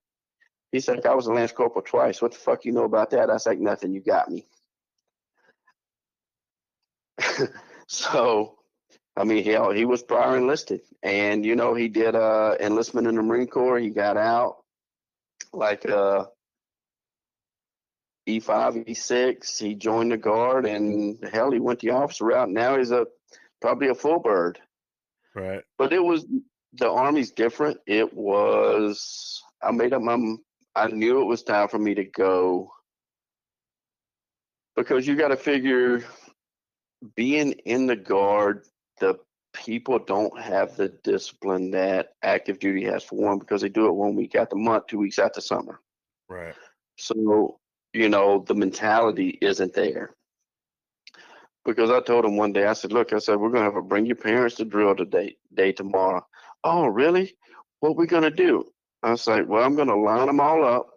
He's 0.76 0.90
like, 0.90 1.06
I 1.06 1.16
was 1.16 1.28
a 1.28 1.32
Lance 1.32 1.54
Corporal 1.54 1.86
twice. 1.86 2.22
What 2.22 2.34
the 2.34 2.38
fuck 2.38 2.66
you 2.66 2.74
know 2.74 2.84
about 2.84 3.12
that? 3.12 3.30
I 3.30 3.34
was 3.34 3.46
like, 3.46 3.60
nothing. 3.60 3.94
You 3.94 4.02
got 4.02 4.30
me. 4.30 4.46
so, 7.88 8.58
I 9.16 9.24
mean, 9.24 9.46
hell, 9.46 9.72
he 9.72 9.86
was 9.86 10.04
prior 10.04 10.36
enlisted, 10.36 10.82
and 11.02 11.46
you 11.46 11.56
know, 11.56 11.76
he 11.76 11.88
did 11.88 12.14
uh 12.14 12.58
enlistment 12.60 13.08
in 13.08 13.16
the 13.16 13.24
Marine 13.24 13.48
Corps. 13.48 13.80
He 13.80 13.90
got 13.90 14.18
out 14.18 14.58
like 15.54 15.90
uh 15.90 16.26
E5, 18.28 18.86
E6. 18.90 19.58
He 19.58 19.76
joined 19.76 20.12
the 20.12 20.18
Guard, 20.18 20.66
and 20.66 21.18
hell, 21.32 21.52
he 21.52 21.60
went 21.62 21.80
the 21.80 21.92
officer 21.92 22.26
route. 22.26 22.50
Now 22.50 22.78
he's 22.78 22.92
a 22.92 23.08
probably 23.62 23.88
a 23.88 23.96
full 23.96 24.20
bird. 24.20 24.60
Right. 25.34 25.64
But 25.78 25.94
it 25.94 26.04
was 26.04 26.26
the 26.74 26.92
Army's 26.92 27.32
different. 27.32 27.78
It 27.88 28.14
was. 28.14 29.42
I 29.64 29.72
made 29.72 29.94
up 29.94 30.02
my. 30.02 30.18
I 30.76 30.88
knew 30.88 31.22
it 31.22 31.26
was 31.26 31.44
time 31.44 31.68
for 31.68 31.80
me 31.80 31.96
to 31.96 32.04
go 32.04 32.70
because 34.76 35.08
you 35.08 35.16
got 35.16 35.30
to 35.30 35.38
figure 35.38 36.04
being 37.16 37.52
in 37.66 37.88
the 37.88 37.96
guard, 37.96 38.66
the 39.00 39.16
people 39.54 40.00
don't 40.00 40.40
have 40.40 40.76
the 40.76 40.90
discipline 41.04 41.72
that 41.72 42.10
active 42.24 42.60
duty 42.60 42.84
has 42.84 43.04
for 43.04 43.16
one 43.16 43.40
because 43.40 43.62
they 43.62 43.70
do 43.70 43.88
it 43.88 43.94
one 43.94 44.16
week 44.16 44.36
out 44.36 44.50
the 44.50 44.56
month, 44.56 44.88
two 44.88 44.98
weeks 44.98 45.20
out 45.20 45.34
the 45.34 45.42
summer. 45.42 45.80
Right. 46.28 46.56
So, 46.98 47.60
you 47.94 48.10
know, 48.10 48.44
the 48.48 48.56
mentality 48.56 49.38
isn't 49.42 49.74
there. 49.74 50.16
Because 51.64 51.90
I 51.90 52.00
told 52.00 52.26
him 52.26 52.38
one 52.38 52.54
day, 52.54 52.66
I 52.66 52.74
said, 52.74 52.94
look, 52.94 53.12
I 53.12 53.18
said, 53.18 53.38
we're 53.38 53.50
going 53.50 53.62
to 53.62 53.72
have 53.72 53.76
to 53.76 53.82
bring 53.82 54.06
your 54.06 54.18
parents 54.18 54.56
to 54.56 54.66
drill 54.66 54.96
today, 54.96 55.36
day 55.54 55.72
tomorrow. 55.72 56.26
Oh, 56.64 56.86
really? 56.86 57.36
What 57.80 57.98
we 57.98 58.06
going 58.06 58.24
to 58.24 58.30
do? 58.30 58.66
I 59.06 59.12
was 59.12 59.28
like, 59.28 59.48
well, 59.48 59.64
I'm 59.64 59.76
going 59.76 59.88
to 59.88 59.96
line 59.96 60.28
them 60.28 60.40
all 60.40 60.66
up. 60.66 60.90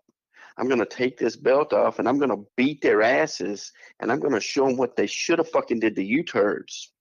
I'm 0.56 0.66
going 0.66 0.80
to 0.80 0.86
take 0.86 1.18
this 1.18 1.36
belt 1.36 1.72
off 1.72 1.98
and 1.98 2.08
I'm 2.08 2.18
going 2.18 2.30
to 2.30 2.44
beat 2.56 2.80
their 2.80 3.02
asses 3.02 3.70
and 4.00 4.10
I'm 4.10 4.18
going 4.18 4.34
to 4.34 4.40
show 4.40 4.66
them 4.66 4.76
what 4.76 4.96
they 4.96 5.06
should 5.06 5.38
have 5.38 5.50
fucking 5.50 5.80
did 5.80 5.94
to 5.96 6.02
you 6.02 6.24
turds. 6.24 6.92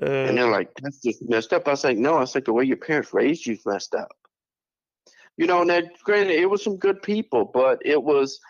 And 0.00 0.08
Uh, 0.30 0.32
they're 0.32 0.50
like, 0.50 0.70
that's 0.80 1.00
just 1.00 1.22
messed 1.28 1.52
up. 1.52 1.68
I 1.68 1.72
was 1.72 1.84
like, 1.84 1.98
no, 1.98 2.14
I 2.14 2.20
was 2.20 2.34
like, 2.34 2.46
the 2.46 2.52
way 2.52 2.64
your 2.64 2.78
parents 2.78 3.12
raised 3.12 3.44
you's 3.44 3.66
messed 3.66 3.94
up. 3.94 4.10
You 5.36 5.46
know, 5.46 5.60
and 5.60 5.70
that 5.70 5.84
granted, 6.02 6.40
it 6.40 6.48
was 6.48 6.64
some 6.64 6.78
good 6.78 7.02
people, 7.02 7.44
but 7.44 7.78
it 7.84 8.02
was 8.02 8.40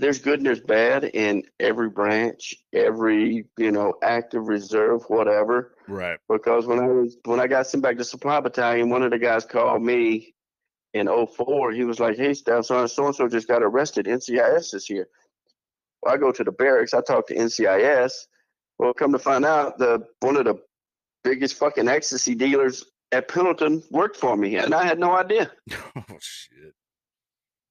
there's 0.00 0.18
good 0.18 0.38
and 0.40 0.46
there's 0.46 0.60
bad 0.60 1.04
in 1.04 1.42
every 1.60 1.88
branch, 1.90 2.54
every, 2.72 3.46
you 3.58 3.70
know, 3.70 3.94
active 4.02 4.48
reserve, 4.48 5.02
whatever. 5.08 5.74
right. 5.88 6.18
Because 6.28 6.66
when 6.66 6.78
I 6.80 6.86
was 6.86 7.16
when 7.24 7.40
I 7.40 7.46
got 7.46 7.66
sent 7.66 7.82
back 7.82 7.96
to 7.98 8.04
supply 8.04 8.40
battalion, 8.40 8.90
one 8.90 9.02
of 9.02 9.10
the 9.10 9.18
guys 9.18 9.44
called 9.44 9.82
me 9.82 10.34
in 10.94 11.06
04. 11.06 11.72
He 11.72 11.84
was 11.84 12.00
like, 12.00 12.16
Hey 12.16 12.34
Staff 12.34 12.64
Sergeant 12.66 12.90
so 12.90 13.06
and 13.06 13.14
so 13.14 13.28
just 13.28 13.46
got 13.48 13.62
arrested. 13.62 14.06
NCIS 14.06 14.74
is 14.74 14.86
here. 14.86 15.08
Well, 16.02 16.14
I 16.14 16.16
go 16.16 16.32
to 16.32 16.42
the 16.44 16.52
barracks, 16.52 16.94
I 16.94 17.00
talk 17.02 17.26
to 17.28 17.34
NCIS. 17.34 18.12
Well, 18.78 18.94
come 18.94 19.12
to 19.12 19.18
find 19.18 19.44
out, 19.44 19.78
the 19.78 20.06
one 20.20 20.36
of 20.36 20.46
the 20.46 20.56
biggest 21.22 21.56
fucking 21.58 21.86
ecstasy 21.88 22.34
dealers 22.34 22.84
at 23.12 23.28
Pendleton 23.28 23.82
worked 23.90 24.16
for 24.16 24.36
me, 24.36 24.56
and 24.56 24.74
I 24.74 24.84
had 24.84 24.98
no 24.98 25.12
idea. 25.16 25.50
Oh 25.96 26.16
shit. 26.20 26.74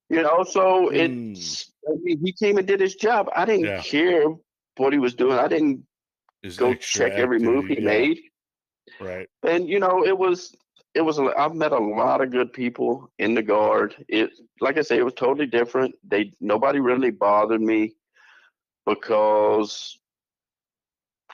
You 0.10 0.22
know, 0.24 0.44
so 0.44 0.90
Hmm. 0.90 0.90
it's 0.90 1.72
I 1.88 1.94
mean, 2.02 2.20
he 2.24 2.34
came 2.34 2.58
and 2.58 2.68
did 2.68 2.82
his 2.82 2.96
job. 2.96 3.30
I 3.36 3.46
didn't 3.46 3.76
Yeah. 3.76 3.78
care 3.78 4.26
what 4.78 4.94
he 4.94 5.00
was 5.00 5.16
doing. 5.16 5.38
I 5.38 5.48
didn't 5.48 5.86
go 6.56 6.76
check 6.76 7.18
every 7.18 7.40
move 7.40 7.66
he 7.68 7.80
yeah, 7.80 7.82
made. 7.82 8.20
Right. 9.00 9.30
and 9.44 9.68
you 9.70 9.80
know 9.80 10.04
it 10.06 10.18
was 10.18 10.56
it 10.96 11.02
was 11.02 11.20
I've 11.20 11.54
met 11.56 11.72
a 11.72 11.80
lot 11.80 12.22
of 12.22 12.32
good 12.32 12.54
people 12.54 13.12
in 13.20 13.34
the 13.36 13.44
guard 13.44 13.96
it 14.08 14.32
like 14.60 14.78
i 14.78 14.82
say 14.82 14.98
it 14.98 15.06
was 15.06 15.14
totally 15.14 15.46
different 15.48 15.96
they 16.04 16.34
nobody 16.40 16.80
really 16.80 17.12
bothered 17.12 17.62
me 17.62 17.94
because 18.86 20.00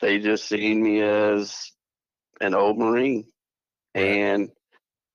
they 0.01 0.19
just 0.19 0.47
seen 0.47 0.81
me 0.83 1.01
as 1.01 1.71
an 2.41 2.53
old 2.55 2.77
marine 2.77 3.25
Right. 3.95 4.21
and 4.23 4.49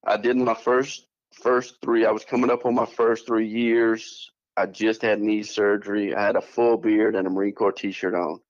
i 0.07 0.16
did 0.16 0.37
my 0.37 0.55
first 0.55 1.07
first 1.32 1.77
three 1.82 2.05
i 2.05 2.11
was 2.11 2.24
coming 2.24 2.51
up 2.51 2.66
on 2.66 2.74
my 2.74 2.86
first 2.86 3.27
three 3.27 3.48
years 3.48 4.31
i 4.57 4.66
just 4.66 5.02
had 5.02 5.20
knee 5.20 5.43
surgery 5.43 6.15
i 6.15 6.23
had 6.23 6.36
a 6.36 6.40
full 6.40 6.77
beard 6.77 7.15
and 7.15 7.27
a 7.27 7.31
marine 7.31 7.55
corps 7.55 7.73
t-shirt 7.73 8.15
on 8.15 8.40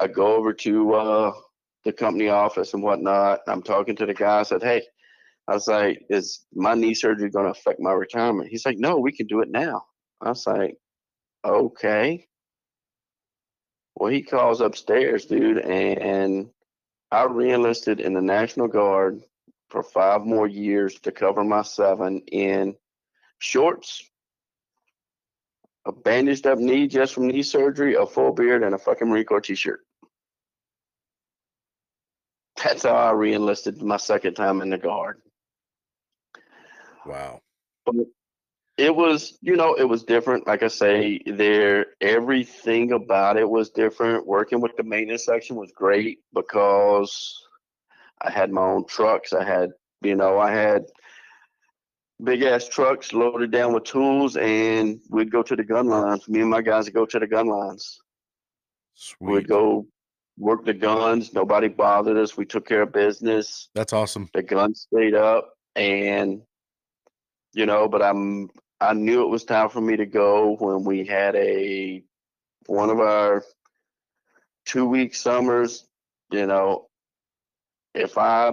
i 0.00 0.06
go 0.06 0.34
over 0.34 0.52
to 0.52 0.94
uh 0.94 1.32
the 1.84 1.92
company 1.92 2.28
office 2.28 2.74
and 2.74 2.82
whatnot. 2.82 3.40
I'm 3.46 3.62
talking 3.62 3.96
to 3.96 4.06
the 4.06 4.14
guy. 4.14 4.40
I 4.40 4.42
said, 4.42 4.62
Hey, 4.62 4.82
I 5.46 5.54
was 5.54 5.68
like, 5.68 6.02
Is 6.08 6.44
my 6.52 6.74
knee 6.74 6.94
surgery 6.94 7.30
going 7.30 7.44
to 7.44 7.52
affect 7.52 7.80
my 7.80 7.92
retirement? 7.92 8.48
He's 8.48 8.66
like, 8.66 8.78
No, 8.78 8.98
we 8.98 9.12
can 9.12 9.26
do 9.26 9.40
it 9.40 9.50
now. 9.50 9.82
I 10.20 10.30
was 10.30 10.46
like, 10.46 10.76
Okay. 11.44 12.26
Well, 13.96 14.10
he 14.10 14.22
calls 14.22 14.60
upstairs, 14.60 15.26
dude, 15.26 15.58
and 15.58 16.48
I 17.12 17.26
reenlisted 17.26 18.00
in 18.00 18.12
the 18.12 18.22
National 18.22 18.66
Guard 18.66 19.20
for 19.74 19.82
five 19.82 20.22
more 20.24 20.46
years 20.46 21.00
to 21.00 21.10
cover 21.10 21.42
my 21.42 21.62
seven 21.62 22.20
in 22.30 22.76
shorts, 23.40 24.08
a 25.84 25.90
bandaged 25.90 26.46
up 26.46 26.60
knee 26.60 26.86
just 26.86 27.12
from 27.12 27.26
knee 27.26 27.42
surgery, 27.42 27.96
a 27.96 28.06
full 28.06 28.32
beard, 28.32 28.62
and 28.62 28.72
a 28.72 28.78
fucking 28.78 29.08
Marine 29.08 29.24
Corps 29.24 29.40
t 29.40 29.56
shirt. 29.56 29.80
That's 32.62 32.84
how 32.84 32.94
I 32.94 33.10
reenlisted 33.10 33.82
my 33.82 33.96
second 33.96 34.34
time 34.34 34.62
in 34.62 34.70
the 34.70 34.78
Guard. 34.78 35.20
Wow. 37.04 37.40
But 37.84 37.96
It 38.78 38.94
was, 38.94 39.36
you 39.40 39.56
know, 39.56 39.74
it 39.74 39.88
was 39.88 40.04
different. 40.04 40.46
Like 40.46 40.62
I 40.62 40.68
say, 40.68 41.20
there 41.26 41.86
everything 42.00 42.92
about 42.92 43.36
it 43.36 43.50
was 43.50 43.70
different. 43.70 44.24
Working 44.24 44.60
with 44.60 44.76
the 44.76 44.84
maintenance 44.84 45.24
section 45.24 45.56
was 45.56 45.72
great 45.72 46.20
because 46.32 47.43
I 48.22 48.30
had 48.30 48.50
my 48.50 48.62
own 48.62 48.86
trucks. 48.86 49.32
I 49.32 49.44
had, 49.44 49.70
you 50.02 50.14
know, 50.16 50.38
I 50.38 50.50
had 50.50 50.84
big 52.22 52.42
ass 52.42 52.68
trucks 52.68 53.12
loaded 53.12 53.50
down 53.50 53.72
with 53.74 53.84
tools, 53.84 54.36
and 54.36 55.00
we'd 55.10 55.30
go 55.32 55.42
to 55.42 55.56
the 55.56 55.64
gun 55.64 55.88
lines. 55.88 56.28
Me 56.28 56.40
and 56.40 56.50
my 56.50 56.62
guys 56.62 56.84
would 56.86 56.94
go 56.94 57.06
to 57.06 57.18
the 57.18 57.26
gun 57.26 57.46
lines. 57.46 58.00
Sweet. 58.94 59.28
We'd 59.30 59.48
go 59.48 59.86
work 60.38 60.64
the 60.64 60.74
guns. 60.74 61.34
Nobody 61.34 61.68
bothered 61.68 62.16
us. 62.16 62.36
We 62.36 62.44
took 62.44 62.66
care 62.66 62.82
of 62.82 62.92
business. 62.92 63.68
That's 63.74 63.92
awesome. 63.92 64.28
the 64.32 64.42
gun 64.42 64.74
stayed 64.74 65.14
up 65.14 65.54
and 65.76 66.42
you 67.52 67.66
know 67.66 67.88
but 67.88 68.02
i'm 68.02 68.48
i 68.80 68.92
knew 68.92 69.22
it 69.22 69.28
was 69.28 69.44
time 69.44 69.68
for 69.68 69.80
me 69.80 69.96
to 69.96 70.06
go 70.06 70.56
when 70.56 70.84
we 70.84 71.04
had 71.04 71.34
a 71.34 72.02
one 72.66 72.90
of 72.90 73.00
our 73.00 73.42
two 74.66 74.86
week 74.86 75.14
summers 75.14 75.86
you 76.30 76.46
know 76.46 76.86
if 77.94 78.18
i 78.18 78.52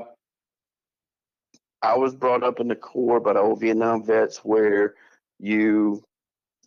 i 1.82 1.98
was 1.98 2.16
brought 2.16 2.44
up 2.44 2.60
in 2.60 2.68
the 2.68 2.76
corps 2.76 3.20
by 3.20 3.34
the 3.34 3.40
old 3.40 3.60
vietnam 3.60 4.04
vets 4.04 4.38
where 4.44 4.96
you 5.40 6.04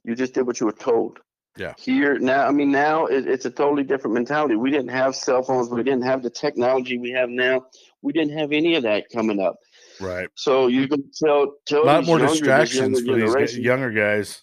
you 0.04 0.14
just 0.14 0.34
did 0.34 0.46
what 0.46 0.58
you 0.60 0.66
were 0.66 0.72
told 0.72 1.18
Yeah. 1.56 1.74
here 1.78 2.18
now 2.18 2.46
i 2.46 2.50
mean 2.50 2.70
now 2.72 3.06
it, 3.06 3.26
it's 3.26 3.44
a 3.44 3.50
totally 3.50 3.84
different 3.84 4.14
mentality 4.14 4.56
we 4.56 4.70
didn't 4.70 4.90
have 4.90 5.14
cell 5.14 5.42
phones 5.42 5.68
we 5.70 5.82
didn't 5.82 6.02
have 6.04 6.22
the 6.22 6.30
technology 6.30 6.98
we 6.98 7.10
have 7.12 7.28
now 7.28 7.66
we 8.02 8.12
didn't 8.12 8.36
have 8.38 8.52
any 8.52 8.74
of 8.74 8.82
that 8.84 9.04
coming 9.12 9.40
up 9.40 9.56
Right. 10.00 10.28
so 10.34 10.66
you 10.66 10.88
can 10.88 11.08
tell 11.22 11.54
tell 11.66 11.84
A 11.84 11.86
lot 11.86 12.04
more 12.06 12.18
younger- 12.18 12.32
distractions 12.32 13.00
for 13.02 13.14
these 13.38 13.56
younger 13.56 13.92
guys. 13.92 14.42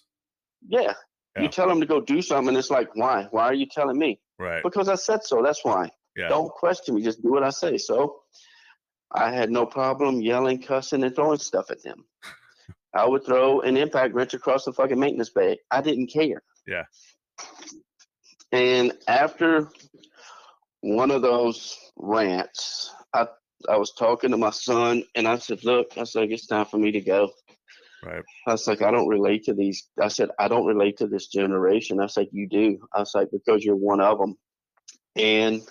Yeah. 0.66 0.94
Yeah. 1.36 1.42
You 1.42 1.48
tell 1.48 1.68
them 1.68 1.78
to 1.80 1.86
go 1.86 2.00
do 2.00 2.22
something, 2.22 2.48
and 2.48 2.56
it's 2.56 2.70
like, 2.70 2.88
why? 2.94 3.26
Why 3.32 3.44
are 3.44 3.54
you 3.54 3.66
telling 3.66 3.98
me? 3.98 4.18
Right. 4.38 4.62
Because 4.62 4.88
I 4.88 4.94
said 4.94 5.24
so. 5.24 5.42
That's 5.42 5.62
why. 5.62 5.90
Yeah. 6.16 6.28
Don't 6.28 6.50
question 6.50 6.94
me. 6.94 7.02
Just 7.02 7.22
do 7.22 7.30
what 7.32 7.42
I 7.42 7.50
say. 7.50 7.76
So 7.76 8.21
I 9.14 9.32
had 9.32 9.50
no 9.50 9.66
problem 9.66 10.20
yelling, 10.20 10.62
cussing, 10.62 11.04
and 11.04 11.14
throwing 11.14 11.38
stuff 11.38 11.70
at 11.70 11.82
them. 11.82 12.04
I 12.94 13.06
would 13.06 13.24
throw 13.24 13.60
an 13.60 13.76
impact 13.76 14.14
wrench 14.14 14.34
across 14.34 14.64
the 14.64 14.72
fucking 14.72 14.98
maintenance 14.98 15.30
bay. 15.30 15.58
I 15.70 15.80
didn't 15.80 16.08
care. 16.08 16.42
Yeah. 16.66 16.84
And 18.52 18.92
after 19.08 19.68
one 20.82 21.10
of 21.10 21.22
those 21.22 21.76
rants, 21.96 22.94
I 23.14 23.26
I 23.68 23.76
was 23.76 23.92
talking 23.92 24.30
to 24.30 24.36
my 24.36 24.50
son, 24.50 25.04
and 25.14 25.26
I 25.26 25.38
said, 25.38 25.64
"Look, 25.64 25.96
I 25.96 26.04
said 26.04 26.30
it's 26.30 26.46
time 26.46 26.66
for 26.66 26.78
me 26.78 26.92
to 26.92 27.00
go." 27.00 27.30
Right. 28.04 28.22
I 28.48 28.52
was 28.52 28.66
like, 28.66 28.82
I 28.82 28.90
don't 28.90 29.08
relate 29.08 29.44
to 29.44 29.54
these. 29.54 29.88
I 30.00 30.08
said, 30.08 30.30
I 30.38 30.48
don't 30.48 30.66
relate 30.66 30.96
to 30.98 31.06
this 31.06 31.28
generation. 31.28 32.00
I 32.00 32.06
said, 32.06 32.26
you 32.32 32.48
do. 32.48 32.78
I 32.92 32.98
was 32.98 33.12
like, 33.14 33.28
because 33.30 33.64
you're 33.64 33.76
one 33.76 34.00
of 34.00 34.18
them. 34.18 34.36
And 35.14 35.62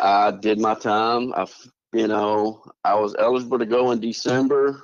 I 0.00 0.30
did 0.30 0.60
my 0.60 0.74
time. 0.74 1.32
I, 1.34 1.46
you 1.94 2.08
know, 2.08 2.64
I 2.84 2.94
was 2.94 3.14
eligible 3.18 3.58
to 3.58 3.66
go 3.66 3.92
in 3.92 4.00
December. 4.00 4.82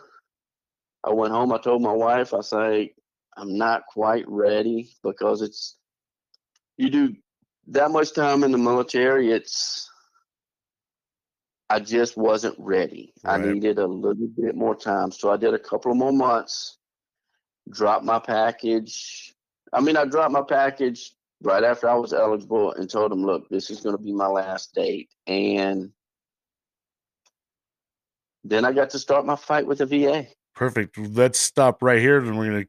I 1.04 1.12
went 1.12 1.32
home. 1.32 1.52
I 1.52 1.58
told 1.58 1.82
my 1.82 1.92
wife, 1.92 2.32
I 2.32 2.40
say, 2.40 2.94
I'm 3.36 3.58
not 3.58 3.86
quite 3.86 4.24
ready 4.28 4.90
because 5.02 5.42
it's, 5.42 5.76
you 6.76 6.90
do 6.90 7.16
that 7.68 7.90
much 7.90 8.14
time 8.14 8.44
in 8.44 8.52
the 8.52 8.58
military, 8.58 9.32
it's 9.32 9.90
I 11.68 11.78
just 11.78 12.16
wasn't 12.16 12.56
ready. 12.58 13.12
I 13.24 13.38
needed 13.38 13.78
a 13.78 13.86
little 13.86 14.26
bit 14.36 14.56
more 14.56 14.74
time. 14.74 15.12
So 15.12 15.30
I 15.30 15.36
did 15.36 15.54
a 15.54 15.58
couple 15.58 15.92
of 15.92 15.98
more 15.98 16.12
months, 16.12 16.78
dropped 17.70 18.04
my 18.04 18.18
package. 18.18 19.34
I 19.72 19.80
mean, 19.80 19.96
I 19.96 20.04
dropped 20.04 20.32
my 20.32 20.42
package 20.42 21.12
right 21.42 21.62
after 21.62 21.88
I 21.88 21.94
was 21.94 22.12
eligible 22.12 22.72
and 22.72 22.90
told 22.90 23.12
them, 23.12 23.24
look, 23.24 23.48
this 23.48 23.70
is 23.70 23.80
going 23.80 23.96
to 23.96 24.02
be 24.02 24.12
my 24.12 24.26
last 24.26 24.74
date. 24.74 25.10
And 25.28 25.92
then 28.44 28.64
I 28.64 28.72
got 28.72 28.90
to 28.90 28.98
start 28.98 29.26
my 29.26 29.36
fight 29.36 29.66
with 29.66 29.78
the 29.78 29.86
VA. 29.86 30.26
Perfect. 30.54 30.98
Let's 30.98 31.38
stop 31.38 31.82
right 31.82 31.98
here, 31.98 32.18
and 32.18 32.36
we're 32.36 32.46
gonna 32.46 32.66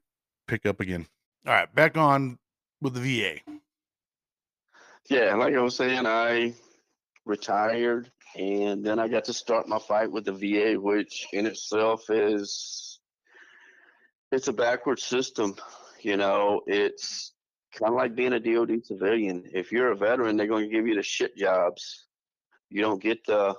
pick 0.48 0.66
up 0.66 0.80
again. 0.80 1.08
All 1.46 1.54
right, 1.54 1.74
back 1.74 1.98
on 1.98 2.38
with 2.82 2.94
the 2.94 3.02
VA. 3.02 3.40
Yeah, 5.10 5.36
like 5.36 5.56
I 5.56 5.62
was 5.62 5.76
saying, 5.76 6.06
I 6.06 6.54
retired 7.26 8.12
and 8.36 8.84
then 8.84 9.00
I 9.00 9.08
got 9.08 9.26
to 9.26 9.34
start 9.34 9.68
my 9.68 9.80
fight 9.80 10.12
with 10.12 10.26
the 10.26 10.32
VA, 10.32 10.80
which 10.80 11.28
in 11.34 11.46
itself 11.46 12.10
is 12.10 13.00
it's 14.32 14.48
a 14.48 14.54
backward 14.54 15.00
system. 15.00 15.56
You 16.02 16.18
know, 16.18 16.62
it's 16.66 17.34
kind 17.78 17.92
of 17.92 17.98
like 17.98 18.16
being 18.16 18.34
a 18.34 18.40
DoD 18.40 18.86
civilian. 18.86 19.50
If 19.54 19.72
you're 19.72 19.92
a 19.92 19.98
veteran, 19.98 20.38
they're 20.38 20.48
going 20.48 20.70
to 20.70 20.74
give 20.76 20.88
you 20.88 20.96
the 20.96 21.04
shit 21.04 21.36
jobs. 21.36 22.08
You 22.70 22.82
don't 22.82 23.02
get 23.02 23.26
the 23.26 23.56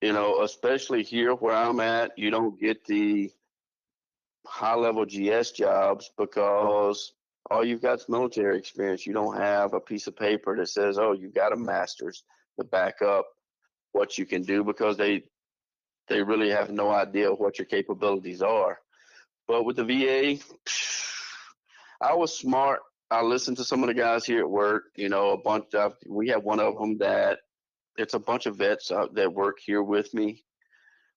you 0.00 0.12
know, 0.12 0.42
especially 0.42 1.02
here 1.02 1.34
where 1.34 1.54
I'm 1.54 1.80
at, 1.80 2.18
you 2.18 2.30
don't 2.30 2.60
get 2.60 2.84
the 2.84 3.30
high 4.46 4.74
level 4.74 5.04
GS 5.04 5.52
jobs 5.52 6.10
because 6.16 7.12
all 7.50 7.64
you've 7.64 7.82
got 7.82 8.00
is 8.00 8.08
military 8.08 8.58
experience. 8.58 9.06
You 9.06 9.12
don't 9.12 9.36
have 9.36 9.74
a 9.74 9.80
piece 9.80 10.06
of 10.06 10.16
paper 10.16 10.56
that 10.56 10.68
says, 10.68 10.98
"Oh, 10.98 11.12
you've 11.12 11.34
got 11.34 11.52
a 11.52 11.56
master's" 11.56 12.24
to 12.58 12.64
back 12.64 13.02
up 13.02 13.26
what 13.92 14.18
you 14.18 14.26
can 14.26 14.42
do 14.42 14.64
because 14.64 14.96
they 14.96 15.24
they 16.08 16.22
really 16.22 16.50
have 16.50 16.70
no 16.70 16.90
idea 16.90 17.32
what 17.32 17.58
your 17.58 17.66
capabilities 17.66 18.42
are. 18.42 18.78
But 19.48 19.64
with 19.64 19.76
the 19.76 19.84
VA, 19.84 20.42
I 22.00 22.14
was 22.14 22.36
smart. 22.36 22.80
I 23.10 23.22
listened 23.22 23.58
to 23.58 23.64
some 23.64 23.82
of 23.82 23.88
the 23.88 23.94
guys 23.94 24.24
here 24.24 24.40
at 24.40 24.50
work. 24.50 24.84
You 24.96 25.08
know, 25.08 25.30
a 25.30 25.38
bunch 25.38 25.74
of 25.74 25.94
we 26.06 26.28
have 26.28 26.44
one 26.44 26.60
of 26.60 26.78
them 26.78 26.98
that 26.98 27.40
it's 27.98 28.14
a 28.14 28.18
bunch 28.18 28.46
of 28.46 28.56
vets 28.56 28.90
out 28.90 29.14
that 29.14 29.32
work 29.32 29.58
here 29.64 29.82
with 29.82 30.12
me, 30.14 30.44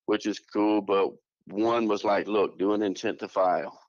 which 0.05 0.25
is 0.25 0.39
cool. 0.39 0.81
But 0.81 1.11
one 1.45 1.87
was 1.87 2.03
like, 2.03 2.27
"Look, 2.27 2.57
do 2.57 2.73
an 2.73 2.81
intent 2.81 3.19
to 3.19 3.27
file." 3.27 3.79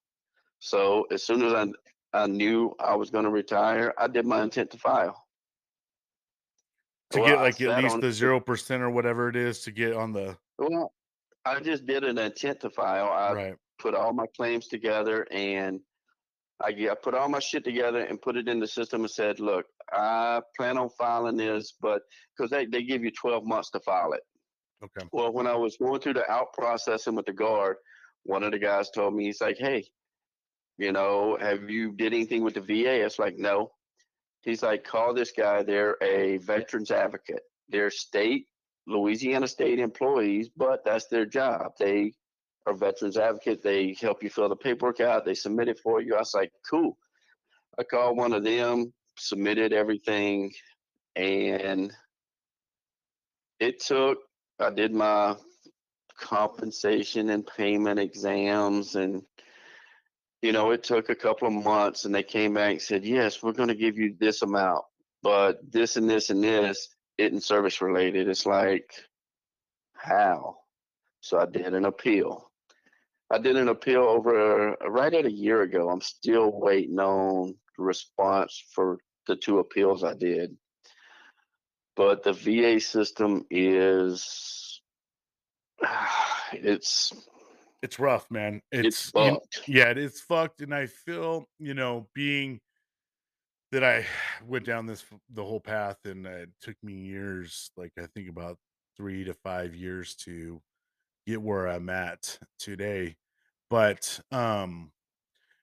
So 0.58 1.06
as 1.10 1.22
soon 1.22 1.42
as 1.42 1.52
I 1.52 1.66
I 2.12 2.26
knew 2.26 2.74
I 2.80 2.96
was 2.96 3.10
going 3.10 3.24
to 3.24 3.30
retire, 3.30 3.94
I 3.96 4.08
did 4.08 4.26
my 4.26 4.42
intent 4.42 4.70
to 4.72 4.78
file. 4.78 5.26
To 7.10 7.20
Well, 7.20 7.28
get 7.28 7.38
like 7.40 7.60
at 7.60 7.82
least 7.82 7.94
on 7.94 8.00
the 8.00 8.12
zero 8.12 8.40
percent 8.40 8.82
or 8.82 8.90
whatever 8.90 9.28
it 9.28 9.36
is 9.36 9.62
to 9.62 9.70
get 9.70 9.94
on 9.94 10.12
the 10.12 10.36
Well, 10.58 10.92
I 11.44 11.60
just 11.60 11.86
did 11.86 12.04
an 12.04 12.18
intent 12.18 12.60
to 12.60 12.70
file. 12.70 13.08
I 13.08 13.32
right. 13.32 13.56
put 13.78 13.94
all 13.94 14.12
my 14.12 14.26
claims 14.36 14.68
together 14.68 15.26
and 15.30 15.80
I, 16.62 16.68
I 16.68 16.94
put 17.02 17.14
all 17.14 17.28
my 17.28 17.38
shit 17.38 17.64
together 17.64 18.00
and 18.00 18.20
put 18.20 18.36
it 18.36 18.48
in 18.48 18.60
the 18.60 18.66
system 18.66 19.02
and 19.02 19.10
said, 19.10 19.40
look, 19.40 19.66
I 19.92 20.40
plan 20.56 20.76
on 20.76 20.90
filing 20.90 21.36
this, 21.36 21.74
but 21.80 22.02
because 22.36 22.50
they, 22.50 22.66
they 22.66 22.82
give 22.82 23.02
you 23.02 23.10
12 23.10 23.44
months 23.46 23.70
to 23.70 23.80
file 23.80 24.12
it. 24.12 24.22
Okay. 24.84 25.06
Well, 25.12 25.32
when 25.32 25.46
I 25.46 25.56
was 25.56 25.76
going 25.76 26.00
through 26.00 26.14
the 26.14 26.30
out 26.30 26.52
processing 26.54 27.14
with 27.14 27.26
the 27.26 27.32
guard, 27.32 27.76
one 28.24 28.42
of 28.42 28.52
the 28.52 28.58
guys 28.58 28.90
told 28.90 29.14
me, 29.14 29.24
he's 29.24 29.40
like, 29.40 29.56
hey, 29.58 29.84
you 30.78 30.92
know, 30.92 31.36
have 31.40 31.68
you 31.68 31.92
did 31.92 32.14
anything 32.14 32.42
with 32.42 32.54
the 32.54 32.60
VA? 32.60 33.04
It's 33.04 33.18
like, 33.18 33.36
no. 33.36 33.70
He's 34.42 34.62
like, 34.62 34.84
call 34.84 35.12
this 35.12 35.32
guy. 35.32 35.62
They're 35.62 35.96
a 36.02 36.38
veterans 36.38 36.90
advocate. 36.90 37.42
They're 37.68 37.90
state, 37.90 38.46
Louisiana 38.86 39.46
state 39.46 39.78
employees, 39.78 40.48
but 40.56 40.84
that's 40.84 41.06
their 41.08 41.26
job. 41.26 41.72
They 41.78 42.14
are 42.66 42.74
veterans 42.74 43.16
advocate. 43.16 43.62
They 43.62 43.96
help 44.00 44.22
you 44.22 44.30
fill 44.30 44.48
the 44.48 44.56
paperwork 44.56 45.00
out. 45.00 45.24
They 45.24 45.34
submit 45.34 45.68
it 45.68 45.78
for 45.78 46.00
you. 46.00 46.14
I 46.14 46.18
was 46.18 46.34
like, 46.34 46.52
cool. 46.68 46.96
I 47.78 47.84
called 47.84 48.16
one 48.16 48.32
of 48.32 48.44
them, 48.44 48.92
submitted 49.18 49.72
everything, 49.72 50.52
and 51.16 51.92
it 53.58 53.80
took, 53.80 54.18
I 54.58 54.70
did 54.70 54.92
my 54.92 55.36
compensation 56.20 57.30
and 57.30 57.46
payment 57.46 57.98
exams 57.98 58.94
and 58.94 59.22
you 60.42 60.52
know 60.52 60.70
it 60.70 60.82
took 60.82 61.08
a 61.08 61.14
couple 61.14 61.48
of 61.48 61.64
months 61.64 62.04
and 62.04 62.14
they 62.14 62.22
came 62.22 62.54
back 62.54 62.72
and 62.72 62.82
said 62.82 63.04
yes 63.04 63.42
we're 63.42 63.52
going 63.52 63.68
to 63.68 63.74
give 63.74 63.96
you 63.96 64.14
this 64.20 64.42
amount 64.42 64.84
but 65.22 65.58
this 65.72 65.96
and 65.96 66.08
this 66.08 66.28
and 66.28 66.44
this 66.44 66.88
isn't 67.16 67.42
service 67.42 67.80
related 67.80 68.28
it's 68.28 68.44
like 68.44 68.92
how 69.94 70.56
so 71.20 71.38
i 71.38 71.46
did 71.46 71.72
an 71.72 71.86
appeal 71.86 72.49
i 73.30 73.38
did 73.38 73.56
an 73.56 73.68
appeal 73.68 74.02
over 74.02 74.70
uh, 74.82 74.88
right 74.88 75.14
at 75.14 75.24
a 75.26 75.32
year 75.32 75.62
ago 75.62 75.88
i'm 75.88 76.00
still 76.00 76.50
waiting 76.52 76.98
on 76.98 77.54
the 77.76 77.82
response 77.84 78.62
for 78.74 78.98
the 79.26 79.36
two 79.36 79.58
appeals 79.58 80.04
i 80.04 80.14
did 80.14 80.56
but 81.96 82.22
the 82.22 82.32
va 82.32 82.80
system 82.80 83.44
is 83.50 84.80
it's 86.52 87.12
It's 87.82 87.98
rough, 87.98 88.30
man. 88.30 88.60
it's, 88.70 88.86
It's, 88.86 89.12
you- 89.14 89.40
yeah, 89.66 89.88
it 89.90 89.98
is 89.98 90.20
fucked. 90.20 90.60
And 90.60 90.74
I 90.74 90.86
feel, 90.86 91.46
you 91.58 91.74
know, 91.74 92.08
being 92.14 92.60
that 93.72 93.84
I 93.84 94.04
went 94.46 94.66
down 94.66 94.86
this 94.86 95.04
the 95.32 95.44
whole 95.44 95.60
path 95.60 95.96
and 96.04 96.26
uh, 96.26 96.30
it 96.30 96.50
took 96.60 96.76
me 96.82 96.92
years, 96.94 97.70
like 97.76 97.92
I 97.98 98.06
think 98.06 98.28
about 98.28 98.58
three 98.96 99.24
to 99.24 99.32
five 99.32 99.74
years 99.74 100.14
to 100.26 100.60
get 101.26 101.42
where 101.42 101.66
I'm 101.66 101.88
at 101.90 102.38
today. 102.58 103.16
But 103.68 104.20
um 104.32 104.92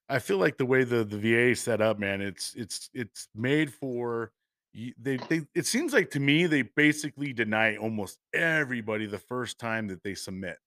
I 0.10 0.20
feel 0.20 0.38
like 0.38 0.58
the 0.58 0.66
way 0.66 0.84
the 0.84 1.04
the 1.04 1.18
VA 1.18 1.50
is 1.52 1.62
set 1.62 1.82
up, 1.82 2.00
man, 2.00 2.22
it's 2.22 2.54
it's 2.56 2.90
it's 2.94 3.28
made 3.36 3.74
for 3.74 4.32
they 4.74 5.18
they 5.18 5.42
it 5.56 5.66
seems 5.66 5.94
like 5.94 6.12
to 6.12 6.20
me 6.20 6.46
they 6.46 6.62
basically 6.62 7.34
deny 7.34 7.78
almost 7.78 8.20
everybody 8.34 9.06
the 9.06 9.18
first 9.20 9.60
time 9.60 9.88
that 9.88 10.04
they 10.04 10.16
submit. 10.16 10.58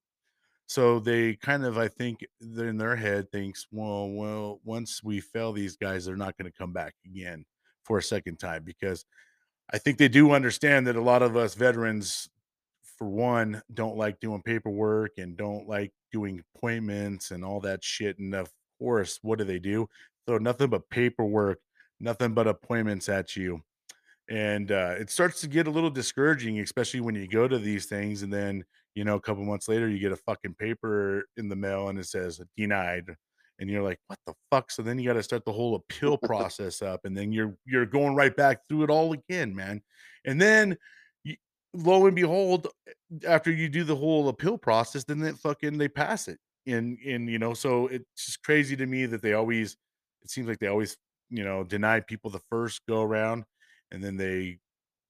So 0.66 1.00
they 1.00 1.34
kind 1.36 1.64
of 1.64 1.78
I 1.78 1.88
think 1.88 2.24
in 2.40 2.76
their 2.78 2.96
head 2.96 3.30
thinks, 3.32 3.66
well, 3.72 4.10
well, 4.10 4.60
once 4.64 5.02
we 5.02 5.20
fail 5.20 5.52
these 5.52 5.76
guys, 5.76 6.04
they're 6.06 6.16
not 6.16 6.36
going 6.38 6.50
to 6.50 6.56
come 6.56 6.72
back 6.72 6.94
again 7.04 7.44
for 7.84 7.98
a 7.98 8.02
second 8.02 8.38
time 8.38 8.62
because 8.64 9.04
I 9.72 9.78
think 9.78 9.98
they 9.98 10.08
do 10.08 10.32
understand 10.32 10.86
that 10.86 10.96
a 10.96 11.00
lot 11.00 11.22
of 11.22 11.36
us 11.36 11.54
veterans 11.54 12.28
for 13.00 13.08
one, 13.08 13.62
don't 13.72 13.96
like 13.96 14.20
doing 14.20 14.42
paperwork 14.42 15.12
and 15.16 15.36
don't 15.36 15.66
like 15.66 15.90
doing 16.12 16.42
appointments 16.54 17.30
and 17.30 17.42
all 17.42 17.58
that 17.60 17.82
shit. 17.82 18.18
And 18.18 18.34
of 18.34 18.50
course, 18.78 19.18
what 19.22 19.38
do 19.38 19.44
they 19.44 19.58
do? 19.58 19.88
Throw 20.26 20.36
nothing 20.36 20.68
but 20.68 20.88
paperwork, 20.90 21.58
nothing 21.98 22.34
but 22.34 22.46
appointments 22.46 23.08
at 23.08 23.34
you. 23.36 23.62
And 24.28 24.70
uh, 24.70 24.96
it 24.98 25.10
starts 25.10 25.40
to 25.40 25.48
get 25.48 25.66
a 25.66 25.70
little 25.70 25.90
discouraging, 25.90 26.60
especially 26.60 27.00
when 27.00 27.14
you 27.14 27.26
go 27.26 27.48
to 27.48 27.58
these 27.58 27.86
things 27.86 28.22
and 28.22 28.32
then, 28.32 28.64
you 28.94 29.04
know, 29.04 29.16
a 29.16 29.20
couple 29.20 29.44
months 29.44 29.66
later, 29.66 29.88
you 29.88 29.98
get 29.98 30.12
a 30.12 30.16
fucking 30.16 30.54
paper 30.54 31.24
in 31.38 31.48
the 31.48 31.56
mail 31.56 31.88
and 31.88 31.98
it 31.98 32.06
says 32.06 32.38
denied. 32.54 33.06
And 33.58 33.68
you're 33.68 33.82
like, 33.82 33.98
what 34.08 34.18
the 34.26 34.34
fuck? 34.50 34.70
So 34.70 34.82
then 34.82 34.98
you 34.98 35.08
got 35.08 35.14
to 35.14 35.22
start 35.22 35.44
the 35.46 35.52
whole 35.52 35.74
appeal 35.74 36.16
process 36.18 36.80
up, 36.80 37.04
and 37.04 37.14
then 37.14 37.30
you're 37.30 37.54
you're 37.66 37.84
going 37.84 38.14
right 38.14 38.34
back 38.34 38.66
through 38.66 38.84
it 38.84 38.90
all 38.90 39.12
again, 39.12 39.54
man. 39.54 39.82
And 40.24 40.40
then 40.40 40.78
lo 41.74 42.06
and 42.06 42.16
behold, 42.16 42.68
after 43.26 43.50
you 43.50 43.68
do 43.68 43.84
the 43.84 43.96
whole 43.96 44.28
appeal 44.28 44.58
process, 44.58 45.04
then 45.04 45.18
they 45.18 45.32
fucking 45.32 45.78
they 45.78 45.88
pass 45.88 46.28
it. 46.28 46.38
And 46.66 46.98
and 47.06 47.28
you 47.28 47.38
know, 47.38 47.54
so 47.54 47.86
it's 47.88 48.26
just 48.26 48.42
crazy 48.42 48.76
to 48.76 48.86
me 48.86 49.06
that 49.06 49.22
they 49.22 49.32
always 49.34 49.76
it 50.22 50.30
seems 50.30 50.48
like 50.48 50.58
they 50.58 50.66
always, 50.66 50.96
you 51.30 51.44
know, 51.44 51.64
deny 51.64 52.00
people 52.00 52.30
the 52.30 52.40
first 52.50 52.82
go 52.88 53.02
around 53.02 53.44
and 53.90 54.02
then 54.02 54.16
they 54.16 54.58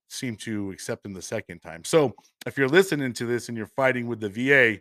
seem 0.09 0.37
to 0.37 0.71
accept 0.71 1.03
them 1.03 1.13
the 1.13 1.23
second 1.23 1.61
time. 1.61 1.85
So 1.85 2.15
if 2.47 2.57
you're 2.57 2.69
listening 2.69 3.13
to 3.15 3.27
this 3.27 3.49
and 3.49 3.57
you're 3.57 3.67
fighting 3.67 4.07
with 4.07 4.21
the 4.21 4.29
VA, 4.29 4.81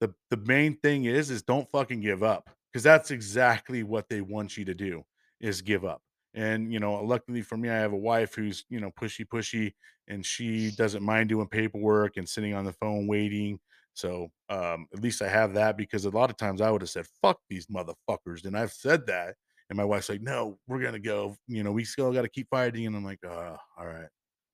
the 0.00 0.14
the 0.30 0.36
main 0.38 0.76
thing 0.78 1.04
is 1.04 1.30
is 1.30 1.42
don't 1.42 1.70
fucking 1.70 2.00
give 2.00 2.22
up 2.22 2.50
because 2.72 2.82
that's 2.82 3.10
exactly 3.10 3.82
what 3.82 4.08
they 4.08 4.20
want 4.20 4.56
you 4.56 4.64
to 4.64 4.74
do 4.74 5.02
is 5.40 5.62
give 5.62 5.84
up. 5.84 6.02
And 6.36 6.70
you 6.70 6.78
know, 6.78 7.02
luckily 7.02 7.40
for 7.40 7.56
me, 7.56 7.70
I 7.70 7.76
have 7.76 7.92
a 7.92 7.96
wife 7.96 8.34
who's 8.34 8.64
you 8.68 8.78
know 8.78 8.90
pushy 8.90 9.26
pushy, 9.26 9.72
and 10.06 10.24
she 10.24 10.70
doesn't 10.70 11.02
mind 11.02 11.30
doing 11.30 11.48
paperwork 11.48 12.18
and 12.18 12.28
sitting 12.28 12.54
on 12.54 12.64
the 12.64 12.74
phone 12.74 13.06
waiting. 13.06 13.58
So 13.94 14.30
um, 14.50 14.86
at 14.92 15.00
least 15.02 15.22
I 15.22 15.28
have 15.28 15.54
that 15.54 15.78
because 15.78 16.04
a 16.04 16.10
lot 16.10 16.28
of 16.28 16.36
times 16.36 16.60
I 16.60 16.70
would 16.70 16.82
have 16.82 16.90
said 16.90 17.06
"fuck 17.22 17.40
these 17.48 17.66
motherfuckers," 17.68 18.44
and 18.44 18.56
I've 18.56 18.72
said 18.72 19.06
that, 19.06 19.34
and 19.70 19.78
my 19.78 19.84
wife's 19.84 20.10
like, 20.10 20.20
"No, 20.20 20.58
we're 20.68 20.82
gonna 20.82 20.98
go. 20.98 21.36
You 21.48 21.64
know, 21.64 21.72
we 21.72 21.84
still 21.84 22.12
got 22.12 22.22
to 22.22 22.28
keep 22.28 22.48
fighting." 22.50 22.86
And 22.86 22.94
I'm 22.94 23.04
like, 23.04 23.24
"Uh, 23.24 23.56
all 23.78 23.86
right." 23.86 24.08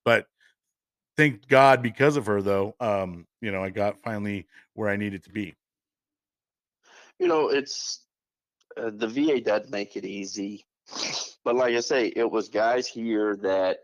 But 0.04 0.26
thank 1.16 1.48
God 1.48 1.82
because 1.82 2.16
of 2.16 2.26
her 2.26 2.42
though, 2.42 2.76
um, 2.78 3.26
you 3.40 3.50
know, 3.50 3.62
I 3.62 3.70
got 3.70 3.98
finally 3.98 4.46
where 4.74 4.88
I 4.88 4.96
needed 4.96 5.24
to 5.24 5.30
be. 5.30 5.54
You 7.18 7.26
know, 7.26 7.48
it's 7.48 8.04
uh, 8.76 8.90
the 8.94 9.08
VA 9.08 9.40
does 9.40 9.68
make 9.68 9.96
it 9.96 10.04
easy. 10.04 10.64
But 11.44 11.56
like 11.56 11.74
I 11.74 11.80
say, 11.80 12.12
it 12.14 12.30
was 12.30 12.48
guys 12.48 12.86
here 12.86 13.36
that 13.42 13.78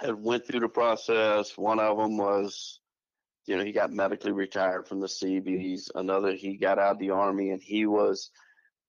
had 0.00 0.22
went 0.22 0.46
through 0.46 0.60
the 0.60 0.68
process. 0.68 1.56
One 1.56 1.78
of 1.78 1.96
them 1.96 2.16
was, 2.16 2.80
you 3.46 3.56
know, 3.56 3.64
he 3.64 3.72
got 3.72 3.92
medically 3.92 4.32
retired 4.32 4.86
from 4.86 5.00
the 5.00 5.08
Seabees. 5.08 5.90
Another, 5.94 6.32
he 6.32 6.56
got 6.56 6.78
out 6.78 6.92
of 6.92 6.98
the 6.98 7.10
army 7.10 7.50
and 7.50 7.62
he 7.62 7.86
was, 7.86 8.30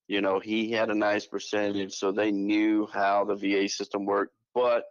you 0.06 0.20
know, 0.20 0.38
he 0.38 0.70
had 0.70 0.90
a 0.90 0.94
nice 0.94 1.26
percentage, 1.26 1.94
so 1.94 2.12
they 2.12 2.30
knew 2.30 2.86
how 2.92 3.24
the 3.24 3.34
VA 3.34 3.68
system 3.68 4.04
worked. 4.04 4.34
But 4.54 4.84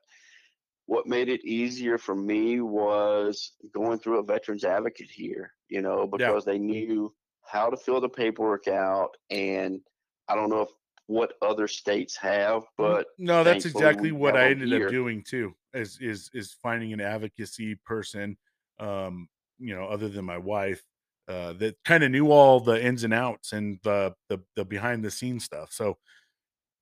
what 0.86 1.08
made 1.08 1.30
it 1.30 1.46
easier 1.46 1.98
for 1.98 2.16
me 2.16 2.60
was 2.60 3.54
going 3.74 4.00
through 4.00 4.20
a 4.20 4.24
veterans 4.24 4.66
advocate 4.66 5.10
here, 5.10 5.54
you 5.70 5.82
know, 5.82 6.08
because 6.08 6.44
they 6.44 6.58
knew 6.58 7.14
how 7.46 7.70
to 7.70 7.78
fill 7.78 8.02
the 8.02 8.10
paperwork 8.10 8.68
out. 8.68 9.12
And 9.30 9.80
I 10.28 10.36
don't 10.36 10.50
know 10.50 10.62
if 10.62 10.70
what 11.08 11.34
other 11.42 11.68
states 11.68 12.16
have, 12.18 12.64
but 12.78 13.08
no, 13.18 13.44
that's 13.44 13.66
exactly 13.66 14.12
what 14.12 14.38
I 14.38 14.50
ended 14.50 14.70
here. 14.70 14.88
up 14.88 14.92
doing 14.92 15.24
too. 15.24 15.54
Is 15.74 15.98
is 16.00 16.30
is 16.34 16.56
finding 16.62 16.94
an 16.94 17.02
advocacy 17.02 17.76
person, 17.86 18.38
um, 18.80 19.28
you 19.60 19.76
know, 19.76 19.86
other 19.86 20.08
than 20.08 20.26
my 20.26 20.38
wife, 20.38 20.82
uh, 21.28 21.54
that 21.54 21.76
kind 21.84 22.04
of 22.04 22.12
knew 22.12 22.32
all 22.32 22.60
the 22.60 22.84
ins 22.84 23.04
and 23.04 23.14
outs 23.14 23.54
and 23.54 23.80
the 23.84 24.14
the 24.30 24.40
the 24.56 24.64
behind 24.64 25.04
the 25.04 25.12
scenes 25.12 25.44
stuff. 25.44 25.72
So 25.72 25.98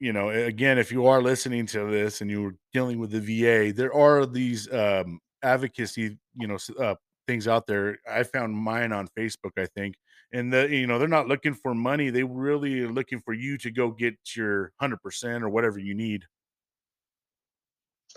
you 0.02 0.14
know, 0.14 0.30
again, 0.30 0.80
if 0.80 0.92
you 0.92 1.06
are 1.06 1.22
listening 1.22 1.68
to 1.68 1.90
this 1.92 2.22
and 2.22 2.32
you're 2.32 2.56
dealing 2.74 2.98
with 2.98 3.12
the 3.12 3.20
VA, 3.20 3.72
there 3.72 3.94
are 3.94 4.26
these 4.26 4.72
um, 4.74 5.20
advocacy, 5.44 6.18
you 6.36 6.48
know, 6.48 6.58
uh, 6.80 6.96
things 7.28 7.48
out 7.48 7.68
there. 7.68 8.00
I 8.12 8.24
found 8.24 8.56
mine 8.56 8.92
on 8.94 9.08
Facebook, 9.16 9.52
I 9.58 9.68
think, 9.76 9.94
and 10.34 10.52
the 10.52 10.68
you 10.70 10.88
know 10.88 11.00
they're 11.00 11.08
not 11.08 11.28
looking 11.28 11.54
for 11.54 11.74
money; 11.74 12.10
they 12.10 12.24
really 12.24 12.82
are 12.82 12.92
looking 12.92 13.20
for 13.20 13.34
you 13.34 13.58
to 13.60 13.72
go 13.72 13.92
get 13.92 14.16
your 14.36 14.72
hundred 14.80 15.02
percent 15.02 15.44
or 15.44 15.50
whatever 15.50 15.80
you 15.80 15.94
need. 15.94 16.26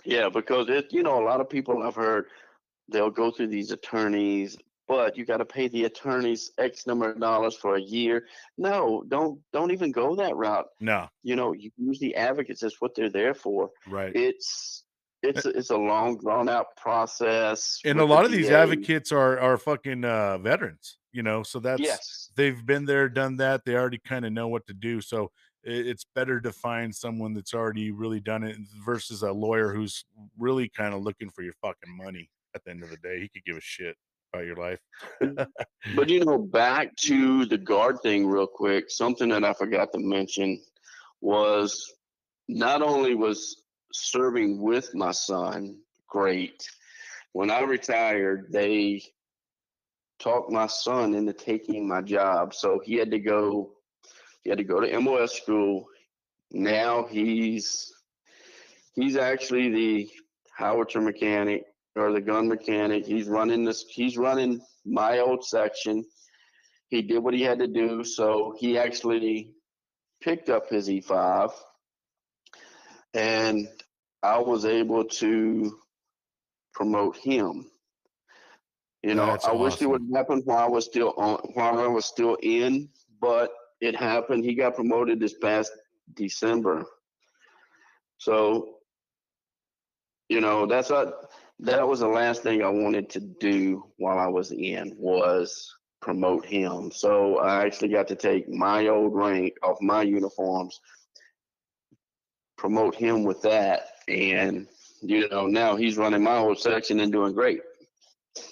Yeah, 0.04 0.28
because 0.28 0.68
it, 0.68 0.92
you 0.92 1.02
know, 1.02 1.22
a 1.22 1.24
lot 1.24 1.40
of 1.40 1.48
people 1.48 1.82
I've 1.82 1.94
heard 1.94 2.26
they'll 2.90 3.10
go 3.10 3.30
through 3.30 3.46
these 3.46 3.70
attorneys, 3.70 4.56
but 4.88 5.16
you 5.16 5.24
got 5.24 5.38
to 5.38 5.44
pay 5.44 5.68
the 5.68 5.84
attorneys 5.84 6.50
X 6.58 6.86
number 6.86 7.10
of 7.10 7.20
dollars 7.20 7.54
for 7.56 7.76
a 7.76 7.80
year. 7.80 8.26
No, 8.58 9.04
don't 9.08 9.40
don't 9.52 9.70
even 9.70 9.92
go 9.92 10.16
that 10.16 10.36
route. 10.36 10.66
No, 10.80 11.08
You 11.22 11.36
know, 11.36 11.54
use 11.54 11.98
the 12.00 12.14
advocates. 12.16 12.60
That's 12.60 12.80
what 12.80 12.94
they're 12.94 13.10
there 13.10 13.34
for. 13.34 13.70
right. 13.88 14.14
It's 14.14 14.84
it's 15.24 15.46
a, 15.46 15.48
it's 15.51 15.70
a 15.70 15.76
long 15.76 16.18
drawn 16.18 16.48
out 16.48 16.76
process. 16.76 17.80
and 17.84 17.98
a 17.98 18.02
the 18.02 18.06
lot 18.06 18.24
of 18.24 18.30
these 18.32 18.51
advocates 18.51 19.12
are 19.12 19.38
are 19.38 19.56
fucking 19.59 20.05
uh, 20.05 20.38
veterans, 20.38 20.98
you 21.12 21.22
know, 21.22 21.42
so 21.42 21.59
that's 21.60 21.80
Yes. 21.82 22.30
they've 22.36 22.64
been 22.64 22.84
there, 22.84 23.09
done 23.09 23.36
that. 23.38 23.64
They 23.64 23.74
already 23.74 23.98
kind 23.98 24.24
of 24.24 24.32
know 24.32 24.48
what 24.48 24.66
to 24.66 24.74
do. 24.74 25.01
So 25.01 25.30
it's 25.66 26.05
better 26.14 26.40
to 26.42 26.52
find 26.52 26.94
someone 26.94 27.32
that's 27.32 27.55
already 27.55 27.90
really 27.90 28.20
done 28.20 28.42
it 28.44 28.56
versus 28.84 29.22
a 29.22 29.32
lawyer 29.32 29.72
who's 29.72 30.05
really 30.38 30.68
kind 30.68 30.92
of 30.92 31.02
looking 31.02 31.30
for 31.30 31.42
your 31.42 31.55
fucking 31.62 31.96
money. 31.96 32.28
At 32.55 32.62
the 32.64 32.70
end 32.70 32.82
of 32.84 32.90
the 32.90 32.98
day, 32.98 33.20
he 33.20 33.28
could 33.28 33.44
give 33.44 33.56
a 33.56 33.60
shit 33.62 33.96
about 34.32 34.44
your 34.46 34.56
life. 34.56 34.78
But 35.96 36.09
you 36.09 36.24
know, 36.24 36.38
back 36.38 36.94
to 36.96 37.46
the 37.46 37.59
guard 37.59 37.96
thing 38.02 38.26
real 38.26 38.46
quick, 38.46 38.90
something 38.90 39.28
that 39.30 39.42
I 39.42 39.55
forgot 39.55 39.90
to 39.92 39.98
mention 39.98 40.60
was 41.20 41.90
not 42.48 42.82
only 42.82 43.14
was 43.14 43.63
serving 43.94 44.60
with 44.60 44.94
my 44.94 45.12
son 45.12 45.78
great, 46.08 46.68
when 47.32 47.50
I 47.50 47.60
retired, 47.62 48.46
they 48.50 49.02
talked 50.18 50.50
my 50.50 50.66
son 50.66 51.14
into 51.14 51.32
taking 51.32 51.86
my 51.86 52.00
job. 52.00 52.54
So 52.54 52.80
he 52.84 52.94
had 52.94 53.10
to 53.12 53.18
go 53.18 53.72
he 54.42 54.50
had 54.50 54.58
to 54.58 54.64
go 54.64 54.80
to 54.80 55.00
MOS 55.00 55.32
school. 55.34 55.86
Now 56.50 57.06
he's 57.06 57.92
he's 58.94 59.16
actually 59.16 59.70
the 59.70 60.10
howitzer 60.52 61.00
mechanic 61.00 61.64
or 61.96 62.12
the 62.12 62.20
gun 62.20 62.48
mechanic. 62.48 63.06
He's 63.06 63.26
running 63.26 63.64
this. 63.64 63.84
He's 63.88 64.16
running 64.16 64.60
my 64.84 65.18
old 65.18 65.44
section. 65.44 66.04
He 66.88 67.02
did 67.02 67.18
what 67.18 67.34
he 67.34 67.42
had 67.42 67.58
to 67.60 67.66
do, 67.66 68.04
so 68.04 68.54
he 68.58 68.78
actually 68.78 69.54
picked 70.22 70.48
up 70.48 70.68
his 70.68 70.88
E5, 70.88 71.52
and 73.14 73.66
I 74.24 74.38
was 74.38 74.64
able 74.64 75.05
to 75.05 75.78
promote 76.72 77.16
him. 77.18 77.70
You 79.02 79.14
know, 79.14 79.26
That's 79.26 79.44
I 79.44 79.52
wish 79.52 79.82
it 79.82 79.86
would 79.86 80.09
happen 80.14 80.40
while 80.46 80.64
I 80.64 80.68
was 80.68 80.86
still 80.86 81.12
on, 81.18 81.40
while 81.52 81.78
I 81.78 81.86
was 81.86 82.06
still 82.06 82.38
in, 82.42 82.88
but 83.20 83.51
it 83.82 83.94
happened. 83.94 84.44
He 84.44 84.55
got 84.55 84.76
promoted 84.76 85.20
this 85.20 85.34
past 85.34 85.72
December. 86.14 86.86
So, 88.16 88.76
you 90.30 90.40
know, 90.40 90.64
that's 90.64 90.88
what 90.88 91.30
that 91.60 91.86
was 91.86 92.01
the 92.01 92.09
last 92.09 92.42
thing 92.42 92.62
I 92.62 92.70
wanted 92.70 93.10
to 93.10 93.20
do 93.20 93.84
while 93.98 94.18
I 94.18 94.28
was 94.28 94.52
in 94.52 94.94
was 94.96 95.70
promote 96.01 96.46
him. 96.46 96.90
So 96.90 97.40
I 97.40 97.66
actually 97.66 97.88
got 97.88 98.09
to 98.09 98.16
take 98.16 98.48
my 98.48 98.86
old 98.86 99.14
rank 99.14 99.52
off 99.62 99.82
my 99.82 100.01
uniforms, 100.01 100.80
promote 102.56 102.94
him 102.94 103.22
with 103.24 103.42
that, 103.42 103.88
and 104.09 104.66
you 105.01 105.28
know 105.28 105.47
now 105.47 105.76
he's 105.76 105.97
running 105.97 106.22
my 106.22 106.39
whole 106.39 106.55
section 106.55 107.01
and 107.01 107.12
doing 107.12 107.32
great. 107.32 107.60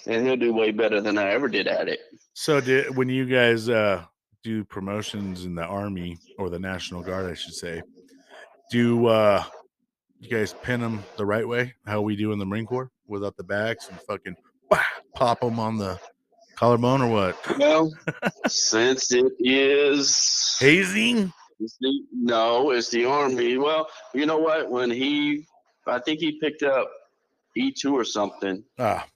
And 0.07 0.25
he'll 0.25 0.37
do 0.37 0.53
way 0.53 0.71
better 0.71 1.01
than 1.01 1.17
I 1.17 1.31
ever 1.31 1.49
did 1.49 1.67
at 1.67 1.89
it. 1.89 1.99
So 2.33 2.61
did 2.61 2.95
when 2.95 3.09
you 3.09 3.25
guys 3.25 3.69
uh 3.69 4.03
do 4.43 4.63
promotions 4.63 5.45
in 5.45 5.55
the 5.55 5.65
army 5.65 6.17
or 6.37 6.49
the 6.49 6.59
National 6.59 7.01
Guard, 7.01 7.29
I 7.29 7.33
should 7.33 7.53
say, 7.53 7.81
do 8.71 9.07
uh 9.07 9.43
you 10.19 10.29
guys 10.29 10.53
pin 10.63 10.79
them 10.79 11.03
the 11.17 11.25
right 11.25 11.47
way, 11.47 11.73
how 11.85 12.01
we 12.01 12.15
do 12.15 12.31
in 12.31 12.39
the 12.39 12.45
Marine 12.45 12.65
Corps, 12.65 12.89
without 13.07 13.35
the 13.35 13.43
backs 13.43 13.89
and 13.89 13.99
fucking 14.01 14.35
wah, 14.71 14.79
pop 15.15 15.41
them 15.41 15.59
on 15.59 15.77
the 15.77 15.99
collarbone 16.55 17.01
or 17.01 17.09
what? 17.09 17.57
Well, 17.59 17.91
since 18.47 19.11
it 19.11 19.33
is 19.39 20.57
Hazing? 20.59 21.33
It's 21.63 21.77
the, 21.79 22.01
no, 22.11 22.71
it's 22.71 22.89
the 22.89 23.05
army. 23.05 23.57
Well, 23.57 23.87
you 24.13 24.25
know 24.25 24.37
what? 24.37 24.69
When 24.69 24.91
he, 24.91 25.47
I 25.87 25.99
think 25.99 26.19
he 26.19 26.39
picked 26.39 26.63
up 26.63 26.89
E 27.55 27.71
two 27.71 27.95
or 27.95 28.03
something. 28.03 28.63
Ah, 28.79 29.07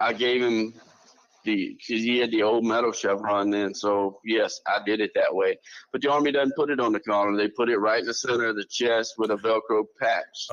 I 0.00 0.12
gave 0.12 0.42
him 0.42 0.74
the 1.44 1.76
because 1.78 2.02
he 2.02 2.18
had 2.18 2.30
the 2.30 2.42
old 2.42 2.64
metal 2.64 2.92
chevron 2.92 3.50
then. 3.50 3.74
So 3.74 4.20
yes, 4.24 4.60
I 4.66 4.78
did 4.84 5.00
it 5.00 5.10
that 5.14 5.34
way. 5.34 5.58
But 5.92 6.02
the 6.02 6.10
army 6.10 6.32
doesn't 6.32 6.54
put 6.56 6.70
it 6.70 6.80
on 6.80 6.92
the 6.92 7.00
collar; 7.00 7.36
they 7.36 7.48
put 7.48 7.68
it 7.68 7.78
right 7.78 8.00
in 8.00 8.06
the 8.06 8.14
center 8.14 8.46
of 8.46 8.56
the 8.56 8.64
chest 8.64 9.14
with 9.18 9.30
a 9.30 9.36
Velcro 9.36 9.84
patch. 10.00 10.46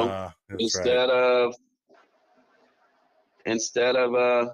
uh 0.00 0.30
right. 0.50 0.60
instead 0.60 1.10
of 1.10 1.54
instead 3.46 3.96
of 3.96 4.14
uh 4.14 4.50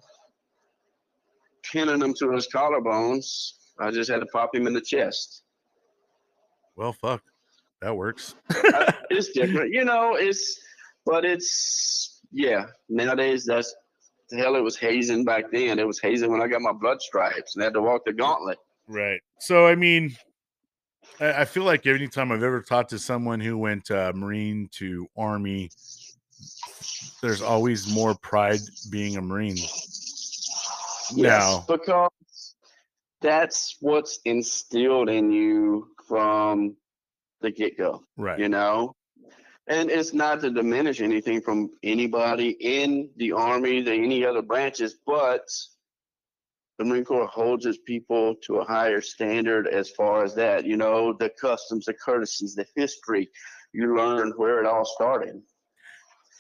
pinning 1.63 2.03
him 2.03 2.15
to 2.15 2.33
his 2.33 2.49
collarbones, 2.49 3.53
I 3.79 3.91
just 3.91 4.11
had 4.11 4.21
to 4.21 4.27
pop 4.27 4.55
him 4.55 4.67
in 4.67 4.73
the 4.73 4.81
chest. 4.81 5.43
Well, 6.81 6.95
fuck, 6.95 7.23
that 7.83 7.95
works. 7.95 8.35
It's 9.13 9.33
different, 9.33 9.73
you 9.73 9.85
know. 9.85 10.15
It's 10.15 10.61
but 11.05 11.25
it's 11.25 12.21
yeah. 12.31 12.67
Nowadays, 12.89 13.45
that's 13.45 13.75
the 14.31 14.37
hell. 14.37 14.55
It 14.55 14.61
was 14.61 14.77
hazing 14.77 15.25
back 15.25 15.51
then. 15.51 15.81
It 15.81 15.87
was 15.87 15.99
hazing 15.99 16.31
when 16.31 16.41
I 16.41 16.47
got 16.47 16.63
my 16.63 16.71
blood 16.71 17.03
stripes 17.03 17.57
and 17.57 17.63
I 17.63 17.67
had 17.67 17.75
to 17.75 17.83
walk 17.83 18.05
the 18.07 18.13
gauntlet. 18.13 18.59
Right. 18.87 19.21
So, 19.41 19.67
I 19.67 19.75
mean, 19.75 20.17
I, 21.19 21.41
I 21.41 21.45
feel 21.45 21.65
like 21.65 21.89
anytime 21.89 22.31
I've 22.31 22.45
ever 22.45 22.63
talked 22.63 22.91
to 22.91 23.01
someone 23.01 23.41
who 23.41 23.59
went 23.59 23.91
uh, 23.91 24.13
Marine 24.15 24.69
to 24.75 25.09
Army, 25.19 25.71
there's 27.21 27.43
always 27.43 27.93
more 27.93 28.15
pride 28.23 28.61
being 28.91 29.17
a 29.17 29.21
Marine. 29.21 29.57
Yes, 29.57 31.17
Now, 31.17 31.65
because 31.67 32.55
that's 33.21 33.77
what's 33.81 34.21
instilled 34.25 35.09
in 35.09 35.33
you 35.33 35.89
from 36.11 36.77
the 37.41 37.53
get 37.53 37.79
go. 37.79 38.03
right. 38.17 38.39
You 38.39 38.49
know. 38.49 38.97
And 39.69 39.89
it's 39.89 40.13
not 40.13 40.41
to 40.41 40.51
diminish 40.51 41.01
anything 41.01 41.41
from 41.41 41.71
anybody 41.85 42.57
in 42.59 43.09
the 43.17 43.31
Army, 43.31 43.83
the 43.83 43.93
any 43.93 44.25
other 44.25 44.43
branches, 44.43 44.97
but 45.07 45.43
the 46.77 46.85
Marine 46.85 47.05
Corps 47.05 47.29
holds 47.29 47.67
its 47.67 47.79
people 47.87 48.35
to 48.47 48.57
a 48.57 48.65
higher 48.65 49.01
standard 49.01 49.69
as 49.69 49.91
far 49.91 50.25
as 50.25 50.35
that. 50.35 50.65
You 50.65 50.77
know, 50.77 51.13
the 51.13 51.31
customs, 51.41 51.85
the 51.85 51.95
courtesies, 51.95 52.57
the 52.57 52.67
history. 52.75 53.29
You 53.73 53.97
learn 53.97 54.33
where 54.37 54.59
it 54.59 54.67
all 54.67 54.85
started. 54.85 55.41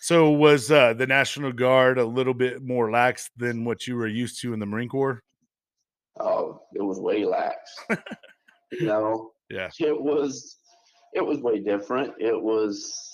So, 0.00 0.30
was 0.30 0.72
uh, 0.72 0.94
the 0.94 1.06
National 1.06 1.52
Guard 1.52 1.98
a 1.98 2.04
little 2.04 2.34
bit 2.34 2.62
more 2.62 2.90
lax 2.90 3.30
than 3.36 3.64
what 3.64 3.86
you 3.86 3.94
were 3.94 4.08
used 4.08 4.40
to 4.40 4.52
in 4.52 4.58
the 4.58 4.66
Marine 4.66 4.88
Corps? 4.88 5.22
Oh, 6.18 6.62
it 6.74 6.82
was 6.82 6.98
way 6.98 7.24
lax. 7.24 7.76
you 8.72 8.86
know, 8.86 9.30
Yeah. 9.50 9.68
it 9.80 10.00
was 10.00 10.58
it 11.12 11.26
was 11.26 11.40
way 11.40 11.58
different. 11.58 12.14
It 12.20 12.40
was 12.40 13.12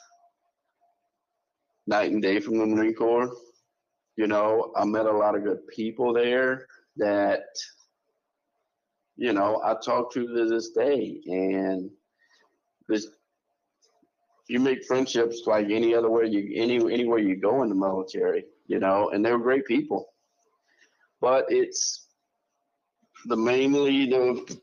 night 1.86 2.12
and 2.12 2.22
day 2.22 2.40
from 2.40 2.58
the 2.58 2.66
Marine 2.66 2.94
Corps. 2.94 3.34
You 4.16 4.26
know, 4.26 4.72
I 4.76 4.84
met 4.84 5.06
a 5.06 5.12
lot 5.12 5.34
of 5.34 5.44
good 5.44 5.66
people 5.68 6.12
there 6.12 6.66
that 6.96 7.44
you 9.16 9.32
know 9.32 9.62
I 9.64 9.74
talk 9.82 10.12
to 10.12 10.26
to 10.26 10.48
this 10.48 10.70
day, 10.70 11.20
and 11.26 11.90
this 12.88 13.08
you 14.48 14.60
make 14.60 14.84
friendships 14.84 15.42
like 15.46 15.70
any 15.70 15.94
other 15.94 16.10
way 16.10 16.26
you 16.26 16.52
any 16.54 16.76
anywhere 16.92 17.18
you 17.18 17.36
go 17.36 17.62
in 17.62 17.70
the 17.70 17.74
military, 17.74 18.44
you 18.66 18.78
know, 18.78 19.10
and 19.10 19.24
they 19.24 19.32
were 19.32 19.38
great 19.38 19.66
people. 19.66 20.06
But 21.20 21.46
it's 21.48 22.06
the 23.24 23.36
mainly 23.36 24.06
the 24.06 24.58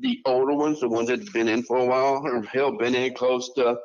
the 0.00 0.20
older 0.26 0.54
ones, 0.54 0.80
the 0.80 0.88
ones 0.88 1.08
that've 1.08 1.32
been 1.32 1.48
in 1.48 1.62
for 1.62 1.78
a 1.78 1.84
while, 1.84 2.26
or 2.26 2.42
hell, 2.42 2.76
been 2.76 2.94
in 2.94 3.14
close 3.14 3.52
to 3.54 3.78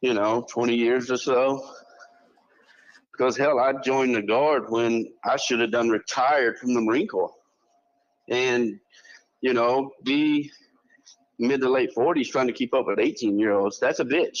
you 0.00 0.14
know, 0.14 0.46
20 0.50 0.74
years 0.74 1.10
or 1.10 1.16
so. 1.16 1.64
Because 3.12 3.36
hell, 3.36 3.58
I 3.58 3.72
joined 3.82 4.14
the 4.14 4.22
guard 4.22 4.70
when 4.70 5.12
I 5.24 5.36
should 5.36 5.60
have 5.60 5.72
done 5.72 5.88
retired 5.88 6.58
from 6.58 6.72
the 6.74 6.80
Marine 6.80 7.08
Corps. 7.08 7.32
And, 8.28 8.78
you 9.40 9.54
know, 9.54 9.90
be 10.04 10.50
mid 11.38 11.60
to 11.62 11.70
late 11.70 11.90
40s 11.96 12.28
trying 12.28 12.46
to 12.46 12.52
keep 12.52 12.74
up 12.74 12.86
with 12.86 13.00
18 13.00 13.38
year 13.38 13.52
olds, 13.52 13.80
that's 13.80 14.00
a 14.00 14.04
bitch. 14.04 14.38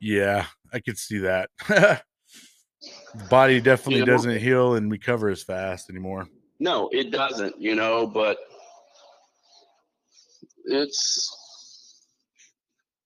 Yeah, 0.00 0.46
I 0.72 0.80
could 0.80 0.96
see 0.96 1.18
that. 1.18 1.50
body 3.28 3.60
definitely 3.60 4.00
You 4.00 4.06
know? 4.06 4.12
doesn't 4.12 4.38
heal 4.38 4.74
and 4.74 4.90
recover 4.90 5.28
as 5.28 5.42
fast 5.42 5.90
anymore. 5.90 6.28
No, 6.60 6.90
it 6.92 7.10
doesn't, 7.10 7.60
you 7.60 7.74
know, 7.74 8.06
but 8.06 8.38
it's 10.66 11.36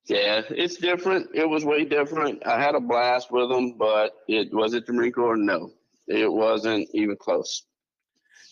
yeah, 0.07 0.43
it's 0.51 0.77
different. 0.77 1.29
It 1.33 1.49
was 1.49 1.65
way 1.65 1.85
different. 1.85 2.45
I 2.47 2.61
had 2.61 2.75
a 2.75 2.81
blast 2.81 3.31
with 3.31 3.49
them, 3.49 3.79
but 3.79 4.13
it 4.29 4.53
was 4.53 4.75
it 4.75 4.87
the 4.87 4.93
Marine 4.93 5.13
Corps? 5.13 5.37
No, 5.37 5.71
it 6.09 6.31
wasn't 6.31 6.89
even 6.93 7.17
close. 7.17 7.63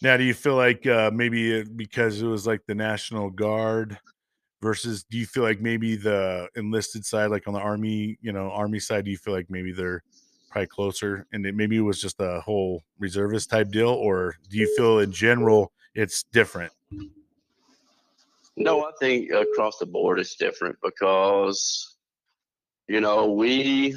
Now, 0.00 0.16
do 0.16 0.24
you 0.24 0.34
feel 0.34 0.54
like 0.54 0.86
uh, 0.86 1.10
maybe 1.12 1.52
it, 1.52 1.76
because 1.76 2.22
it 2.22 2.26
was 2.26 2.46
like 2.46 2.60
the 2.66 2.74
National 2.74 3.28
Guard 3.28 3.98
versus, 4.62 5.04
do 5.04 5.18
you 5.18 5.26
feel 5.26 5.42
like 5.42 5.60
maybe 5.60 5.96
the 5.96 6.48
enlisted 6.56 7.04
side, 7.04 7.30
like 7.30 7.46
on 7.46 7.54
the 7.54 7.60
Army, 7.60 8.18
you 8.20 8.32
know, 8.32 8.50
Army 8.50 8.78
side, 8.78 9.04
do 9.04 9.10
you 9.10 9.18
feel 9.18 9.34
like 9.34 9.46
maybe 9.50 9.72
they're 9.72 10.02
probably 10.52 10.66
closer 10.66 11.26
and 11.32 11.44
it 11.46 11.54
maybe 11.54 11.78
it 11.78 11.80
was 11.80 12.00
just 12.00 12.20
a 12.20 12.40
whole 12.40 12.84
reservist 12.98 13.50
type 13.50 13.70
deal? 13.70 13.88
Or 13.88 14.36
do 14.50 14.58
you 14.58 14.72
feel 14.76 14.98
in 14.98 15.10
general 15.10 15.72
it's 15.94 16.22
different? 16.24 16.72
No, 18.56 18.82
I 18.82 18.90
think 19.00 19.30
across 19.30 19.78
the 19.78 19.86
board 19.86 20.20
it's 20.20 20.36
different 20.36 20.76
because, 20.82 21.96
you 22.86 23.00
know, 23.00 23.32
we 23.32 23.96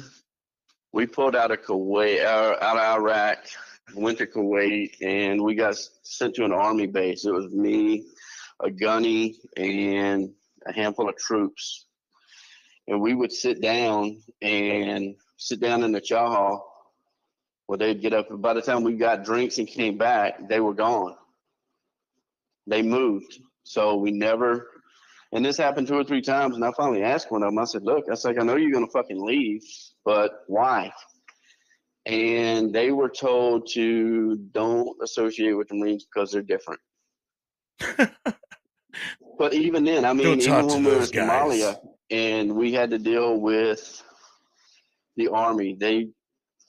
we 0.92 1.06
pulled 1.06 1.36
out 1.36 1.50
of 1.50 1.60
Kuwait, 1.62 2.24
out 2.24 2.62
out 2.62 2.78
of 2.78 3.00
Iraq, 3.02 3.38
went 3.94 4.18
to 4.18 4.26
Kuwait, 4.26 4.94
and 5.02 5.42
we 5.42 5.54
got 5.54 5.76
sent 6.02 6.34
to 6.36 6.44
an 6.44 6.52
army 6.52 6.86
base. 6.86 7.26
It 7.26 7.32
was 7.32 7.52
me, 7.52 8.06
a 8.60 8.70
gunny, 8.70 9.36
and 9.58 10.30
a 10.66 10.72
handful 10.72 11.08
of 11.08 11.16
troops. 11.16 11.84
And 12.88 13.00
we 13.00 13.14
would 13.14 13.32
sit 13.32 13.60
down 13.60 14.22
and 14.40 15.16
sit 15.36 15.60
down 15.60 15.84
in 15.84 15.92
the 15.92 16.00
chow 16.00 16.28
hall 16.28 16.72
where 17.66 17.78
they'd 17.78 18.00
get 18.00 18.12
up. 18.12 18.26
By 18.30 18.54
the 18.54 18.62
time 18.62 18.84
we 18.84 18.94
got 18.94 19.24
drinks 19.24 19.58
and 19.58 19.66
came 19.66 19.98
back, 19.98 20.48
they 20.48 20.60
were 20.60 20.74
gone. 20.74 21.16
They 22.66 22.82
moved. 22.82 23.38
So 23.64 23.96
we 23.96 24.10
never, 24.10 24.68
and 25.32 25.44
this 25.44 25.56
happened 25.56 25.88
two 25.88 25.98
or 25.98 26.04
three 26.04 26.22
times. 26.22 26.54
And 26.54 26.64
I 26.64 26.72
finally 26.76 27.02
asked 27.02 27.30
one 27.30 27.42
of 27.42 27.48
them, 27.48 27.58
I 27.58 27.64
said, 27.64 27.82
Look, 27.82 28.04
I 28.08 28.12
was 28.12 28.24
like, 28.24 28.38
I 28.38 28.44
know 28.44 28.56
you're 28.56 28.72
going 28.72 28.86
to 28.86 28.92
fucking 28.92 29.24
leave, 29.24 29.62
but 30.04 30.44
why? 30.46 30.92
And 32.06 32.72
they 32.72 32.92
were 32.92 33.08
told 33.08 33.68
to 33.72 34.36
don't 34.36 34.96
associate 35.02 35.54
with 35.54 35.68
the 35.68 35.74
Marines 35.74 36.06
because 36.06 36.30
they're 36.30 36.42
different. 36.42 36.80
but 39.38 39.52
even 39.52 39.84
then, 39.84 40.04
I 40.04 40.12
mean, 40.12 40.40
even 40.40 40.66
when 40.66 40.84
we 40.84 40.90
were 40.92 40.98
in. 40.98 41.02
Somalia 41.02 41.78
and 42.10 42.54
we 42.54 42.72
had 42.72 42.90
to 42.90 42.98
deal 42.98 43.40
with 43.40 44.02
the 45.16 45.28
Army, 45.28 45.76
they, 45.78 46.08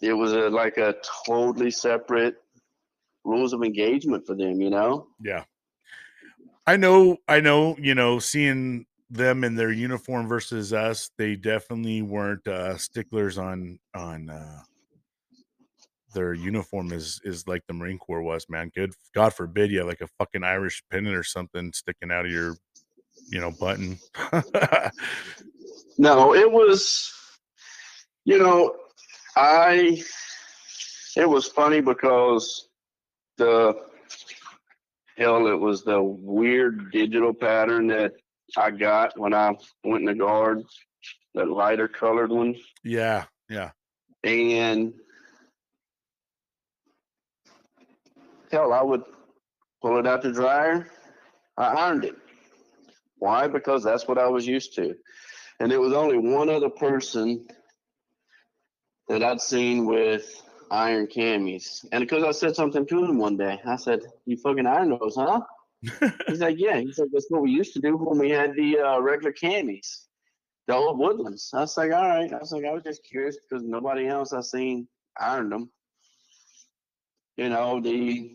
it 0.01 0.13
was 0.13 0.33
a, 0.33 0.49
like 0.49 0.77
a 0.77 0.95
totally 1.25 1.71
separate 1.71 2.35
rules 3.23 3.53
of 3.53 3.63
engagement 3.63 4.25
for 4.25 4.35
them, 4.35 4.61
you 4.61 4.69
know? 4.69 5.07
Yeah. 5.21 5.43
I 6.65 6.77
know, 6.77 7.17
I 7.27 7.39
know, 7.39 7.75
you 7.79 7.95
know, 7.95 8.19
seeing 8.19 8.85
them 9.09 9.43
in 9.43 9.55
their 9.55 9.71
uniform 9.71 10.27
versus 10.27 10.73
us, 10.73 11.11
they 11.17 11.35
definitely 11.35 12.01
weren't 12.01 12.45
uh 12.45 12.77
sticklers 12.77 13.37
on 13.37 13.79
on 13.95 14.29
uh 14.29 14.63
their 16.13 16.33
uniform 16.33 16.91
is 16.91 17.21
is 17.23 17.47
like 17.47 17.63
the 17.67 17.73
Marine 17.73 17.99
Corps 17.99 18.21
was, 18.21 18.49
man. 18.49 18.69
Good 18.75 18.93
God 19.15 19.33
forbid 19.33 19.71
you 19.71 19.79
have 19.79 19.87
like 19.87 20.01
a 20.01 20.07
fucking 20.19 20.43
Irish 20.43 20.83
pennant 20.91 21.15
or 21.15 21.23
something 21.23 21.71
sticking 21.71 22.11
out 22.11 22.25
of 22.25 22.31
your 22.31 22.57
you 23.29 23.39
know 23.39 23.51
button. 23.51 23.97
No, 25.97 26.35
it 26.35 26.51
was, 26.51 27.11
you 28.27 28.37
know, 28.37 28.75
I, 29.37 30.03
it 31.15 31.29
was 31.29 31.47
funny 31.47 31.79
because 31.79 32.67
the, 33.37 33.73
hell, 35.17 35.47
it 35.47 35.57
was 35.57 35.85
the 35.85 36.03
weird 36.03 36.91
digital 36.91 37.33
pattern 37.33 37.87
that 37.87 38.11
I 38.57 38.71
got 38.71 39.17
when 39.17 39.33
I 39.33 39.55
went 39.85 40.01
in 40.01 40.05
the 40.07 40.13
guard, 40.13 40.61
that 41.35 41.49
lighter 41.49 41.87
colored 41.87 42.29
one. 42.29 42.55
yeah, 42.83 43.23
yeah. 43.49 43.69
And 44.25 44.91
hell, 48.51 48.73
I 48.73 48.81
would 48.81 49.03
pull 49.81 49.99
it 49.99 50.05
out 50.05 50.21
the 50.21 50.33
dryer. 50.33 50.89
I 51.55 51.67
ironed 51.67 52.03
it. 52.03 52.15
Why? 53.19 53.47
Because 53.47 53.85
that's 53.85 54.05
what 54.05 54.17
I 54.17 54.27
was 54.27 54.45
used 54.45 54.75
to. 54.75 54.95
And 55.61 55.71
there 55.71 55.79
was 55.79 55.93
only 55.93 56.17
one 56.17 56.49
other 56.49 56.69
person 56.69 57.47
that 59.07 59.23
I'd 59.23 59.41
seen 59.41 59.85
with 59.85 60.41
iron 60.71 61.07
camis. 61.07 61.85
And 61.91 62.01
because 62.01 62.23
I 62.23 62.31
said 62.31 62.55
something 62.55 62.85
to 62.85 63.03
him 63.03 63.17
one 63.17 63.37
day, 63.37 63.59
I 63.65 63.75
said, 63.77 64.01
You 64.25 64.37
fucking 64.37 64.67
iron 64.67 64.89
those, 64.89 65.15
huh? 65.15 65.41
He's 66.27 66.39
like, 66.39 66.57
Yeah. 66.59 66.79
He's 66.79 66.99
like, 66.99 67.09
That's 67.13 67.27
what 67.29 67.41
we 67.41 67.51
used 67.51 67.73
to 67.73 67.81
do 67.81 67.97
when 67.97 68.19
we 68.19 68.29
had 68.29 68.55
the 68.55 68.79
uh, 68.79 68.99
regular 68.99 69.33
camis, 69.33 70.05
the 70.67 70.75
old 70.75 70.99
woodlands. 70.99 71.51
I 71.53 71.61
was 71.61 71.77
like, 71.77 71.91
All 71.91 72.07
right. 72.07 72.31
I 72.31 72.37
was 72.37 72.51
like, 72.51 72.65
I 72.65 72.73
was 72.73 72.83
just 72.83 73.03
curious 73.03 73.37
because 73.37 73.63
nobody 73.63 74.07
else 74.07 74.33
I 74.33 74.41
seen 74.41 74.87
ironed 75.19 75.51
them. 75.51 75.69
You 77.37 77.49
know, 77.49 77.79
the 77.79 78.31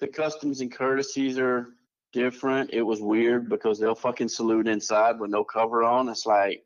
the 0.00 0.08
customs 0.08 0.60
and 0.60 0.72
courtesies 0.74 1.38
are 1.38 1.68
different. 2.12 2.70
It 2.72 2.82
was 2.82 3.00
weird 3.00 3.48
because 3.48 3.78
they'll 3.78 3.94
fucking 3.94 4.28
salute 4.28 4.68
inside 4.68 5.18
with 5.18 5.30
no 5.30 5.44
cover 5.44 5.84
on. 5.84 6.08
It's 6.08 6.26
like, 6.26 6.64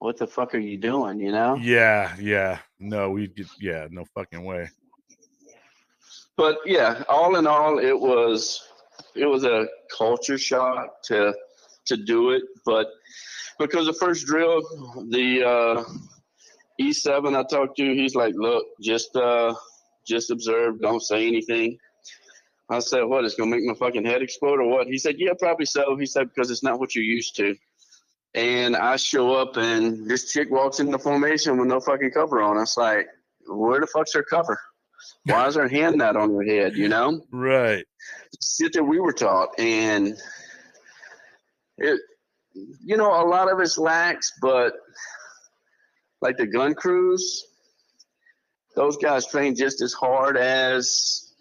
what 0.00 0.16
the 0.16 0.26
fuck 0.26 0.54
are 0.54 0.58
you 0.58 0.78
doing? 0.78 1.20
You 1.20 1.30
know? 1.30 1.54
yeah, 1.56 2.16
yeah. 2.18 2.58
No, 2.80 3.10
we 3.10 3.28
did 3.28 3.46
yeah, 3.60 3.86
no 3.90 4.04
fucking 4.14 4.44
way. 4.44 4.68
But 6.36 6.58
yeah, 6.64 7.04
all 7.08 7.36
in 7.36 7.46
all, 7.46 7.78
it 7.78 7.98
was 7.98 8.66
it 9.14 9.26
was 9.26 9.44
a 9.44 9.68
culture 9.96 10.38
shock 10.38 11.02
to 11.04 11.34
to 11.84 11.96
do 11.96 12.30
it. 12.30 12.42
But 12.64 12.88
because 13.58 13.86
the 13.86 13.92
first 13.92 14.26
drill, 14.26 14.62
the 15.10 15.44
uh, 15.44 15.84
E7 16.80 17.36
I 17.36 17.42
talked 17.42 17.76
to, 17.76 17.94
he's 17.94 18.14
like, 18.14 18.34
look, 18.34 18.64
just 18.80 19.14
uh, 19.14 19.54
just 20.06 20.30
observe, 20.30 20.80
don't 20.80 21.02
say 21.02 21.28
anything. 21.28 21.78
I 22.70 22.78
said, 22.78 23.02
what? 23.02 23.24
It's 23.26 23.34
gonna 23.34 23.50
make 23.50 23.64
my 23.64 23.74
fucking 23.74 24.06
head 24.06 24.22
explode 24.22 24.60
or 24.60 24.68
what? 24.68 24.86
He 24.86 24.96
said, 24.96 25.16
yeah, 25.18 25.32
probably 25.38 25.66
so. 25.66 25.96
He 25.96 26.06
said 26.06 26.30
because 26.34 26.50
it's 26.50 26.62
not 26.62 26.80
what 26.80 26.94
you're 26.94 27.04
used 27.04 27.36
to. 27.36 27.54
And 28.34 28.76
I 28.76 28.96
show 28.96 29.34
up 29.34 29.56
and 29.56 30.08
this 30.08 30.30
chick 30.32 30.50
walks 30.50 30.78
into 30.78 30.98
formation 30.98 31.58
with 31.58 31.66
no 31.68 31.80
fucking 31.80 32.12
cover 32.12 32.40
on. 32.40 32.56
I 32.56 32.60
was 32.60 32.76
like, 32.76 33.08
where 33.48 33.80
the 33.80 33.86
fuck's 33.88 34.14
her 34.14 34.22
cover? 34.22 34.58
Why 35.24 35.46
is 35.48 35.56
her 35.56 35.68
hand 35.68 35.96
not 35.96 36.16
on 36.16 36.32
her 36.34 36.44
head? 36.44 36.76
You 36.76 36.88
know? 36.88 37.20
Right. 37.32 37.84
shit 38.42 38.72
that 38.74 38.84
we 38.84 39.00
were 39.00 39.12
taught 39.12 39.58
and 39.58 40.16
it 41.78 42.00
you 42.84 42.96
know 42.96 43.10
a 43.10 43.26
lot 43.26 43.50
of 43.50 43.58
it's 43.60 43.78
lax 43.78 44.32
but 44.42 44.74
like 46.20 46.36
the 46.36 46.46
gun 46.46 46.74
crews 46.74 47.44
those 48.76 48.96
guys 48.96 49.26
train 49.26 49.54
just 49.54 49.80
as 49.82 49.92
hard 49.92 50.36
as 50.36 51.32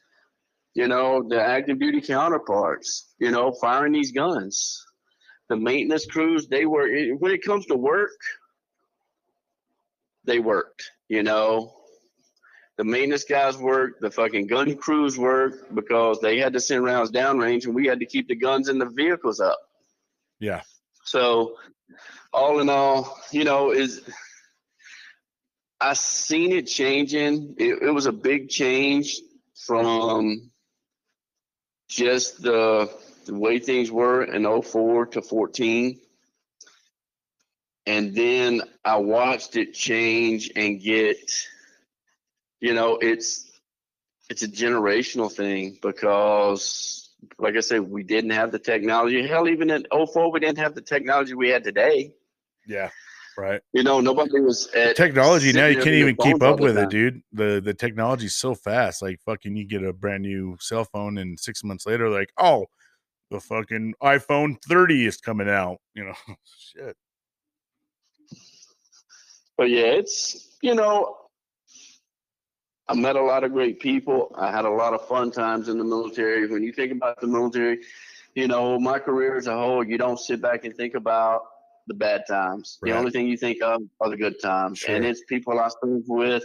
you 0.75 0.87
know 0.87 1.23
the 1.27 1.41
active 1.41 1.79
duty 1.79 1.99
counterparts 2.01 3.13
you 3.19 3.31
know 3.31 3.51
firing 3.59 3.91
these 3.93 4.11
guns 4.11 4.85
the 5.49 5.57
maintenance 5.57 6.05
crews 6.05 6.47
they 6.47 6.65
were 6.65 6.87
eh, 6.87 7.11
when 7.17 7.31
it 7.31 7.43
comes 7.43 7.65
to 7.65 7.75
work 7.75 8.11
they 10.25 10.39
worked 10.39 10.91
you 11.07 11.23
know 11.23 11.73
the 12.79 12.85
maintenance 12.85 13.25
guys 13.25 13.57
worked, 13.57 13.99
the 13.99 14.09
fucking 14.09 14.47
gun 14.47 14.77
crews 14.77 15.17
worked 15.17 15.75
because 15.75 16.21
they 16.21 16.37
had 16.39 16.53
to 16.53 16.61
send 16.61 16.85
rounds 16.85 17.11
downrange 17.11 17.65
and 17.65 17.75
we 17.75 17.85
had 17.85 17.99
to 17.99 18.05
keep 18.05 18.29
the 18.29 18.37
guns 18.37 18.69
and 18.69 18.79
the 18.79 18.85
vehicles 18.85 19.41
up. 19.41 19.59
Yeah. 20.39 20.61
So 21.03 21.57
all 22.31 22.61
in 22.61 22.69
all, 22.69 23.19
you 23.33 23.43
know, 23.43 23.71
is 23.71 24.01
I 25.81 25.91
seen 25.91 26.53
it 26.53 26.67
changing. 26.67 27.55
It, 27.57 27.83
it 27.83 27.91
was 27.91 28.05
a 28.05 28.13
big 28.13 28.47
change 28.47 29.19
from 29.67 30.49
just 31.89 32.41
the 32.41 32.89
the 33.29 33.37
way 33.37 33.59
things 33.59 33.91
were 33.91 34.23
in 34.23 34.61
04 34.61 35.05
to 35.07 35.21
14. 35.21 35.99
And 37.85 38.15
then 38.15 38.61
I 38.83 38.97
watched 38.97 39.55
it 39.55 39.73
change 39.73 40.51
and 40.55 40.81
get, 40.81 41.31
you 42.59 42.73
know, 42.73 42.97
it's 42.99 43.45
it's 44.29 44.41
a 44.41 44.47
generational 44.47 45.31
thing 45.31 45.77
because 45.81 47.09
like 47.37 47.55
I 47.55 47.59
said, 47.59 47.81
we 47.81 48.03
didn't 48.03 48.31
have 48.31 48.51
the 48.51 48.59
technology. 48.59 49.27
Hell, 49.27 49.47
even 49.47 49.69
in 49.69 49.85
04, 49.91 50.31
we 50.31 50.39
didn't 50.39 50.57
have 50.57 50.73
the 50.73 50.81
technology 50.81 51.35
we 51.35 51.49
had 51.49 51.63
today. 51.63 52.13
Yeah. 52.65 52.89
Right. 53.37 53.61
You 53.73 53.83
know, 53.83 54.01
nobody 54.01 54.39
was 54.39 54.67
at 54.75 54.95
Technology 54.95 55.53
now 55.53 55.67
you 55.67 55.75
can't 55.75 55.95
even 55.95 56.15
keep 56.15 56.41
up 56.41 56.59
with 56.59 56.77
it, 56.77 56.89
dude. 56.89 57.21
The 57.31 57.61
the 57.63 57.73
technology's 57.73 58.35
so 58.35 58.55
fast. 58.55 59.01
Like 59.01 59.21
fucking 59.21 59.55
you 59.55 59.65
get 59.65 59.83
a 59.83 59.93
brand 59.93 60.23
new 60.23 60.57
cell 60.59 60.83
phone 60.83 61.19
and 61.19 61.39
six 61.39 61.63
months 61.63 61.85
later, 61.85 62.09
like, 62.09 62.33
oh, 62.37 62.65
the 63.29 63.39
fucking 63.39 63.93
iPhone 64.01 64.61
30 64.63 65.05
is 65.05 65.17
coming 65.17 65.49
out. 65.49 65.77
You 65.93 66.05
know, 66.05 66.15
shit. 66.73 66.95
But 69.57 69.69
yeah, 69.69 69.87
it's 69.99 70.57
you 70.61 70.75
know, 70.75 71.17
I 72.87 72.95
met 72.95 73.15
a 73.15 73.21
lot 73.21 73.43
of 73.43 73.51
great 73.51 73.79
people. 73.79 74.33
I 74.37 74.51
had 74.51 74.65
a 74.65 74.69
lot 74.69 74.93
of 74.93 75.07
fun 75.07 75.31
times 75.31 75.69
in 75.69 75.77
the 75.77 75.83
military. 75.83 76.47
When 76.47 76.63
you 76.63 76.73
think 76.73 76.91
about 76.91 77.19
the 77.21 77.27
military, 77.27 77.79
you 78.35 78.47
know, 78.47 78.79
my 78.79 78.99
career 78.99 79.37
as 79.37 79.47
a 79.47 79.53
whole, 79.53 79.83
you 79.83 79.97
don't 79.97 80.19
sit 80.19 80.41
back 80.41 80.65
and 80.65 80.75
think 80.75 80.95
about 80.95 81.41
the 81.87 81.93
bad 81.93 82.23
times. 82.27 82.79
Right. 82.81 82.91
The 82.91 82.97
only 82.97 83.11
thing 83.11 83.27
you 83.27 83.37
think 83.37 83.61
of 83.61 83.81
are 83.99 84.09
the 84.09 84.17
good 84.17 84.41
times, 84.41 84.83
and 84.87 85.03
it's 85.05 85.23
people 85.27 85.59
I 85.59 85.69
served 85.83 86.05
with. 86.07 86.43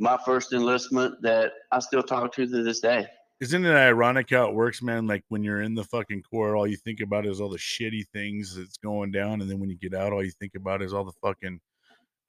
My 0.00 0.16
first 0.24 0.52
enlistment 0.52 1.20
that 1.22 1.52
I 1.72 1.80
still 1.80 2.04
talk 2.04 2.32
to 2.34 2.46
to 2.46 2.62
this 2.62 2.78
day. 2.78 3.08
Isn't 3.40 3.64
it 3.64 3.70
ironic 3.70 4.30
how 4.30 4.48
it 4.48 4.54
works, 4.54 4.82
man? 4.82 5.06
Like 5.06 5.24
when 5.28 5.44
you're 5.44 5.62
in 5.62 5.74
the 5.74 5.84
fucking 5.84 6.22
Corps, 6.22 6.56
all 6.56 6.66
you 6.66 6.76
think 6.76 7.00
about 7.00 7.24
is 7.24 7.40
all 7.40 7.48
the 7.48 7.58
shitty 7.58 8.08
things 8.12 8.56
that's 8.56 8.78
going 8.78 9.12
down, 9.12 9.40
and 9.40 9.50
then 9.50 9.60
when 9.60 9.70
you 9.70 9.76
get 9.76 9.94
out, 9.94 10.12
all 10.12 10.24
you 10.24 10.32
think 10.32 10.54
about 10.56 10.82
is 10.82 10.92
all 10.92 11.04
the 11.04 11.12
fucking 11.22 11.60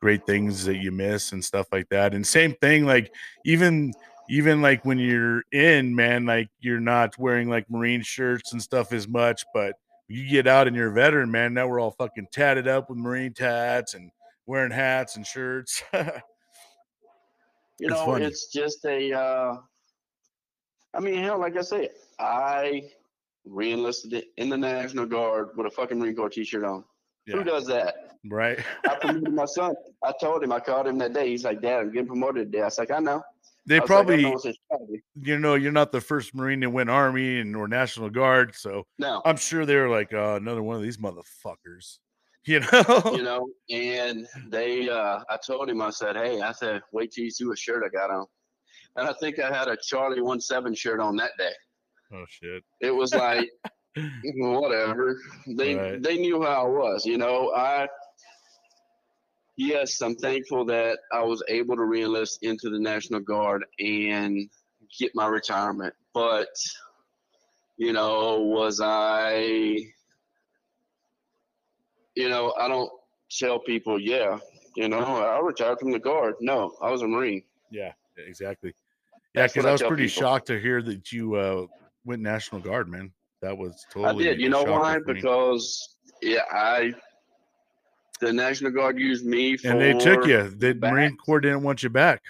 great 0.01 0.25
things 0.25 0.63
that 0.65 0.77
you 0.77 0.91
miss 0.91 1.31
and 1.31 1.43
stuff 1.43 1.67
like 1.71 1.89
that. 1.89 2.13
And 2.13 2.25
same 2.25 2.53
thing, 2.61 2.85
like 2.85 3.11
even 3.43 3.91
even 4.29 4.61
like 4.61 4.85
when 4.85 4.99
you're 4.99 5.43
in, 5.51 5.95
man, 5.95 6.25
like 6.25 6.49
you're 6.59 6.79
not 6.79 7.17
wearing 7.17 7.49
like 7.49 7.69
Marine 7.71 8.03
shirts 8.03 8.53
and 8.53 8.61
stuff 8.61 8.93
as 8.93 9.07
much, 9.07 9.43
but 9.53 9.73
you 10.07 10.29
get 10.29 10.45
out 10.45 10.67
and 10.67 10.75
you're 10.75 10.91
a 10.91 10.93
veteran, 10.93 11.31
man. 11.31 11.55
Now 11.55 11.67
we're 11.67 11.79
all 11.79 11.91
fucking 11.91 12.27
tatted 12.31 12.67
up 12.67 12.89
with 12.89 12.99
Marine 12.99 13.33
tats 13.33 13.95
and 13.95 14.11
wearing 14.45 14.71
hats 14.71 15.15
and 15.15 15.25
shirts. 15.25 15.81
You 17.79 17.87
know, 17.87 18.05
funny. 18.05 18.25
it's 18.25 18.47
just 18.51 18.83
a. 18.85 19.13
Uh, 19.13 19.55
I 20.93 20.99
mean, 20.99 21.23
hell, 21.23 21.39
like 21.39 21.57
I 21.57 21.61
said, 21.61 21.89
I 22.19 22.89
reenlisted 23.47 24.23
in 24.37 24.49
the 24.49 24.57
National 24.57 25.05
Guard 25.05 25.49
with 25.55 25.67
a 25.67 25.69
fucking 25.69 25.99
Marine 25.99 26.15
Corps 26.15 26.29
T-shirt 26.29 26.63
on. 26.63 26.83
Yeah. 27.25 27.37
Who 27.37 27.43
does 27.43 27.67
that? 27.67 28.09
right? 28.25 28.59
I 28.87 28.95
promoted 28.95 29.33
my 29.33 29.45
son. 29.45 29.75
I 30.03 30.13
told 30.19 30.43
him. 30.43 30.51
I 30.51 30.59
called 30.59 30.87
him 30.87 30.97
that 30.97 31.13
day. 31.13 31.29
He's 31.29 31.43
like, 31.43 31.61
"Dad, 31.61 31.79
I'm 31.79 31.91
getting 31.91 32.07
promoted 32.07 32.51
today." 32.51 32.61
I 32.61 32.65
was 32.65 32.77
like, 32.77 32.91
"I 32.91 32.99
know." 32.99 33.21
They 33.65 33.77
I 33.77 33.81
was 33.81 33.89
like, 33.89 33.99
"I 33.99 34.03
probably, 34.03 34.23
know 34.23 34.33
it's 34.33 34.43
his 34.45 34.57
strategy." 34.65 35.03
you 35.21 35.39
know, 35.39 35.55
you're 35.55 35.71
not 35.71 35.91
the 35.91 36.01
first 36.01 36.33
Marine 36.33 36.61
to 36.61 36.69
win 36.69 36.89
Army 36.89 37.39
and 37.39 37.55
or 37.55 37.67
National 37.67 38.09
Guard, 38.09 38.55
so 38.55 38.85
No, 38.97 39.21
I'm 39.25 39.37
sure 39.37 39.65
they 39.65 39.75
were 39.75 39.89
like, 39.89 40.13
uh, 40.13 40.35
another 40.35 40.63
one 40.63 40.75
of 40.75 40.81
these 40.81 40.97
motherfuckers. 40.97 41.99
You 42.45 42.61
know? 42.61 43.11
you 43.13 43.21
know, 43.21 43.49
and 43.69 44.25
they. 44.47 44.89
uh 44.89 45.19
I 45.29 45.37
told 45.45 45.69
him. 45.69 45.81
I 45.81 45.89
said, 45.91 46.15
"Hey," 46.15 46.41
I 46.41 46.53
said, 46.53 46.81
"Wait 46.93 47.11
till 47.11 47.25
you 47.25 47.31
see 47.31 47.45
what 47.45 47.59
shirt 47.59 47.83
I 47.85 47.89
got 47.89 48.09
on." 48.09 48.25
And 48.99 49.07
I 49.07 49.13
think 49.19 49.39
I 49.39 49.55
had 49.55 49.67
a 49.69 49.77
Charlie 49.81 50.21
One 50.21 50.41
Seven 50.41 50.75
shirt 50.75 50.99
on 50.99 51.15
that 51.17 51.31
day. 51.37 51.53
oh 52.13 52.25
shit. 52.27 52.63
It 52.81 52.91
was 52.91 53.13
like 53.13 53.49
whatever. 54.35 55.17
They 55.47 55.75
Right. 55.75 56.01
they 56.03 56.17
knew 56.17 56.41
how 56.43 56.65
I 56.65 56.67
was, 56.67 57.05
you 57.05 57.17
know. 57.17 57.53
I 57.55 57.87
yes, 59.57 60.01
I'm 60.01 60.15
thankful 60.15 60.65
that 60.65 60.99
I 61.13 61.23
was 61.23 61.41
able 61.47 61.75
to 61.75 61.81
reenlist 61.81 62.39
into 62.41 62.69
the 62.69 62.79
National 62.79 63.19
Guard 63.19 63.63
and 63.79 64.49
get 64.99 65.11
my 65.15 65.27
retirement. 65.27 65.93
But 66.13 66.49
you 67.77 67.93
know, 67.93 68.39
was 68.41 68.81
I 68.83 69.77
you 72.15 72.27
know, 72.27 72.53
I 72.59 72.67
don't 72.67 72.89
tell 73.31 73.59
people, 73.59 73.97
yeah, 73.97 74.39
you 74.75 74.89
know, 74.89 74.99
I 74.99 75.39
retired 75.39 75.79
from 75.79 75.91
the 75.91 75.99
guard. 75.99 76.35
No, 76.41 76.75
I 76.81 76.91
was 76.91 77.01
a 77.01 77.07
Marine. 77.07 77.43
Yeah, 77.71 77.93
exactly. 78.17 78.73
Yeah, 79.35 79.47
because 79.47 79.65
I 79.65 79.69
I 79.69 79.71
was 79.73 79.81
pretty 79.83 80.07
people. 80.07 80.21
shocked 80.21 80.47
to 80.47 80.59
hear 80.59 80.81
that 80.81 81.11
you 81.11 81.35
uh 81.35 81.65
went 82.05 82.21
National 82.21 82.61
Guard, 82.61 82.87
man. 82.89 83.11
That 83.41 83.57
was 83.57 83.85
totally 83.91 84.27
I 84.27 84.31
did. 84.31 84.41
You 84.41 84.49
know 84.49 84.63
why? 84.63 84.99
Because 85.05 85.97
yeah, 86.21 86.41
I 86.51 86.93
the 88.21 88.33
National 88.33 88.71
Guard 88.71 88.99
used 88.99 89.25
me 89.25 89.55
for 89.57 89.69
and 89.69 89.79
they 89.79 89.93
took 89.93 90.25
you. 90.27 90.49
The 90.49 90.73
back. 90.73 90.91
Marine 90.93 91.17
Corps 91.17 91.39
didn't 91.39 91.63
want 91.63 91.83
you 91.83 91.89
back. 91.89 92.21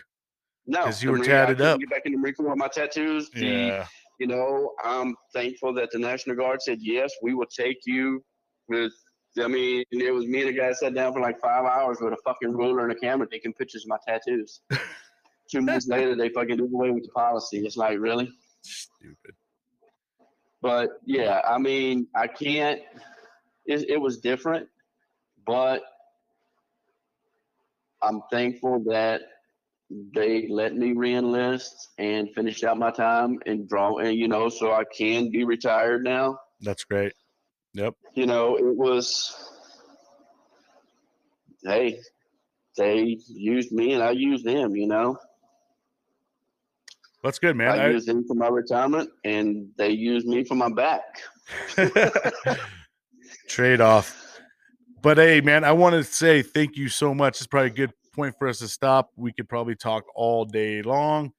No, 0.68 0.80
because 0.82 1.02
you 1.02 1.10
were 1.12 1.18
Marine- 1.18 1.30
tatted 1.30 1.62
up. 1.62 1.80
Get 1.80 1.90
back 1.90 2.02
in 2.06 2.12
the 2.12 2.18
Marine 2.20 2.36
Corps 2.36 2.50
with 2.50 2.58
my 2.58 2.68
tattoos. 2.68 3.30
The, 3.32 3.46
Yeah. 3.46 3.88
You 4.20 4.28
know, 4.28 4.74
I'm 4.84 5.16
thankful 5.34 5.74
that 5.76 5.92
the 5.92 5.98
National 5.98 6.36
Guard 6.36 6.62
said 6.62 6.80
yes, 6.82 7.12
we 7.24 7.34
will 7.34 7.48
take 7.48 7.78
you. 7.86 8.22
With, 8.68 8.92
I 9.42 9.48
mean, 9.48 9.84
it 9.92 10.14
was 10.14 10.26
me 10.28 10.42
and 10.42 10.50
a 10.50 10.54
guy 10.54 10.74
sat 10.74 10.94
down 10.94 11.14
for 11.14 11.22
like 11.22 11.40
five 11.40 11.64
hours 11.66 12.00
with 12.02 12.12
a 12.12 12.18
fucking 12.26 12.52
ruler 12.52 12.84
and 12.84 12.92
a 12.92 12.96
camera 13.00 13.26
taking 13.32 13.54
pictures 13.54 13.86
of 13.86 13.88
my 13.90 13.98
tattoos. 14.06 14.60
Two 15.50 15.62
months 15.62 15.88
later, 15.90 16.16
they 16.16 16.30
fucking 16.30 16.58
do 16.58 16.66
away 16.66 16.92
with 16.92 17.04
the 17.04 17.10
policy. 17.10 17.60
It's 17.60 17.78
like 17.78 17.98
really, 18.00 18.30
Stupid. 18.62 19.36
but 20.62 20.90
yeah, 21.06 21.42
I 21.48 21.58
mean, 21.58 22.08
I 22.16 22.28
can't. 22.28 22.82
It, 23.66 23.90
it 23.90 23.98
was 23.98 24.18
different, 24.18 24.68
but 25.46 25.82
I'm 28.02 28.22
thankful 28.32 28.84
that 28.86 29.22
they 30.14 30.48
let 30.48 30.76
me 30.76 30.94
reenlist 30.94 31.74
and 31.98 32.30
finish 32.36 32.64
out 32.64 32.78
my 32.78 32.92
time 32.92 33.40
and 33.48 33.68
draw 33.68 33.98
and 33.98 34.16
you 34.16 34.28
know 34.28 34.48
so 34.50 34.72
I 34.72 34.84
can 34.96 35.32
be 35.32 35.44
retired 35.44 36.04
now. 36.04 36.40
That's 36.62 36.84
great. 36.84 37.14
Yep. 37.74 37.96
You 38.14 38.26
know, 38.26 38.56
it 38.56 38.76
was 38.76 39.36
hey, 41.64 42.00
they 42.78 43.18
used 43.28 43.72
me 43.72 43.94
and 43.94 44.04
I 44.04 44.12
used 44.12 44.46
them, 44.46 44.76
you 44.76 44.88
know. 44.88 45.18
That's 47.24 47.40
good, 47.40 47.56
man. 47.56 47.80
I, 47.80 47.86
I- 47.86 47.90
used 47.90 48.08
them 48.08 48.26
for 48.28 48.34
my 48.36 48.48
retirement 48.48 49.10
and 49.24 49.68
they 49.78 49.90
use 49.90 50.26
me 50.26 50.44
for 50.44 50.56
my 50.56 50.70
back. 50.70 51.04
Trade 53.48 53.82
off. 53.82 54.16
But 55.02 55.18
hey, 55.18 55.42
man, 55.42 55.64
I 55.64 55.72
want 55.72 55.96
to 55.96 56.04
say 56.04 56.42
thank 56.42 56.76
you 56.76 56.90
so 56.90 57.14
much. 57.14 57.38
It's 57.38 57.48
probably 57.48 57.68
a 57.72 57.74
good 57.74 57.94
point 58.14 58.36
for 58.38 58.48
us 58.48 58.60
to 58.60 58.68
stop. 58.68 59.10
We 59.16 59.32
could 59.32 59.48
probably 59.50 59.76
talk 59.76 60.04
all 60.16 60.46
day 60.46 60.82
long. 60.82 61.32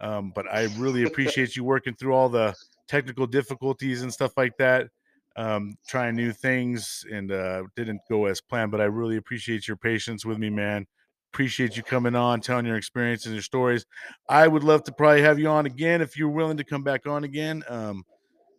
Um, 0.00 0.32
but 0.34 0.46
I 0.52 0.68
really 0.78 1.02
appreciate 1.06 1.56
you 1.56 1.64
working 1.64 1.94
through 1.94 2.14
all 2.14 2.28
the 2.28 2.54
technical 2.88 3.26
difficulties 3.26 4.02
and 4.02 4.12
stuff 4.12 4.32
like 4.36 4.56
that. 4.58 4.88
Um, 5.34 5.76
trying 5.88 6.14
new 6.14 6.30
things 6.32 7.06
and 7.10 7.32
uh 7.32 7.62
didn't 7.74 8.02
go 8.10 8.26
as 8.26 8.42
planned, 8.42 8.70
but 8.70 8.82
I 8.82 8.84
really 8.84 9.16
appreciate 9.16 9.66
your 9.66 9.78
patience 9.78 10.26
with 10.26 10.38
me, 10.38 10.50
man. 10.50 10.86
Appreciate 11.32 11.78
you 11.78 11.82
coming 11.82 12.14
on, 12.14 12.42
telling 12.42 12.66
your 12.66 12.76
experiences 12.76 13.26
and 13.26 13.34
your 13.34 13.42
stories. 13.42 13.86
I 14.28 14.46
would 14.46 14.62
love 14.62 14.84
to 14.84 14.92
probably 14.92 15.22
have 15.22 15.38
you 15.38 15.48
on 15.48 15.64
again 15.64 16.02
if 16.02 16.14
you're 16.14 16.28
willing 16.28 16.58
to 16.58 16.64
come 16.64 16.82
back 16.82 17.06
on 17.06 17.24
again. 17.24 17.64
Um, 17.68 18.04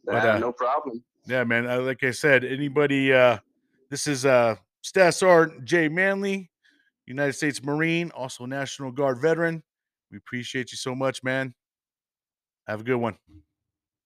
But, 0.05 0.25
uh, 0.25 0.39
no 0.39 0.51
problem. 0.51 1.03
yeah, 1.27 1.43
man. 1.43 1.67
Uh, 1.69 1.81
like 1.81 2.03
I 2.03 2.09
said, 2.09 2.43
anybody, 2.43 3.13
uh, 3.13 3.37
this 3.91 4.07
is 4.07 4.25
uh, 4.25 4.55
Staff 4.81 5.13
Sergeant 5.13 5.63
Jay 5.65 5.87
Manley, 5.87 6.49
United 7.05 7.33
States 7.33 7.63
Marine, 7.63 8.09
also 8.11 8.47
National 8.47 8.91
Guard 8.91 9.21
veteran. 9.21 9.61
We 10.11 10.17
appreciate 10.17 10.71
you 10.71 10.77
so 10.77 10.95
much, 10.95 11.23
man. 11.23 11.53
Have 12.67 12.81
a 12.81 12.83
good 12.83 12.97
one. 12.97 13.19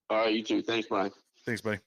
All 0.09 0.17
right, 0.17 0.33
you 0.33 0.43
too. 0.43 0.61
Thanks, 0.61 0.89
Brian. 0.89 1.11
Thanks, 1.45 1.61
buddy. 1.61 1.79